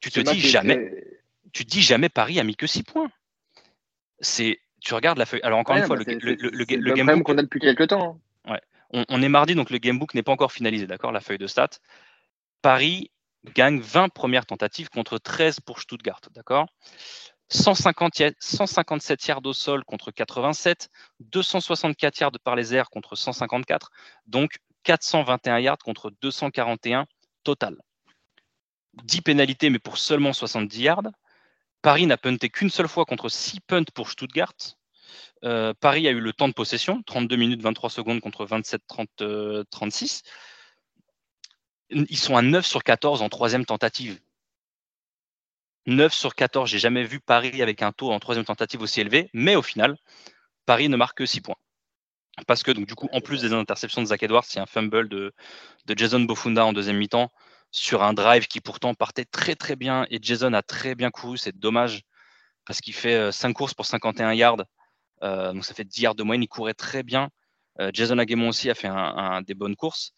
tu 0.00 0.10
te 0.10 0.20
dis 0.20 0.40
jamais, 0.40 0.92
tu 1.52 1.64
dis 1.64 1.82
jamais 1.82 2.08
Paris 2.08 2.38
a 2.38 2.44
mis 2.44 2.56
que 2.56 2.66
6 2.66 2.82
points. 2.82 3.10
C'est, 4.24 4.60
tu 4.80 4.94
regardes 4.94 5.18
la 5.18 5.26
feuille. 5.26 5.42
Alors 5.42 5.58
encore 5.58 5.76
une 5.76 5.84
fois, 5.84 5.96
le, 5.96 6.04
le, 6.04 6.34
le, 6.34 6.94
gamebook 6.94 7.24
qu'on 7.24 7.38
a 7.38 7.42
depuis 7.42 7.60
quelques 7.60 7.88
temps. 7.88 8.20
Hein. 8.46 8.52
Ouais. 8.52 8.60
On, 8.90 9.04
on, 9.08 9.22
est 9.22 9.28
mardi, 9.28 9.54
donc 9.54 9.70
le 9.70 9.78
gamebook 9.78 10.14
n'est 10.14 10.22
pas 10.22 10.32
encore 10.32 10.52
finalisé, 10.52 10.86
d'accord, 10.86 11.12
la 11.12 11.20
feuille 11.20 11.38
de 11.38 11.46
stats. 11.46 11.78
Paris 12.62 13.10
gagne 13.54 13.80
20 13.80 14.08
premières 14.08 14.46
tentatives 14.46 14.88
contre 14.88 15.18
13 15.18 15.60
pour 15.60 15.80
Stuttgart, 15.80 16.20
d'accord 16.34 16.68
157 17.48 19.26
yards 19.26 19.44
au 19.44 19.52
sol 19.52 19.84
contre 19.84 20.10
87, 20.10 20.88
264 21.20 22.20
yards 22.20 22.32
par 22.42 22.56
les 22.56 22.74
airs 22.74 22.90
contre 22.90 23.16
154, 23.16 23.90
donc 24.26 24.56
421 24.84 25.58
yards 25.60 25.78
contre 25.78 26.10
241 26.22 27.06
total. 27.42 27.76
10 28.94 29.22
pénalités, 29.22 29.70
mais 29.70 29.78
pour 29.78 29.98
seulement 29.98 30.32
70 30.32 30.80
yards. 30.80 31.02
Paris 31.84 32.06
n'a 32.06 32.16
punté 32.16 32.48
qu'une 32.48 32.70
seule 32.70 32.88
fois 32.88 33.04
contre 33.04 33.28
6 33.28 33.60
punts 33.60 33.84
pour 33.92 34.10
Stuttgart. 34.10 34.54
Euh, 35.44 35.74
Paris 35.78 36.08
a 36.08 36.12
eu 36.12 36.20
le 36.20 36.32
temps 36.32 36.48
de 36.48 36.54
possession, 36.54 37.02
32 37.02 37.36
minutes 37.36 37.60
23 37.60 37.90
secondes 37.90 38.22
contre 38.22 38.46
27 38.46 38.80
30, 38.88 39.68
36. 39.68 40.22
Ils 41.90 42.16
sont 42.16 42.38
à 42.38 42.40
9 42.42 42.64
sur 42.64 42.82
14 42.82 43.20
en 43.20 43.28
troisième 43.28 43.66
tentative. 43.66 44.18
9 45.84 46.14
sur 46.14 46.34
14, 46.34 46.70
j'ai 46.70 46.78
jamais 46.78 47.04
vu 47.04 47.20
Paris 47.20 47.60
avec 47.60 47.82
un 47.82 47.92
taux 47.92 48.12
en 48.12 48.18
troisième 48.18 48.46
tentative 48.46 48.80
aussi 48.80 49.02
élevé, 49.02 49.28
mais 49.34 49.54
au 49.54 49.62
final, 49.62 49.98
Paris 50.64 50.88
ne 50.88 50.96
marque 50.96 51.18
que 51.18 51.26
6 51.26 51.42
points. 51.42 51.58
Parce 52.46 52.62
que, 52.62 52.70
du 52.70 52.94
coup, 52.94 53.10
en 53.12 53.20
plus 53.20 53.42
des 53.42 53.52
interceptions 53.52 54.00
de 54.00 54.06
Zach 54.06 54.22
Edwards, 54.22 54.46
il 54.54 54.56
y 54.56 54.58
a 54.58 54.62
un 54.62 54.66
fumble 54.66 55.10
de, 55.10 55.34
Jason 55.94 56.20
Bofunda 56.20 56.64
en 56.64 56.72
deuxième 56.72 56.96
mi-temps 56.96 57.30
sur 57.74 58.02
un 58.02 58.12
drive 58.12 58.46
qui 58.46 58.60
pourtant 58.60 58.94
partait 58.94 59.24
très 59.24 59.56
très 59.56 59.76
bien 59.76 60.06
et 60.10 60.18
Jason 60.22 60.52
a 60.52 60.62
très 60.62 60.94
bien 60.94 61.10
couru. 61.10 61.38
C'est 61.38 61.56
dommage 61.56 62.02
parce 62.66 62.80
qu'il 62.80 62.94
fait 62.94 63.32
5 63.32 63.50
euh, 63.50 63.52
courses 63.52 63.74
pour 63.74 63.86
51 63.86 64.32
yards. 64.32 64.64
Euh, 65.22 65.52
donc 65.52 65.64
ça 65.64 65.74
fait 65.74 65.84
10 65.84 66.02
yards 66.02 66.14
de 66.14 66.22
moyenne. 66.22 66.42
Il 66.42 66.48
courait 66.48 66.74
très 66.74 67.02
bien. 67.02 67.30
Euh, 67.80 67.90
Jason 67.92 68.18
Aguemon 68.18 68.48
aussi 68.48 68.70
a 68.70 68.74
fait 68.74 68.88
des 69.46 69.54
bonnes 69.54 69.76
courses. 69.76 70.12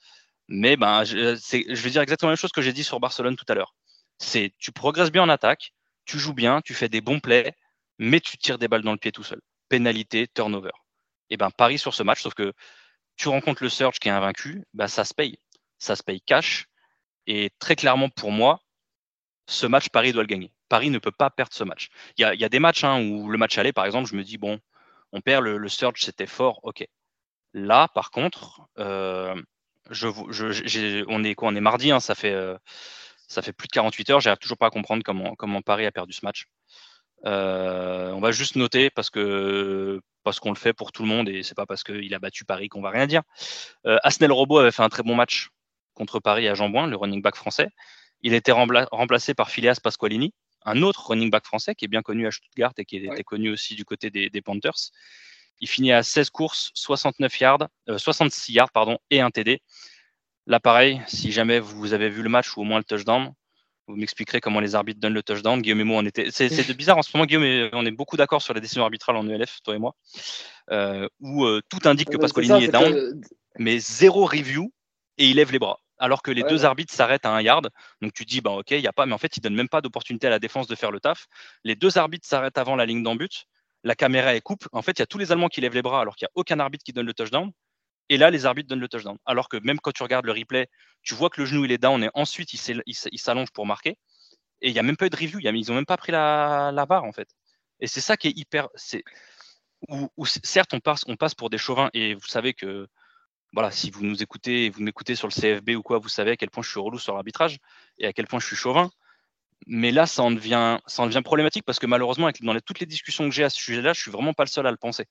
Mais 0.48 0.76
ben, 0.76 1.04
je, 1.04 1.34
je 1.36 1.82
vais 1.82 1.90
dire 1.90 2.02
exactement 2.02 2.28
la 2.28 2.32
même 2.32 2.38
chose 2.38 2.52
que 2.52 2.62
j'ai 2.62 2.72
dit 2.72 2.84
sur 2.84 3.00
Barcelone 3.00 3.36
tout 3.36 3.46
à 3.48 3.54
l'heure 3.54 3.74
c'est 4.18 4.52
tu 4.58 4.72
progresses 4.72 5.10
bien 5.10 5.22
en 5.22 5.28
attaque, 5.28 5.72
tu 6.04 6.18
joues 6.18 6.34
bien, 6.34 6.60
tu 6.62 6.74
fais 6.74 6.88
des 6.88 7.00
bons 7.00 7.20
plays, 7.20 7.52
mais 7.98 8.20
tu 8.20 8.38
tires 8.38 8.58
des 8.58 8.68
balles 8.68 8.82
dans 8.82 8.92
le 8.92 8.98
pied 8.98 9.12
tout 9.12 9.22
seul. 9.22 9.40
Pénalité, 9.68 10.28
turnover. 10.28 10.70
Et 11.28 11.34
eh 11.34 11.36
ben 11.36 11.50
Paris 11.50 11.78
sur 11.78 11.94
ce 11.94 12.02
match, 12.02 12.22
sauf 12.22 12.34
que 12.34 12.52
tu 13.16 13.28
rencontres 13.28 13.62
le 13.62 13.68
Surge 13.68 13.98
qui 13.98 14.08
est 14.08 14.12
invaincu, 14.12 14.64
bah 14.74 14.88
ça 14.88 15.04
se 15.04 15.12
paye. 15.14 15.38
Ça 15.78 15.96
se 15.96 16.02
paye 16.02 16.20
cash. 16.20 16.66
Et 17.26 17.50
très 17.58 17.76
clairement, 17.76 18.08
pour 18.08 18.30
moi, 18.30 18.60
ce 19.46 19.66
match, 19.66 19.88
Paris 19.88 20.12
doit 20.12 20.22
le 20.22 20.28
gagner. 20.28 20.52
Paris 20.68 20.90
ne 20.90 20.98
peut 20.98 21.12
pas 21.12 21.30
perdre 21.30 21.52
ce 21.52 21.64
match. 21.64 21.88
Il 22.18 22.22
y 22.22 22.44
a, 22.44 22.48
des 22.48 22.58
matchs 22.58 22.84
hein, 22.84 23.00
où 23.00 23.28
le 23.28 23.38
match 23.38 23.56
allait, 23.58 23.72
par 23.72 23.86
exemple, 23.86 24.08
je 24.08 24.16
me 24.16 24.22
dis, 24.22 24.38
bon, 24.38 24.58
on 25.12 25.20
perd 25.20 25.44
le, 25.44 25.68
surge, 25.68 26.02
c'était 26.02 26.26
fort, 26.26 26.60
ok. 26.64 26.84
Là, 27.54 27.88
par 27.94 28.10
contre, 28.10 28.62
euh, 28.78 29.40
on 31.08 31.24
est 31.24 31.34
quoi 31.34 31.48
On 31.48 31.54
est 31.54 31.60
mardi, 31.60 31.90
hein, 31.90 32.00
ça, 32.00 32.14
fait, 32.14 32.32
euh, 32.32 32.56
ça 33.28 33.42
fait 33.42 33.52
plus 33.52 33.68
de 33.68 33.72
48 33.72 34.10
heures, 34.10 34.20
j'arrive 34.20 34.38
toujours 34.38 34.58
pas 34.58 34.66
à 34.66 34.70
comprendre 34.70 35.02
comment, 35.04 35.34
comment 35.36 35.62
Paris 35.62 35.86
a 35.86 35.92
perdu 35.92 36.12
ce 36.12 36.24
match. 36.24 36.46
Euh, 37.24 38.10
on 38.12 38.20
va 38.20 38.30
juste 38.30 38.56
noter 38.56 38.90
parce 38.90 39.08
que 39.08 40.00
parce 40.22 40.38
qu'on 40.38 40.50
le 40.50 40.56
fait 40.56 40.74
pour 40.74 40.92
tout 40.92 41.02
le 41.02 41.08
monde 41.08 41.28
et 41.30 41.42
c'est 41.42 41.54
pas 41.54 41.64
parce 41.64 41.82
qu'il 41.82 42.14
a 42.14 42.18
battu 42.18 42.44
Paris 42.44 42.68
qu'on 42.68 42.82
va 42.82 42.90
rien 42.90 43.06
dire. 43.06 43.22
Asnel 43.84 44.32
Robot 44.32 44.58
avait 44.58 44.70
fait 44.72 44.82
un 44.82 44.88
très 44.88 45.02
bon 45.02 45.14
match 45.14 45.48
contre 45.96 46.20
Paris 46.20 46.46
à 46.46 46.54
Jean-Bouin, 46.54 46.86
le 46.86 46.96
running 46.96 47.22
back 47.22 47.34
français. 47.34 47.70
Il 48.22 48.34
a 48.34 48.36
été 48.36 48.52
remplacé 48.52 49.34
par 49.34 49.50
Phileas 49.50 49.78
Pasqualini, 49.82 50.32
un 50.64 50.82
autre 50.82 51.08
running 51.08 51.30
back 51.30 51.44
français 51.44 51.74
qui 51.74 51.84
est 51.84 51.88
bien 51.88 52.02
connu 52.02 52.26
à 52.26 52.30
Stuttgart 52.30 52.72
et 52.76 52.84
qui 52.84 52.96
était 52.96 53.24
connu 53.24 53.50
aussi 53.50 53.74
du 53.74 53.84
côté 53.84 54.10
des, 54.10 54.42
Panthers. 54.42 54.90
Il 55.60 55.68
finit 55.68 55.92
à 55.92 56.02
16 56.02 56.30
courses, 56.30 56.70
69 56.74 57.40
yards, 57.40 57.68
66 57.96 58.52
euh, 58.52 58.54
yards 58.54 58.70
pardon, 58.72 58.98
et 59.10 59.20
un 59.20 59.30
TD. 59.30 59.62
Là, 60.46 60.60
pareil, 60.60 61.00
si 61.08 61.32
jamais 61.32 61.58
vous 61.58 61.92
avez 61.92 62.08
vu 62.08 62.22
le 62.22 62.28
match 62.28 62.56
ou 62.56 62.60
au 62.60 62.64
moins 62.64 62.78
le 62.78 62.84
touchdown, 62.84 63.32
vous 63.88 63.96
m'expliquerez 63.96 64.40
comment 64.40 64.60
les 64.60 64.74
arbitres 64.74 65.00
donnent 65.00 65.14
le 65.14 65.22
touchdown. 65.22 65.60
Guillaume 65.62 65.80
et 65.80 65.84
moi, 65.84 66.02
on 66.02 66.04
était. 66.04 66.30
C'est 66.30 66.76
bizarre 66.76 66.98
en 66.98 67.02
ce 67.02 67.16
moment, 67.16 67.26
Guillaume, 67.26 67.70
on 67.72 67.86
est 67.86 67.92
beaucoup 67.92 68.16
d'accord 68.16 68.42
sur 68.42 68.52
les 68.52 68.60
décisions 68.60 68.82
arbitrales 68.82 69.16
en 69.16 69.28
ELF, 69.28 69.60
toi 69.62 69.76
et 69.76 69.78
moi, 69.78 69.94
euh, 70.70 71.08
où 71.20 71.44
euh, 71.44 71.60
tout 71.68 71.88
indique 71.88 72.10
que 72.10 72.16
Pasqualini 72.16 72.64
est, 72.64 72.68
down, 72.68 73.20
mais 73.58 73.78
zéro 73.78 74.26
review 74.26 74.72
et 75.18 75.28
il 75.28 75.36
lève 75.36 75.52
les 75.52 75.58
bras 75.58 75.80
alors 75.98 76.22
que 76.22 76.30
les 76.30 76.42
deux 76.42 76.64
arbitres 76.64 76.92
s'arrêtent 76.92 77.26
à 77.26 77.30
un 77.30 77.40
yard. 77.40 77.70
Donc 78.02 78.12
tu 78.12 78.24
dis, 78.24 78.40
bah, 78.40 78.50
ok, 78.50 78.70
il 78.72 78.80
n'y 78.80 78.86
a 78.86 78.92
pas, 78.92 79.06
mais 79.06 79.14
en 79.14 79.18
fait, 79.18 79.36
ils 79.36 79.40
ne 79.40 79.44
donnent 79.44 79.56
même 79.56 79.68
pas 79.68 79.80
d'opportunité 79.80 80.26
à 80.26 80.30
la 80.30 80.38
défense 80.38 80.66
de 80.66 80.74
faire 80.74 80.90
le 80.90 81.00
taf. 81.00 81.26
Les 81.64 81.74
deux 81.74 81.98
arbitres 81.98 82.26
s'arrêtent 82.26 82.58
avant 82.58 82.76
la 82.76 82.86
ligne 82.86 83.02
d'embut. 83.02 83.44
La 83.84 83.94
caméra 83.94 84.34
est 84.34 84.40
coupe. 84.40 84.66
En 84.72 84.82
fait, 84.82 84.92
il 84.92 85.00
y 85.00 85.02
a 85.02 85.06
tous 85.06 85.18
les 85.18 85.32
Allemands 85.32 85.48
qui 85.48 85.60
lèvent 85.60 85.74
les 85.74 85.82
bras 85.82 86.00
alors 86.00 86.16
qu'il 86.16 86.26
n'y 86.26 86.30
a 86.30 86.40
aucun 86.40 86.58
arbitre 86.60 86.84
qui 86.84 86.92
donne 86.92 87.06
le 87.06 87.14
touchdown. 87.14 87.50
Et 88.08 88.16
là, 88.16 88.30
les 88.30 88.46
arbitres 88.46 88.68
donnent 88.68 88.80
le 88.80 88.88
touchdown. 88.88 89.16
Alors 89.26 89.48
que 89.48 89.56
même 89.58 89.78
quand 89.80 89.92
tu 89.92 90.02
regardes 90.02 90.26
le 90.26 90.32
replay, 90.32 90.68
tu 91.02 91.14
vois 91.14 91.30
que 91.30 91.40
le 91.40 91.46
genou 91.46 91.64
il 91.64 91.72
est 91.72 91.78
down 91.78 92.02
et 92.02 92.10
ensuite 92.14 92.52
il 92.52 93.18
s'allonge 93.18 93.50
pour 93.52 93.66
marquer. 93.66 93.96
Et 94.60 94.68
il 94.68 94.72
n'y 94.72 94.78
a 94.78 94.82
même 94.82 94.96
pas 94.96 95.06
eu 95.06 95.10
de 95.10 95.16
review. 95.16 95.40
Ils 95.40 95.68
n'ont 95.68 95.74
même 95.74 95.86
pas 95.86 95.96
pris 95.96 96.12
la, 96.12 96.70
la 96.72 96.86
barre 96.86 97.04
en 97.04 97.12
fait. 97.12 97.28
Et 97.80 97.86
c'est 97.86 98.00
ça 98.00 98.16
qui 98.16 98.28
est 98.28 98.36
hyper. 98.36 98.68
Où, 99.88 100.26
certes, 100.26 100.72
on 100.72 100.80
passe, 100.80 101.04
on 101.06 101.16
passe 101.16 101.34
pour 101.34 101.50
des 101.50 101.58
chauvins 101.58 101.90
et 101.92 102.14
vous 102.14 102.26
savez 102.26 102.54
que 102.54 102.88
voilà, 103.56 103.70
si 103.70 103.90
vous 103.90 104.04
nous 104.04 104.22
écoutez, 104.22 104.68
vous 104.68 104.82
m'écoutez 104.82 105.14
sur 105.14 105.28
le 105.28 105.32
CFB 105.32 105.70
ou 105.78 105.82
quoi, 105.82 105.96
vous 105.98 106.10
savez 106.10 106.32
à 106.32 106.36
quel 106.36 106.50
point 106.50 106.62
je 106.62 106.68
suis 106.68 106.78
relou 106.78 106.98
sur 106.98 107.14
l'arbitrage 107.14 107.56
et 107.96 108.06
à 108.06 108.12
quel 108.12 108.26
point 108.26 108.38
je 108.38 108.44
suis 108.44 108.54
chauvin. 108.54 108.90
Mais 109.66 109.92
là, 109.92 110.04
ça 110.04 110.22
en 110.22 110.30
devient, 110.30 110.78
ça 110.86 111.02
en 111.02 111.06
devient 111.06 111.22
problématique 111.24 111.64
parce 111.64 111.78
que 111.78 111.86
malheureusement, 111.86 112.26
avec, 112.26 112.42
dans 112.42 112.54
toutes 112.60 112.80
les 112.80 112.86
discussions 112.86 113.24
que 113.24 113.34
j'ai 113.34 113.44
à 113.44 113.48
ce 113.48 113.56
sujet-là, 113.56 113.94
je 113.94 114.00
suis 114.02 114.10
vraiment 114.10 114.34
pas 114.34 114.42
le 114.44 114.50
seul 114.50 114.66
à 114.66 114.70
le 114.70 114.76
penser. 114.76 115.06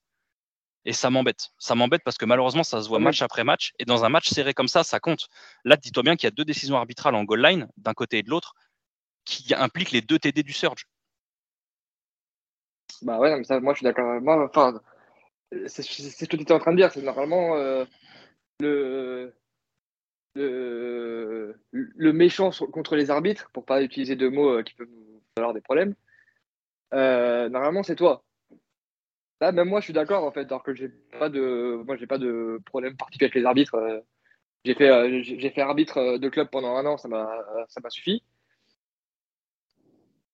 Et 0.85 0.93
ça 0.93 1.09
m'embête. 1.09 1.53
Ça 1.57 1.73
m'embête 1.73 2.03
parce 2.05 2.19
que 2.19 2.25
malheureusement, 2.25 2.61
ça 2.63 2.83
se 2.83 2.87
voit 2.87 2.99
match 2.99 3.23
après 3.23 3.43
match. 3.43 3.73
Et 3.79 3.85
dans 3.85 4.05
un 4.05 4.09
match 4.09 4.29
serré 4.29 4.53
comme 4.53 4.67
ça, 4.67 4.83
ça 4.83 4.99
compte. 4.99 5.27
Là, 5.63 5.75
dis-toi 5.75 6.03
bien 6.03 6.15
qu'il 6.15 6.27
y 6.27 6.31
a 6.31 6.31
deux 6.31 6.45
décisions 6.45 6.77
arbitrales 6.77 7.15
en 7.15 7.23
goal 7.23 7.43
line, 7.43 7.67
d'un 7.77 7.95
côté 7.95 8.19
et 8.19 8.23
de 8.23 8.29
l'autre, 8.29 8.53
qui 9.23 9.55
impliquent 9.55 9.89
les 9.89 10.01
deux 10.01 10.19
TD 10.19 10.43
du 10.43 10.53
Surge. 10.53 10.85
Bah 13.01 13.17
ouais, 13.17 13.35
mais 13.35 13.43
ça, 13.43 13.59
moi 13.59 13.73
je 13.73 13.79
suis 13.79 13.85
d'accord. 13.85 14.21
Moi, 14.21 14.47
enfin, 14.47 14.79
c'est 15.65 15.81
ce 15.81 16.25
que 16.25 16.35
tu 16.35 16.43
étais 16.43 16.53
en 16.53 16.59
train 16.59 16.73
de 16.73 16.77
dire. 16.77 16.91
C'est 16.91 17.01
normalement, 17.01 17.55
euh, 17.55 17.85
le, 18.60 19.34
le, 20.36 22.14
méchant 22.14 22.51
contre 22.72 22.95
les 22.95 23.10
arbitres, 23.12 23.49
pour 23.51 23.66
pas 23.66 23.82
utiliser 23.82 24.16
deux 24.16 24.30
mots 24.30 24.60
euh, 24.60 24.64
qui 24.64 24.74
peuvent 24.74 24.89
nous 24.89 25.22
avoir 25.38 25.53
des 25.53 25.62
problèmes, 25.62 25.95
euh, 26.93 27.49
normalement 27.49 27.84
c'est 27.84 27.95
toi. 27.95 28.24
Là, 29.41 29.51
même 29.51 29.68
moi, 29.68 29.82
je 29.82 29.86
suis 29.86 29.93
d'accord 29.93 30.24
en 30.24 30.32
fait, 30.32 30.45
alors 30.45 30.64
que 30.64 30.74
j'ai 30.74 30.89
pas 31.20 31.30
de, 31.30 31.82
moi, 31.86 31.97
j'ai 31.97 32.08
pas 32.08 32.18
de 32.18 32.62
problème 32.66 32.95
particulier 32.95 33.26
avec 33.26 33.36
les 33.36 33.45
arbitres. 33.45 33.76
Euh. 33.76 33.99
J'ai 34.64 34.74
fait, 34.74 35.24
j'ai 35.24 35.51
fait 35.51 35.62
arbitre 35.62 36.18
de 36.18 36.30
club 36.30 36.49
pendant 36.49 36.76
un 36.76 36.86
an, 36.88 36.97
ça 36.97 37.08
m'a, 37.08 37.30
ça 37.70 37.82
m'a 37.82 37.89
suffi. 37.91 38.24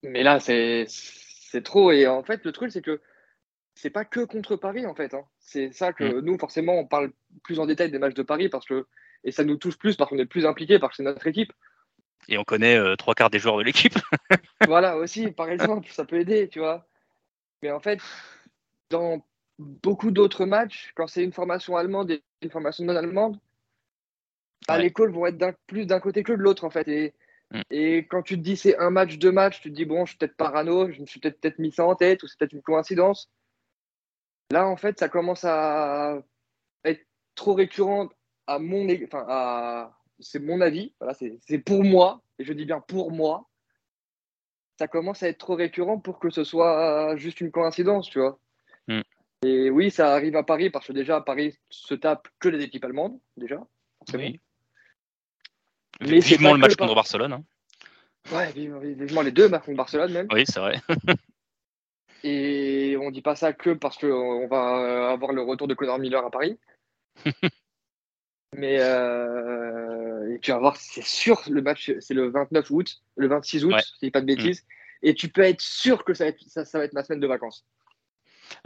Mais 0.03 0.23
là, 0.23 0.39
c'est, 0.39 0.85
c'est 0.87 1.63
trop. 1.63 1.91
Et 1.91 2.07
en 2.07 2.23
fait, 2.23 2.43
le 2.45 2.51
truc, 2.51 2.71
c'est 2.71 2.81
que 2.81 3.01
c'est 3.75 3.89
pas 3.89 4.05
que 4.05 4.21
contre 4.21 4.55
Paris 4.55 4.85
en 4.85 4.95
fait. 4.95 5.13
Hein. 5.13 5.23
C'est 5.39 5.71
ça 5.73 5.93
que 5.93 6.03
mm. 6.03 6.19
nous 6.19 6.37
forcément 6.37 6.79
on 6.79 6.85
parle 6.85 7.11
plus 7.43 7.59
en 7.59 7.65
détail 7.65 7.91
des 7.91 7.99
matchs 7.99 8.13
de 8.13 8.23
Paris 8.23 8.49
parce 8.49 8.65
que 8.65 8.87
et 9.23 9.31
ça 9.31 9.43
nous 9.43 9.57
touche 9.57 9.77
plus 9.77 9.95
parce 9.95 10.09
qu'on 10.09 10.17
est 10.17 10.25
plus 10.25 10.45
impliqué 10.45 10.79
parce 10.79 10.91
que 10.91 10.97
c'est 10.97 11.03
notre 11.03 11.25
équipe. 11.27 11.53
Et 12.27 12.37
on 12.37 12.43
connaît 12.43 12.77
euh, 12.77 12.95
trois 12.95 13.13
quarts 13.13 13.29
des 13.29 13.39
joueurs 13.39 13.57
de 13.57 13.63
l'équipe. 13.63 13.97
voilà 14.67 14.97
aussi 14.97 15.31
par 15.31 15.49
exemple 15.49 15.87
ça 15.91 16.05
peut 16.05 16.19
aider 16.19 16.47
tu 16.49 16.59
vois. 16.59 16.87
Mais 17.61 17.71
en 17.71 17.79
fait 17.79 17.99
dans 18.89 19.25
beaucoup 19.59 20.11
d'autres 20.11 20.45
matchs 20.45 20.91
quand 20.95 21.07
c'est 21.07 21.23
une 21.23 21.33
formation 21.33 21.77
allemande 21.77 22.11
et 22.11 22.23
une 22.41 22.51
formation 22.51 22.83
non 22.83 22.95
allemande, 22.95 23.39
bah, 24.67 24.77
les 24.77 24.91
calls 24.91 25.11
vont 25.11 25.25
être 25.25 25.55
plus 25.67 25.85
d'un 25.85 25.99
côté 25.99 26.23
que 26.23 26.33
de 26.33 26.37
l'autre 26.37 26.65
en 26.65 26.69
fait 26.69 26.87
et 26.87 27.13
mm. 27.51 27.61
et 27.71 27.97
quand 28.09 28.21
tu 28.21 28.37
te 28.37 28.43
dis 28.43 28.57
c'est 28.57 28.77
un 28.77 28.89
match, 28.89 29.17
deux 29.17 29.31
matchs, 29.31 29.61
tu 29.61 29.71
te 29.71 29.75
dis 29.75 29.85
bon, 29.85 30.05
je 30.05 30.11
suis 30.11 30.17
peut-être 30.17 30.35
parano, 30.35 30.91
je 30.91 31.01
me 31.01 31.05
suis 31.05 31.19
peut-être 31.19 31.39
peut 31.39 31.59
mis 31.59 31.71
ça 31.71 31.85
en 31.85 31.95
tête, 31.95 32.23
ou 32.23 32.27
c'est 32.27 32.37
peut-être 32.37 32.53
une 32.53 32.61
coïncidence. 32.61 33.29
Là, 34.51 34.67
en 34.67 34.75
fait, 34.75 34.99
ça 34.99 35.09
commence 35.09 35.45
à 35.45 36.21
être 36.83 37.05
trop 37.35 37.53
récurrent 37.53 38.09
à 38.47 38.59
mon, 38.59 38.87
enfin, 39.05 39.25
à, 39.27 39.97
c'est 40.19 40.39
mon 40.39 40.59
avis. 40.61 40.93
Voilà, 40.99 41.13
c'est 41.13 41.59
pour 41.59 41.83
moi, 41.83 42.21
et 42.37 42.43
je 42.43 42.53
dis 42.53 42.65
bien 42.65 42.81
pour 42.81 43.11
moi. 43.11 43.47
Ça 44.77 44.87
commence 44.87 45.23
à 45.23 45.29
être 45.29 45.37
trop 45.37 45.55
récurrent 45.55 45.99
pour 45.99 46.19
que 46.19 46.29
ce 46.29 46.43
soit 46.43 47.15
juste 47.15 47.39
une 47.39 47.51
coïncidence, 47.51 48.09
tu 48.09 48.19
vois. 48.19 48.39
Mm. 48.87 49.01
Et 49.43 49.69
oui, 49.69 49.89
ça 49.89 50.13
arrive 50.13 50.35
à 50.35 50.43
Paris 50.43 50.69
parce 50.69 50.87
que 50.87 50.93
déjà, 50.93 51.21
Paris 51.21 51.57
se 51.69 51.93
tape 51.93 52.27
que 52.39 52.49
les 52.49 52.63
équipes 52.63 52.85
allemandes, 52.85 53.19
déjà. 53.37 53.65
Oui. 54.13 54.39
Mais 56.01 56.19
vivement 56.19 56.53
le 56.53 56.59
match 56.59 56.75
contre 56.75 56.95
Barcelone. 56.95 57.33
Hein. 57.33 57.43
Ouais, 58.31 58.51
vivement 58.51 59.21
les 59.21 59.31
deux 59.31 59.49
matchs 59.49 59.65
contre 59.65 59.77
Barcelone 59.77 60.11
même. 60.11 60.27
Oui, 60.31 60.43
c'est 60.45 60.59
vrai. 60.59 60.81
Et 62.23 62.97
on 62.99 63.09
dit 63.11 63.21
pas 63.21 63.35
ça 63.35 63.53
que 63.53 63.71
parce 63.71 63.97
qu'on 63.97 64.47
va 64.47 65.11
avoir 65.11 65.33
le 65.33 65.41
retour 65.41 65.67
de 65.67 65.73
Connor 65.73 65.99
Miller 65.99 66.23
à 66.23 66.31
Paris. 66.31 66.59
Mais 68.53 68.77
euh, 68.79 70.37
tu 70.41 70.51
vas 70.51 70.57
voir, 70.59 70.75
c'est 70.75 71.03
sûr, 71.03 71.41
le 71.49 71.61
match, 71.61 71.91
c'est 71.99 72.13
le 72.13 72.29
29 72.29 72.69
août, 72.69 73.01
le 73.15 73.27
26 73.27 73.65
août, 73.65 73.75
si 73.79 73.93
je 73.95 74.05
dis 74.05 74.11
pas 74.11 74.21
de 74.21 74.25
bêtises. 74.25 74.63
Mm. 74.63 75.07
Et 75.07 75.15
tu 75.15 75.29
peux 75.29 75.41
être 75.41 75.61
sûr 75.61 76.03
que 76.03 76.13
ça 76.13 76.25
va 76.25 76.29
être, 76.29 76.43
ça, 76.47 76.77
va 76.77 76.83
être 76.83 76.93
ma 76.93 77.03
semaine 77.03 77.21
de 77.21 77.27
vacances. 77.27 77.65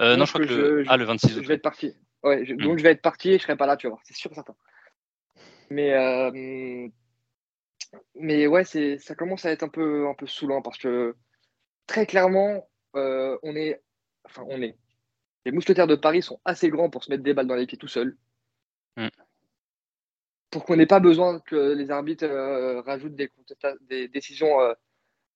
Euh, 0.01 0.15
non, 0.15 0.25
je 0.25 0.33
crois 0.33 0.45
que 0.45 0.53
le... 0.53 0.83
ah, 0.87 0.97
le 0.97 1.05
26 1.05 1.37
août. 1.37 1.43
Je 1.43 1.47
vais 1.47 1.53
être 1.53 1.61
parti. 1.61 1.93
Ouais, 2.23 2.41
mm. 2.41 2.57
Donc 2.57 2.79
je 2.79 2.83
vais 2.83 2.91
être 2.91 3.01
parti 3.01 3.29
et 3.29 3.37
je 3.37 3.43
serai 3.43 3.55
pas 3.55 3.67
là, 3.67 3.77
tu 3.77 3.85
vas 3.87 3.91
voir, 3.91 4.01
c'est 4.03 4.15
sûr 4.15 4.33
certain. 4.33 4.55
Mais, 5.69 5.93
euh, 5.93 6.87
mais 8.15 8.47
ouais, 8.47 8.63
ça 8.63 9.15
commence 9.15 9.45
à 9.45 9.51
être 9.51 9.63
un 9.63 9.69
peu, 9.69 10.07
un 10.07 10.13
peu 10.15 10.25
saoulant 10.25 10.61
parce 10.61 10.77
que 10.77 11.15
très 11.85 12.07
clairement, 12.07 12.67
euh, 12.95 13.37
on 13.43 13.55
est, 13.55 13.81
enfin, 14.23 14.43
on 14.47 14.61
est. 14.61 14.77
Les 15.45 15.51
mousquetaires 15.51 15.87
de 15.87 15.95
Paris 15.95 16.21
sont 16.21 16.39
assez 16.45 16.69
grands 16.69 16.89
pour 16.89 17.03
se 17.03 17.11
mettre 17.11 17.23
des 17.23 17.33
balles 17.33 17.47
dans 17.47 17.55
les 17.55 17.67
pieds 17.67 17.77
tout 17.77 17.87
seuls. 17.87 18.17
Mm. 18.97 19.07
Pour 20.49 20.65
qu'on 20.65 20.75
n'ait 20.75 20.85
pas 20.85 20.99
besoin 20.99 21.39
que 21.39 21.73
les 21.73 21.91
arbitres 21.91 22.25
euh, 22.25 22.81
rajoutent 22.81 23.15
des, 23.15 23.31
des 23.81 24.07
décisions 24.07 24.61
euh, 24.61 24.73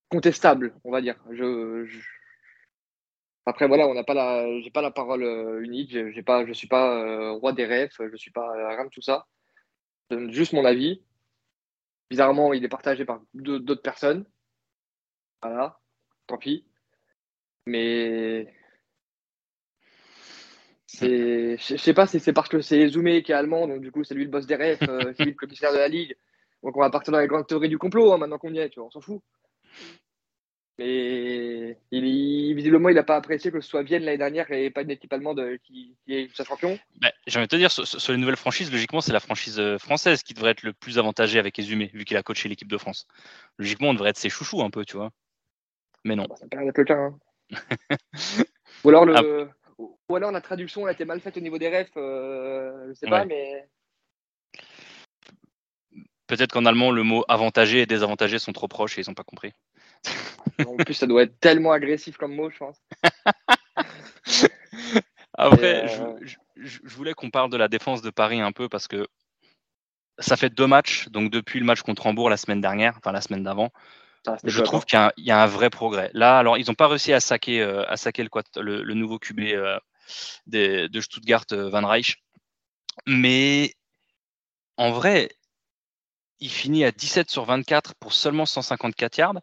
contestables, 0.10 0.76
on 0.84 0.92
va 0.92 1.02
dire. 1.02 1.22
Je, 1.32 1.86
Après, 3.46 3.68
voilà, 3.68 3.88
on 3.88 3.94
n'a 3.94 4.04
pas 4.04 4.14
la, 4.14 4.62
j'ai 4.62 4.72
pas 4.72 4.82
la 4.82 4.92
parole 4.92 5.24
unique. 5.64 5.92
J'ai 5.92 6.24
pas, 6.24 6.46
je 6.46 6.54
suis 6.54 6.68
pas 6.68 7.32
roi 7.34 7.54
des 7.54 7.66
rêves. 7.66 7.92
Je 8.00 8.16
suis 8.16 8.32
pas 8.32 8.50
rien 8.70 8.86
de 8.86 8.90
tout 8.90 9.02
ça. 9.02 9.28
Je 10.10 10.16
donne 10.16 10.32
juste 10.32 10.54
mon 10.54 10.66
avis. 10.66 11.04
Bizarrement, 12.10 12.54
il 12.54 12.64
est 12.64 12.70
partagé 12.70 13.06
par 13.06 13.22
d'autres 13.34 13.84
personnes. 13.84 14.26
Voilà, 15.42 15.80
tant 16.28 16.38
pis. 16.38 16.66
Mais 17.70 18.48
c'est, 20.88 21.56
je 21.58 21.78
sais 21.78 21.94
pas 21.94 22.08
si 22.08 22.20
c'est 22.20 22.34
parce 22.34 22.50
que 22.50 22.62
c'est 22.62 22.88
Zoomé 22.88 23.22
qui 23.22 23.32
est 23.32 23.36
allemand, 23.36 23.68
donc 23.68 23.82
du 23.82 23.92
coup 23.92 24.04
c'est 24.04 24.16
lui 24.16 24.24
le 24.24 24.32
boss 24.32 24.48
des 24.48 24.56
refs, 24.56 24.82
euh, 24.90 25.14
Philippe 25.18 25.40
le 25.40 25.48
commissaire 25.48 25.72
de 25.72 25.78
la 25.78 25.88
ligue. 25.88 26.16
Donc 26.64 26.76
on 26.76 26.80
va 26.80 26.90
partir 26.90 27.14
dans 27.14 27.20
la 27.20 27.28
grande 27.28 27.46
théorie 27.46 27.70
du 27.70 27.78
complot 27.78 28.12
hein, 28.12 28.18
maintenant 28.18 28.40
qu'on 28.40 28.54
y 28.54 28.58
est, 28.58 28.70
tu 28.70 28.80
vois, 28.80 28.88
on 28.88 28.92
s'en 28.92 29.02
fout. 29.02 29.22
Mais 30.80 31.78
il, 31.92 32.56
visiblement, 32.56 32.90
il 32.90 32.96
n'a 32.96 33.04
pas 33.04 33.18
apprécié 33.18 33.52
que 33.52 33.62
ce 33.62 33.70
soit 33.70 33.84
Vienne 33.84 34.04
l'année 34.04 34.18
dernière 34.18 34.50
et 34.52 34.72
pas 34.72 34.82
une 34.82 34.92
équipe 34.92 35.12
allemande 35.14 35.58
qui, 35.64 35.96
est 36.08 36.34
sa 36.36 36.46
champion. 36.46 36.80
Bah, 37.02 37.12
J'ai 37.28 37.38
envie 37.38 37.48
de 37.48 37.52
te 37.52 37.56
dire, 37.58 37.70
sur, 37.70 38.14
les 38.14 38.18
nouvelles 38.18 38.38
franchises, 38.38 38.72
logiquement, 38.72 39.02
c'est 39.02 39.12
la 39.12 39.20
franchise 39.20 39.60
euh, 39.60 39.78
française 39.78 40.24
qui 40.24 40.34
devrait 40.34 40.52
être 40.52 40.64
le 40.64 40.72
plus 40.72 40.98
avantagée 40.98 41.38
avec 41.38 41.60
Ezumé, 41.60 41.92
vu 41.94 42.06
qu'il 42.06 42.16
a 42.16 42.24
coaché 42.24 42.48
l'équipe 42.48 42.70
de 42.70 42.78
France. 42.78 43.08
Logiquement, 43.58 43.90
on 43.90 43.94
devrait 43.94 44.12
être 44.12 44.18
ses 44.18 44.30
chouchous 44.30 44.62
un 44.62 44.70
peu, 44.70 44.86
tu 44.86 44.96
vois. 44.96 45.12
Mais 46.06 46.16
non. 46.16 46.26
Bah, 46.30 46.36
ça 46.38 46.48
paraît 46.48 46.66
le 46.74 46.84
cas. 46.86 46.96
Hein. 46.96 47.20
Ou, 48.84 48.90
alors 48.90 49.06
le, 49.06 49.50
ou 49.78 50.16
alors 50.16 50.32
la 50.32 50.42
traduction 50.42 50.86
a 50.86 50.92
été 50.92 51.06
mal 51.06 51.20
faite 51.20 51.38
au 51.38 51.42
niveau 51.42 51.58
des 51.58 51.70
refs, 51.70 51.90
euh, 51.98 52.88
je 52.90 52.94
sais 52.94 53.08
pas, 53.08 53.26
mais. 53.26 53.68
Peut-être 56.28 56.52
qu'en 56.52 56.66
allemand, 56.66 56.92
le 56.92 57.02
mot 57.02 57.26
avantagé 57.28 57.82
et 57.82 57.86
désavantagé 57.88 58.38
sont 58.38 58.54
trop 58.54 58.68
proches 58.68 58.98
et 58.98 59.02
ils 59.02 59.10
n'ont 59.10 59.16
pas 59.16 59.24
compris. 59.24 59.54
En 60.68 60.76
plus, 60.76 60.94
ça 60.94 61.08
doit 61.08 61.24
être 61.24 61.40
tellement 61.40 61.72
agressif 61.72 62.18
comme 62.18 62.36
mot, 62.36 62.50
je 62.50 62.58
pense. 62.58 62.82
Après, 65.34 65.88
je, 66.58 66.80
voulais 66.84 67.14
qu'on 67.14 67.30
parle 67.30 67.50
de 67.50 67.56
la 67.56 67.70
défense 67.70 68.02
de 68.02 68.10
Paris 68.10 68.42
un 68.42 68.52
peu 68.52 68.68
parce 68.68 68.90
que 68.90 69.08
ça 70.18 70.36
fait 70.36 70.50
deux 70.50 70.68
matchs, 70.68 71.08
donc 71.10 71.32
depuis 71.32 71.60
le 71.60 71.66
match 71.66 71.82
contre 71.82 72.08
Hambourg 72.08 72.30
la 72.30 72.36
semaine 72.36 72.60
dernière, 72.60 72.96
enfin 72.98 73.14
la 73.14 73.22
semaine 73.22 73.44
d'avant, 73.44 73.72
je 74.44 74.62
trouve 74.62 74.86
qu'il 74.86 75.00
y, 75.18 75.32
a 75.32 75.42
un 75.42 75.48
vrai 75.48 75.70
progrès. 75.70 76.12
Là, 76.14 76.38
alors 76.38 76.58
ils 76.58 76.68
n'ont 76.68 76.76
pas 76.76 76.88
réussi 76.88 77.14
à 77.14 77.20
saquer, 77.20 77.62
à 77.62 77.98
saquer 77.98 78.24
le, 78.24 78.84
le, 78.84 78.94
nouveau 78.94 79.20
QB 79.20 79.42
de 80.48 81.02
Stuttgart, 81.02 81.46
Van 81.52 81.88
Reich, 81.88 82.18
mais 83.06 83.74
en 84.78 84.92
vrai, 84.92 85.30
il 86.40 86.50
finit 86.50 86.86
à 86.86 86.92
17 86.92 87.30
sur 87.30 87.46
24 87.46 87.96
pour 87.96 88.14
seulement 88.14 88.46
154 88.46 89.18
yards. 89.18 89.42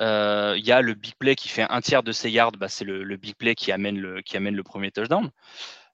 Euh, 0.00 0.54
il 0.58 0.64
y 0.66 0.72
a 0.72 0.80
le 0.80 0.94
big 0.94 1.14
play 1.14 1.36
qui 1.36 1.48
fait 1.48 1.66
un 1.68 1.80
tiers 1.80 2.02
de 2.02 2.12
ses 2.12 2.30
yards, 2.30 2.52
bah, 2.52 2.68
c'est 2.68 2.84
le, 2.84 3.16
big 3.16 3.36
play 3.36 3.54
qui 3.54 3.70
amène 3.70 3.98
le, 3.98 4.22
qui 4.22 4.36
amène 4.36 4.56
le 4.56 4.62
premier 4.64 4.90
touchdown. 4.90 5.30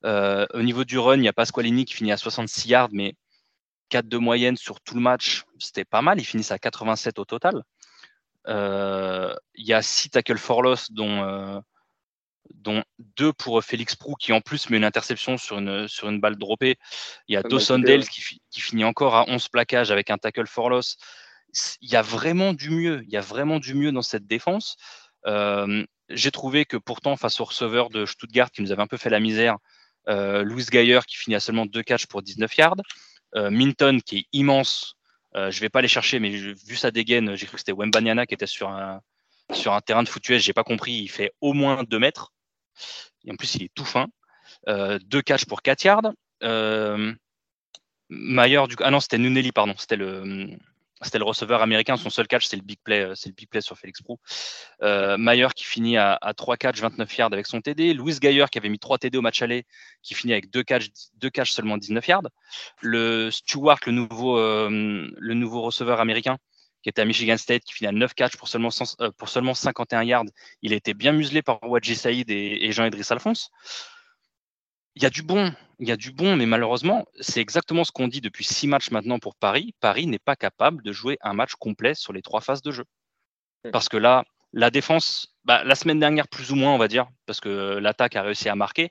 Euh, 0.06 0.46
au 0.54 0.62
niveau 0.62 0.84
du 0.84 0.98
run, 0.98 1.18
il 1.18 1.24
y 1.24 1.28
a 1.28 1.32
Pasqualini 1.32 1.84
qui 1.84 1.94
finit 1.94 2.12
à 2.12 2.16
66 2.16 2.68
yards, 2.68 2.88
mais 2.92 3.14
4 3.90 4.08
de 4.08 4.16
moyenne 4.16 4.56
sur 4.56 4.80
tout 4.80 4.94
le 4.94 5.00
match, 5.00 5.44
c'était 5.58 5.84
pas 5.84 6.00
mal. 6.00 6.18
Ils 6.18 6.24
finissent 6.24 6.52
à 6.52 6.58
87 6.58 7.18
au 7.18 7.24
total. 7.24 7.62
Euh, 8.48 9.34
il 9.54 9.66
y 9.66 9.72
a 9.72 9.82
6 9.82 10.10
tackles 10.10 10.38
for 10.38 10.62
loss, 10.62 10.90
dont, 10.92 11.62
dont 12.54 12.82
2 13.16 13.32
pour 13.32 13.62
Félix 13.62 13.96
Prou, 13.96 14.14
qui 14.14 14.32
en 14.32 14.40
plus 14.40 14.70
met 14.70 14.76
une 14.76 14.84
interception 14.84 15.36
sur 15.36 15.58
une, 15.58 15.88
sur 15.88 16.08
une 16.08 16.20
balle 16.20 16.36
droppée. 16.36 16.78
Il 17.28 17.34
y 17.34 17.36
a 17.36 17.42
Dawson 17.42 17.78
Dales 17.78 18.08
qui, 18.08 18.40
qui, 18.50 18.60
finit 18.60 18.84
encore 18.84 19.14
à 19.14 19.28
11 19.28 19.48
plaquages 19.48 19.90
avec 19.90 20.10
un 20.10 20.18
tackle 20.18 20.46
for 20.46 20.70
loss 20.70 20.96
il 21.80 21.90
y 21.90 21.96
a 21.96 22.02
vraiment 22.02 22.52
du 22.52 22.70
mieux. 22.70 23.02
Il 23.04 23.10
y 23.10 23.16
a 23.16 23.20
vraiment 23.20 23.58
du 23.58 23.74
mieux 23.74 23.92
dans 23.92 24.02
cette 24.02 24.26
défense. 24.26 24.76
Euh, 25.26 25.84
j'ai 26.08 26.30
trouvé 26.30 26.64
que 26.64 26.76
pourtant, 26.76 27.16
face 27.16 27.40
au 27.40 27.44
receveur 27.44 27.90
de 27.90 28.06
Stuttgart 28.06 28.50
qui 28.50 28.62
nous 28.62 28.72
avait 28.72 28.82
un 28.82 28.86
peu 28.86 28.96
fait 28.96 29.10
la 29.10 29.20
misère, 29.20 29.56
euh, 30.08 30.42
Louis 30.42 30.64
Geyer 30.70 31.00
qui 31.06 31.16
finit 31.16 31.36
à 31.36 31.40
seulement 31.40 31.66
deux 31.66 31.82
catchs 31.82 32.06
pour 32.06 32.22
19 32.22 32.56
yards, 32.56 32.76
euh, 33.36 33.50
Minton 33.50 33.98
qui 34.04 34.18
est 34.18 34.26
immense. 34.32 34.96
Je 35.34 35.40
ne 35.40 35.60
vais 35.60 35.68
pas 35.68 35.80
aller 35.80 35.88
chercher, 35.88 36.18
mais 36.18 36.30
vu 36.30 36.76
sa 36.76 36.90
dégaine, 36.90 37.36
j'ai 37.36 37.46
cru 37.46 37.54
que 37.54 37.60
c'était 37.60 37.72
Wembanyana 37.72 38.26
qui 38.26 38.34
était 38.34 38.46
sur 38.46 38.68
un, 38.68 39.00
sur 39.52 39.72
un 39.72 39.80
terrain 39.80 40.02
de 40.02 40.08
foot 40.08 40.28
US. 40.28 40.42
J'ai 40.42 40.52
pas 40.52 40.64
compris. 40.64 40.92
Il 40.92 41.08
fait 41.08 41.32
au 41.40 41.52
moins 41.52 41.84
2 41.84 41.98
mètres. 41.98 42.32
Et 43.24 43.32
en 43.32 43.36
plus, 43.36 43.54
il 43.56 43.64
est 43.64 43.74
tout 43.74 43.84
fin. 43.84 44.08
deux 44.66 45.22
catchs 45.22 45.44
pour 45.44 45.62
4 45.62 45.84
yards. 45.84 46.12
Mayer, 48.12 48.66
du 48.68 48.74
ah 48.80 48.90
non, 48.90 48.98
c'était 48.98 49.18
Nunelli, 49.18 49.52
pardon. 49.52 49.74
C'était 49.78 49.96
le, 49.96 50.58
c'était 51.02 51.18
le 51.18 51.24
receveur 51.24 51.62
américain. 51.62 51.96
Son 51.96 52.10
seul 52.10 52.26
catch, 52.26 52.46
c'est 52.46 52.56
le 52.56 52.62
big 52.62 52.78
play, 52.82 53.00
euh, 53.00 53.14
c'est 53.14 53.28
le 53.28 53.34
big 53.34 53.48
play 53.48 53.60
sur 53.60 53.78
Félix 53.78 54.02
Prou. 54.02 54.18
Euh, 54.82 55.16
Mayer 55.16 55.48
qui 55.54 55.64
finit 55.64 55.96
à, 55.96 56.18
3 56.36 56.56
catch, 56.56 56.80
29 56.80 57.16
yards 57.16 57.32
avec 57.32 57.46
son 57.46 57.60
TD. 57.60 57.94
Louis 57.94 58.16
Geyer 58.20 58.46
qui 58.50 58.58
avait 58.58 58.68
mis 58.68 58.78
3 58.78 58.98
TD 58.98 59.16
au 59.16 59.22
match 59.22 59.40
aller, 59.42 59.64
qui 60.02 60.14
finit 60.14 60.32
avec 60.32 60.50
2 60.50 60.62
catch, 60.62 60.88
2 61.16 61.30
catch 61.30 61.52
seulement 61.52 61.78
19 61.78 62.06
yards. 62.06 62.28
Le 62.82 63.30
Stewart, 63.30 63.78
le 63.86 63.92
nouveau, 63.92 64.38
euh, 64.38 65.08
le 65.16 65.34
nouveau 65.34 65.62
receveur 65.62 66.00
américain, 66.00 66.36
qui 66.82 66.88
était 66.88 67.02
à 67.02 67.04
Michigan 67.04 67.36
State, 67.36 67.62
qui 67.64 67.74
finit 67.74 67.88
à 67.88 67.92
9 67.92 68.14
catch 68.14 68.36
pour 68.36 68.48
seulement, 68.48 68.70
pour 69.16 69.28
seulement 69.28 69.54
51 69.54 70.02
yards. 70.04 70.24
Il 70.62 70.72
a 70.72 70.76
été 70.76 70.94
bien 70.94 71.12
muselé 71.12 71.42
par 71.42 71.62
Wadji 71.62 71.96
Saïd 71.96 72.30
et, 72.30 72.58
et 72.62 72.72
Jean-Idriss 72.72 73.10
Alphonse 73.10 73.50
il 74.96 75.02
y 75.02 75.06
a 75.06 75.10
du 75.10 75.22
bon, 75.22 75.52
il 75.78 75.88
y 75.88 75.92
a 75.92 75.96
du 75.96 76.12
bon, 76.12 76.36
mais 76.36 76.46
malheureusement, 76.46 77.06
c'est 77.20 77.40
exactement 77.40 77.84
ce 77.84 77.92
qu'on 77.92 78.08
dit 78.08 78.20
depuis 78.20 78.44
six 78.44 78.66
matchs 78.66 78.90
maintenant 78.90 79.18
pour 79.18 79.34
Paris. 79.36 79.74
Paris 79.80 80.06
n'est 80.06 80.18
pas 80.18 80.36
capable 80.36 80.82
de 80.82 80.92
jouer 80.92 81.18
un 81.22 81.32
match 81.32 81.54
complet 81.54 81.94
sur 81.94 82.12
les 82.12 82.22
trois 82.22 82.40
phases 82.40 82.62
de 82.62 82.70
jeu. 82.70 82.84
Parce 83.72 83.88
que 83.88 83.96
là, 83.96 84.24
la 84.52 84.70
défense, 84.70 85.34
bah, 85.44 85.64
la 85.64 85.74
semaine 85.74 86.00
dernière, 86.00 86.28
plus 86.28 86.50
ou 86.50 86.56
moins, 86.56 86.72
on 86.72 86.78
va 86.78 86.88
dire, 86.88 87.08
parce 87.26 87.40
que 87.40 87.78
l'attaque 87.78 88.16
a 88.16 88.22
réussi 88.22 88.48
à 88.48 88.56
marquer. 88.56 88.90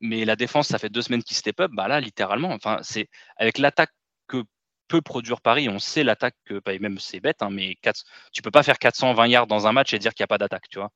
Mais 0.00 0.24
la 0.24 0.36
défense, 0.36 0.68
ça 0.68 0.78
fait 0.78 0.90
deux 0.90 1.02
semaines 1.02 1.22
qu'il 1.22 1.36
step 1.36 1.60
up. 1.60 1.70
Bah 1.74 1.88
là, 1.88 2.00
littéralement, 2.00 2.50
enfin, 2.50 2.78
c'est 2.82 3.08
avec 3.36 3.58
l'attaque 3.58 3.92
que 4.28 4.44
peut 4.88 5.02
produire 5.02 5.40
Paris, 5.40 5.68
on 5.68 5.78
sait 5.78 6.04
l'attaque 6.04 6.36
que, 6.44 6.60
bah, 6.64 6.78
même 6.78 6.98
c'est 6.98 7.20
bête, 7.20 7.42
hein, 7.42 7.50
mais 7.50 7.76
4, 7.76 8.04
tu 8.32 8.42
peux 8.42 8.50
pas 8.50 8.62
faire 8.62 8.78
420 8.78 9.26
yards 9.26 9.46
dans 9.46 9.66
un 9.66 9.72
match 9.72 9.92
et 9.94 9.98
dire 9.98 10.14
qu'il 10.14 10.22
n'y 10.22 10.26
a 10.26 10.28
pas 10.28 10.38
d'attaque, 10.38 10.68
tu 10.70 10.78
vois. 10.78 10.90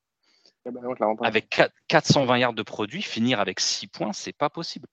Eh 0.65 0.71
ben, 0.71 0.81
avec 1.23 1.59
420 1.87 2.37
yards 2.37 2.53
de 2.53 2.61
produits, 2.61 3.01
finir 3.01 3.39
avec 3.39 3.59
6 3.59 3.87
points, 3.87 4.13
c'est 4.13 4.33
pas 4.33 4.49
possible. 4.49 4.87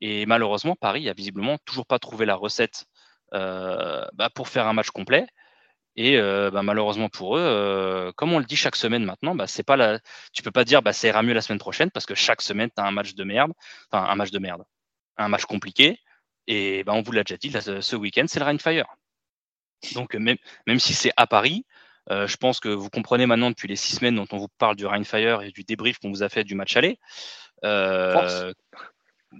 Et 0.00 0.26
malheureusement, 0.26 0.76
Paris 0.76 1.08
a 1.08 1.12
visiblement 1.12 1.58
toujours 1.64 1.86
pas 1.86 1.98
trouvé 1.98 2.26
la 2.26 2.34
recette 2.34 2.86
euh, 3.34 4.04
bah, 4.14 4.30
pour 4.30 4.48
faire 4.48 4.66
un 4.66 4.72
match 4.72 4.90
complet. 4.90 5.26
Et 5.96 6.16
euh, 6.18 6.50
bah, 6.50 6.62
malheureusement 6.62 7.08
pour 7.08 7.36
eux, 7.36 7.40
euh, 7.42 8.12
comme 8.12 8.32
on 8.32 8.38
le 8.38 8.44
dit 8.44 8.56
chaque 8.56 8.76
semaine 8.76 9.04
maintenant, 9.04 9.34
bah, 9.34 9.46
c'est 9.48 9.64
pas 9.64 9.76
la... 9.76 10.00
tu 10.32 10.42
peux 10.42 10.52
pas 10.52 10.64
dire 10.64 10.82
bah, 10.82 10.92
ça 10.92 11.08
ira 11.08 11.22
mieux 11.22 11.34
la 11.34 11.40
semaine 11.42 11.58
prochaine 11.58 11.90
parce 11.90 12.06
que 12.06 12.14
chaque 12.14 12.42
semaine, 12.42 12.70
tu 12.74 12.80
as 12.80 12.86
un 12.86 12.92
match 12.92 13.14
de 13.14 13.24
merde, 13.24 13.52
enfin 13.90 14.04
un 14.08 14.14
match 14.14 14.30
de 14.30 14.38
merde, 14.38 14.62
un 15.16 15.28
match 15.28 15.44
compliqué. 15.44 16.00
Et 16.46 16.84
bah, 16.84 16.92
on 16.94 17.02
vous 17.02 17.12
l'a 17.12 17.24
déjà 17.24 17.36
dit, 17.36 17.52
ce 17.82 17.96
week-end, 17.96 18.24
c'est 18.28 18.38
le 18.40 18.46
Rain 18.46 18.58
Fire. 18.58 18.86
Donc 19.94 20.14
même, 20.14 20.36
même 20.66 20.80
si 20.80 20.94
c'est 20.94 21.12
à 21.16 21.26
Paris, 21.26 21.66
euh, 22.10 22.26
je 22.26 22.36
pense 22.36 22.60
que 22.60 22.68
vous 22.68 22.90
comprenez 22.90 23.26
maintenant 23.26 23.50
depuis 23.50 23.68
les 23.68 23.76
six 23.76 23.96
semaines 23.96 24.16
dont 24.16 24.26
on 24.32 24.38
vous 24.38 24.48
parle 24.58 24.76
du 24.76 24.86
Fire 25.04 25.42
et 25.42 25.50
du 25.50 25.62
débrief 25.62 25.98
qu'on 25.98 26.10
vous 26.10 26.22
a 26.22 26.28
fait 26.28 26.44
du 26.44 26.54
match 26.54 26.76
aller. 26.76 26.98
Euh, 27.64 28.52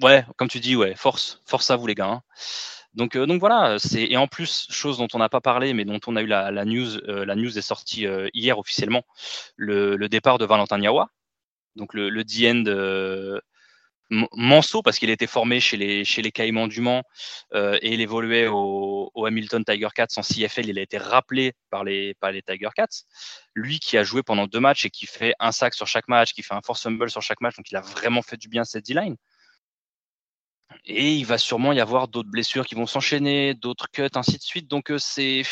ouais, 0.02 0.24
comme 0.36 0.48
tu 0.48 0.60
dis, 0.60 0.76
ouais, 0.76 0.94
force, 0.94 1.40
force 1.46 1.70
à 1.70 1.76
vous 1.76 1.86
les 1.86 1.94
gars. 1.94 2.08
Hein. 2.08 2.22
Donc, 2.94 3.16
euh, 3.16 3.26
donc 3.26 3.40
voilà, 3.40 3.78
c'est 3.78 4.02
et 4.02 4.16
en 4.16 4.26
plus 4.26 4.66
chose 4.70 4.98
dont 4.98 5.08
on 5.14 5.18
n'a 5.18 5.28
pas 5.28 5.40
parlé, 5.40 5.72
mais 5.72 5.84
dont 5.84 6.00
on 6.06 6.16
a 6.16 6.22
eu 6.22 6.26
la, 6.26 6.50
news, 6.64 6.98
la 7.06 7.34
news 7.34 7.56
est 7.58 7.62
sortie 7.62 8.06
hier 8.34 8.58
officiellement, 8.58 9.04
le, 9.56 9.96
départ 10.08 10.38
de 10.38 10.44
Valentin 10.44 10.78
Niawa, 10.78 11.10
donc 11.76 11.94
le, 11.94 12.08
le 12.10 12.24
DN 12.24 12.64
de, 12.64 13.40
Manso, 14.10 14.82
parce 14.82 14.98
qu'il 14.98 15.10
était 15.10 15.26
formé 15.26 15.60
chez 15.60 15.76
les, 15.76 16.04
chez 16.04 16.22
les 16.22 16.32
Caïmans 16.32 16.66
du 16.66 16.80
Mans 16.80 17.02
euh, 17.54 17.78
et 17.82 17.92
il 17.92 18.00
évoluait 18.00 18.46
au, 18.46 19.10
Hamilton 19.26 19.64
Tiger 19.64 19.88
Cats 19.94 20.06
en 20.16 20.22
CFL, 20.22 20.68
il 20.68 20.78
a 20.78 20.82
été 20.82 20.96
rappelé 20.96 21.52
par 21.70 21.84
les, 21.84 22.14
par 22.14 22.30
les 22.30 22.40
Tiger 22.40 22.68
Cats. 22.74 23.04
Lui 23.54 23.80
qui 23.80 23.98
a 23.98 24.04
joué 24.04 24.22
pendant 24.22 24.46
deux 24.46 24.60
matchs 24.60 24.86
et 24.86 24.90
qui 24.90 25.06
fait 25.06 25.34
un 25.40 25.52
sac 25.52 25.74
sur 25.74 25.86
chaque 25.86 26.08
match, 26.08 26.32
qui 26.32 26.42
fait 26.42 26.54
un 26.54 26.62
force 26.62 26.86
humble 26.86 27.10
sur 27.10 27.20
chaque 27.20 27.40
match, 27.40 27.56
donc 27.56 27.70
il 27.70 27.76
a 27.76 27.80
vraiment 27.80 28.22
fait 28.22 28.36
du 28.36 28.48
bien 28.48 28.64
cette 28.64 28.86
D-line. 28.86 29.16
Et 30.84 31.14
il 31.14 31.24
va 31.26 31.38
sûrement 31.38 31.72
y 31.72 31.80
avoir 31.80 32.08
d'autres 32.08 32.30
blessures 32.30 32.66
qui 32.66 32.74
vont 32.74 32.86
s'enchaîner, 32.86 33.54
d'autres 33.54 33.90
cuts, 33.90 34.08
ainsi 34.14 34.36
de 34.36 34.42
suite. 34.42 34.68
Donc 34.68 34.90
euh, 34.90 34.98
c'est. 34.98 35.42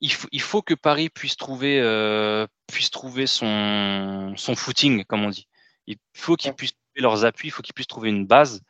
Il 0.00 0.12
faut, 0.12 0.28
il 0.32 0.40
faut, 0.40 0.60
que 0.60 0.74
Paris 0.74 1.08
puisse 1.08 1.36
trouver, 1.36 1.80
euh, 1.80 2.46
puisse 2.66 2.90
trouver 2.90 3.26
son, 3.26 4.34
son 4.36 4.54
footing, 4.54 5.04
comme 5.04 5.24
on 5.24 5.30
dit. 5.30 5.48
Il 5.86 5.96
faut 6.12 6.36
qu'ils 6.36 6.54
puissent 6.54 6.72
trouver 6.72 7.02
leurs 7.02 7.24
appuis, 7.24 7.48
il 7.48 7.50
faut 7.50 7.62
qu'ils 7.62 7.74
puissent 7.74 7.86
trouver 7.86 8.10
une 8.10 8.26
base. 8.26 8.62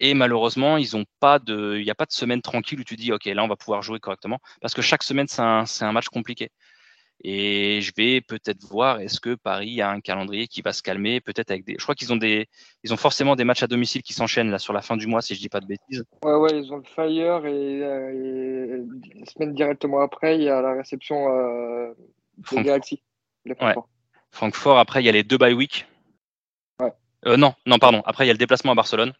Et 0.00 0.14
malheureusement, 0.14 0.76
ils 0.76 0.96
ont 0.96 1.04
pas 1.20 1.38
de, 1.38 1.76
il 1.78 1.84
n'y 1.84 1.90
a 1.90 1.94
pas 1.94 2.06
de 2.06 2.12
semaine 2.12 2.40
tranquille 2.40 2.80
où 2.80 2.84
tu 2.84 2.96
dis, 2.96 3.12
OK, 3.12 3.24
là, 3.24 3.42
on 3.42 3.48
va 3.48 3.56
pouvoir 3.56 3.82
jouer 3.82 3.98
correctement. 3.98 4.38
Parce 4.60 4.74
que 4.74 4.82
chaque 4.82 5.02
semaine, 5.02 5.26
c'est 5.26 5.42
un, 5.42 5.64
un, 5.80 5.92
match 5.92 6.08
compliqué. 6.08 6.50
Et 7.24 7.80
je 7.80 7.92
vais 7.96 8.20
peut-être 8.20 8.62
voir, 8.64 9.00
est-ce 9.00 9.18
que 9.18 9.34
Paris 9.34 9.80
a 9.80 9.90
un 9.90 10.00
calendrier 10.00 10.46
qui 10.46 10.62
va 10.62 10.72
se 10.72 10.84
calmer, 10.84 11.20
peut-être 11.20 11.50
avec 11.50 11.64
des. 11.64 11.74
Je 11.76 11.82
crois 11.82 11.96
qu'ils 11.96 12.12
ont 12.12 12.16
des, 12.16 12.46
ils 12.84 12.94
ont 12.94 12.96
forcément 12.96 13.34
des 13.34 13.42
matchs 13.42 13.64
à 13.64 13.66
domicile 13.66 14.02
qui 14.02 14.12
s'enchaînent 14.12 14.52
là 14.52 14.60
sur 14.60 14.72
la 14.72 14.82
fin 14.82 14.96
du 14.96 15.08
mois, 15.08 15.20
si 15.20 15.34
je 15.34 15.40
dis 15.40 15.48
pas 15.48 15.58
de 15.58 15.66
bêtises. 15.66 16.04
Ouais, 16.22 16.34
ouais, 16.34 16.60
ils 16.60 16.72
ont 16.72 16.76
le 16.76 16.84
Fire 16.84 17.44
et, 17.44 17.82
euh, 17.82 18.84
la 19.16 19.26
semaine 19.26 19.52
directement 19.52 20.00
après, 20.00 20.36
il 20.36 20.44
y 20.44 20.48
a 20.48 20.62
la 20.62 20.74
réception 20.74 21.28
euh, 21.28 21.92
de 22.52 22.62
Galaxy. 22.62 23.02
Francfort. 23.56 23.88
Francfort. 24.30 24.78
Après, 24.78 25.02
il 25.02 25.06
y 25.06 25.08
a 25.08 25.12
les 25.12 25.24
deux 25.24 25.38
bye 25.38 25.54
week 25.54 25.86
euh, 27.26 27.36
non, 27.36 27.54
non, 27.66 27.78
pardon. 27.78 28.02
Après, 28.04 28.24
il 28.24 28.28
y 28.28 28.30
a 28.30 28.34
le 28.34 28.38
déplacement 28.38 28.72
à 28.72 28.74
Barcelone. 28.74 29.12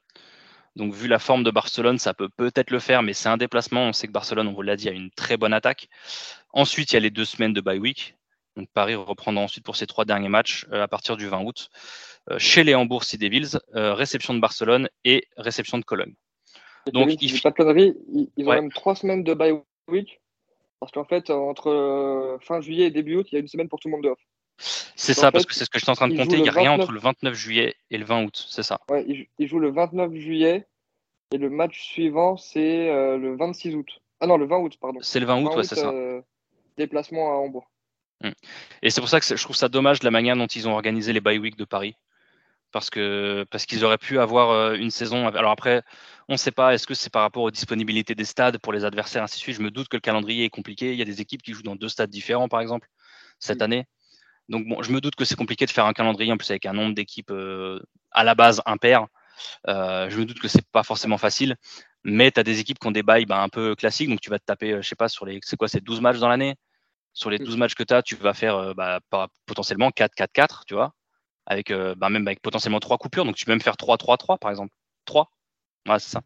Donc, 0.76 0.92
vu 0.92 1.08
la 1.08 1.18
forme 1.18 1.42
de 1.42 1.50
Barcelone, 1.50 1.98
ça 1.98 2.14
peut 2.14 2.28
peut-être 2.28 2.70
le 2.70 2.78
faire, 2.78 3.02
mais 3.02 3.12
c'est 3.12 3.28
un 3.28 3.36
déplacement. 3.36 3.82
On 3.82 3.92
sait 3.92 4.06
que 4.06 4.12
Barcelone, 4.12 4.46
on 4.48 4.52
vous 4.52 4.62
l'a 4.62 4.76
dit, 4.76 4.88
a 4.88 4.92
une 4.92 5.10
très 5.10 5.36
bonne 5.36 5.52
attaque. 5.52 5.88
Ensuite, 6.52 6.92
il 6.92 6.94
y 6.94 6.96
a 6.96 7.00
les 7.00 7.10
deux 7.10 7.24
semaines 7.24 7.52
de 7.52 7.60
bye 7.60 7.78
week. 7.78 8.16
Donc, 8.56 8.68
Paris 8.72 8.94
reprendra 8.94 9.42
ensuite 9.42 9.64
pour 9.64 9.76
ses 9.76 9.86
trois 9.86 10.04
derniers 10.04 10.28
matchs 10.28 10.66
euh, 10.72 10.82
à 10.82 10.88
partir 10.88 11.16
du 11.16 11.26
20 11.26 11.42
août. 11.42 11.70
Euh, 12.30 12.38
chez 12.38 12.64
les 12.64 12.74
Hambourg 12.74 13.04
Sea 13.04 13.18
Devils, 13.18 13.58
réception 13.72 14.34
de 14.34 14.40
Barcelone 14.40 14.88
et 15.04 15.26
réception 15.36 15.78
de 15.78 15.84
Cologne. 15.84 16.14
Donc, 16.92 17.10
il... 17.20 17.40
pas 17.40 17.50
de 17.50 17.96
ils, 18.36 18.48
ont 18.48 18.52
même 18.52 18.72
trois 18.72 18.94
semaines 18.94 19.24
de 19.24 19.34
bye 19.34 19.54
week. 19.88 20.20
Parce 20.80 20.92
qu'en 20.92 21.04
fait, 21.04 21.30
entre 21.30 22.38
fin 22.40 22.60
juillet 22.60 22.86
et 22.86 22.90
début 22.90 23.16
août, 23.16 23.26
il 23.30 23.34
y 23.34 23.38
a 23.38 23.40
une 23.40 23.48
semaine 23.48 23.68
pour 23.68 23.80
tout 23.80 23.88
le 23.88 23.92
monde 23.92 24.04
de 24.04 24.10
off. 24.10 24.20
C'est 24.58 25.14
ça, 25.14 25.30
parce 25.30 25.46
que 25.46 25.54
c'est 25.54 25.64
ce 25.64 25.70
que 25.70 25.78
je 25.78 25.84
suis 25.84 25.90
en 25.90 25.94
train 25.94 26.08
de 26.08 26.16
compter. 26.16 26.36
Il 26.36 26.42
n'y 26.42 26.48
a 26.48 26.52
rien 26.52 26.72
entre 26.72 26.92
le 26.92 27.00
29 27.00 27.34
juillet 27.34 27.76
et 27.90 27.98
le 27.98 28.04
20 28.04 28.24
août, 28.24 28.46
c'est 28.48 28.62
ça. 28.62 28.80
Ouais, 28.90 29.04
il, 29.38 29.46
joue 29.46 29.58
le 29.58 29.70
29 29.70 30.14
juillet 30.14 30.66
et 31.32 31.38
le 31.38 31.48
match 31.48 31.80
suivant, 31.80 32.36
c'est 32.36 32.88
euh, 32.88 33.18
le 33.18 33.36
26 33.36 33.76
août. 33.76 34.00
Ah 34.20 34.26
non, 34.26 34.36
le 34.36 34.46
20 34.46 34.58
août, 34.58 34.76
pardon. 34.80 34.98
C'est 35.02 35.20
le 35.20 35.26
20 35.26 35.42
août, 35.42 35.56
ouais, 35.56 35.62
c'est 35.62 35.76
ça. 35.76 35.90
Euh, 35.90 36.20
déplacement 36.76 37.32
à 37.32 37.36
Hambourg. 37.36 37.70
Hum. 38.24 38.32
Et 38.82 38.90
c'est 38.90 39.00
pour 39.00 39.08
ça 39.08 39.20
que 39.20 39.36
je 39.36 39.42
trouve 39.42 39.54
ça 39.54 39.68
dommage 39.68 40.02
la 40.02 40.10
manière 40.10 40.36
dont 40.36 40.46
ils 40.46 40.66
ont 40.66 40.72
organisé 40.72 41.12
les 41.12 41.20
bye 41.20 41.38
week 41.38 41.56
de 41.56 41.64
Paris. 41.64 41.94
parce 42.72 42.90
que 42.90 43.46
parce 43.50 43.64
qu'ils 43.64 43.84
auraient 43.84 43.98
pu 43.98 44.18
avoir 44.18 44.50
euh, 44.50 44.74
une 44.74 44.90
saison. 44.90 45.28
Alors 45.28 45.52
après, 45.52 45.82
on 46.28 46.32
ne 46.32 46.38
sait 46.38 46.50
pas. 46.50 46.74
Est-ce 46.74 46.86
que 46.86 46.94
c'est 46.94 47.10
par 47.10 47.22
rapport 47.22 47.44
aux 47.44 47.52
disponibilités 47.52 48.16
des 48.16 48.24
stades 48.24 48.58
pour 48.58 48.72
les 48.72 48.84
adversaires 48.84 49.22
ainsi 49.22 49.36
de 49.36 49.40
suite 49.40 49.56
Je 49.56 49.62
me 49.62 49.70
doute 49.70 49.88
que 49.88 49.96
le 49.96 50.00
calendrier 50.00 50.44
est 50.46 50.50
compliqué. 50.50 50.92
Il 50.92 50.98
y 50.98 51.02
a 51.02 51.04
des 51.04 51.20
équipes 51.20 51.42
qui 51.42 51.52
jouent 51.52 51.62
dans 51.62 51.76
deux 51.76 51.88
stades 51.88 52.10
différents, 52.10 52.48
par 52.48 52.60
exemple, 52.60 52.88
cette 53.38 53.62
année. 53.62 53.86
Donc 54.48 54.66
bon, 54.66 54.82
je 54.82 54.92
me 54.92 55.00
doute 55.00 55.14
que 55.16 55.24
c'est 55.24 55.36
compliqué 55.36 55.66
de 55.66 55.70
faire 55.70 55.86
un 55.86 55.92
calendrier 55.92 56.32
en 56.32 56.36
plus 56.36 56.50
avec 56.50 56.66
un 56.66 56.72
nombre 56.72 56.94
d'équipes 56.94 57.30
euh, 57.30 57.80
à 58.10 58.24
la 58.24 58.34
base 58.34 58.62
impair. 58.66 59.06
Euh, 59.68 60.10
je 60.10 60.18
me 60.18 60.24
doute 60.24 60.40
que 60.40 60.48
c'est 60.48 60.66
pas 60.72 60.82
forcément 60.82 61.18
facile, 61.18 61.56
mais 62.04 62.30
tu 62.32 62.40
as 62.40 62.44
des 62.44 62.60
équipes 62.60 62.78
qui 62.78 62.86
ont 62.88 62.92
des 62.92 63.02
bails 63.02 63.26
bah, 63.26 63.42
un 63.42 63.48
peu 63.48 63.74
classiques, 63.76 64.08
donc 64.08 64.20
tu 64.20 64.30
vas 64.30 64.38
te 64.38 64.44
taper, 64.44 64.82
je 64.82 64.88
sais 64.88 64.96
pas, 64.96 65.08
sur 65.08 65.26
les, 65.26 65.40
c'est 65.42 65.56
quoi, 65.56 65.68
c'est 65.68 65.82
12 65.82 66.00
matchs 66.00 66.18
dans 66.18 66.28
l'année? 66.28 66.56
Sur 67.12 67.30
les 67.30 67.38
12 67.38 67.56
matchs 67.56 67.74
que 67.74 67.82
tu 67.84 67.94
as, 67.94 68.02
tu 68.02 68.16
vas 68.16 68.34
faire 68.34 68.74
bah, 68.74 69.00
potentiellement 69.46 69.90
4-4-4, 69.90 70.64
tu 70.66 70.74
vois? 70.74 70.94
Avec 71.46 71.70
euh, 71.70 71.94
bah, 71.96 72.10
même 72.10 72.26
avec 72.28 72.42
potentiellement 72.42 72.80
trois 72.80 72.98
coupures. 72.98 73.24
Donc 73.24 73.36
tu 73.36 73.44
peux 73.44 73.52
même 73.52 73.60
faire 73.60 73.76
3-3-3 73.76 74.38
par 74.38 74.50
exemple. 74.50 74.72
3. 75.06 75.30
Ouais, 75.88 75.98
c'est 75.98 76.10
ça. 76.10 76.22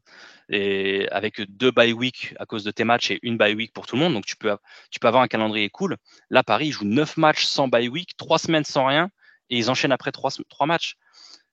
Et 0.48 1.08
avec 1.10 1.40
deux 1.42 1.70
bye 1.70 1.92
week 1.92 2.34
à 2.38 2.46
cause 2.46 2.64
de 2.64 2.70
tes 2.72 2.84
matchs 2.84 3.12
et 3.12 3.20
une 3.22 3.36
bye 3.36 3.54
week 3.54 3.72
pour 3.72 3.86
tout 3.86 3.96
le 3.96 4.02
monde. 4.02 4.14
Donc 4.14 4.26
tu 4.26 4.36
peux, 4.36 4.56
tu 4.90 4.98
peux 4.98 5.08
avoir 5.08 5.22
un 5.22 5.28
calendrier 5.28 5.70
cool. 5.70 5.96
Là, 6.30 6.42
Paris 6.42 6.72
joue 6.72 6.84
9 6.84 7.16
matchs 7.16 7.44
sans 7.44 7.68
bye 7.68 7.88
week, 7.88 8.16
3 8.16 8.38
semaines 8.38 8.64
sans 8.64 8.86
rien, 8.86 9.10
et 9.50 9.58
ils 9.58 9.70
enchaînent 9.70 9.92
après 9.92 10.12
3, 10.12 10.32
3 10.48 10.66
matchs. 10.66 10.96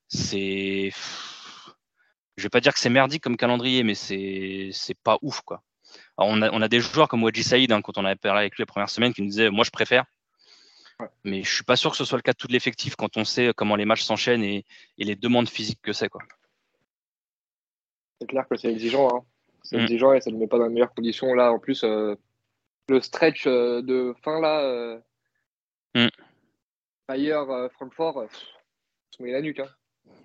C'est. 0.07 0.91
Je 2.37 2.43
vais 2.43 2.49
pas 2.49 2.61
dire 2.61 2.73
que 2.73 2.79
c'est 2.79 2.89
merdique 2.89 3.21
comme 3.21 3.37
calendrier, 3.37 3.83
mais 3.83 3.95
c'est 3.95 4.71
pas 5.03 5.17
ouf 5.21 5.41
quoi. 5.41 5.61
Alors 6.17 6.31
on, 6.31 6.41
a, 6.41 6.49
on 6.51 6.61
a 6.61 6.67
des 6.67 6.79
joueurs 6.79 7.07
comme 7.07 7.23
Wadji 7.23 7.43
Saïd, 7.43 7.71
hein, 7.71 7.81
quand 7.81 7.97
on 7.97 8.05
avait 8.05 8.15
parlé 8.15 8.41
avec 8.41 8.55
lui 8.55 8.63
la 8.63 8.65
première 8.65 8.89
semaine, 8.89 9.13
qui 9.13 9.21
nous 9.21 9.29
disaient 9.29 9.49
Moi, 9.49 9.63
je 9.65 9.71
préfère. 9.71 10.05
Mais 11.23 11.43
je 11.43 11.53
suis 11.53 11.63
pas 11.63 11.75
sûr 11.75 11.91
que 11.91 11.97
ce 11.97 12.05
soit 12.05 12.17
le 12.17 12.21
cas 12.21 12.33
de 12.33 12.37
tout 12.37 12.47
l'effectif 12.49 12.95
quand 12.95 13.15
on 13.17 13.23
sait 13.23 13.53
comment 13.55 13.75
les 13.75 13.85
matchs 13.85 14.03
s'enchaînent 14.03 14.43
et, 14.43 14.65
les 14.97 15.15
demandes 15.15 15.47
physiques 15.47 15.81
que 15.81 15.93
c'est. 15.93 16.09
C'est 18.19 18.27
clair 18.27 18.47
que 18.47 18.57
c'est 18.57 18.71
exigeant. 18.71 19.09
Hein. 19.13 19.23
C'est 19.63 19.77
mm. 19.77 19.81
exigeant 19.81 20.13
et 20.13 20.21
ça 20.21 20.31
ne 20.31 20.37
met 20.37 20.47
pas 20.47 20.57
dans 20.57 20.65
les 20.65 20.73
meilleures 20.73 20.93
conditions. 20.93 21.33
Là, 21.33 21.51
en 21.51 21.59
plus, 21.59 21.83
euh, 21.83 22.15
le 22.87 23.01
stretch 23.01 23.47
euh, 23.47 23.81
de 23.81 24.13
fin 24.23 24.39
là, 24.41 24.61
euh, 24.61 24.99
mm. 25.95 26.09
ailleurs, 27.07 27.71
Francfort, 27.73 28.25
se 29.11 29.23
met 29.23 29.31
la 29.31 29.41
nuque. 29.41 29.59
Hein. 29.59 29.69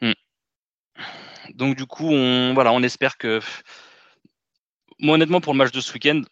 Mm. 0.00 1.52
Donc 1.54 1.76
du 1.76 1.86
coup, 1.86 2.08
on, 2.08 2.54
voilà, 2.54 2.72
on 2.72 2.82
espère 2.82 3.16
que. 3.18 3.40
Moi, 5.00 5.14
honnêtement, 5.14 5.40
pour 5.40 5.52
le 5.52 5.58
match 5.58 5.72
de 5.72 5.80
ce 5.80 5.92
week-end, 5.92 6.22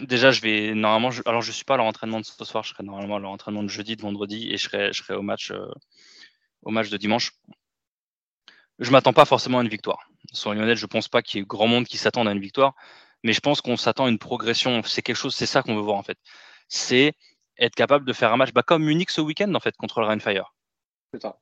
Déjà, 0.00 0.32
je 0.32 0.40
vais 0.40 0.74
normalement. 0.74 1.10
alors, 1.24 1.40
je 1.40 1.52
suis 1.52 1.64
pas 1.64 1.74
à 1.74 1.76
leur 1.76 1.86
entraînement 1.86 2.18
de 2.18 2.24
ce 2.24 2.44
soir. 2.44 2.64
Je 2.64 2.70
serai 2.70 2.82
normalement 2.82 3.16
à 3.16 3.20
leur 3.20 3.30
entraînement 3.30 3.62
de 3.62 3.68
jeudi, 3.68 3.94
de 3.94 4.02
vendredi, 4.02 4.50
et 4.50 4.56
je 4.56 4.64
serai, 4.64 4.92
je 4.92 5.02
serai 5.02 5.14
au 5.14 5.22
match, 5.22 5.52
euh, 5.52 5.68
au 6.62 6.70
match 6.72 6.90
de 6.90 6.96
dimanche. 6.96 7.32
Je 8.80 8.90
m'attends 8.90 9.12
pas 9.12 9.24
forcément 9.24 9.60
à 9.60 9.62
une 9.62 9.68
victoire. 9.68 10.10
Soyons 10.32 10.62
honnêtes, 10.62 10.78
je 10.78 10.86
pense 10.86 11.08
pas 11.08 11.22
qu'il 11.22 11.40
y 11.40 11.42
ait 11.42 11.46
grand 11.46 11.66
monde 11.66 11.86
qui 11.86 11.96
s'attende 11.96 12.28
à 12.28 12.32
une 12.32 12.40
victoire, 12.40 12.74
mais 13.22 13.32
je 13.32 13.40
pense 13.40 13.60
qu'on 13.60 13.76
s'attend 13.76 14.06
à 14.06 14.08
une 14.08 14.18
progression. 14.18 14.82
C'est 14.84 15.02
quelque 15.02 15.16
chose, 15.16 15.34
c'est 15.34 15.46
ça 15.46 15.62
qu'on 15.62 15.76
veut 15.76 15.82
voir 15.82 15.96
en 15.96 16.02
fait. 16.02 16.18
C'est 16.68 17.14
être 17.58 17.74
capable 17.74 18.04
de 18.04 18.12
faire 18.12 18.32
un 18.32 18.36
match, 18.36 18.52
bah, 18.52 18.62
comme 18.62 18.84
Munich 18.84 19.10
ce 19.10 19.20
week-end 19.20 19.52
en 19.54 19.60
fait 19.60 19.76
contre 19.76 20.00
le 20.00 20.06
Rheinfire. 20.06 20.54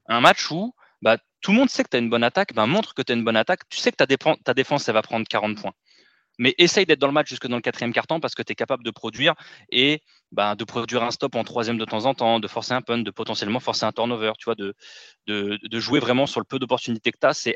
Un 0.07 0.21
match 0.21 0.51
où 0.51 0.75
bah, 1.01 1.17
tout 1.41 1.53
le 1.53 1.59
monde 1.59 1.71
sait 1.71 1.83
que 1.83 1.89
tu 1.89 1.97
as 1.97 2.01
une 2.01 2.11
bonne 2.11 2.25
attaque, 2.25 2.55
bah, 2.55 2.67
montre 2.67 2.95
que 2.95 3.03
tu 3.03 3.13
as 3.13 3.15
une 3.15 3.25
bonne 3.25 3.37
attaque. 3.37 3.69
Tu 3.69 3.79
sais 3.79 3.91
que 3.91 3.97
ta, 3.97 4.07
ta 4.07 4.55
défense, 4.55 4.89
elle 4.89 4.95
va 4.95 5.03
prendre 5.03 5.27
40 5.27 5.61
points 5.61 5.73
mais 6.43 6.57
essaye 6.59 6.87
d'être 6.87 6.99
dans 6.99 7.07
le 7.07 7.13
match 7.13 7.29
jusque 7.29 7.47
dans 7.47 7.55
le 7.55 7.63
quatrième 7.63 7.93
quart-temps 7.93 8.19
parce 8.19 8.35
que 8.35 8.43
tu 8.43 8.51
es 8.51 8.57
capable 8.57 8.83
de 8.83 8.91
produire 8.91 9.35
et 9.71 10.03
ben, 10.33 10.57
de 10.57 10.65
produire 10.65 11.05
un 11.05 11.13
stop 11.13 11.37
en 11.37 11.45
troisième 11.45 11.79
de 11.79 11.85
temps 11.85 12.05
en 12.05 12.15
temps, 12.15 12.41
de 12.41 12.49
forcer 12.49 12.73
un 12.73 12.83
punt, 12.83 12.99
de 12.99 13.11
potentiellement 13.13 13.61
forcer 13.61 13.85
un 13.85 13.93
turnover, 13.93 14.33
tu 14.39 14.47
vois, 14.47 14.57
de, 14.57 14.75
de, 15.29 15.79
jouer 15.79 16.01
vraiment 16.01 16.27
sur 16.27 16.41
le 16.41 16.45
peu 16.45 16.59
d'opportunités 16.59 17.13
que 17.13 17.19
tu 17.21 17.27
as. 17.29 17.55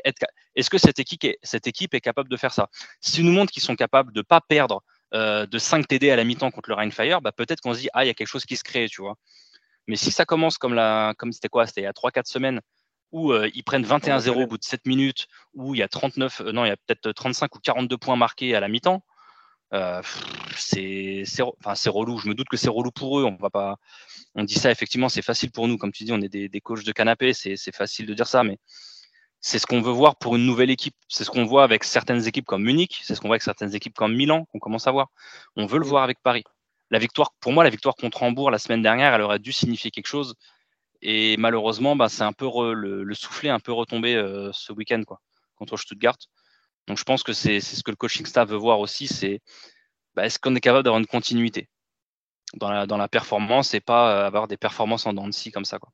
Est-ce 0.55 0.69
que 0.69 0.77
cette 0.77 0.99
équipe 0.99 1.25
est, 1.25 1.37
cette 1.43 1.67
équipe 1.67 1.93
est 1.95 1.99
capable 1.99 2.29
de 2.29 2.37
faire 2.37 2.53
ça? 2.53 2.69
Si 3.01 3.23
nous 3.23 3.33
montre 3.33 3.51
qu'ils 3.51 3.63
sont 3.63 3.75
capables 3.75 4.13
de 4.13 4.19
ne 4.19 4.23
pas 4.23 4.39
perdre 4.39 4.81
euh, 5.13 5.45
de 5.45 5.57
5 5.57 5.85
TD 5.85 6.09
à 6.09 6.15
la 6.15 6.23
mi-temps 6.23 6.51
contre 6.51 6.69
le 6.69 6.75
Rainfire, 6.75 7.19
bah, 7.21 7.33
peut-être 7.33 7.59
qu'on 7.59 7.73
se 7.73 7.79
dit, 7.79 7.89
ah, 7.91 8.05
il 8.05 8.07
y 8.07 8.11
a 8.11 8.13
quelque 8.13 8.27
chose 8.27 8.45
qui 8.45 8.55
se 8.55 8.63
crée, 8.63 8.87
tu 8.87 9.01
vois. 9.01 9.15
Mais 9.87 9.97
si 9.97 10.11
ça 10.11 10.23
commence 10.23 10.57
comme, 10.57 10.73
la, 10.73 11.13
comme 11.17 11.33
c'était 11.33 11.49
quoi? 11.49 11.67
C'était 11.67 11.81
il 11.81 11.85
y 11.85 11.87
a 11.87 11.93
3-4 11.93 12.25
semaines 12.25 12.61
où 13.11 13.31
euh, 13.31 13.49
ils 13.53 13.63
prennent 13.63 13.85
21-0 13.85 14.43
au 14.43 14.47
bout 14.47 14.57
de 14.57 14.63
7 14.63 14.85
minutes, 14.85 15.27
où 15.53 15.75
il 15.75 15.79
y 15.79 15.83
a 15.83 15.87
39, 15.87 16.41
euh, 16.41 16.51
non, 16.51 16.65
il 16.65 16.69
y 16.69 16.71
a 16.71 16.77
peut-être 16.77 17.11
35 17.11 17.55
ou 17.55 17.59
42 17.59 17.97
points 17.97 18.15
marqués 18.15 18.55
à 18.55 18.59
la 18.59 18.67
mi-temps. 18.67 19.03
Euh, 19.73 20.01
c'est 20.55 21.23
enfin, 21.65 21.73
relou. 21.91 22.17
Je 22.19 22.29
me 22.29 22.33
doute 22.33 22.47
que 22.47 22.57
c'est 22.57 22.69
relou 22.69 22.91
pour 22.91 23.19
eux. 23.19 23.25
On 23.25 23.35
va 23.35 23.49
pas. 23.49 23.75
On 24.35 24.43
dit 24.43 24.53
ça 24.53 24.71
effectivement, 24.71 25.09
c'est 25.09 25.21
facile 25.21 25.51
pour 25.51 25.67
nous. 25.67 25.77
Comme 25.77 25.91
tu 25.91 26.05
dis, 26.05 26.13
on 26.13 26.21
est 26.21 26.29
des, 26.29 26.47
des 26.49 26.61
coachs 26.61 26.85
de 26.85 26.91
canapé. 26.93 27.33
C'est 27.33 27.75
facile 27.75 28.05
de 28.05 28.13
dire 28.13 28.27
ça, 28.27 28.43
mais 28.43 28.59
c'est 29.41 29.59
ce 29.59 29.67
qu'on 29.67 29.81
veut 29.81 29.91
voir 29.91 30.17
pour 30.17 30.35
une 30.35 30.45
nouvelle 30.45 30.69
équipe. 30.69 30.95
C'est 31.09 31.23
ce 31.23 31.31
qu'on 31.31 31.45
voit 31.45 31.63
avec 31.63 31.83
certaines 31.83 32.27
équipes 32.27 32.45
comme 32.45 32.63
Munich. 32.63 33.01
C'est 33.03 33.15
ce 33.15 33.21
qu'on 33.21 33.27
voit 33.27 33.35
avec 33.35 33.43
certaines 33.43 33.75
équipes 33.75 33.95
comme 33.95 34.15
Milan 34.15 34.45
qu'on 34.51 34.59
commence 34.59 34.87
à 34.87 34.91
voir. 34.91 35.09
On 35.55 35.65
veut 35.65 35.79
le 35.79 35.85
voir 35.85 36.03
avec 36.03 36.21
Paris. 36.21 36.43
La 36.89 36.99
victoire, 36.99 37.33
pour 37.41 37.51
moi, 37.51 37.63
la 37.63 37.69
victoire 37.69 37.95
contre 37.95 38.23
Hambourg 38.23 38.51
la 38.51 38.59
semaine 38.59 38.81
dernière, 38.81 39.13
elle 39.13 39.21
aurait 39.21 39.39
dû 39.39 39.51
signifier 39.51 39.91
quelque 39.91 40.07
chose. 40.07 40.35
Et 41.01 41.37
malheureusement, 41.37 41.95
bah, 41.95 42.09
c'est 42.09 42.23
un 42.23 42.33
peu 42.33 42.73
le, 42.73 43.03
le, 43.03 43.15
soufflet 43.15 43.49
un 43.49 43.59
peu 43.59 43.71
retombé 43.71 44.15
euh, 44.15 44.51
ce 44.53 44.71
week-end 44.73 45.03
quoi, 45.05 45.21
contre 45.55 45.77
Stuttgart. 45.77 46.17
Donc 46.87 46.97
je 46.97 47.03
pense 47.03 47.23
que 47.23 47.33
c'est 47.33 47.59
ce 47.59 47.83
que 47.83 47.91
le 47.91 47.97
coaching 47.97 48.25
staff 48.25 48.49
veut 48.49 48.57
voir 48.57 48.79
aussi, 48.79 49.07
c'est 49.07 49.41
bah, 50.15 50.25
est-ce 50.25 50.39
qu'on 50.39 50.55
est 50.55 50.59
capable 50.61 50.83
d'avoir 50.83 50.99
une 50.99 51.07
continuité 51.07 51.69
dans 52.55 52.71
la, 52.71 52.87
dans 52.87 52.97
la 52.97 53.07
performance 53.07 53.73
et 53.73 53.81
pas 53.81 54.11
euh, 54.11 54.25
avoir 54.27 54.47
des 54.47 54.57
performances 54.57 55.05
en 55.05 55.13
dents 55.13 55.27
de 55.27 55.33
scie 55.33 55.51
comme 55.51 55.65
ça. 55.65 55.79
Quoi. 55.79 55.91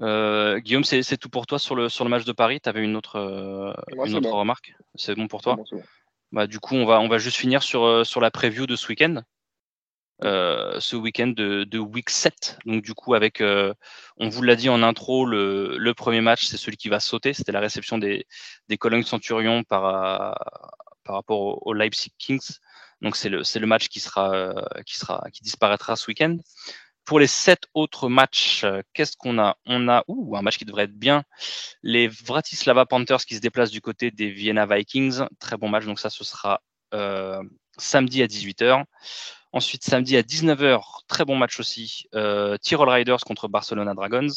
Euh, 0.00 0.58
Guillaume, 0.58 0.84
c'est 0.84 1.16
tout 1.16 1.30
pour 1.30 1.46
toi 1.46 1.58
sur 1.58 1.76
le, 1.76 1.88
sur 1.88 2.04
le 2.04 2.10
match 2.10 2.24
de 2.24 2.32
Paris? 2.32 2.60
Tu 2.60 2.68
avais 2.68 2.84
une 2.84 2.96
autre, 2.96 3.74
une 4.04 4.14
autre 4.16 4.32
remarque? 4.32 4.74
C'est 4.96 5.14
bon 5.14 5.28
pour 5.28 5.42
toi? 5.42 5.56
bah, 6.32 6.46
Du 6.46 6.60
coup, 6.60 6.74
on 6.74 6.84
va, 6.84 7.00
on 7.00 7.08
va 7.08 7.18
juste 7.18 7.36
finir 7.36 7.62
sur, 7.62 8.04
sur 8.04 8.20
la 8.20 8.30
preview 8.30 8.66
de 8.66 8.76
ce 8.76 8.88
week-end. 8.88 9.22
Euh, 10.24 10.80
ce 10.80 10.96
week-end 10.96 11.28
de, 11.28 11.78
week 11.78 12.10
7. 12.10 12.58
Donc 12.66 12.82
du 12.82 12.92
coup, 12.94 13.14
avec, 13.14 13.40
euh, 13.40 13.72
on 14.16 14.28
vous 14.28 14.42
l'a 14.42 14.56
dit 14.56 14.68
en 14.68 14.82
intro, 14.82 15.24
le, 15.24 15.92
premier 15.92 16.20
match, 16.20 16.46
c'est 16.46 16.56
celui 16.56 16.76
qui 16.76 16.88
va 16.88 16.98
sauter. 16.98 17.32
C'était 17.32 17.52
la 17.52 17.60
réception 17.60 17.98
des, 17.98 18.26
des 18.68 18.78
Cologne 18.78 19.04
Centurion 19.04 19.62
par, 19.62 20.34
par 21.04 21.14
rapport 21.14 21.66
au, 21.66 21.72
Leipzig 21.72 22.12
Kings. 22.18 22.58
Donc 23.00 23.14
c'est 23.14 23.28
le, 23.28 23.42
le 23.42 23.66
match 23.66 23.88
qui 23.88 24.00
sera, 24.00 24.54
qui 24.86 24.96
sera, 24.96 25.24
qui 25.32 25.42
disparaîtra 25.42 25.94
ce 25.94 26.06
week-end. 26.08 26.36
Pour 27.04 27.20
les 27.20 27.28
sept 27.28 27.62
autres 27.72 28.08
matchs, 28.08 28.66
qu'est-ce 28.92 29.16
qu'on 29.16 29.38
a? 29.38 29.56
On 29.66 29.88
a 29.88 30.04
ouh, 30.08 30.36
un 30.36 30.42
match 30.42 30.58
qui 30.58 30.64
devrait 30.64 30.84
être 30.84 30.98
bien. 30.98 31.22
Les 31.82 32.08
Vratislava 32.08 32.86
Panthers 32.86 33.24
qui 33.24 33.36
se 33.36 33.40
déplacent 33.40 33.70
du 33.70 33.80
côté 33.80 34.10
des 34.10 34.30
Vienna 34.30 34.66
Vikings. 34.66 35.20
Très 35.38 35.56
bon 35.56 35.68
match. 35.68 35.86
Donc 35.86 36.00
ça, 36.00 36.10
ce 36.10 36.24
sera 36.24 36.60
euh, 36.92 37.42
samedi 37.78 38.22
à 38.22 38.26
18h. 38.26 38.84
Ensuite, 39.52 39.84
samedi 39.84 40.16
à 40.16 40.22
19h, 40.22 40.80
très 41.06 41.24
bon 41.24 41.36
match 41.36 41.58
aussi. 41.58 42.04
Euh, 42.14 42.56
Tyrol 42.58 42.88
Riders 42.88 43.20
contre 43.20 43.48
Barcelona 43.48 43.94
Dragons. 43.94 44.28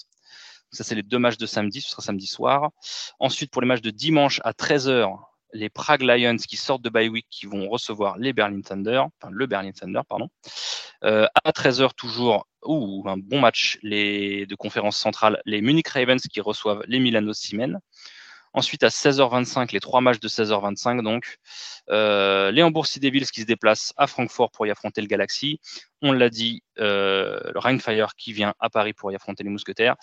Ça, 0.72 0.86
c'est 0.86 0.96
les 0.96 1.04
deux 1.04 1.20
matchs 1.20 1.38
de 1.38 1.46
samedi. 1.46 1.82
Ce 1.82 1.90
sera 1.90 2.02
samedi 2.02 2.28
soir. 2.28 2.72
Ensuite, 3.20 3.52
pour 3.52 3.62
les 3.62 3.68
matchs 3.68 3.82
de 3.82 3.90
dimanche 3.90 4.40
à 4.44 4.54
13h, 4.54 5.18
les 5.54 5.70
Prague 5.70 6.02
Lions 6.02 6.38
qui 6.38 6.58
sortent 6.58 6.82
de 6.82 6.90
bye 6.90 7.10
week 7.10 7.28
qui 7.30 7.46
vont 7.46 7.68
recevoir 7.70 8.18
les 8.18 8.34
Berlin 8.34 8.62
Thunder, 8.62 9.00
enfin 9.00 9.32
le 9.32 9.46
Berlin 9.46 9.72
Thunder, 9.72 10.02
pardon. 10.08 10.30
Euh, 11.04 11.28
à 11.44 11.52
13h 11.52 11.94
toujours, 11.96 12.48
ou 12.64 13.04
un 13.08 13.18
bon 13.18 13.40
match 13.40 13.80
les, 13.82 14.46
de 14.46 14.56
conférence 14.56 14.98
centrale, 14.98 15.42
les 15.46 15.62
Munich 15.62 15.88
Ravens 15.88 16.22
qui 16.22 16.42
reçoivent 16.42 16.84
les 16.88 17.00
Milano 17.00 17.34
Siemens. 17.34 17.80
Ensuite, 18.53 18.84
à 18.84 18.90
16h25, 18.90 19.72
les 19.72 19.80
trois 19.80 20.02
matchs 20.02 20.19
de 20.19 20.28
16h25, 20.28 21.03
donc, 21.03 21.38
euh, 21.90 22.52
les 22.52 22.61
Hambourg 22.64 22.86
Devils 23.02 23.28
qui 23.32 23.41
se 23.41 23.45
déplacent 23.45 23.94
à 23.95 24.07
Francfort 24.07 24.52
pour 24.52 24.68
y 24.68 24.72
affronter 24.72 24.99
le 24.99 25.07
Galaxy. 25.07 25.61
On 26.02 26.11
l'a 26.11 26.30
dit, 26.30 26.61
euh, 26.80 27.40
le 27.53 27.60
Rheinfire 27.60 28.15
qui 28.18 28.34
vient 28.34 28.53
à 28.60 28.69
Paris 28.69 28.91
pour 28.91 29.10
y 29.11 29.15
affronter 29.15 29.44
les 29.44 29.49
Mousquetaires. 29.49 29.95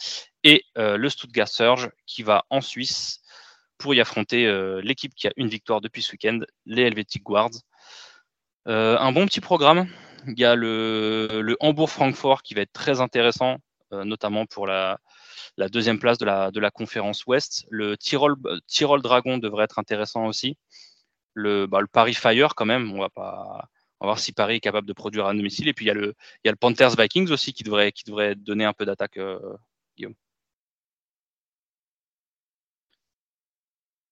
Et 0.45 0.65
euh, 0.79 0.97
le 0.97 1.11
Stuttgart 1.11 1.49
Surge 1.49 1.91
qui 2.07 2.23
va 2.23 2.45
en 2.49 2.62
Suisse 2.62 3.20
pour 3.77 3.95
y 3.95 4.01
affronter 4.01 4.47
euh, 4.47 4.81
l'équipe 4.83 5.15
qui 5.15 5.29
a 5.29 5.33
une 5.37 5.49
victoire 5.49 5.83
depuis 5.83 6.01
ce 6.01 6.12
week-end, 6.12 6.41
les 6.65 6.83
Helvetic 6.83 7.23
Guards. 7.23 7.51
un 8.65 9.12
bon 9.12 9.27
petit 9.27 9.41
programme. 9.41 9.89
Il 10.27 10.39
y 10.39 10.45
a 10.47 10.55
le, 10.55 11.43
le 11.43 11.57
Hambourg-Francfort 11.61 12.43
qui 12.43 12.55
va 12.55 12.62
être 12.62 12.73
très 12.73 13.01
intéressant, 13.01 13.59
notamment 13.93 14.47
pour 14.47 14.66
la, 14.66 14.99
la 15.56 15.69
deuxième 15.69 15.98
place 15.98 16.19
de 16.19 16.24
la, 16.24 16.51
de 16.51 16.60
la 16.60 16.70
conférence 16.70 17.27
Ouest. 17.27 17.66
Le 17.70 17.97
Tyrol, 17.97 18.36
Tyrol 18.66 19.02
Dragon 19.02 19.39
devrait 19.39 19.65
être 19.65 19.78
intéressant 19.78 20.27
aussi. 20.27 20.56
Le, 21.35 21.66
bah, 21.66 21.81
le 21.81 21.86
Paris 21.86 22.15
Fire, 22.15 22.55
quand 22.55 22.66
même, 22.66 22.93
on 22.93 23.01
va 23.01 23.10
pas. 23.10 23.69
On 24.01 24.06
va 24.06 24.10
voir 24.10 24.19
si 24.20 24.32
Paris 24.32 24.56
est 24.56 24.60
capable 24.60 24.86
de 24.86 24.93
produire 24.93 25.27
à 25.27 25.35
domicile. 25.35 25.69
Et 25.69 25.74
puis 25.74 25.85
il 25.86 25.89
y 25.89 25.90
a 25.90 25.94
le, 25.94 26.15
il 26.44 26.47
y 26.47 26.48
a 26.48 26.52
le 26.52 26.56
Panthers 26.56 26.94
Vikings 26.97 27.31
aussi 27.32 27.52
qui 27.52 27.65
devrait, 27.65 27.90
qui 27.93 28.05
devrait 28.05 28.35
donner 28.36 28.65
un 28.65 28.73
peu 28.73 28.85
d'attaque, 28.85 29.16
euh, 29.16 29.56
Guillaume. 29.97 30.15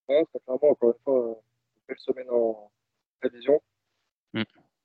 Ouais, 0.08 0.24
c'est 0.32 0.42
clairement, 0.44 0.70
encore 0.70 0.90
une 0.90 1.02
fois, 1.04 1.42
une 1.76 1.82
belle 1.88 1.98
semaine 1.98 2.30
en 2.30 2.70
prévision. 3.20 3.60
Mm. 4.34 4.42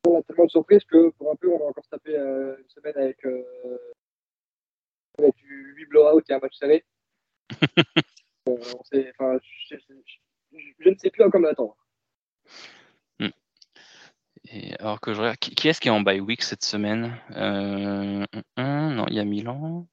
On 0.08 0.20
a 0.20 0.24
tellement 0.24 0.46
de 0.46 0.50
surprises 0.52 0.84
que 0.86 1.10
pour 1.12 1.32
un 1.32 1.36
peu, 1.36 1.52
on 1.52 1.60
va 1.60 1.66
encore 1.66 1.84
se 1.84 1.90
taper 1.90 2.16
euh, 2.16 2.58
une 2.58 2.70
semaine 2.70 2.98
avec 2.98 3.24
euh, 3.26 3.44
avec 5.18 5.36
du 5.36 5.74
8 5.78 5.86
blowout 5.88 6.22
et 6.30 6.34
un 6.34 6.40
match 6.40 6.56
serré. 6.56 6.86
je, 8.48 10.90
ne 10.90 10.98
sais 10.98 11.10
plus 11.10 11.24
à 11.24 11.30
quoi 11.30 11.40
m'attendre. 11.40 11.76
Hmm. 13.20 13.30
Et 14.50 14.76
alors 14.80 15.00
que 15.00 15.14
je 15.14 15.20
regarde, 15.20 15.38
qui, 15.38 15.68
est-ce 15.68 15.80
qui 15.80 15.88
est 15.88 15.92
en 15.92 16.02
bye 16.02 16.20
week 16.20 16.42
cette 16.42 16.64
semaine 16.64 17.18
euh, 17.32 18.26
Non, 18.58 19.06
il 19.08 19.16
y 19.16 19.20
a 19.20 19.26
Milan. 19.26 19.88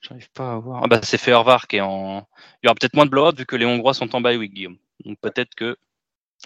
J'arrive 0.00 0.30
pas 0.30 0.52
à 0.52 0.58
voir. 0.58 0.82
Ah 0.84 0.88
bah 0.88 1.00
c'est 1.02 1.18
Fehervar 1.18 1.66
qui 1.66 1.76
est 1.76 1.80
en. 1.80 2.26
Il 2.62 2.66
y 2.66 2.68
aura 2.68 2.74
peut-être 2.74 2.94
moins 2.94 3.06
de 3.06 3.10
blowout 3.10 3.36
vu 3.36 3.46
que 3.46 3.56
les 3.56 3.66
Hongrois 3.66 3.94
sont 3.94 4.14
en 4.14 4.20
bye 4.20 4.36
week, 4.36 4.52
Guillaume. 4.52 4.78
Donc 5.04 5.18
peut-être 5.20 5.54
que. 5.54 5.76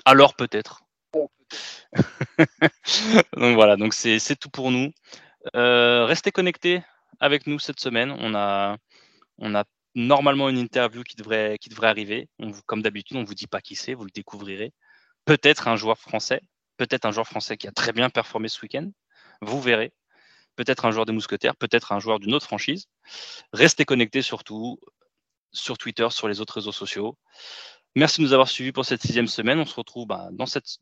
Alors 0.04 0.34
peut-être. 0.34 0.82
donc 3.36 3.56
voilà, 3.56 3.76
donc 3.76 3.92
c'est 3.92 4.38
tout 4.38 4.50
pour 4.50 4.70
nous. 4.70 4.92
Euh, 5.56 6.04
restez 6.04 6.30
connectés 6.30 6.82
avec 7.18 7.46
nous 7.46 7.58
cette 7.58 7.80
semaine. 7.80 8.12
On 8.18 8.34
a, 8.34 8.76
normalement 9.94 10.48
une 10.48 10.58
interview 10.58 11.02
qui 11.02 11.16
devrait, 11.16 11.56
devrait 11.68 11.88
arriver. 11.88 12.28
comme 12.66 12.82
d'habitude, 12.82 13.16
on 13.16 13.22
ne 13.22 13.26
vous 13.26 13.34
dit 13.34 13.46
pas 13.46 13.60
qui 13.60 13.74
c'est, 13.74 13.94
vous 13.94 14.04
le 14.04 14.10
découvrirez. 14.14 14.72
Peut-être 15.24 15.68
un 15.68 15.76
joueur 15.76 15.98
français, 15.98 16.40
peut-être 16.76 17.04
un 17.04 17.10
joueur 17.10 17.26
français 17.26 17.56
qui 17.56 17.66
a 17.66 17.72
très 17.72 17.92
bien 17.92 18.10
performé 18.10 18.48
ce 18.48 18.60
week-end. 18.62 18.90
Vous 19.42 19.60
verrez. 19.60 19.92
Peut-être 20.56 20.84
un 20.84 20.90
joueur 20.90 21.06
des 21.06 21.12
Mousquetaires, 21.12 21.56
peut-être 21.56 21.92
un 21.92 22.00
joueur 22.00 22.18
d'une 22.20 22.34
autre 22.34 22.46
franchise. 22.46 22.86
Restez 23.52 23.84
connectés 23.84 24.22
surtout 24.22 24.78
sur 25.52 25.78
Twitter, 25.78 26.08
sur 26.10 26.28
les 26.28 26.40
autres 26.40 26.54
réseaux 26.54 26.72
sociaux. 26.72 27.16
Merci 27.96 28.20
de 28.20 28.26
nous 28.26 28.32
avoir 28.32 28.48
suivis 28.48 28.70
pour 28.70 28.84
cette 28.84 29.02
sixième 29.02 29.26
semaine. 29.26 29.58
On 29.58 29.64
se 29.64 29.74
retrouve 29.74 30.06
bah, 30.06 30.28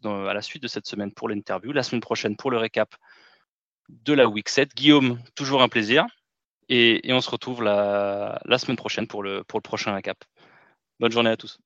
à 0.04 0.34
la 0.34 0.42
suite 0.42 0.62
de 0.62 0.68
cette 0.68 0.86
semaine 0.86 1.12
pour 1.12 1.28
l'interview, 1.28 1.72
la 1.72 1.82
semaine 1.82 2.02
prochaine 2.02 2.36
pour 2.36 2.50
le 2.50 2.58
récap 2.58 2.94
de 3.88 4.12
la 4.12 4.28
Week 4.28 4.48
7. 4.48 4.74
Guillaume, 4.74 5.18
toujours 5.34 5.62
un 5.62 5.68
plaisir. 5.68 6.04
Et, 6.68 7.12
on 7.12 7.20
se 7.20 7.30
retrouve 7.30 7.62
la, 7.62 8.40
semaine 8.58 8.76
prochaine 8.76 9.06
pour 9.06 9.22
le, 9.22 9.44
pour 9.44 9.58
le 9.58 9.62
prochain 9.62 9.94
récap. 9.94 10.24
Bonne 11.00 11.12
journée 11.12 11.30
à 11.30 11.36
tous. 11.36 11.58